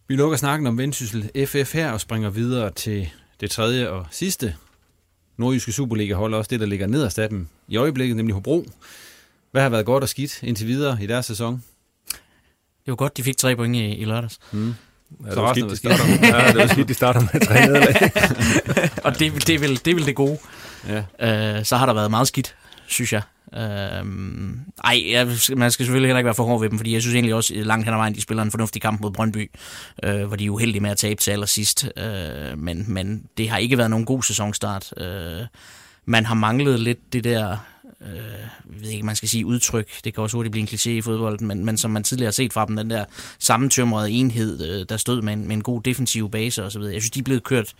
Vi 0.09 0.15
lukker 0.15 0.37
snakken 0.37 0.67
om 0.67 0.77
Vendsyssel 0.77 1.31
FF 1.47 1.73
her 1.73 1.91
og 1.91 2.01
springer 2.01 2.29
videre 2.29 2.71
til 2.71 3.09
det 3.41 3.51
tredje 3.51 3.89
og 3.89 4.05
sidste 4.11 4.55
nordjyske 5.37 5.71
Superliga 5.71 6.13
holder 6.13 6.37
også 6.37 6.47
det, 6.49 6.59
der 6.59 6.65
ligger 6.65 6.87
nederst 6.87 7.19
af 7.19 7.29
dem 7.29 7.47
i 7.67 7.77
øjeblikket, 7.77 8.17
nemlig 8.17 8.33
Hobro. 8.33 8.65
Hvad 9.51 9.61
har 9.61 9.69
været 9.69 9.85
godt 9.85 10.03
og 10.03 10.09
skidt 10.09 10.43
indtil 10.43 10.67
videre 10.67 10.97
i 11.01 11.07
deres 11.07 11.25
sæson? 11.25 11.63
Det 12.85 12.91
var 12.91 12.95
godt, 12.95 13.17
de 13.17 13.23
fik 13.23 13.37
tre 13.37 13.55
point 13.55 13.75
i, 13.75 13.95
i 13.95 14.05
lørdags. 14.05 14.39
Mm. 14.51 14.67
Ja, 14.67 15.29
Så 15.29 15.35
det 15.35 15.41
var 15.41 15.49
resten 15.51 15.75
skidt, 15.75 15.89
var 15.91 15.97
de 15.97 16.03
skidt. 16.03 16.25
starter, 16.25 16.43
ja, 16.43 16.47
det 16.51 16.57
var 16.57 16.67
skidt, 16.67 16.87
de 16.87 16.93
starter 16.93 17.21
med 17.33 17.41
tre 17.47 17.65
nederlag. 17.65 18.11
og 19.05 19.19
det, 19.19 19.47
det, 19.47 19.55
er 19.55 19.59
vel, 19.59 19.81
det 19.85 19.91
er 19.91 19.95
vel 19.95 20.05
det 20.05 20.15
gode. 20.15 20.39
Ja. 20.87 21.57
Øh, 21.57 21.65
så 21.65 21.77
har 21.77 21.85
der 21.85 21.93
været 21.93 22.09
meget 22.11 22.27
skidt, 22.27 22.55
synes 22.89 23.13
jeg. 23.13 23.21
Øhm, 23.57 24.59
ej, 24.83 25.03
jeg, 25.11 25.27
man 25.55 25.71
skal 25.71 25.85
selvfølgelig 25.85 26.07
heller 26.07 26.19
ikke 26.19 26.25
være 26.25 26.35
for 26.35 26.43
hård 26.43 26.61
ved 26.61 26.69
dem, 26.69 26.77
fordi 26.77 26.93
jeg 26.93 27.01
synes 27.01 27.15
egentlig 27.15 27.35
også 27.35 27.53
øh, 27.53 27.65
langt 27.65 27.85
hen 27.85 27.93
ad 27.93 27.99
vejen, 27.99 28.15
de 28.15 28.21
spiller 28.21 28.43
en 28.43 28.51
fornuftig 28.51 28.81
kamp 28.81 29.01
mod 29.01 29.11
Brøndby, 29.11 29.51
øh, 30.03 30.23
hvor 30.23 30.35
de 30.35 30.45
er 30.45 30.49
uheldige 30.49 30.81
med 30.81 30.89
at 30.89 30.97
tabe 30.97 31.21
til 31.21 31.31
allersidst. 31.31 31.89
Øh, 31.97 32.57
men, 32.57 32.85
men 32.87 33.23
det 33.37 33.49
har 33.49 33.57
ikke 33.57 33.77
været 33.77 33.89
nogen 33.89 34.05
god 34.05 34.23
sæsonstart. 34.23 34.93
Øh, 34.97 35.41
man 36.05 36.25
har 36.25 36.35
manglet 36.35 36.79
lidt 36.79 37.13
det 37.13 37.23
der, 37.23 37.57
øh, 38.01 38.17
jeg 38.73 38.81
ved 38.81 38.89
ikke, 38.89 39.05
man 39.05 39.15
skal 39.15 39.29
sige 39.29 39.45
udtryk, 39.45 39.87
det 40.03 40.13
kan 40.13 40.23
også 40.23 40.37
hurtigt 40.37 40.51
blive 40.51 40.61
en 40.61 40.67
kliché 40.67 40.89
i 40.89 41.01
fodbolden, 41.01 41.47
men, 41.47 41.65
men 41.65 41.77
som 41.77 41.91
man 41.91 42.03
tidligere 42.03 42.27
har 42.27 42.31
set 42.31 42.53
fra 42.53 42.65
dem, 42.65 42.75
den 42.75 42.89
der 42.89 43.05
sammentømrede 43.39 44.11
enhed, 44.11 44.69
øh, 44.69 44.85
der 44.89 44.97
stod 44.97 45.21
med 45.21 45.33
en, 45.33 45.47
med 45.47 45.55
en 45.55 45.63
god 45.63 45.81
defensiv 45.81 46.31
base 46.31 46.63
osv. 46.63 46.81
Jeg 46.81 47.01
synes, 47.01 47.11
de 47.11 47.19
er 47.19 47.23
blevet 47.23 47.43
kørt, 47.43 47.73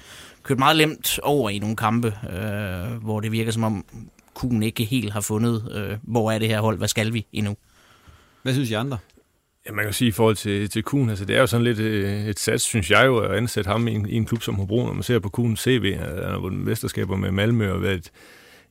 kørt 0.44 0.60
meget 0.60 0.78
lemt 0.78 1.20
over 1.24 1.50
i 1.50 1.60
nogle 1.60 1.76
kampe, 1.76 2.08
øh, 2.08 3.04
hvor 3.04 3.20
det 3.20 3.32
virker 3.32 3.52
som 3.52 3.64
om, 3.64 3.86
Kuhn 4.40 4.64
ikke 4.64 4.84
helt 4.84 5.14
har 5.14 5.22
fundet, 5.22 5.72
øh, 5.76 5.98
hvor 6.04 6.32
er 6.32 6.40
det 6.40 6.48
her 6.48 6.62
hold, 6.62 6.78
hvad 6.78 6.88
skal 6.88 7.14
vi 7.14 7.26
endnu? 7.34 7.56
Hvad 8.44 8.54
synes 8.54 8.70
I 8.70 8.74
andre? 8.74 8.98
Ja, 9.68 9.72
man 9.72 9.84
kan 9.86 9.94
sige 9.94 10.08
i 10.08 10.12
forhold 10.12 10.36
til, 10.36 10.70
til 10.70 10.84
Kuhn, 10.84 11.10
altså 11.10 11.26
det 11.26 11.36
er 11.36 11.40
jo 11.40 11.48
sådan 11.48 11.64
lidt 11.64 11.80
øh, 11.80 12.26
et 12.26 12.40
sats, 12.40 12.64
synes 12.64 12.92
jeg 12.92 13.06
jo, 13.06 13.18
at 13.18 13.38
ansætte 13.38 13.68
ham 13.68 13.88
i 13.88 13.92
en, 13.92 14.10
i 14.10 14.16
en 14.16 14.26
klub 14.26 14.42
som 14.42 14.56
Hobro, 14.56 14.86
når 14.86 14.94
man 14.94 15.04
ser 15.04 15.20
på 15.20 15.30
Kuhns 15.30 15.60
CV, 15.60 15.96
han 15.96 16.32
har 16.32 16.40
vundet 16.40 16.62
mesterskaber 16.62 17.18
med 17.18 17.32
Malmø 17.32 17.72
og 17.72 17.82
været 17.82 18.12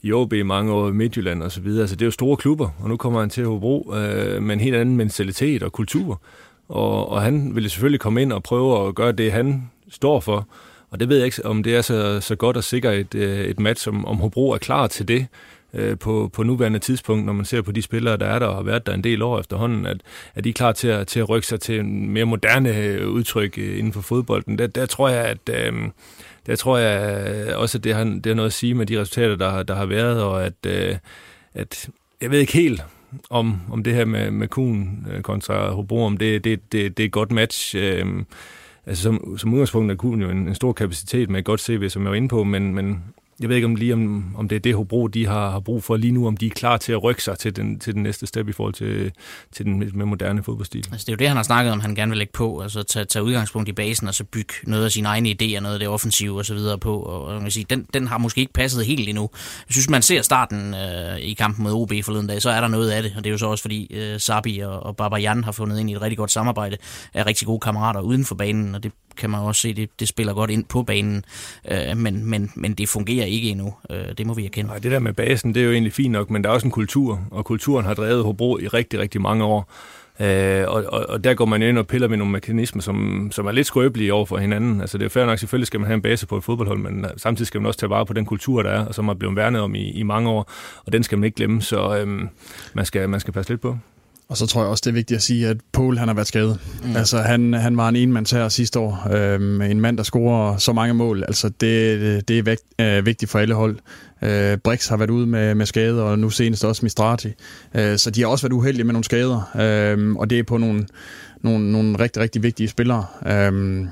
i 0.03 0.13
OB 0.13 0.33
i 0.33 0.43
mange 0.43 0.73
år 0.73 0.89
i 0.89 0.93
Midtjylland 0.93 1.43
og 1.43 1.53
så 1.53 1.61
videre. 1.61 1.81
Altså 1.81 1.97
det 1.97 2.03
er 2.03 2.07
jo 2.07 2.11
store 2.11 2.37
klubber, 2.37 2.69
og 2.79 2.89
nu 2.89 2.97
kommer 2.97 3.21
han 3.21 3.31
til 3.31 3.47
Hobro 3.47 3.95
øh, 3.95 4.43
med 4.43 4.55
en 4.55 4.61
helt 4.61 4.77
anden 4.77 4.97
mentalitet 4.97 5.63
og 5.63 5.73
kultur. 5.73 6.23
Og, 6.69 7.09
og 7.09 7.23
han 7.23 7.57
vil 7.57 7.71
selvfølgelig 7.71 8.01
komme 8.01 8.23
ind 8.23 8.33
og 8.33 8.43
prøve 8.43 8.89
at 8.89 8.95
gøre 8.95 9.13
det, 9.13 9.33
han 9.33 9.71
står 9.89 10.21
for. 10.21 10.49
Og 10.91 11.01
det 11.01 11.09
ved 11.09 11.17
jeg 11.17 11.27
ikke, 11.27 11.47
om 11.47 11.63
det 11.63 11.77
er 11.77 11.83
så, 11.83 12.21
så 12.21 12.37
godt 12.37 12.57
og 12.57 12.65
sikkert 12.65 12.95
et, 12.95 13.15
øh, 13.15 13.41
et 13.41 13.61
match, 13.61 13.89
om, 13.89 14.05
om 14.05 14.17
Hobro 14.17 14.51
er 14.51 14.59
klar 14.59 14.87
til 14.87 15.09
det 15.09 15.27
øh, 15.79 15.99
på, 15.99 16.31
på 16.33 16.43
nuværende 16.43 16.79
tidspunkt, 16.79 17.27
når 17.27 17.33
man 17.33 17.45
ser 17.45 17.63
på 17.63 17.73
de 17.73 17.83
spillere, 17.83 18.17
der 18.17 18.27
er 18.27 18.39
der 18.39 18.47
og 18.47 18.55
har 18.55 18.63
været 18.63 18.87
der 18.87 18.95
en 18.95 19.05
del 19.05 19.23
år 19.23 19.41
efterhånden, 19.41 19.87
at, 19.87 20.01
at 20.35 20.45
de 20.45 20.49
er 20.49 20.53
klar 20.53 20.73
til 20.73 20.89
at, 20.89 21.07
til 21.07 21.21
at 21.21 21.29
rykke 21.29 21.47
sig 21.47 21.61
til 21.61 21.81
en 21.81 22.11
mere 22.11 22.25
moderne 22.25 22.77
øh, 22.77 23.09
udtryk 23.09 23.59
øh, 23.59 23.79
inden 23.79 23.93
for 23.93 24.01
fodbolden. 24.01 24.59
Der, 24.59 24.67
der 24.67 24.87
tror 24.87 25.09
jeg, 25.09 25.25
at 25.25 25.49
øh, 25.51 25.73
der 26.47 26.57
tror 26.57 26.79
jeg 26.79 27.29
øh, 27.31 27.59
også, 27.59 27.79
at 27.79 27.85
det 27.85 27.95
har, 27.95 28.05
det 28.05 28.27
har 28.27 28.35
noget 28.35 28.49
at 28.49 28.53
sige 28.53 28.75
med 28.75 28.87
de 28.87 29.01
resultater, 29.01 29.37
der, 29.37 29.63
der 29.63 29.75
har 29.75 29.87
været, 29.87 30.23
og 30.23 30.45
at, 30.47 30.67
øh, 30.67 30.97
at 31.55 31.89
jeg 32.21 32.31
ved 32.31 32.39
ikke 32.39 32.53
helt, 32.53 32.83
om, 33.31 33.61
om 33.71 33.83
det 33.83 33.95
her 33.95 34.05
med, 34.05 34.31
med 34.31 34.49
Kuhn 34.49 35.07
øh, 35.13 35.23
kontra 35.23 35.71
Hobro, 35.71 36.05
om 36.05 36.17
det, 36.17 36.45
det, 36.45 36.73
det, 36.73 36.97
det 36.97 37.03
er 37.03 37.07
et 37.07 37.13
godt 37.13 37.33
match. 37.33 37.77
Øh, 37.77 38.07
altså 38.87 39.03
som, 39.03 39.39
som 39.39 39.53
udgangspunkt 39.53 39.93
er 39.93 39.97
Kuhn 39.97 40.21
jo 40.23 40.31
en, 40.31 40.49
en 40.49 40.55
stor 40.55 40.73
kapacitet 40.73 41.31
med 41.31 41.39
et 41.39 41.45
godt 41.45 41.61
CV, 41.61 41.89
som 41.89 42.03
jeg 42.03 42.11
var 42.11 42.17
inde 42.17 42.29
på, 42.29 42.45
men, 42.45 42.75
men 42.75 43.05
jeg 43.41 43.49
ved 43.49 43.57
ikke 43.57 43.67
om 43.67 43.75
lige 43.75 43.93
om, 43.93 44.35
om 44.37 44.49
det 44.49 44.57
er 44.57 44.61
det 44.61 44.75
Hobro, 44.75 45.07
de 45.07 45.27
har, 45.27 45.51
har 45.51 45.61
brug 45.61 45.85
for 45.85 45.97
lige 45.97 46.13
nu, 46.13 46.27
om 46.27 46.37
de 46.37 46.47
er 46.47 46.51
klar 46.51 46.77
til 46.77 46.93
at 46.93 47.03
rykke 47.03 47.23
sig 47.23 47.39
til 47.39 47.57
den, 47.57 47.79
til 47.79 47.95
den 47.95 48.03
næste 48.03 48.27
step 48.27 48.49
i 48.49 48.53
forhold 48.53 48.75
til, 48.75 49.13
til 49.53 49.65
den 49.65 49.79
mere 49.79 50.07
moderne 50.07 50.43
fodboldstil. 50.43 50.85
Altså 50.93 51.05
det 51.05 51.09
er 51.09 51.13
jo 51.13 51.17
det, 51.17 51.29
han 51.29 51.37
har 51.37 51.45
snakket 51.45 51.73
om, 51.73 51.81
han 51.81 51.95
gerne 51.95 52.11
vil 52.11 52.19
lægge 52.19 52.33
på, 52.33 52.61
altså 52.61 52.83
tage, 52.83 53.05
tage 53.05 53.23
udgangspunkt 53.23 53.69
i 53.69 53.73
basen, 53.73 54.09
og 54.09 54.15
så 54.15 54.25
bygge 54.25 54.55
noget 54.63 54.85
af 54.85 54.91
sine 54.91 55.09
egne 55.09 55.29
idéer, 55.29 55.61
noget 55.61 55.75
af 55.75 55.79
det 55.79 55.89
offensive 55.89 56.39
og 56.39 56.45
så 56.45 56.55
videre 56.55 56.79
på, 56.79 56.99
og 56.99 57.33
man 57.33 57.43
kan 57.43 57.51
sige, 57.51 57.67
den, 57.71 57.87
den 57.95 58.07
har 58.07 58.19
måske 58.19 58.41
ikke 58.41 58.53
passet 58.53 58.87
helt 58.87 59.09
endnu. 59.09 59.31
Jeg 59.69 59.73
synes, 59.73 59.91
man 59.91 60.03
ser 60.03 60.23
starten 60.23 60.75
øh, 60.75 61.19
i 61.19 61.35
kampen 61.35 61.63
mod 61.63 61.73
OB 61.73 61.93
forleden 62.05 62.27
dag, 62.27 62.43
så 62.43 62.51
er 62.51 62.61
der 62.61 62.69
noget 62.69 62.91
af 62.91 63.03
det, 63.03 63.13
og 63.17 63.25
det 63.25 63.31
er 63.31 63.33
jo 63.33 63.39
så 63.39 63.47
også 63.47 63.63
fordi 63.63 63.95
øh, 63.95 64.21
Sabi 64.21 64.59
og, 64.59 64.83
og 64.83 64.97
Babajan 64.97 65.45
har 65.45 65.53
fundet 65.53 65.81
ind 65.81 65.91
i 65.91 65.93
et 65.93 66.03
rigtig 66.03 66.19
godt 66.19 66.31
samarbejde, 66.31 66.77
er 67.15 67.27
rigtig 67.27 67.47
gode 67.47 67.61
kammerater 67.61 68.01
uden 68.01 68.25
for 68.25 68.35
banen, 68.35 68.75
og 68.75 68.83
det 68.83 68.93
kan 69.19 69.31
man 69.31 69.41
også 69.41 69.61
se, 69.61 69.75
det, 69.75 69.91
det 70.01 70.09
spiller 70.09 70.35
godt 70.35 70.51
ind 70.51 70.65
på 70.65 70.83
banen, 70.83 71.25
øh, 71.71 71.97
men, 71.97 72.25
men, 72.25 72.51
men 72.55 72.75
det 72.75 72.89
fungerer 72.89 73.27
ikke 73.27 73.51
endnu. 73.51 73.75
Øh, 73.91 73.99
det 74.19 74.27
må 74.27 74.35
vi 74.35 74.45
erkende. 74.45 74.69
Nej, 74.69 74.79
det 74.79 74.93
der 74.93 74.99
med 74.99 75.13
basen, 75.13 75.55
det 75.55 75.61
er 75.61 75.65
jo 75.65 75.73
egentlig 75.73 75.93
fint 75.93 76.13
nok, 76.13 76.31
men 76.31 76.45
der 76.45 76.51
er 76.51 76.55
også 76.55 76.67
en 76.67 76.71
kultur, 76.71 77.21
og 77.31 77.45
kulturen 77.45 77.87
har 77.87 77.95
drevet 77.95 78.25
Hobro 78.25 78.59
i 78.59 78.69
rigtig, 78.69 79.01
rigtig 79.01 79.21
mange 79.21 79.45
år. 79.45 79.73
Øh, 80.21 80.65
og, 80.69 80.85
og, 80.89 81.07
og 81.09 81.25
der 81.25 81.35
går 81.35 81.45
man 81.45 81.63
ind 81.63 81.79
og 81.79 81.87
piller 81.87 82.09
med 82.09 82.17
nogle 82.17 82.33
mekanismer, 82.33 82.83
som, 82.83 83.29
som 83.33 83.47
er 83.47 83.53
lidt 83.53 83.67
skrøbelige 83.67 84.15
over 84.15 84.27
for 84.27 84.39
hinanden. 84.39 84.81
Altså 84.81 84.99
det 84.99 85.05
er 85.05 85.09
fair 85.09 85.27
nok, 85.27 85.39
selvfølgelig 85.39 85.67
skal 85.67 85.81
man 85.81 85.87
have 85.87 85.95
en 85.95 86.03
base 86.03 86.27
på 86.27 86.37
et 86.37 86.45
fodboldhold, 86.45 86.79
men 86.79 87.05
øh, 87.05 87.11
samtidig 87.17 87.47
skal 87.47 87.61
man 87.61 87.67
også 87.67 87.81
tage 87.81 87.91
vare 87.91 88.07
på 88.07 88.13
den 88.13 88.25
kultur, 88.25 88.63
der 88.63 88.71
er, 88.71 88.85
og 88.85 88.95
som 88.95 89.09
har 89.09 89.15
blevet 89.15 89.37
værnet 89.37 89.61
om 89.61 89.75
i, 89.75 89.91
i 89.91 90.03
mange 90.03 90.31
år, 90.31 90.51
og 90.87 90.93
den 90.93 91.03
skal 91.03 91.19
man 91.19 91.25
ikke 91.25 91.37
glemme, 91.37 91.63
så 91.63 91.99
øhm, 91.99 92.29
man, 92.75 92.85
skal, 92.85 93.09
man 93.09 93.21
skal 93.21 93.33
passe 93.33 93.53
lidt 93.53 93.61
på. 93.61 93.79
Og 94.31 94.37
så 94.37 94.47
tror 94.47 94.61
jeg 94.61 94.71
også, 94.71 94.83
det 94.85 94.91
er 94.91 94.95
vigtigt 94.95 95.17
at 95.17 95.23
sige, 95.23 95.49
at 95.49 95.57
Paul 95.73 95.99
han 95.99 96.09
har 96.09 96.15
været 96.15 96.29
skadet. 96.29 96.59
Mm. 96.85 96.97
Altså, 96.97 97.19
han, 97.19 97.53
han 97.53 97.77
var 97.77 97.89
en 97.89 97.97
enmands 97.97 98.31
her 98.31 98.49
sidste 98.49 98.79
år. 98.79 99.09
Øhm, 99.13 99.63
en 99.63 99.81
mand, 99.81 99.97
der 99.97 100.03
scorer 100.03 100.57
så 100.57 100.73
mange 100.73 100.95
mål. 100.95 101.23
Altså, 101.23 101.49
det, 101.49 102.29
det 102.29 102.39
er 102.39 102.43
vægt, 102.43 102.63
øh, 102.81 103.07
vigtigt 103.07 103.31
for 103.31 103.39
alle 103.39 103.55
hold. 103.55 103.77
Øh, 104.23 104.59
Brix 104.59 104.89
har 104.89 104.97
været 104.97 105.11
ude 105.11 105.27
med, 105.27 105.55
med 105.55 105.67
skader, 105.67 106.03
og 106.03 106.19
nu 106.19 106.31
senest 106.31 106.65
også 106.65 106.85
Mistrati. 106.85 107.29
Øh, 107.75 107.99
så 107.99 108.11
de 108.11 108.21
har 108.21 108.29
også 108.29 108.45
været 108.47 108.53
uheldige 108.53 108.85
med 108.85 108.93
nogle 108.93 109.05
skader. 109.05 109.51
Øh, 109.61 110.17
og 110.17 110.31
det 110.31 110.39
er 110.39 110.43
på 110.43 110.57
nogle, 110.57 110.87
nogle, 111.43 111.73
nogle 111.73 111.99
rigtig, 111.99 112.23
rigtig 112.23 112.43
vigtige 112.43 112.69
spillere. 112.69 113.07
Øh, 113.27 113.87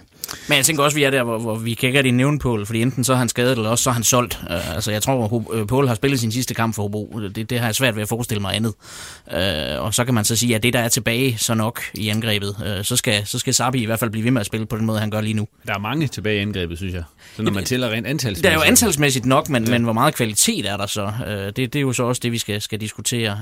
men 0.49 0.57
jeg 0.57 0.64
tænker 0.64 0.83
også, 0.83 0.95
at 0.95 0.99
vi 0.99 1.03
er 1.03 1.11
der, 1.11 1.22
hvor, 1.22 1.39
hvor 1.39 1.55
vi 1.55 1.74
kan 1.74 1.87
ikke 1.87 1.99
rigtig 1.99 2.12
nævne 2.12 2.39
Pål, 2.39 2.66
fordi 2.66 2.83
enten 2.83 3.05
så 3.05 3.12
er 3.12 3.16
han 3.16 3.29
skadet, 3.29 3.53
eller 3.53 3.70
også 3.70 3.85
så 3.85 3.91
er 3.91 3.95
han 3.95 4.05
solgt. 4.05 4.39
Uh, 4.43 4.74
altså, 4.74 4.93
jeg 4.93 5.03
tror, 5.03 5.43
at 5.61 5.66
Pål 5.66 5.89
har 5.89 5.95
spillet 5.95 6.20
sin 6.20 6.33
sidste 6.33 6.55
kamp 6.55 6.74
for 6.74 6.83
Hobro. 6.83 7.20
Det, 7.35 7.51
det 7.51 7.59
har 7.59 7.66
jeg 7.66 7.74
svært 7.74 7.97
ved 7.97 8.03
at 8.03 8.09
forestille 8.09 8.41
mig 8.41 8.57
andet. 8.57 8.74
Uh, 9.27 9.85
og 9.85 9.95
så 9.95 10.05
kan 10.05 10.14
man 10.14 10.24
så 10.24 10.37
sige, 10.37 10.55
at 10.55 10.62
det, 10.62 10.72
der 10.72 10.81
er 10.81 10.89
tilbage 10.89 11.39
så 11.39 11.55
nok 11.55 11.81
i 11.95 12.09
angrebet, 12.09 12.49
uh, 12.49 12.85
så, 12.85 12.97
skal, 12.97 13.27
så 13.27 13.39
skal 13.39 13.55
Sabi 13.55 13.83
i 13.83 13.87
hvert 13.87 13.99
fald 13.99 14.11
blive 14.11 14.24
ved 14.24 14.31
med 14.31 14.41
at 14.41 14.47
spille 14.47 14.66
på 14.66 14.77
den 14.77 14.87
måde, 14.87 15.01
han 15.01 15.11
gør 15.11 15.20
lige 15.20 15.35
nu. 15.35 15.49
Der 15.66 15.74
er 15.74 15.79
mange 15.79 16.07
tilbage 16.07 16.37
i 16.37 16.41
angrebet, 16.41 16.79
synes 16.79 16.95
jeg. 16.95 17.03
Så 17.37 17.43
når 17.43 17.51
man 17.51 17.64
tæller 17.64 17.91
rent 17.91 18.07
antalsmæssigt. 18.07 18.45
Der 18.45 18.51
er 18.51 18.55
jo 18.55 18.61
antalsmæssigt 18.61 19.27
nok, 19.27 19.49
men, 19.49 19.64
ja. 19.64 19.70
men 19.70 19.83
hvor 19.83 19.93
meget 19.93 20.14
kvalitet 20.14 20.66
er 20.66 20.77
der 20.77 20.87
så? 20.87 21.05
Uh, 21.05 21.33
det, 21.33 21.57
det 21.57 21.77
er 21.77 21.81
jo 21.81 21.93
så 21.93 22.03
også 22.03 22.20
det, 22.22 22.33
vi 22.33 22.39
skal, 22.39 22.61
skal 22.61 22.81
diskutere. 22.81 23.39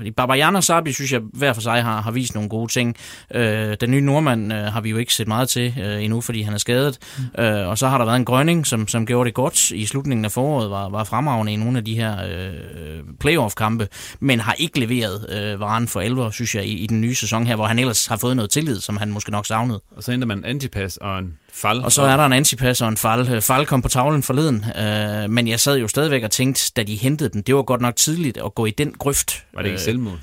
Uh, 0.00 0.06
Babajan 0.16 0.56
og 0.56 0.64
Sabi, 0.64 0.92
synes 0.92 1.12
jeg, 1.12 1.20
hver 1.32 1.52
for 1.52 1.60
sig 1.60 1.82
har, 1.82 2.00
har 2.00 2.10
vist 2.10 2.34
nogle 2.34 2.48
gode 2.48 2.72
ting. 2.72 2.96
Uh, 3.34 3.40
den 3.80 3.90
nye 3.90 4.00
nordmand 4.00 4.52
uh, 4.52 4.58
har 4.58 4.80
vi 4.80 4.90
jo 4.90 4.96
ikke 4.96 5.14
set 5.14 5.28
meget 5.28 5.48
til 5.48 5.74
uh, 5.76 6.04
endnu, 6.04 6.17
fordi 6.20 6.42
han 6.42 6.54
er 6.54 6.58
skadet. 6.58 6.98
Mm. 7.18 7.42
Øh, 7.42 7.68
og 7.68 7.78
så 7.78 7.88
har 7.88 7.98
der 7.98 8.04
været 8.04 8.16
en 8.16 8.24
grønning, 8.24 8.66
som, 8.66 8.88
som 8.88 9.06
gjorde 9.06 9.26
det 9.26 9.34
godt 9.34 9.70
i 9.70 9.86
slutningen 9.86 10.24
af 10.24 10.32
foråret, 10.32 10.70
var, 10.70 10.88
var 10.88 11.04
fremragende 11.04 11.52
i 11.52 11.56
nogle 11.56 11.78
af 11.78 11.84
de 11.84 11.94
her 11.94 12.16
øh, 12.24 13.00
playoff-kampe, 13.20 13.88
men 14.20 14.40
har 14.40 14.52
ikke 14.52 14.80
leveret 14.80 15.26
øh, 15.30 15.60
varen 15.60 15.88
for 15.88 16.00
alvor, 16.00 16.30
synes 16.30 16.54
jeg, 16.54 16.64
i, 16.64 16.72
i 16.72 16.86
den 16.86 17.00
nye 17.00 17.14
sæson 17.14 17.46
her, 17.46 17.56
hvor 17.56 17.66
han 17.66 17.78
ellers 17.78 18.06
har 18.06 18.16
fået 18.16 18.36
noget 18.36 18.50
tillid, 18.50 18.80
som 18.80 18.96
han 18.96 19.10
måske 19.10 19.30
nok 19.30 19.46
savnede. 19.46 19.80
Og 19.96 20.02
så 20.02 20.12
ændrer 20.12 20.26
man 20.26 20.44
antipas 20.44 20.96
og 20.96 21.18
en 21.18 21.34
fald. 21.52 21.80
Og 21.80 21.92
så 21.92 22.02
er 22.02 22.16
der 22.16 22.26
en 22.26 22.32
antipas 22.32 22.82
og 22.82 22.88
en 22.88 22.96
fald. 22.96 23.40
Fald 23.40 23.66
kom 23.66 23.82
på 23.82 23.88
tavlen 23.88 24.22
forleden, 24.22 24.64
øh, 24.78 25.30
men 25.30 25.48
jeg 25.48 25.60
sad 25.60 25.78
jo 25.78 25.88
stadigvæk 25.88 26.22
og 26.22 26.30
tænkte, 26.30 26.72
da 26.76 26.82
de 26.82 26.96
hentede 26.96 27.28
den, 27.28 27.42
det 27.42 27.54
var 27.54 27.62
godt 27.62 27.80
nok 27.80 27.96
tidligt 27.96 28.38
at 28.44 28.54
gå 28.54 28.66
i 28.66 28.70
den 28.70 28.92
grøft. 28.92 29.44
Var 29.54 29.62
det 29.62 29.68
ikke 29.68 29.82
selvmål? 29.82 30.18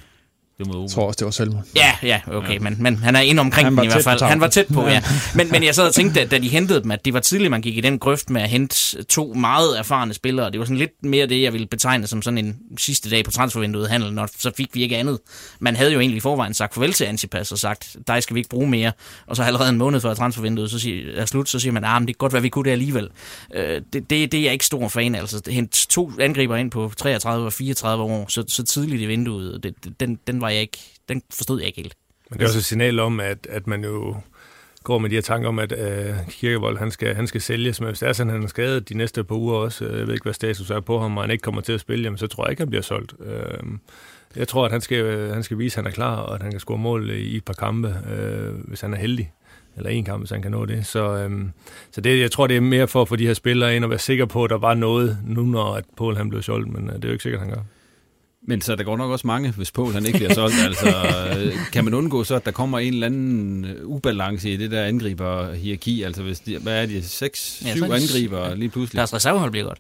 Det 0.58 0.68
jeg 0.68 0.90
tror 0.90 1.08
også, 1.08 1.18
det 1.18 1.26
var 1.26 1.32
selvmål. 1.32 1.64
Ja, 1.76 1.92
ja, 2.04 2.22
okay, 2.28 2.54
ja. 2.54 2.60
Men, 2.60 2.76
men 2.80 2.98
han 2.98 3.16
er 3.16 3.20
inde 3.20 3.40
omkring 3.40 3.78
den 3.78 3.84
i 3.84 3.88
hvert 3.88 4.04
fald. 4.04 4.22
Han 4.22 4.42
var 4.42 4.48
tæt 4.48 4.66
på, 4.74 4.82
ja. 4.82 4.94
ja. 4.94 5.02
Men, 5.36 5.52
men 5.52 5.64
jeg 5.64 5.76
sad 5.76 5.88
og 5.88 5.94
tænkte, 5.94 6.26
da 6.26 6.38
de 6.38 6.50
hentede 6.50 6.84
dem, 6.84 6.92
at 6.92 7.06
det 7.06 7.14
var 7.14 7.20
tidligt, 7.20 7.52
man 7.52 7.62
gik 7.62 7.78
i 7.78 7.82
den 7.82 8.00
grøft 8.00 8.30
med 8.30 8.42
at 8.42 8.50
hente 8.50 9.04
to 9.04 9.34
meget 9.34 9.80
erfarne 9.80 10.14
spillere. 10.14 10.52
Det 10.52 10.60
var 10.60 10.66
sådan 10.66 10.78
lidt 10.78 11.04
mere 11.04 11.28
det, 11.28 11.42
jeg 11.42 11.54
ville 11.54 11.68
betegne 11.68 12.08
som 12.08 12.22
sådan 12.22 12.38
en 12.38 12.58
sidste 12.78 13.10
dag 13.10 13.26
på 13.26 13.32
transfervinduet 13.32 13.90
handel, 13.90 14.14
når 14.14 14.30
så 14.38 14.52
fik 14.58 14.70
vi 14.74 14.82
ikke 14.82 14.98
andet. 14.98 15.20
Man 15.60 15.76
havde 15.76 15.94
jo 15.94 16.00
egentlig 16.00 16.18
i 16.18 16.20
forvejen 16.20 16.54
sagt 16.54 16.74
farvel 16.74 16.94
til 16.94 17.06
Antipas 17.06 17.52
og 17.52 17.58
sagt, 17.58 17.96
dig 18.08 18.24
skal 18.24 18.34
vi 18.34 18.40
ikke 18.40 18.50
bruge 18.50 18.68
mere. 18.68 18.92
Og 19.28 19.36
så 19.36 19.44
allerede 19.44 19.70
en 19.70 19.78
måned 19.78 20.02
før 20.02 20.14
transfervinduet 20.14 20.72
så 20.72 20.80
siger, 20.80 21.12
er 21.16 21.26
slut, 21.26 21.50
så 21.50 21.60
siger 21.60 21.74
man, 21.74 21.84
ah, 21.84 22.02
men 22.02 22.08
det 22.08 22.16
kan 22.16 22.20
godt 22.20 22.34
være, 22.34 22.42
vi 22.42 22.50
kunne 22.50 22.66
det 22.66 22.72
alligevel. 22.72 23.10
Øh, 23.54 23.82
det, 23.94 24.10
det, 24.10 24.32
det, 24.32 24.34
er 24.34 24.44
jeg 24.44 24.54
ikke 24.54 24.66
stor 24.66 24.88
fan 24.88 25.16
af. 25.16 25.20
Altså, 25.20 25.42
hente 25.48 25.88
to 25.88 26.12
angriber 26.20 26.56
ind 26.56 26.72
på 26.72 26.92
33 26.98 27.46
og 27.46 27.54
34 27.54 28.04
år, 28.04 28.26
så, 28.30 28.44
så 28.48 28.64
tidligt 28.64 29.02
i 29.02 29.06
vinduet, 29.06 29.64
det, 29.64 30.00
den, 30.00 30.20
den 30.28 30.42
var 30.46 30.52
jeg 30.52 30.62
ikke 30.62 30.80
den 31.10 31.22
forstod 31.34 31.60
jeg 31.60 31.68
ikke 31.68 31.82
helt. 31.82 31.96
Men 32.30 32.40
det 32.40 32.46
er 32.46 32.50
også 32.50 32.60
et 32.60 32.66
signal 32.66 33.00
om, 33.00 33.20
at, 33.20 33.48
at 33.50 33.68
man 33.68 33.84
jo 33.84 34.16
går 34.84 34.98
med 34.98 35.10
de 35.10 35.16
her 35.16 35.22
tanker 35.22 35.50
om, 35.50 35.60
at 35.60 35.72
øh, 35.72 36.16
Kirkevold 36.30 36.78
han 36.78 36.92
skal, 36.92 37.16
han 37.16 37.28
skal 37.28 37.42
sælges. 37.42 37.82
Men 37.82 37.90
hvis 37.90 38.00
det 38.00 38.10
er 38.10 38.14
sådan, 38.14 38.34
han 38.34 38.44
er 38.44 38.48
skadet 38.48 38.90
de 38.90 38.98
næste 38.98 39.24
par 39.24 39.36
uger 39.36 39.56
også, 39.56 39.86
øh, 39.86 40.00
jeg 40.00 40.08
ved 40.08 40.14
ikke, 40.14 40.24
hvad 40.24 40.34
status 40.34 40.70
er 40.70 40.80
på 40.80 41.00
ham, 41.00 41.18
og 41.18 41.24
han 41.24 41.32
ikke 41.32 41.42
kommer 41.42 41.62
til 41.62 41.74
at 41.74 41.80
spille, 41.80 42.04
jamen, 42.04 42.18
så 42.18 42.28
tror 42.28 42.46
jeg 42.46 42.52
ikke, 42.52 42.62
han 42.62 42.70
bliver 42.70 42.82
solgt. 42.82 43.14
Øh, 43.26 43.60
jeg 44.36 44.48
tror, 44.48 44.66
at 44.66 44.72
han 44.72 44.82
skal, 44.82 44.98
øh, 44.98 45.34
han 45.34 45.44
skal 45.44 45.60
vise, 45.60 45.80
at 45.80 45.84
han 45.84 45.92
er 45.92 45.96
klar, 45.96 46.16
og 46.16 46.36
at 46.36 46.42
han 46.42 46.52
kan 46.52 46.60
score 46.60 46.78
mål 46.78 47.10
i 47.10 47.38
et 47.38 47.46
par 47.46 47.54
kampe, 47.54 47.96
øh, 48.10 48.54
hvis 48.68 48.82
han 48.82 48.94
er 48.94 48.98
heldig. 48.98 49.32
Eller 49.78 49.90
en 49.90 50.06
kamp, 50.06 50.22
hvis 50.22 50.30
han 50.30 50.42
kan 50.42 50.52
nå 50.52 50.66
det. 50.66 50.86
Så, 50.86 51.18
øhm, 51.18 51.52
så 51.92 52.02
det, 52.02 52.20
jeg 52.20 52.32
tror, 52.32 52.48
det 52.48 52.58
er 52.58 52.62
mere 52.62 52.88
for 52.88 53.02
at 53.02 53.08
få 53.08 53.16
de 53.16 53.28
her 53.28 53.34
spillere 53.34 53.76
ind 53.76 53.84
og 53.84 53.90
være 53.90 54.00
sikker 54.00 54.26
på, 54.26 54.44
at 54.44 54.50
der 54.50 54.58
var 54.58 54.74
noget 54.74 55.18
nu, 55.24 55.42
når 55.42 55.76
at 55.76 55.86
Paul 55.98 56.16
han 56.16 56.30
blev 56.30 56.42
solgt, 56.42 56.70
men 56.70 56.90
øh, 56.90 56.96
det 56.96 57.06
er 57.06 57.10
jo 57.10 57.12
ikke 57.12 57.24
sikkert, 57.24 57.42
han 57.42 57.50
gør. 57.50 57.62
Men 58.48 58.62
så 58.62 58.76
der 58.76 58.84
går 58.84 58.98
nok 58.98 59.12
også 59.12 59.28
mange, 59.28 59.52
hvis 59.52 59.72
Poul 59.72 59.94
han 59.94 60.06
ikke 60.06 60.18
bliver 60.18 60.34
solgt. 60.34 60.56
altså, 60.68 60.94
kan 61.72 61.86
man 61.86 61.94
undgå 61.94 62.24
så, 62.24 62.36
at 62.36 62.46
der 62.46 62.52
kommer 62.52 62.80
en 62.80 62.94
eller 62.94 63.08
anden 63.08 63.68
ubalance 63.84 64.50
i 64.50 64.58
det 64.58 64.72
der 64.72 64.84
angriber-hierarki? 64.84 66.04
Altså, 66.04 66.24
hvis 66.24 66.40
de, 66.40 66.58
hvad 66.58 66.82
er 66.82 66.86
de? 66.86 67.04
6, 67.04 67.40
7 67.40 67.66
ja, 67.66 67.96
angriber 67.96 68.56
lige 68.56 68.70
pludselig? 68.70 68.98
Deres 68.98 69.14
reservehold 69.14 69.52
bliver 69.52 69.66
godt. 69.66 69.80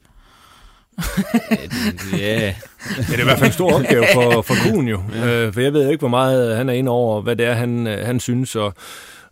ja. 2.18 2.55
Men 2.97 3.05
det 3.07 3.16
er 3.16 3.20
i 3.20 3.24
hvert 3.24 3.39
fald 3.39 3.47
en 3.47 3.53
stor 3.53 3.74
opgave 3.74 4.05
for, 4.13 4.41
for 4.41 4.55
Kuhn 4.63 4.88
jo. 4.88 5.03
Ja. 5.13 5.28
Øh, 5.28 5.53
for 5.53 5.61
jeg 5.61 5.74
ved 5.74 5.84
jo 5.84 5.89
ikke, 5.89 6.01
hvor 6.01 6.07
meget 6.07 6.57
han 6.57 6.70
er 6.70 6.74
inde 6.74 6.91
over, 6.91 7.22
hvad 7.22 7.36
det 7.36 7.45
er, 7.45 7.53
han, 7.53 7.86
han 7.86 8.20
synes, 8.20 8.55
og 8.55 8.74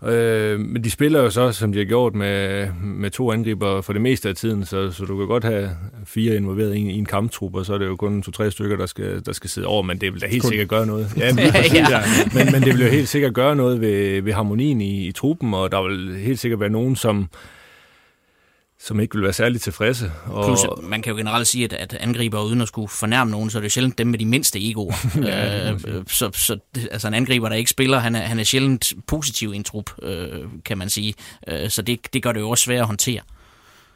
Øh, 0.05 0.59
men 0.59 0.83
de 0.83 0.91
spiller 0.91 1.21
jo 1.21 1.29
så, 1.29 1.51
som 1.51 1.71
de 1.71 1.77
har 1.79 1.85
gjort, 1.85 2.15
med, 2.15 2.67
med 2.83 3.09
to 3.09 3.31
angriber 3.31 3.81
for 3.81 3.93
det 3.93 4.01
meste 4.01 4.29
af 4.29 4.35
tiden, 4.35 4.65
så, 4.65 4.91
så 4.91 5.05
du 5.05 5.17
kan 5.17 5.27
godt 5.27 5.43
have 5.43 5.69
fire 6.05 6.35
involveret 6.35 6.75
i 6.75 6.79
en, 6.79 6.89
i 6.89 6.97
en 6.97 7.05
kamptrup, 7.05 7.55
og 7.55 7.65
så 7.65 7.73
er 7.73 7.77
det 7.77 7.85
jo 7.85 7.95
kun 7.95 8.21
to-tre 8.21 8.51
stykker, 8.51 8.77
der 8.77 8.85
skal, 8.85 9.25
der 9.25 9.33
skal 9.33 9.49
sidde 9.49 9.67
over, 9.67 9.81
men 9.81 9.97
det 9.97 10.13
vil 10.13 10.21
da 10.21 10.27
helt 10.27 10.41
kun. 10.41 10.49
sikkert 10.49 10.67
gøre 10.67 10.85
noget. 10.85 11.07
Ja, 11.17 11.33
men, 11.33 11.43
ja. 11.73 11.99
men, 12.33 12.51
men 12.51 12.61
det 12.61 12.73
vil 12.73 12.81
jo 12.81 12.91
helt 12.91 13.09
sikkert 13.09 13.33
gøre 13.33 13.55
noget 13.55 13.81
ved, 13.81 14.21
ved 14.21 14.33
harmonien 14.33 14.81
i, 14.81 15.07
i 15.07 15.11
truppen, 15.11 15.53
og 15.53 15.71
der 15.71 15.87
vil 15.87 16.15
helt 16.15 16.39
sikkert 16.39 16.59
være 16.59 16.69
nogen, 16.69 16.95
som 16.95 17.27
som 18.83 18.99
ikke 18.99 19.15
vil 19.15 19.23
være 19.23 19.33
særlig 19.33 19.61
tilfredse. 19.61 20.11
Og... 20.25 20.45
Plus, 20.45 20.59
man 20.81 21.01
kan 21.01 21.11
jo 21.11 21.17
generelt 21.17 21.47
sige, 21.47 21.65
at, 21.65 21.73
at 21.73 21.93
angriber 21.93 22.41
uden 22.41 22.61
at 22.61 22.67
skulle 22.67 22.87
fornærme 22.87 23.31
nogen, 23.31 23.49
så 23.49 23.57
er 23.57 23.61
det 23.61 23.71
sjældent 23.71 23.97
dem 23.97 24.07
med 24.07 24.19
de 24.19 24.25
mindste 24.25 24.69
egoer. 24.69 24.93
ja, 25.27 25.71
øh, 25.71 26.03
så, 26.07 26.31
så 26.33 26.57
altså 26.91 27.07
en 27.07 27.13
angriber, 27.13 27.49
der 27.49 27.55
ikke 27.55 27.69
spiller, 27.69 27.99
han 27.99 28.15
er, 28.15 28.19
han 28.19 28.39
er 28.39 28.43
sjældent 28.43 28.93
positiv 29.07 29.53
i 29.53 29.55
en 29.55 29.63
trup, 29.63 29.89
øh, 30.01 30.41
kan 30.65 30.77
man 30.77 30.89
sige. 30.89 31.13
Øh, 31.47 31.69
så 31.69 31.81
det, 31.81 31.99
det 32.13 32.23
gør 32.23 32.31
det 32.31 32.39
jo 32.39 32.49
også 32.49 32.63
svært 32.63 32.79
at 32.79 32.85
håndtere. 32.85 33.21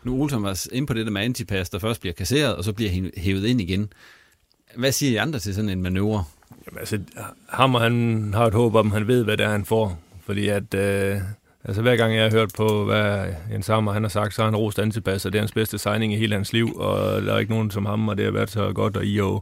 Nu 0.04 0.22
Olsen 0.22 0.44
var 0.44 0.68
inde 0.72 0.88
på 0.88 0.94
det 0.94 1.06
der 1.06 1.12
med 1.12 1.22
antipas, 1.22 1.70
der 1.70 1.80
først 1.80 2.02
bliver 2.02 2.14
kasseret, 2.14 2.56
og 2.56 2.64
så 2.64 2.74
bliver 2.74 3.10
hævet 3.18 3.46
ind 3.46 3.62
igen. 3.62 3.94
Hvad 4.76 4.92
siger 4.92 5.12
I 5.12 5.16
andre 5.16 5.40
til 5.40 5.56
sådan 5.56 5.70
en 5.70 5.82
manøvre? 5.82 6.24
Jamen, 6.66 6.80
altså, 6.80 7.00
ham 7.50 7.76
og 7.76 7.82
han 7.82 8.32
har 8.34 8.46
et 8.46 8.54
håb 8.54 8.76
om, 8.76 8.92
han 8.92 9.08
ved, 9.08 9.24
hvad 9.24 9.38
det 9.38 9.46
er, 9.46 9.50
han 9.50 9.66
får. 9.66 10.00
Fordi 10.26 10.48
at... 10.48 10.74
Øh 10.74 11.22
Altså 11.68 11.82
hver 11.82 11.96
gang 11.96 12.16
jeg 12.16 12.24
har 12.24 12.32
hørt 12.32 12.52
på, 12.58 12.86
hvad 12.86 13.26
Jens 13.52 13.66
Sammer 13.66 13.92
han 13.92 14.04
har 14.04 14.10
sagt, 14.10 14.34
så 14.34 14.42
har 14.42 14.50
han 14.50 14.56
rost 14.56 14.80
Antipas, 14.80 15.26
og 15.26 15.34
det 15.34 15.40
er 15.40 15.42
hans 15.42 15.52
bedste 15.52 15.78
signing 15.78 16.14
i 16.14 16.16
hele 16.16 16.36
hans 16.36 16.54
liv, 16.54 16.76
og 16.76 17.22
der 17.22 17.34
er 17.34 17.40
ikke 17.40 17.52
nogen 17.52 17.72
som 17.72 17.86
ham, 17.86 18.08
og 18.08 18.18
det 18.18 18.26
har 18.26 18.32
været 18.32 18.50
så 18.50 18.72
godt, 18.74 18.98
og 18.98 19.06
IO. 19.06 19.42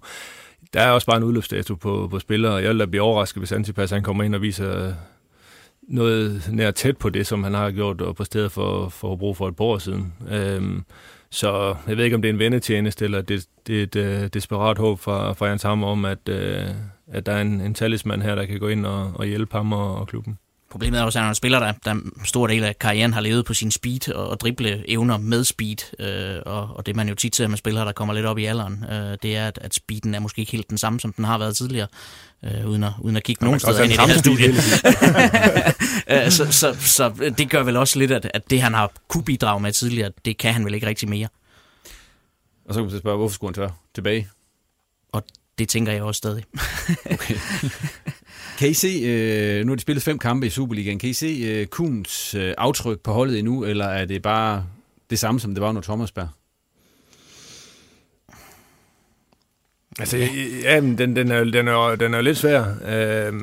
Der 0.73 0.82
er 0.82 0.91
også 0.91 1.07
bare 1.07 1.17
en 1.17 1.23
udløbsdato 1.23 1.76
på, 1.76 2.07
på 2.11 2.19
spillere, 2.19 2.53
og 2.53 2.63
jeg 2.63 2.69
vil 2.69 2.80
da 2.80 2.86
blive 2.86 3.03
overrasket, 3.03 3.41
hvis 3.41 3.51
Antipas 3.51 3.91
han 3.91 4.03
kommer 4.03 4.23
ind 4.23 4.36
og 4.36 4.41
viser 4.41 4.93
noget 5.88 6.49
nær 6.51 6.71
tæt 6.71 6.97
på 6.97 7.09
det, 7.09 7.28
som 7.28 7.43
han 7.43 7.53
har 7.53 7.71
gjort 7.71 8.01
og 8.01 8.15
præsteret 8.15 8.51
for, 8.51 8.89
for 8.89 9.13
at 9.13 9.19
bruge 9.19 9.36
for 9.36 9.47
et 9.47 9.55
par 9.55 9.65
år 9.65 9.78
siden. 9.78 10.13
Øhm, 10.32 10.84
så 11.30 11.76
jeg 11.88 11.97
ved 11.97 12.03
ikke, 12.03 12.15
om 12.15 12.21
det 12.21 12.30
er 12.30 12.34
en 12.34 12.39
vendetjeneste, 12.39 13.05
eller 13.05 13.21
det, 13.21 13.45
det 13.67 13.80
er 13.80 13.84
et 13.84 14.21
uh, 14.21 14.28
desperat 14.34 14.78
håb 14.78 14.99
fra, 14.99 15.34
fra 15.34 15.45
Jens 15.45 15.63
Hammer 15.63 15.88
om, 15.88 16.05
at, 16.05 16.30
uh, 16.30 16.76
at 17.07 17.26
der 17.26 17.32
er 17.32 17.41
en, 17.41 17.61
en 17.61 17.73
talisman 17.73 18.21
her, 18.21 18.36
der 18.36 18.45
kan 18.45 18.59
gå 18.59 18.67
ind 18.67 18.86
og, 18.86 19.11
og 19.15 19.26
hjælpe 19.26 19.57
ham 19.57 19.73
og, 19.73 19.95
og 19.95 20.07
klubben. 20.07 20.38
Problemet 20.76 20.99
er 20.99 21.03
også, 21.03 21.19
at 21.19 21.21
han 21.21 21.28
er 21.28 21.32
en 21.32 21.36
spiller, 21.36 21.59
der, 21.59 21.73
der 21.86 21.95
stor 22.26 22.47
del 22.47 22.63
af 22.63 22.80
karrieren 22.80 23.13
har 23.13 23.21
levet 23.21 23.45
på 23.45 23.53
sin 23.53 23.71
speed 23.71 24.11
og, 24.13 24.30
og 24.30 24.39
drible 24.39 24.89
evner 24.89 25.17
med 25.17 25.43
speed. 25.43 25.99
Øh, 25.99 26.41
og, 26.45 26.69
og 26.76 26.86
det 26.86 26.95
man 26.95 27.09
jo 27.09 27.15
tit 27.15 27.36
ser 27.36 27.47
med 27.47 27.57
spillere, 27.57 27.86
der 27.86 27.91
kommer 27.91 28.13
lidt 28.13 28.26
op 28.26 28.38
i 28.38 28.45
alderen, 28.45 28.86
øh, 28.91 29.17
det 29.21 29.36
er, 29.36 29.47
at, 29.47 29.59
at 29.61 29.73
speeden 29.73 30.15
er 30.15 30.19
måske 30.19 30.39
ikke 30.39 30.51
helt 30.51 30.69
den 30.69 30.78
samme, 30.78 30.99
som 30.99 31.13
den 31.13 31.26
har 31.26 31.38
været 31.38 31.57
tidligere. 31.57 31.88
Øh, 32.43 32.67
uden, 32.67 32.84
at, 32.84 32.91
uden 33.01 33.17
at 33.17 33.23
kigge 33.23 33.45
nogen 33.45 33.59
steder 33.59 33.84
ind 33.84 33.93
i 33.93 33.95
det 33.95 34.07
her 34.07 34.17
studie. 34.17 34.47
Øh, 36.09 36.32
så, 36.32 36.51
så, 36.51 36.76
så 36.80 37.32
det 37.38 37.49
gør 37.49 37.63
vel 37.63 37.78
også 37.78 37.99
lidt, 37.99 38.11
at, 38.11 38.32
at 38.34 38.49
det 38.49 38.61
han 38.61 38.73
har 38.73 38.91
kunne 39.07 39.23
bidrage 39.23 39.59
med 39.59 39.71
tidligere, 39.71 40.11
det 40.26 40.38
kan 40.38 40.53
han 40.53 40.65
vel 40.65 40.73
ikke 40.73 40.88
rigtig 40.88 41.09
mere. 41.09 41.28
Og 42.65 42.73
så 42.73 42.80
kan 42.80 42.91
man 42.91 42.99
spørge, 42.99 43.17
hvorfor 43.17 43.34
skulle 43.34 43.49
han 43.49 43.53
tør 43.53 43.69
tilbage? 43.95 44.30
Og 45.13 45.23
det 45.57 45.69
tænker 45.69 45.91
jeg 45.91 46.03
også 46.03 46.17
stadig. 46.17 46.43
okay. 47.11 47.36
Kan 48.58 48.70
I 48.70 48.74
se, 48.74 48.88
øh, 48.88 49.66
nu 49.66 49.72
har 49.72 49.76
de 49.76 49.82
spillet 49.82 50.03
fem 50.03 50.20
kampe 50.20 50.47
i 50.47 50.49
Superligaen, 50.49 50.99
kan 50.99 51.10
I 51.10 51.14
se 51.14 51.41
øh, 51.45 51.68
Kuhns 51.68 52.36
øh, 52.36 52.53
aftryk 52.58 52.99
på 52.99 53.14
holdet 53.14 53.39
endnu, 53.39 53.64
eller 53.64 53.86
er 53.86 54.06
det 54.06 54.22
bare 54.22 54.66
det 55.10 55.20
samme, 55.20 55.39
som 55.39 55.53
det 55.53 55.62
var 55.62 55.70
under 55.70 55.82
Thomasberg? 55.82 56.28
Altså, 59.99 60.18
ja, 60.64 60.76
den, 60.82 60.97
den, 60.97 61.32
er, 61.32 61.43
den, 61.43 61.68
er, 61.68 61.95
den 61.95 62.14
er 62.14 62.18
jo 62.18 62.24
lidt 62.24 62.38
svær. 62.38 62.66
Øh, 62.88 63.34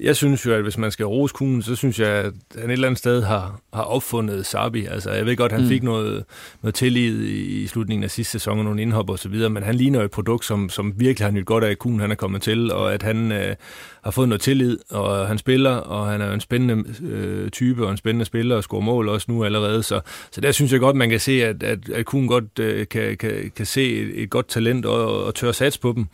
jeg 0.00 0.16
synes 0.16 0.46
jo, 0.46 0.54
at 0.54 0.62
hvis 0.62 0.78
man 0.78 0.90
skal 0.90 1.06
rose 1.06 1.34
Kuhn, 1.34 1.62
så 1.62 1.76
synes 1.76 2.00
jeg, 2.00 2.08
at 2.08 2.32
han 2.58 2.64
et 2.64 2.72
eller 2.72 2.88
andet 2.88 2.98
sted 2.98 3.22
har, 3.22 3.60
har 3.72 3.82
opfundet 3.82 4.46
Sabi. 4.46 4.86
Altså, 4.86 5.10
jeg 5.10 5.26
ved 5.26 5.36
godt, 5.36 5.52
at 5.52 5.58
han 5.58 5.64
mm. 5.64 5.68
fik 5.68 5.82
noget, 5.82 6.24
noget 6.62 6.74
tillid 6.74 7.24
i, 7.24 7.62
i 7.62 7.66
slutningen 7.66 8.04
af 8.04 8.10
sidste 8.10 8.32
sæson 8.32 8.58
og 8.58 8.64
nogle 8.64 8.82
indhop 8.82 9.10
og 9.10 9.18
så 9.18 9.28
videre, 9.28 9.50
men 9.50 9.62
han 9.62 9.74
ligner 9.74 10.02
et 10.02 10.10
produkt, 10.10 10.44
som, 10.44 10.68
som 10.68 10.92
virkelig 10.96 11.26
har 11.26 11.32
nyt 11.32 11.46
godt 11.46 11.64
af, 11.64 11.70
at 11.70 11.78
Kuhn 11.78 12.00
han 12.00 12.10
er 12.10 12.14
kommet 12.14 12.42
til, 12.42 12.72
og 12.72 12.94
at 12.94 13.02
han 13.02 13.32
øh, 13.32 13.56
har 14.04 14.10
fået 14.10 14.28
noget 14.28 14.40
tillid, 14.40 14.78
og 14.90 15.28
han 15.28 15.38
spiller, 15.38 15.70
og 15.70 16.06
han 16.06 16.20
er 16.20 16.32
en 16.32 16.40
spændende 16.40 16.84
øh, 17.02 17.50
type 17.50 17.84
og 17.84 17.90
en 17.90 17.96
spændende 17.96 18.24
spiller 18.24 18.56
og 18.56 18.62
scorer 18.62 18.82
mål 18.82 19.08
også 19.08 19.26
nu 19.30 19.44
allerede. 19.44 19.82
Så, 19.82 20.00
så 20.30 20.40
der 20.40 20.52
synes 20.52 20.72
jeg 20.72 20.80
godt, 20.80 20.96
man 20.96 21.10
kan 21.10 21.20
se, 21.20 21.44
at, 21.44 21.62
at, 21.62 21.88
at 21.88 22.04
Kuhn 22.04 22.26
godt 22.26 22.58
øh, 22.58 22.88
kan, 22.88 23.16
kan, 23.16 23.52
kan 23.56 23.66
se 23.66 23.94
et, 23.94 24.22
et 24.22 24.30
godt 24.30 24.48
talent 24.48 24.86
og, 24.86 25.24
og 25.24 25.34
tør 25.34 25.52
sats 25.52 25.78
på 25.78 25.92
dem. 25.92 26.06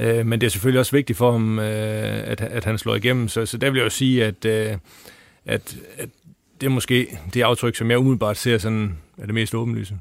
Øh, 0.00 0.26
men 0.26 0.40
det 0.40 0.46
er 0.46 0.50
selvfølgelig 0.50 0.80
også 0.80 0.92
vigtigt 0.92 1.16
for 1.16 1.32
ham, 1.32 1.58
øh, 1.58 2.30
at, 2.30 2.40
at 2.40 2.64
han 2.64 2.78
slår 2.78 2.94
igennem. 2.94 3.28
Så, 3.28 3.46
så 3.46 3.58
der 3.58 3.70
vil 3.70 3.78
jeg 3.78 3.84
jo 3.84 3.90
sige, 3.90 4.24
at, 4.24 4.44
øh, 4.44 4.76
at, 5.44 5.76
at 5.98 6.08
det 6.60 6.66
er 6.66 6.70
måske 6.70 7.18
det 7.34 7.42
aftryk, 7.42 7.76
som 7.76 7.90
jeg 7.90 7.98
umiddelbart 7.98 8.36
ser 8.36 8.58
sådan, 8.58 8.98
er 9.18 9.26
det 9.26 9.34
mest 9.34 9.54
åbenlyse. 9.54 9.94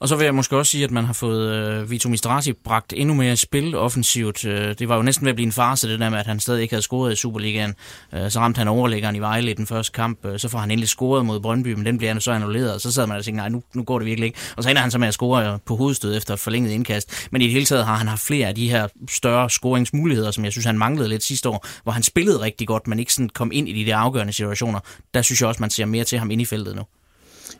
Og 0.00 0.08
så 0.08 0.16
vil 0.16 0.24
jeg 0.24 0.34
måske 0.34 0.56
også 0.56 0.70
sige, 0.70 0.84
at 0.84 0.90
man 0.90 1.04
har 1.04 1.12
fået 1.12 1.54
øh, 1.54 1.90
Vito 1.90 2.08
Mistrati 2.08 2.52
bragt 2.52 2.92
endnu 2.96 3.14
mere 3.14 3.32
i 3.32 3.36
spil 3.36 3.74
offensivt. 3.74 4.44
Øh, 4.44 4.74
det 4.78 4.88
var 4.88 4.96
jo 4.96 5.02
næsten 5.02 5.24
ved 5.24 5.30
at 5.30 5.36
blive 5.36 5.46
en 5.46 5.52
farse, 5.52 5.88
det 5.88 6.00
der 6.00 6.10
med, 6.10 6.18
at 6.18 6.26
han 6.26 6.40
stadig 6.40 6.62
ikke 6.62 6.72
havde 6.72 6.82
scoret 6.82 7.12
i 7.12 7.16
Superligaen. 7.16 7.74
Øh, 8.12 8.30
så 8.30 8.40
ramte 8.40 8.58
han 8.58 8.68
overlæggeren 8.68 9.16
i 9.16 9.18
Vejle 9.18 9.50
i 9.50 9.54
den 9.54 9.66
første 9.66 9.92
kamp. 9.92 10.26
Øh, 10.26 10.38
så 10.38 10.48
får 10.48 10.58
han 10.58 10.70
endelig 10.70 10.88
scoret 10.88 11.26
mod 11.26 11.40
Brøndby, 11.40 11.72
men 11.72 11.86
den 11.86 11.98
bliver 11.98 12.18
så 12.18 12.32
annulleret. 12.32 12.74
Og 12.74 12.80
så 12.80 12.92
sad 12.92 13.06
man 13.06 13.16
og 13.16 13.24
tænkte, 13.24 13.36
nej, 13.36 13.48
nu, 13.48 13.62
nu 13.74 13.82
går 13.82 13.98
det 13.98 14.06
virkelig 14.06 14.26
ikke. 14.26 14.38
Og 14.56 14.62
så 14.62 14.70
ender 14.70 14.82
han 14.82 14.90
så 14.90 14.98
med 14.98 15.08
at 15.08 15.14
score 15.14 15.58
på 15.66 15.76
hovedstød 15.76 16.16
efter 16.16 16.34
et 16.34 16.40
forlænget 16.40 16.70
indkast. 16.70 17.28
Men 17.30 17.42
i 17.42 17.44
det 17.44 17.52
hele 17.52 17.66
taget 17.66 17.86
har 17.86 17.96
han 17.96 18.08
haft 18.08 18.22
flere 18.22 18.48
af 18.48 18.54
de 18.54 18.70
her 18.70 18.88
større 19.10 19.50
scoringsmuligheder, 19.50 20.30
som 20.30 20.44
jeg 20.44 20.52
synes, 20.52 20.64
han 20.64 20.78
manglede 20.78 21.08
lidt 21.08 21.22
sidste 21.22 21.48
år, 21.48 21.66
hvor 21.82 21.92
han 21.92 22.02
spillede 22.02 22.40
rigtig 22.40 22.66
godt, 22.66 22.86
men 22.86 22.98
ikke 22.98 23.14
sådan 23.14 23.28
kom 23.28 23.50
ind 23.52 23.68
i 23.68 23.72
de 23.72 23.90
der 23.90 23.96
afgørende 23.96 24.32
situationer. 24.32 24.80
Der 25.14 25.22
synes 25.22 25.40
jeg 25.40 25.48
også, 25.48 25.62
man 25.62 25.70
ser 25.70 25.84
mere 25.84 26.04
til 26.04 26.18
ham 26.18 26.30
ind 26.30 26.42
i 26.42 26.44
feltet 26.44 26.76
nu. 26.76 26.82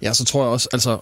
Ja, 0.02 0.12
så 0.12 0.24
tror 0.24 0.42
jeg 0.42 0.52
også, 0.52 0.68
altså 0.72 0.98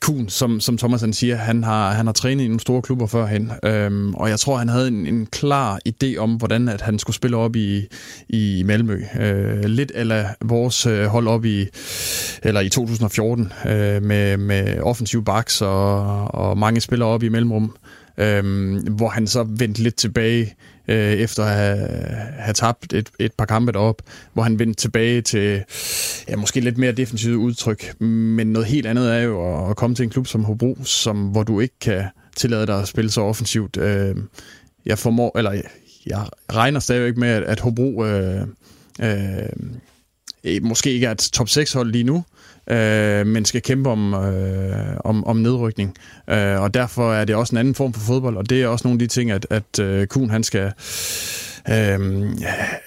Kuhn, 0.00 0.28
som, 0.28 0.60
som 0.60 0.78
Thomas 0.78 1.00
han 1.00 1.12
siger, 1.12 1.36
han 1.36 1.64
har, 1.64 1.92
han 1.92 2.06
har 2.06 2.12
trænet 2.12 2.44
i 2.44 2.46
nogle 2.46 2.60
store 2.60 2.82
klubber 2.82 3.06
førhen, 3.06 3.52
øhm, 3.64 4.14
og 4.14 4.28
jeg 4.28 4.40
tror, 4.40 4.56
han 4.56 4.68
havde 4.68 4.88
en, 4.88 5.06
en 5.06 5.26
klar 5.26 5.78
idé 5.88 6.16
om, 6.16 6.34
hvordan 6.34 6.68
at 6.68 6.80
han 6.80 6.98
skulle 6.98 7.16
spille 7.16 7.36
op 7.36 7.56
i, 7.56 7.86
i 8.28 8.62
Malmø. 8.66 9.02
Øh, 9.20 9.64
lidt 9.64 9.92
eller 9.94 10.24
vores 10.44 10.86
øh, 10.86 11.04
hold 11.04 11.28
op 11.28 11.44
i, 11.44 11.66
eller 12.42 12.60
i 12.60 12.68
2014, 12.68 13.52
øh, 13.66 14.02
med, 14.02 14.36
med 14.36 14.80
offensiv 14.80 15.24
backs 15.24 15.62
og, 15.62 16.34
og 16.34 16.58
mange 16.58 16.80
spillere 16.80 17.08
op 17.08 17.22
i 17.22 17.28
mellemrum, 17.28 17.76
øh, 18.18 18.74
hvor 18.90 19.08
han 19.08 19.26
så 19.26 19.42
vendte 19.42 19.82
lidt 19.82 19.96
tilbage 19.96 20.54
øh, 20.88 21.12
efter 21.12 21.44
at 21.44 21.56
have, 21.56 21.88
have 22.38 22.54
tabt 22.54 22.92
et, 22.92 23.10
et 23.18 23.32
par 23.32 23.44
kampe 23.44 23.72
derop, 23.72 24.02
hvor 24.32 24.42
han 24.42 24.58
vendte 24.58 24.80
tilbage 24.80 25.20
til 25.22 25.64
ja, 26.28 26.36
måske 26.36 26.60
lidt 26.60 26.78
mere 26.78 26.92
defensivt 26.92 27.36
udtryk. 27.36 28.00
Men 28.00 28.46
noget 28.46 28.68
helt 28.68 28.86
andet 28.86 29.14
er 29.14 29.18
jo 29.18 29.70
at, 29.70 29.76
komme 29.76 29.96
til 29.96 30.02
en 30.02 30.10
klub 30.10 30.26
som 30.26 30.44
Hobro, 30.44 30.78
som, 30.84 31.26
hvor 31.26 31.42
du 31.42 31.60
ikke 31.60 31.78
kan 31.80 32.04
tillade 32.36 32.66
dig 32.66 32.80
at 32.80 32.88
spille 32.88 33.10
så 33.10 33.20
offensivt. 33.20 33.76
Øh, 33.76 34.16
jeg 34.86 34.98
formår, 34.98 35.38
eller 35.38 35.62
jeg 36.06 36.26
regner 36.52 36.80
stadigvæk 36.80 37.16
med, 37.16 37.28
at, 37.28 37.42
at 37.42 37.60
Hobro 37.60 38.04
øh, 38.04 38.46
øh, 39.00 40.62
måske 40.62 40.92
ikke 40.92 41.06
er 41.06 41.10
et 41.10 41.18
top 41.18 41.48
6 41.48 41.72
hold 41.72 41.92
lige 41.92 42.04
nu, 42.04 42.24
øh, 42.70 43.26
men 43.26 43.44
skal 43.44 43.62
kæmpe 43.62 43.90
om, 43.90 44.14
øh, 44.14 44.96
om, 45.04 45.24
om 45.24 45.36
nedrykning. 45.36 45.94
Øh, 46.30 46.60
og 46.60 46.74
derfor 46.74 47.12
er 47.12 47.24
det 47.24 47.36
også 47.36 47.54
en 47.54 47.58
anden 47.58 47.74
form 47.74 47.92
for 47.92 48.00
fodbold, 48.00 48.36
og 48.36 48.50
det 48.50 48.62
er 48.62 48.68
også 48.68 48.88
nogle 48.88 48.94
af 48.94 48.98
de 48.98 49.06
ting, 49.06 49.30
at, 49.30 49.46
at 49.50 49.78
øh, 49.80 50.06
Kuhn 50.06 50.30
han 50.30 50.44
skal 50.44 50.72
øh, 51.70 52.26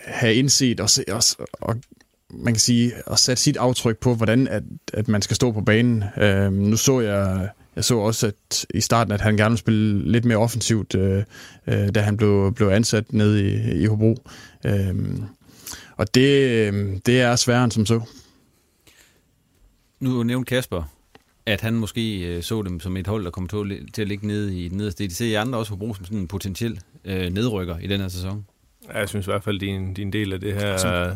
have 0.05 0.35
indset 0.35 0.79
og, 0.79 0.89
se, 0.89 1.03
og, 1.11 1.23
og 1.51 1.75
man 2.29 2.53
kan 2.53 2.59
sige, 2.59 2.93
at 3.11 3.19
sætte 3.19 3.41
sit 3.41 3.57
aftryk 3.57 3.97
på, 3.97 4.15
hvordan 4.15 4.47
at, 4.47 4.63
at 4.93 5.07
man 5.07 5.21
skal 5.21 5.35
stå 5.35 5.51
på 5.51 5.61
banen. 5.61 6.03
Øh, 6.17 6.53
nu 6.53 6.77
så 6.77 6.99
jeg 6.99 7.49
jeg 7.75 7.83
så 7.83 7.97
også 7.97 8.27
at 8.27 8.65
i 8.73 8.81
starten, 8.81 9.13
at 9.13 9.21
han 9.21 9.37
gerne 9.37 9.49
ville 9.49 9.57
spille 9.57 10.11
lidt 10.11 10.25
mere 10.25 10.37
offensivt, 10.37 10.95
øh, 10.95 11.23
øh, 11.67 11.89
da 11.95 12.01
han 12.01 12.17
blev, 12.17 12.53
blev 12.55 12.67
ansat 12.67 13.13
nede 13.13 13.43
i, 13.43 13.81
i 13.81 13.85
Hobro. 13.85 14.17
Øh, 14.65 14.95
og 15.97 16.15
det, 16.15 16.49
øh, 16.49 16.97
det 17.05 17.21
er 17.21 17.35
sværere 17.35 17.63
end 17.63 17.71
som 17.71 17.85
så 17.85 18.01
nu 20.01 20.23
nævnte 20.23 20.49
Kasper, 20.49 20.83
at 21.45 21.61
han 21.61 21.73
måske 21.73 22.27
øh, 22.27 22.43
så 22.43 22.61
dem 22.61 22.79
som 22.79 22.97
et 22.97 23.07
hold, 23.07 23.23
der 23.23 23.31
kom 23.31 23.47
til 23.93 24.01
at 24.01 24.07
ligge 24.07 24.27
nede 24.27 24.59
i 24.59 24.67
den 24.67 24.77
nederste. 24.77 25.03
De 25.03 25.13
ser 25.13 25.25
I 25.25 25.33
andre 25.33 25.59
også 25.59 25.71
på 25.71 25.75
brug 25.75 25.95
som 25.95 26.05
sådan 26.05 26.17
en 26.17 26.27
potentiel 26.27 26.79
øh, 27.05 27.29
nedrykker 27.29 27.77
i 27.77 27.87
den 27.87 28.01
her 28.01 28.07
sæson? 28.07 28.45
Ja, 28.87 28.99
jeg 28.99 29.09
synes 29.09 29.27
i 29.27 29.31
hvert 29.31 29.43
fald, 29.43 29.59
de 29.59 29.69
er 29.69 29.75
en, 29.75 29.95
de 29.95 30.01
en 30.01 30.13
del 30.13 30.33
af 30.33 30.39
det 30.39 30.53
her 30.53 30.77
som... 30.77 31.15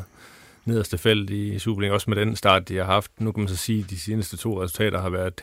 nederste 0.65 0.97
felt 0.97 1.29
i 1.29 1.59
Superliga, 1.59 1.93
også 1.93 2.09
med 2.09 2.17
den 2.17 2.35
start, 2.35 2.69
de 2.69 2.75
har 2.75 2.83
haft. 2.83 3.11
Nu 3.19 3.31
kan 3.31 3.41
man 3.41 3.47
så 3.47 3.55
sige, 3.55 3.79
at 3.79 3.89
de 3.89 3.99
seneste 3.99 4.37
to 4.37 4.63
resultater 4.63 5.01
har 5.01 5.09
været 5.09 5.41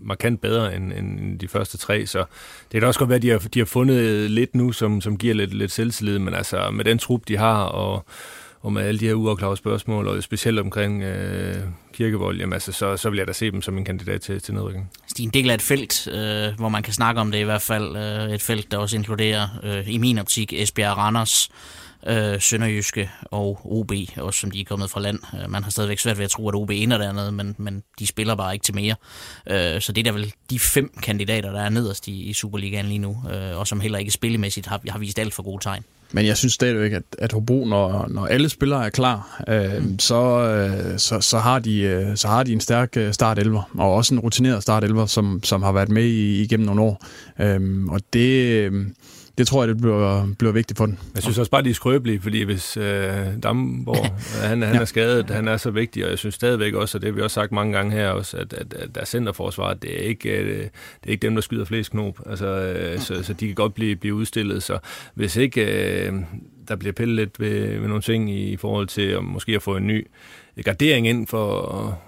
markant 0.00 0.40
bedre 0.40 0.76
end, 0.76 0.92
end 0.92 1.38
de 1.38 1.48
første 1.48 1.78
tre, 1.78 2.06
så 2.06 2.24
det 2.72 2.80
kan 2.80 2.84
også 2.84 2.98
godt 2.98 3.08
være, 3.08 3.16
at 3.16 3.22
de 3.22 3.30
har, 3.30 3.38
de 3.38 3.58
har 3.58 3.66
fundet 3.66 4.30
lidt 4.30 4.54
nu, 4.54 4.72
som, 4.72 5.00
som 5.00 5.18
giver 5.18 5.34
lidt, 5.34 5.54
lidt 5.54 5.72
selvtillid, 5.72 6.18
men 6.18 6.34
altså 6.34 6.70
med 6.70 6.84
den 6.84 6.98
trup, 6.98 7.28
de 7.28 7.36
har, 7.36 7.62
og 7.62 8.04
og 8.60 8.72
med 8.72 8.82
alle 8.82 9.00
de 9.00 9.06
her 9.06 9.14
uafklarede 9.14 9.56
spørgsmål, 9.56 10.08
og 10.08 10.22
specielt 10.22 10.58
omkring 10.58 11.02
øh, 11.02 11.56
kirkevold, 11.92 12.38
jamen, 12.38 12.52
altså, 12.52 12.72
så, 12.72 12.96
så 12.96 13.10
vil 13.10 13.16
jeg 13.16 13.26
da 13.26 13.32
se 13.32 13.50
dem 13.50 13.62
som 13.62 13.78
en 13.78 13.84
kandidat 13.84 14.20
til, 14.20 14.40
til 14.40 14.54
nedrykning. 14.54 14.90
Det 15.08 15.20
er 15.20 15.24
en 15.24 15.30
del 15.30 15.50
af 15.50 15.54
et 15.54 15.62
felt, 15.62 16.08
øh, 16.08 16.58
hvor 16.58 16.68
man 16.68 16.82
kan 16.82 16.92
snakke 16.92 17.20
om 17.20 17.32
det 17.32 17.38
i 17.38 17.42
hvert 17.42 17.62
fald. 17.62 17.96
Øh, 17.96 18.34
et 18.34 18.42
felt, 18.42 18.70
der 18.70 18.78
også 18.78 18.96
inkluderer, 18.96 19.48
øh, 19.62 19.94
i 19.94 19.98
min 19.98 20.18
optik, 20.18 20.52
Esbjerg 20.52 20.96
Randers, 20.96 21.50
øh, 22.06 22.40
Sønderjyske 22.40 23.10
og 23.22 23.60
OB, 23.64 23.92
også 24.16 24.40
som 24.40 24.50
de 24.50 24.60
er 24.60 24.64
kommet 24.64 24.90
fra 24.90 25.00
land. 25.00 25.18
Øh, 25.34 25.50
man 25.50 25.62
har 25.62 25.70
stadigvæk 25.70 25.98
svært 25.98 26.18
ved 26.18 26.24
at 26.24 26.30
tro, 26.30 26.48
at 26.48 26.54
OB 26.54 26.70
ender 26.70 26.98
dernede, 26.98 27.32
men, 27.32 27.54
men 27.58 27.82
de 27.98 28.06
spiller 28.06 28.34
bare 28.34 28.52
ikke 28.52 28.64
til 28.64 28.74
mere. 28.74 28.94
Øh, 29.46 29.80
så 29.80 29.92
det 29.92 29.98
er 29.98 30.04
der 30.04 30.12
vel 30.12 30.32
de 30.50 30.58
fem 30.58 30.90
kandidater, 31.02 31.52
der 31.52 31.60
er 31.60 31.68
nederst 31.68 32.08
i, 32.08 32.22
i 32.22 32.32
Superligaen 32.32 32.86
lige 32.86 32.98
nu, 32.98 33.22
øh, 33.32 33.58
og 33.58 33.66
som 33.66 33.80
heller 33.80 33.98
ikke 33.98 34.10
spillemæssigt 34.10 34.66
har, 34.66 34.80
har 34.88 34.98
vist 34.98 35.18
alt 35.18 35.34
for 35.34 35.42
gode 35.42 35.62
tegn. 35.62 35.84
Men 36.12 36.26
jeg 36.26 36.36
synes 36.36 36.52
stadigvæk, 36.52 36.92
at, 36.92 37.02
at 37.18 37.32
Hobro, 37.32 37.64
når, 37.64 38.06
når 38.08 38.26
alle 38.26 38.48
spillere 38.48 38.86
er 38.86 38.90
klar, 38.90 39.42
øh, 39.48 39.84
mm. 39.84 39.98
så, 39.98 40.40
øh, 40.40 40.98
så, 40.98 41.20
så, 41.20 41.38
har 41.38 41.58
de, 41.58 41.80
øh, 41.80 42.16
så 42.16 42.28
har 42.28 42.42
de 42.42 42.52
en 42.52 42.60
stærk 42.60 42.96
øh, 42.96 43.12
startelver, 43.12 43.70
og 43.78 43.94
også 43.94 44.14
en 44.14 44.20
rutineret 44.20 44.62
startelver, 44.62 45.06
som, 45.06 45.40
som 45.42 45.62
har 45.62 45.72
været 45.72 45.88
med 45.88 46.04
i, 46.04 46.42
igennem 46.42 46.66
nogle 46.66 46.82
år. 46.82 47.04
Øh, 47.40 47.84
og 47.88 48.00
det... 48.12 48.44
Øh, 48.44 48.86
det 49.38 49.46
tror 49.46 49.62
jeg, 49.62 49.68
det 49.68 49.76
bliver, 49.76 50.28
bliver 50.38 50.52
vigtigt 50.52 50.78
for 50.78 50.86
den. 50.86 50.98
Jeg 51.14 51.22
synes 51.22 51.38
også 51.38 51.50
bare, 51.50 51.62
de 51.62 51.70
er 51.70 51.74
skrøbelige, 51.74 52.20
fordi 52.20 52.42
hvis 52.42 52.76
øh, 52.76 53.42
Damborg, 53.42 54.06
han, 54.48 54.62
han 54.62 54.74
ja. 54.74 54.80
er 54.80 54.84
skadet, 54.84 55.30
han 55.30 55.48
er 55.48 55.56
så 55.56 55.70
vigtig, 55.70 56.04
og 56.04 56.10
jeg 56.10 56.18
synes 56.18 56.34
stadigvæk 56.34 56.74
også, 56.74 56.98
og 56.98 57.02
det 57.02 57.08
har 57.08 57.14
vi 57.14 57.22
også 57.22 57.34
sagt 57.34 57.52
mange 57.52 57.72
gange 57.72 57.92
her 57.92 58.08
også, 58.08 58.36
at, 58.36 58.52
at, 58.52 58.74
at 58.74 58.94
der 58.94 59.00
er 59.00 59.04
centerforsvaret, 59.04 59.82
det 59.82 59.94
er 59.94 60.08
ikke, 60.08 60.28
øh, 60.28 60.58
det 60.58 60.70
er 61.06 61.10
ikke 61.10 61.22
dem, 61.22 61.34
der 61.34 61.42
skyder 61.42 61.64
flest 61.64 61.90
knop, 61.90 62.20
altså, 62.26 62.46
øh, 62.46 62.98
så, 62.98 63.22
så 63.22 63.32
de 63.32 63.46
kan 63.46 63.54
godt 63.54 63.74
blive, 63.74 63.96
blive 63.96 64.14
udstillet, 64.14 64.62
så 64.62 64.78
hvis 65.14 65.36
ikke 65.36 66.06
øh, 66.06 66.14
der 66.68 66.76
bliver 66.76 66.92
pillet 66.92 67.16
lidt 67.16 67.40
ved, 67.40 67.80
ved 67.80 67.88
nogle 67.88 68.02
ting 68.02 68.30
i 68.30 68.56
forhold 68.56 68.86
til 68.86 69.02
at 69.02 69.24
måske 69.24 69.54
at 69.54 69.62
få 69.62 69.76
en 69.76 69.86
ny 69.86 70.06
gardering 70.62 71.08
ind 71.08 71.26
for, 71.26 71.98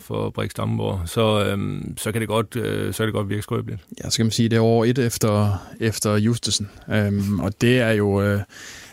for 0.00 0.30
Brix 0.30 0.50
Damborg, 0.50 1.00
så, 1.08 1.44
øhm, 1.44 1.94
så, 1.96 2.12
kan 2.12 2.20
det 2.20 2.28
godt, 2.28 2.56
øh, 2.56 2.92
så 2.92 2.98
kan 2.98 3.06
det 3.06 3.14
godt 3.14 3.28
virke 3.28 3.42
skrøbeligt. 3.42 3.80
Ja, 4.04 4.10
så 4.10 4.16
kan 4.16 4.26
man 4.26 4.30
sige, 4.30 4.48
det 4.48 4.56
er 4.56 4.60
over 4.60 4.84
et 4.84 4.98
efter, 4.98 5.66
efter 5.80 6.16
Justesen. 6.16 6.70
Øhm, 6.92 7.40
og 7.40 7.60
det 7.60 7.80
er 7.80 7.90
jo, 7.90 8.22
øh, 8.22 8.40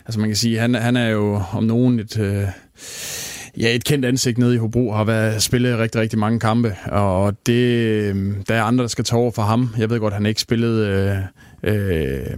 altså 0.05 0.20
man 0.20 0.30
kan 0.30 0.36
sige, 0.36 0.59
han, 0.59 0.76
han 0.76 0.97
er 0.97 1.09
jo 1.09 1.41
om 1.51 1.64
nogen 1.64 1.99
et... 1.99 2.20
Øh, 2.20 2.47
ja, 3.57 3.76
et 3.76 3.84
kendt 3.84 4.05
ansigt 4.05 4.38
nede 4.38 4.55
i 4.55 4.57
Hobro, 4.57 4.91
har 4.91 5.03
været 5.03 5.43
spillet 5.43 5.80
rigtig, 5.80 6.01
rigtig 6.01 6.20
mange 6.20 6.39
kampe, 6.39 6.76
og 6.86 7.36
det, 7.45 7.64
øhm, 7.80 8.43
der 8.47 8.55
er 8.55 8.64
andre, 8.64 8.82
der 8.82 8.88
skal 8.88 9.05
tage 9.05 9.20
over 9.20 9.32
for 9.32 9.41
ham. 9.41 9.70
Jeg 9.78 9.89
ved 9.89 9.99
godt, 9.99 10.14
han 10.14 10.26
ikke 10.26 10.41
spillede 10.41 10.88
øh, 11.64 11.74
øh, 11.76 12.38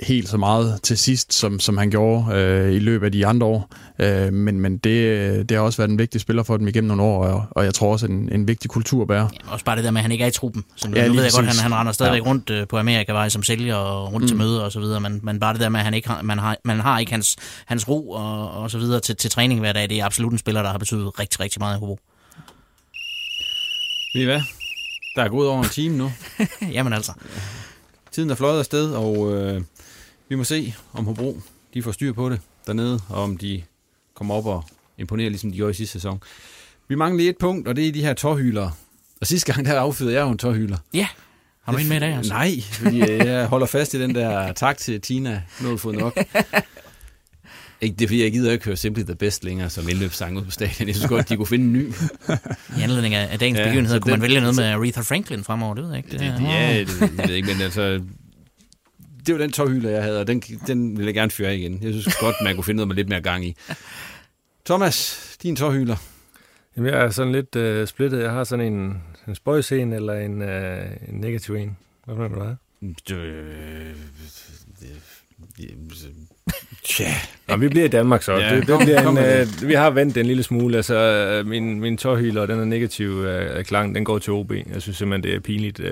helt 0.00 0.28
så 0.28 0.36
meget 0.36 0.82
til 0.82 0.98
sidst, 0.98 1.32
som, 1.32 1.60
som 1.60 1.78
han 1.78 1.90
gjorde 1.90 2.34
øh, 2.34 2.72
i 2.72 2.78
løbet 2.78 3.06
af 3.06 3.12
de 3.12 3.26
andre 3.26 3.46
år. 3.46 3.70
Øh, 3.98 4.32
men 4.32 4.60
men 4.60 4.78
det, 4.78 5.48
det 5.48 5.56
har 5.56 5.64
også 5.64 5.76
været 5.76 5.90
en 5.90 5.98
vigtig 5.98 6.20
spiller 6.20 6.42
for 6.42 6.56
dem 6.56 6.68
igennem 6.68 6.88
nogle 6.88 7.02
år, 7.02 7.24
og, 7.26 7.44
og 7.50 7.64
jeg 7.64 7.74
tror 7.74 7.92
også 7.92 8.06
en, 8.06 8.32
en 8.32 8.48
vigtig 8.48 8.70
kultur 8.70 9.02
at 9.02 9.08
bære. 9.08 9.30
Ja, 9.46 9.52
også 9.52 9.64
bare 9.64 9.76
det 9.76 9.84
der 9.84 9.90
med, 9.90 9.98
at 9.98 10.02
han 10.02 10.12
ikke 10.12 10.24
er 10.24 10.28
i 10.28 10.30
truppen. 10.30 10.64
Så 10.76 10.88
nu, 10.88 10.96
ja, 10.96 11.08
nu 11.08 11.14
ved 11.14 11.22
jeg 11.22 11.32
godt, 11.32 11.46
at 11.46 11.52
han, 11.54 11.62
han 11.62 11.80
render 11.80 11.92
stadigvæk 11.92 12.22
ja. 12.22 12.28
rundt 12.28 12.50
øh, 12.50 12.66
på 12.68 12.78
Amerikavej 12.78 13.28
som 13.28 13.42
sælger 13.42 13.74
og 13.74 14.12
rundt 14.12 14.24
mm. 14.24 14.28
til 14.28 14.36
møder 14.36 14.60
og 14.60 14.72
så 14.72 14.80
videre, 14.80 15.00
men, 15.00 15.20
men 15.22 15.40
bare 15.40 15.52
det 15.52 15.60
der 15.60 15.68
med, 15.68 15.80
at 15.80 15.84
han 15.84 15.94
ikke 15.94 16.08
har, 16.08 16.22
man, 16.22 16.38
har, 16.38 16.56
man 16.64 16.80
har 16.80 16.98
ikke 16.98 17.12
hans, 17.12 17.36
hans 17.66 17.88
ro 17.88 18.10
og, 18.10 18.50
og 18.50 18.70
så 18.70 18.78
videre 18.78 19.00
til, 19.00 19.16
til 19.16 19.30
træning 19.30 19.60
hver 19.60 19.72
dag, 19.72 19.88
det 19.88 20.00
er 20.00 20.04
absolut 20.04 20.32
en 20.32 20.38
spiller, 20.38 20.62
der 20.62 20.70
har 20.70 20.78
betydet 20.78 21.18
rigtig, 21.18 21.40
rigtig 21.40 21.60
meget 21.60 21.76
i 21.76 21.78
Hobro. 21.78 21.98
Ved 24.14 24.22
I 24.22 24.24
hvad? 24.24 24.40
Der 25.16 25.22
er 25.22 25.28
gået 25.28 25.48
over 25.48 25.62
en 25.62 25.68
time 25.68 25.96
nu. 25.96 26.12
Jamen 26.76 26.92
altså. 26.92 27.12
Tiden 28.12 28.30
er 28.30 28.34
fløjet 28.34 28.58
afsted, 28.58 28.92
og 28.92 29.34
øh, 29.34 29.60
vi 30.28 30.34
må 30.34 30.44
se, 30.44 30.74
om 30.92 31.04
Hobro 31.04 31.40
de 31.74 31.82
får 31.82 31.92
styr 31.92 32.12
på 32.12 32.30
det 32.30 32.40
dernede, 32.66 33.00
og 33.08 33.22
om 33.22 33.36
de 33.36 33.62
kommer 34.14 34.34
op 34.34 34.46
og 34.46 34.64
imponerer, 34.98 35.28
ligesom 35.28 35.50
de 35.50 35.56
gjorde 35.56 35.70
i 35.70 35.74
sidste 35.74 35.92
sæson. 35.92 36.22
Vi 36.88 36.94
mangler 36.94 37.16
lige 37.16 37.30
et 37.30 37.38
punkt, 37.38 37.68
og 37.68 37.76
det 37.76 37.88
er 37.88 37.92
de 37.92 38.02
her 38.02 38.14
tårhylere. 38.14 38.72
Og 39.20 39.26
sidste 39.26 39.52
gang, 39.52 39.66
der 39.66 39.80
affyrede 39.80 40.14
jeg 40.14 40.22
jo 40.22 40.30
en 40.30 40.38
tårhyler. 40.38 40.76
Ja, 40.94 41.08
har 41.64 41.72
du 41.72 41.78
en 41.78 41.88
med 41.88 41.96
i 41.96 42.00
dag? 42.00 42.14
Altså? 42.14 42.32
Nej, 42.32 42.60
fordi 42.60 43.00
øh, 43.00 43.18
jeg 43.18 43.46
holder 43.46 43.66
fast 43.66 43.94
i 43.94 44.00
den 44.00 44.14
der 44.14 44.52
tak 44.52 44.76
til 44.76 45.00
Tina, 45.00 45.42
nu 45.60 45.68
har 45.68 45.76
fået 45.76 45.98
nok. 45.98 46.18
Ikke, 47.80 47.96
det 47.96 48.04
er 48.04 48.08
fordi, 48.08 48.22
jeg 48.22 48.32
gider 48.32 48.52
ikke 48.52 48.64
høre 48.64 48.76
Simply 48.76 49.02
the 49.02 49.14
Best 49.14 49.44
længere 49.44 49.70
som 49.70 49.88
indløbssang 49.88 50.38
ud 50.38 50.44
på 50.44 50.50
stadion. 50.50 50.88
Jeg 50.88 50.96
synes 50.96 51.08
godt, 51.08 51.28
de 51.28 51.36
kunne 51.36 51.46
finde 51.46 51.64
en 51.64 51.72
ny. 51.72 51.92
I 52.78 52.82
anledning 52.82 53.14
af 53.14 53.38
dagens 53.38 53.58
ja, 53.58 53.64
begivenheder, 53.64 54.00
kunne 54.00 54.12
den, 54.12 54.20
man 54.20 54.28
vælge 54.28 54.40
noget 54.40 54.56
med 54.56 54.64
Aretha 54.64 55.00
Franklin 55.00 55.44
fremover, 55.44 55.74
det 55.74 55.84
ved 55.84 55.90
jeg 55.90 55.98
ikke. 55.98 56.10
Det, 56.10 56.20
det, 56.20 56.42
ja, 56.42 56.78
det, 56.78 56.88
det 56.88 57.18
ved 57.18 57.24
jeg 57.26 57.36
ikke, 57.36 57.48
men 57.52 57.60
altså, 57.60 58.00
det 59.26 59.34
var 59.34 59.40
den 59.40 59.52
tårhylder, 59.52 59.90
jeg 59.90 60.02
havde, 60.02 60.20
og 60.20 60.26
den, 60.26 60.40
den 60.40 60.98
vil 60.98 61.04
jeg 61.04 61.14
gerne 61.14 61.30
fyre 61.30 61.56
igen. 61.56 61.82
Jeg 61.82 61.92
synes 61.92 62.16
godt, 62.16 62.36
man 62.44 62.54
kunne 62.54 62.64
finde 62.64 62.76
noget 62.76 62.88
med 62.88 62.96
lidt 62.96 63.08
mere 63.08 63.20
gang 63.20 63.44
i. 63.44 63.56
Thomas, 64.66 65.36
din 65.42 65.56
tårhylder. 65.56 65.96
Jamen, 66.76 66.92
jeg 66.92 67.00
er 67.00 67.10
sådan 67.10 67.32
lidt 67.32 67.56
uh, 67.56 67.86
splittet. 67.86 68.22
Jeg 68.22 68.30
har 68.30 68.44
sådan 68.44 68.72
en, 68.72 69.02
en 69.28 69.34
spøjscen 69.34 69.92
eller 69.92 70.14
en, 70.14 70.42
uh, 70.42 71.08
en 71.08 71.20
negativ 71.20 71.54
en. 71.54 71.76
Hvad 72.04 72.14
mener 72.14 72.28
du, 72.28 72.42
hvad? 72.44 72.54
Tja. 76.88 77.14
Nå, 77.48 77.56
vi 77.56 77.68
bliver 77.68 77.84
i 77.84 77.88
Danmark 77.88 78.22
så. 78.22 78.32
Ja, 78.32 78.56
det, 78.56 78.66
det 78.66 78.78
bliver 78.78 79.00
en, 79.00 79.42
uh, 79.62 79.68
vi 79.68 79.74
har 79.74 79.90
vendt 79.90 80.16
en 80.16 80.26
lille 80.26 80.42
smule. 80.42 80.76
Altså, 80.76 81.42
min, 81.46 81.80
min 81.80 81.96
tårhyler, 81.96 82.46
den 82.46 82.60
er 82.60 82.64
negativ 82.64 83.10
uh, 83.10 83.62
klang, 83.62 83.94
den 83.94 84.04
går 84.04 84.18
til 84.18 84.32
OB. 84.32 84.52
Jeg 84.52 84.82
synes 84.82 84.96
simpelthen, 84.96 85.22
det 85.22 85.34
er 85.34 85.40
pinligt, 85.40 85.80
uh, 85.80 85.86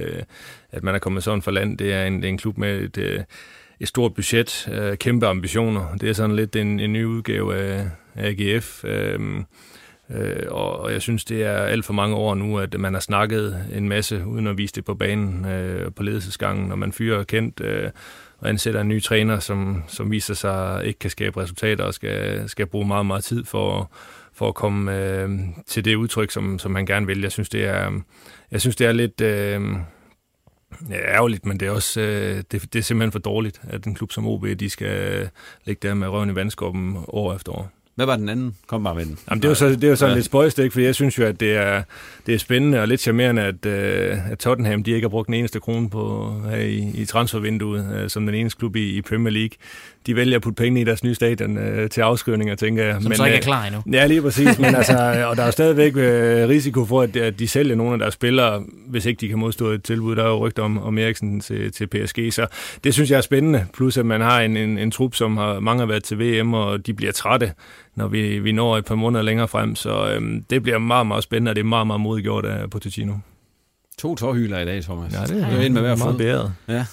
at 0.72 0.82
man 0.82 0.94
er 0.94 0.98
kommet 0.98 1.22
sådan 1.22 1.42
for 1.42 1.50
land. 1.50 1.78
Det 1.78 1.92
er 1.92 2.04
en, 2.04 2.16
det 2.16 2.24
er 2.24 2.28
en 2.28 2.38
klub 2.38 2.58
med 2.58 2.80
et, 2.80 2.96
uh, 2.96 3.24
et 3.80 3.88
stort 3.88 4.14
budget, 4.14 4.68
uh, 4.72 4.94
kæmpe 4.94 5.26
ambitioner. 5.26 5.96
Det 6.00 6.08
er 6.08 6.12
sådan 6.12 6.36
lidt 6.36 6.56
en, 6.56 6.80
en 6.80 6.92
ny 6.92 7.04
udgave 7.04 7.56
af 7.56 7.86
AGF. 8.16 8.84
Uh, 8.84 9.44
Øh, 10.10 10.46
og 10.50 10.92
jeg 10.92 11.02
synes, 11.02 11.24
det 11.24 11.42
er 11.42 11.56
alt 11.56 11.84
for 11.84 11.92
mange 11.92 12.16
år 12.16 12.34
nu, 12.34 12.58
at 12.58 12.80
man 12.80 12.94
har 12.94 13.00
snakket 13.00 13.64
en 13.72 13.88
masse, 13.88 14.26
uden 14.26 14.46
at 14.46 14.58
vise 14.58 14.74
det 14.74 14.84
på 14.84 14.94
banen 14.94 15.44
øh, 15.44 15.92
på 15.92 16.02
ledelsesgangen, 16.02 16.68
når 16.68 16.76
man 16.76 16.92
fyrer 16.92 17.24
kendt 17.24 17.60
øh, 17.60 17.90
og 18.44 18.50
ansætter 18.50 18.80
en 18.80 18.88
ny 18.88 19.02
træner, 19.02 19.38
som, 19.38 19.84
som 19.86 20.10
viser 20.10 20.34
sig 20.34 20.86
ikke 20.86 20.98
kan 20.98 21.10
skabe 21.10 21.40
resultater 21.42 21.84
og 21.84 21.94
skal, 21.94 22.48
skal 22.48 22.66
bruge 22.66 22.86
meget, 22.86 23.06
meget 23.06 23.24
tid 23.24 23.44
for, 23.44 23.92
for 24.32 24.48
at 24.48 24.54
komme 24.54 24.96
øh, 24.96 25.30
til 25.66 25.84
det 25.84 25.94
udtryk, 25.94 26.30
som, 26.30 26.58
som 26.58 26.74
han 26.74 26.86
gerne 26.86 27.06
vil. 27.06 27.20
Jeg 27.20 27.32
synes, 27.32 27.48
det 27.48 27.64
er, 27.64 28.00
jeg 28.50 28.60
synes, 28.60 28.76
det 28.76 28.86
er 28.86 28.92
lidt... 28.92 29.20
Øh, 29.20 29.60
Ja, 30.90 30.96
ærgerligt, 30.96 31.46
men 31.46 31.60
det 31.60 31.68
er 31.68 31.70
også 31.70 32.00
øh, 32.00 32.36
det, 32.36 32.72
det 32.72 32.76
er 32.76 32.82
simpelthen 32.82 33.12
for 33.12 33.18
dårligt, 33.18 33.60
at 33.62 33.84
en 33.84 33.94
klub 33.94 34.12
som 34.12 34.26
OB, 34.26 34.46
de 34.60 34.70
skal 34.70 35.28
ligge 35.64 35.88
der 35.88 35.94
med 35.94 36.08
røven 36.08 36.30
i 36.30 36.34
vandskåben 36.34 36.96
år 37.08 37.34
efter 37.34 37.52
år. 37.52 37.70
Hvad 37.94 38.06
var 38.06 38.16
den 38.16 38.28
anden? 38.28 38.56
Kom 38.66 38.84
bare 38.84 38.94
med 38.94 39.06
den. 39.06 39.18
Jamen, 39.30 39.42
det 39.42 39.48
er 39.48 39.50
jo 39.50 39.54
så, 39.54 39.68
det 39.68 39.84
er 39.84 39.88
jo 39.88 39.96
sådan 39.96 40.10
ja. 40.10 40.14
lidt 40.14 40.26
spøjstik, 40.26 40.72
for 40.72 40.80
jeg 40.80 40.94
synes 40.94 41.18
jo, 41.18 41.24
at 41.24 41.40
det 41.40 41.56
er, 41.56 41.82
det 42.26 42.34
er 42.34 42.38
spændende 42.38 42.80
og 42.80 42.88
lidt 42.88 43.00
charmerende, 43.00 43.42
at, 43.42 43.66
uh, 43.66 44.30
at 44.30 44.38
Tottenham 44.38 44.82
de 44.82 44.90
ikke 44.90 45.04
har 45.04 45.10
brugt 45.10 45.26
den 45.26 45.34
eneste 45.34 45.60
krone 45.60 45.90
på 45.90 46.34
her 46.50 46.56
i, 46.56 46.90
i 46.94 47.04
transfervinduet, 47.04 48.02
uh, 48.02 48.08
som 48.08 48.26
den 48.26 48.34
eneste 48.34 48.58
klub 48.58 48.76
i, 48.76 48.96
i 48.96 49.02
Premier 49.02 49.30
League 49.30 49.56
de 50.06 50.16
vælger 50.16 50.36
at 50.36 50.42
putte 50.42 50.56
penge 50.56 50.80
i 50.80 50.84
deres 50.84 51.04
nye 51.04 51.14
stadion 51.14 51.58
øh, 51.58 51.90
til 51.90 52.00
afskrivninger, 52.00 52.54
tænker 52.54 52.84
jeg. 52.84 52.94
Som 52.94 53.08
men, 53.08 53.16
så 53.16 53.24
ikke 53.24 53.34
er 53.34 53.38
øh, 53.38 53.42
klar 53.42 53.64
endnu. 53.64 53.82
Ja, 53.92 54.06
lige 54.06 54.22
præcis. 54.22 54.58
Men 54.58 54.74
altså, 54.80 54.92
og 55.28 55.36
der 55.36 55.42
er 55.42 55.46
jo 55.46 55.52
stadigvæk 55.52 55.96
øh, 55.96 56.48
risiko 56.48 56.84
for, 56.84 57.02
at, 57.02 57.16
at 57.16 57.38
de 57.38 57.48
sælger 57.48 57.76
nogle 57.76 57.92
af 57.92 57.98
deres 57.98 58.14
spillere, 58.14 58.62
hvis 58.86 59.06
ikke 59.06 59.20
de 59.20 59.28
kan 59.28 59.38
modstå 59.38 59.66
et 59.66 59.82
tilbud. 59.82 60.16
Der 60.16 60.24
er 60.24 60.28
jo 60.28 60.46
rygter 60.46 60.62
om, 60.62 60.82
om 60.82 60.98
Eriksen 60.98 61.40
til, 61.40 61.72
til 61.72 61.86
PSG, 61.86 62.32
så 62.32 62.46
det 62.84 62.94
synes 62.94 63.10
jeg 63.10 63.16
er 63.16 63.20
spændende. 63.20 63.66
Plus 63.74 63.96
at 63.96 64.06
man 64.06 64.20
har 64.20 64.40
en, 64.40 64.56
en, 64.56 64.78
en 64.78 64.90
trup, 64.90 65.14
som 65.14 65.36
har 65.36 65.60
mange 65.60 65.80
har 65.80 65.86
været 65.86 66.04
til 66.04 66.18
VM, 66.18 66.54
og 66.54 66.86
de 66.86 66.94
bliver 66.94 67.12
trætte, 67.12 67.52
når 67.94 68.08
vi, 68.08 68.38
vi 68.38 68.52
når 68.52 68.76
et 68.76 68.84
par 68.84 68.94
måneder 68.94 69.22
længere 69.22 69.48
frem. 69.48 69.76
Så 69.76 70.10
øhm, 70.10 70.44
det 70.50 70.62
bliver 70.62 70.78
meget, 70.78 71.06
meget 71.06 71.24
spændende, 71.24 71.50
og 71.50 71.56
det 71.56 71.60
er 71.60 71.66
meget, 71.66 71.86
meget 71.86 72.00
modgjort 72.00 72.44
af 72.44 72.70
Pochettino. 72.70 73.14
To 73.98 74.14
tårhyler 74.14 74.58
i 74.58 74.64
dag, 74.64 74.82
Thomas. 74.82 75.12
Ja, 75.12 75.20
det 75.20 75.42
er, 75.42 75.50
det 75.50 75.66
er 75.66 75.70
med 75.70 75.80
hver 75.80 75.96
meget 75.96 76.16
bedre. 76.16 76.52
Ja. 76.68 76.86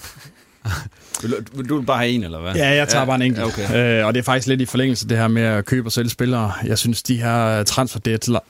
Vil, 1.22 1.34
vil 1.52 1.68
du 1.68 1.82
bare 1.82 1.98
have 1.98 2.10
en, 2.10 2.24
eller 2.24 2.40
hvad? 2.40 2.54
Ja, 2.54 2.68
jeg 2.68 2.88
tager 2.88 3.02
ja, 3.02 3.06
bare 3.06 3.16
en 3.16 3.22
enkelt. 3.22 3.46
Okay. 3.46 4.00
Øh, 4.00 4.06
og 4.06 4.14
det 4.14 4.20
er 4.20 4.24
faktisk 4.24 4.48
lidt 4.48 4.60
i 4.60 4.66
forlængelse 4.66 5.04
af 5.04 5.08
det 5.08 5.18
her 5.18 5.28
med 5.28 5.42
at 5.42 5.64
købe 5.64 5.88
og 5.88 5.92
sælge 5.92 6.10
spillere. 6.10 6.52
Jeg 6.66 6.78
synes, 6.78 7.02
de 7.02 7.22
her 7.22 7.62
transfer 7.62 8.00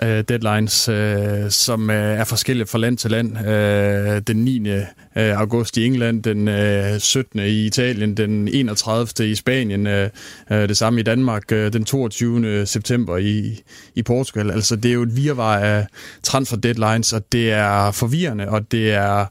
øh, 0.02 0.24
deadlines, 0.28 0.88
øh, 0.88 1.50
som 1.50 1.90
øh, 1.90 2.18
er 2.18 2.24
forskellige 2.24 2.66
fra 2.66 2.78
land 2.78 2.98
til 2.98 3.10
land. 3.10 3.46
Øh, 3.48 4.22
den 4.26 4.36
9. 4.36 4.68
Øh, 5.16 5.40
august 5.40 5.76
i 5.76 5.86
England, 5.86 6.22
den 6.22 6.48
øh, 6.48 7.00
17. 7.00 7.40
i 7.40 7.66
Italien, 7.66 8.16
den 8.16 8.48
31. 8.48 9.30
i 9.30 9.34
Spanien, 9.34 9.86
øh, 9.86 10.10
øh, 10.50 10.68
det 10.68 10.76
samme 10.76 11.00
i 11.00 11.02
Danmark, 11.02 11.52
øh, 11.52 11.72
den 11.72 11.84
22. 11.84 12.66
september 12.66 13.16
i, 13.16 13.60
i 13.94 14.02
Portugal. 14.02 14.50
Altså, 14.50 14.76
det 14.76 14.88
er 14.88 14.92
jo 14.92 15.02
et 15.02 15.16
virvar 15.16 15.58
af 15.58 15.86
transfer 16.22 16.56
deadlines, 16.56 17.12
og 17.12 17.32
det 17.32 17.52
er 17.52 17.90
forvirrende, 17.90 18.48
og 18.48 18.72
det 18.72 18.92
er 18.92 19.26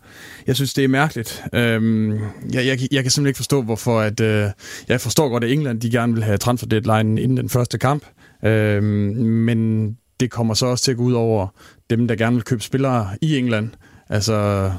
jeg 0.48 0.56
synes, 0.56 0.74
det 0.74 0.84
er 0.84 0.88
mærkeligt. 0.88 1.44
Øhm, 1.54 2.12
jeg, 2.14 2.22
jeg, 2.54 2.66
jeg 2.66 2.78
kan 2.78 3.12
simpelthen 3.12 3.28
ikke 3.28 3.38
forstå, 3.38 3.62
hvorfor... 3.62 4.00
At, 4.02 4.20
øh, 4.20 4.50
jeg 4.88 5.02
forstår 5.02 5.30
godt, 5.30 5.44
at 5.44 5.52
England 5.52 5.82
de 5.82 5.92
gerne 5.92 6.14
vil 6.14 6.24
have 6.24 6.38
transfer 6.38 6.68
deadline 6.68 7.22
inden 7.22 7.38
den 7.38 7.50
første 7.50 7.78
kamp, 7.78 8.04
øhm, 8.46 8.84
men 9.26 9.92
det 10.20 10.32
kommer 10.32 10.54
så 10.54 10.66
også 10.66 10.84
til 10.84 10.92
at 10.92 10.98
gå 10.98 11.04
ud 11.04 11.14
over 11.14 11.48
dem, 11.90 12.08
der 12.08 12.16
gerne 12.16 12.36
vil 12.36 12.44
købe 12.44 12.64
spillere 12.64 13.10
i 13.22 13.38
England. 13.38 13.70
Altså, 14.10 14.72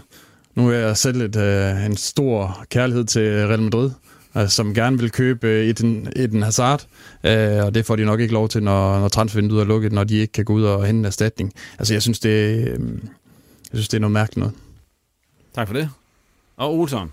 nu 0.54 0.68
er 0.68 0.72
jeg 0.72 0.96
selv 0.96 1.20
et, 1.20 1.36
øh, 1.36 1.86
en 1.86 1.96
stor 1.96 2.64
kærlighed 2.70 3.04
til 3.04 3.46
Real 3.46 3.62
Madrid, 3.62 3.90
øh, 4.36 4.48
som 4.48 4.74
gerne 4.74 4.98
vil 4.98 5.10
købe 5.10 5.46
øh, 5.46 5.66
et, 5.66 5.80
et 6.16 6.44
Hazard, 6.44 6.86
øh, 7.24 7.64
og 7.64 7.74
det 7.74 7.86
får 7.86 7.96
de 7.96 8.04
nok 8.04 8.20
ikke 8.20 8.34
lov 8.34 8.48
til, 8.48 8.62
når, 8.62 9.00
når 9.00 9.08
transfervinduet 9.08 9.60
er 9.60 9.64
lukket, 9.64 9.92
når 9.92 10.04
de 10.04 10.16
ikke 10.16 10.32
kan 10.32 10.44
gå 10.44 10.52
ud 10.52 10.62
og 10.62 10.86
hente 10.86 10.98
en 10.98 11.04
erstatning. 11.04 11.52
Altså, 11.78 11.94
jeg 11.94 12.02
synes, 12.02 12.20
det, 12.20 12.68
øh, 12.68 12.80
jeg 13.72 13.78
synes, 13.78 13.88
det 13.88 13.96
er 13.96 14.00
noget 14.00 14.12
mærkeligt 14.12 14.38
noget. 14.38 14.54
Tak 15.54 15.68
for 15.68 15.74
det. 15.74 15.90
Og 16.56 16.78
Olsson. 16.78 17.10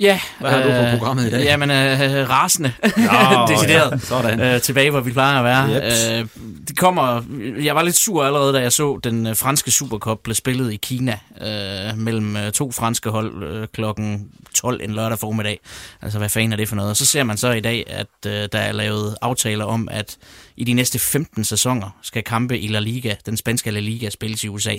Ja. 0.00 0.20
Hvad 0.40 0.50
har 0.50 0.62
du 0.62 0.90
på 0.92 0.98
programmet 0.98 1.26
i 1.26 1.30
dag? 1.30 1.44
Jamen, 1.44 1.70
øh, 1.70 2.30
rasende. 2.30 2.72
Nå, 2.82 3.46
Decideret. 3.54 3.90
ja, 3.92 3.98
sådan. 3.98 4.40
Øh, 4.40 4.60
tilbage, 4.60 4.90
hvor 4.90 5.00
vi 5.00 5.12
plejer 5.12 5.38
at 5.38 5.44
være. 5.44 5.84
Jeps. 5.84 6.08
Øh, 6.08 6.26
det 6.68 6.76
kommer... 6.78 7.22
Jeg 7.62 7.74
var 7.74 7.82
lidt 7.82 7.96
sur 7.96 8.24
allerede, 8.24 8.52
da 8.52 8.60
jeg 8.60 8.72
så 8.72 9.00
den 9.04 9.26
øh, 9.26 9.36
franske 9.36 9.70
Supercup 9.70 10.18
blev 10.24 10.34
spillet 10.34 10.72
i 10.72 10.76
Kina 10.76 11.18
øh, 11.40 11.98
mellem 11.98 12.36
øh, 12.36 12.52
to 12.52 12.72
franske 12.72 13.10
hold 13.10 13.44
øh, 13.44 13.68
klokken 13.74 14.28
12 14.54 14.80
en 14.84 14.94
lørdag 14.94 15.18
formiddag. 15.18 15.60
Altså, 16.02 16.18
hvad 16.18 16.28
fanden 16.28 16.52
er 16.52 16.56
det 16.56 16.68
for 16.68 16.76
noget? 16.76 16.90
Og 16.90 16.96
så 16.96 17.06
ser 17.06 17.22
man 17.22 17.36
så 17.36 17.52
i 17.52 17.60
dag, 17.60 17.84
at 17.88 18.06
øh, 18.26 18.48
der 18.52 18.58
er 18.58 18.72
lavet 18.72 19.16
aftaler 19.22 19.64
om, 19.64 19.88
at 19.92 20.16
i 20.56 20.64
de 20.64 20.72
næste 20.72 20.98
15 20.98 21.44
sæsoner 21.44 21.96
skal 22.02 22.24
kampe 22.24 22.58
i 22.58 22.68
La 22.68 22.78
Liga, 22.78 23.14
den 23.26 23.36
spanske 23.36 23.70
La 23.70 23.80
Liga, 23.80 24.10
spilles 24.10 24.44
i 24.44 24.48
USA. 24.48 24.74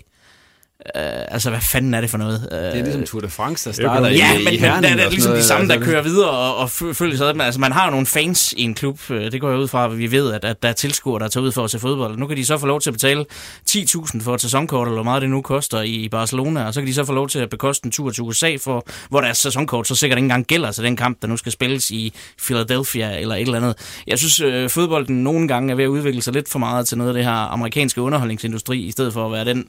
Uh, 0.95 1.01
altså, 1.33 1.49
hvad 1.49 1.59
fanden 1.61 1.93
er 1.93 2.01
det 2.01 2.09
for 2.09 2.17
noget? 2.17 2.47
Uh, 2.51 2.57
Det 2.57 2.67
er 2.79 2.83
ligesom 2.83 3.03
Tour 3.03 3.21
de 3.21 3.29
France, 3.29 3.69
der 3.69 3.73
starter 3.75 4.07
i, 4.07 4.15
ja, 4.15 4.33
i 4.33 4.35
men, 4.35 4.43
men 4.45 4.59
Herning 4.59 4.83
der 4.83 4.89
er 4.89 4.95
det 5.03 5.11
ligesom 5.13 5.33
de 5.33 5.43
samme, 5.43 5.67
der 5.67 5.73
Altså, 5.73 5.89
kører 5.89 6.01
videre 6.03 6.29
og, 6.29 6.55
og 6.57 6.65
fø- 6.65 6.93
følger 6.93 7.17
sig 7.17 7.27
ad. 7.29 7.33
Men 7.33 7.41
altså, 7.41 7.59
man 7.59 7.71
har 7.71 7.85
jo 7.85 7.91
nogle 7.91 8.05
fans 8.05 8.53
i 8.57 8.61
en 8.63 8.73
klub. 8.75 8.99
Øh, 9.09 9.31
Det 9.31 9.41
går 9.41 9.49
jeg 9.49 9.59
ud 9.59 9.67
fra, 9.67 9.85
at 9.85 9.97
vi 9.97 10.11
ved, 10.11 10.33
at, 10.33 10.45
at 10.45 10.63
der 10.63 10.69
er 10.69 10.73
tilskuere, 10.73 11.19
der 11.19 11.27
tager 11.27 11.43
ud 11.43 11.51
for 11.51 11.63
at 11.63 11.71
se 11.71 11.79
fodbold. 11.79 12.17
Nu 12.17 12.27
kan 12.27 12.37
de 12.37 12.45
så 12.45 12.57
få 12.57 12.65
lov 12.67 12.81
til 12.81 12.89
at 12.89 12.93
betale 12.93 13.25
10.000 13.71 14.21
for 14.23 14.35
et 14.35 14.41
sæsonkort, 14.41 14.87
eller 14.87 14.95
hvor 14.95 15.03
meget 15.03 15.21
det 15.21 15.29
nu 15.29 15.41
koster 15.41 15.81
i 15.81 16.07
Barcelona. 16.11 16.65
Og 16.65 16.73
så 16.73 16.79
kan 16.81 16.87
de 16.87 16.93
så 16.93 17.05
få 17.05 17.13
lov 17.13 17.29
til 17.29 17.39
at 17.39 17.49
bekoste 17.49 17.85
en 17.85 17.91
tur 17.91 18.09
til 18.11 18.23
USA, 18.23 18.55
for, 18.63 18.85
hvor 19.09 19.21
deres 19.21 19.37
sæsonkort 19.37 19.87
så 19.87 19.95
sikkert 19.95 20.17
ikke 20.17 20.25
engang 20.25 20.45
gælder 20.45 20.71
til 20.71 20.83
den 20.83 20.95
kamp, 20.97 21.21
der 21.21 21.27
nu 21.27 21.37
skal 21.37 21.51
spilles 21.51 21.91
i 21.91 22.13
Philadelphia 22.45 23.19
eller 23.19 23.35
et 23.35 23.41
eller 23.41 23.57
andet. 23.57 24.01
Jeg 24.07 24.17
synes, 24.19 24.39
øh, 24.39 24.69
fodbolden 24.69 25.23
nogle 25.23 25.47
gange 25.47 25.71
er 25.71 25.75
ved 25.75 25.83
at 25.83 25.87
udvikle 25.87 26.21
sig 26.21 26.33
lidt 26.33 26.49
for 26.49 26.59
meget 26.59 26.87
til 26.87 26.97
noget 26.97 27.09
af 27.09 27.13
det 27.13 27.23
her 27.23 27.31
amerikanske 27.53 28.01
underholdningsindustri, 28.01 28.79
i 28.79 28.91
stedet 28.91 29.13
for 29.13 29.25
at 29.25 29.31
være 29.31 29.45
den 29.45 29.65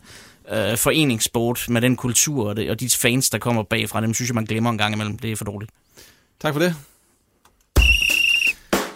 øh, 0.52 0.76
foreningssport 0.76 1.66
med 1.68 1.80
den 1.80 1.96
kultur 1.96 2.48
og, 2.48 2.56
det, 2.56 2.70
og 2.70 2.80
de 2.80 2.90
fans, 2.90 3.30
der 3.30 3.38
kommer 3.38 3.62
bagfra, 3.62 4.00
dem 4.00 4.14
synes 4.14 4.28
jeg, 4.28 4.34
man 4.34 4.44
glemmer 4.44 4.70
en 4.70 4.78
gang 4.78 4.94
imellem. 4.94 5.18
Det 5.18 5.32
er 5.32 5.36
for 5.36 5.44
dårligt. 5.44 5.70
Tak 6.40 6.52
for 6.52 6.60
det. 6.60 6.74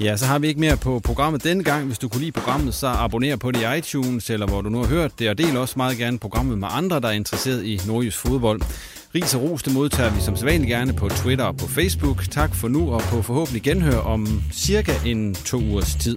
Ja, 0.01 0.17
så 0.17 0.27
har 0.27 0.39
vi 0.39 0.49
ikke 0.49 0.61
mere 0.61 0.77
på 0.77 1.01
programmet 1.05 1.45
denne 1.45 1.65
gang. 1.65 1.87
Hvis 1.87 1.99
du 1.99 2.09
kunne 2.09 2.21
lide 2.21 2.33
programmet, 2.33 2.75
så 2.75 2.87
abonner 2.87 3.37
på 3.37 3.51
det 3.51 3.61
i 3.61 3.79
iTunes, 3.79 4.31
eller 4.31 4.47
hvor 4.47 4.61
du 4.61 4.69
nu 4.69 4.79
har 4.79 4.87
hørt 4.87 5.19
det, 5.19 5.31
og 5.31 5.39
del 5.39 5.57
også 5.57 5.75
meget 5.77 5.99
gerne 5.99 6.19
programmet 6.19 6.59
med 6.59 6.69
andre, 6.71 7.01
der 7.01 7.09
er 7.09 7.13
interesseret 7.13 7.65
i 7.65 7.81
nordjysk 7.87 8.19
fodbold. 8.19 8.61
Ris 9.15 9.35
og 9.35 9.43
ros, 9.43 9.63
det 9.63 9.73
modtager 9.75 10.15
vi 10.15 10.21
som 10.21 10.37
sædvanligt 10.37 10.69
gerne 10.69 10.93
på 10.93 11.09
Twitter 11.09 11.45
og 11.45 11.57
på 11.57 11.69
Facebook. 11.69 12.25
Tak 12.31 12.55
for 12.55 12.69
nu, 12.69 12.93
og 12.93 13.01
på 13.01 13.23
forhåbentlig 13.23 13.63
genhør 13.63 13.99
om 13.99 14.43
cirka 14.53 14.93
en 15.07 15.35
to 15.35 15.59
ugers 15.59 15.95
tid. 15.95 16.17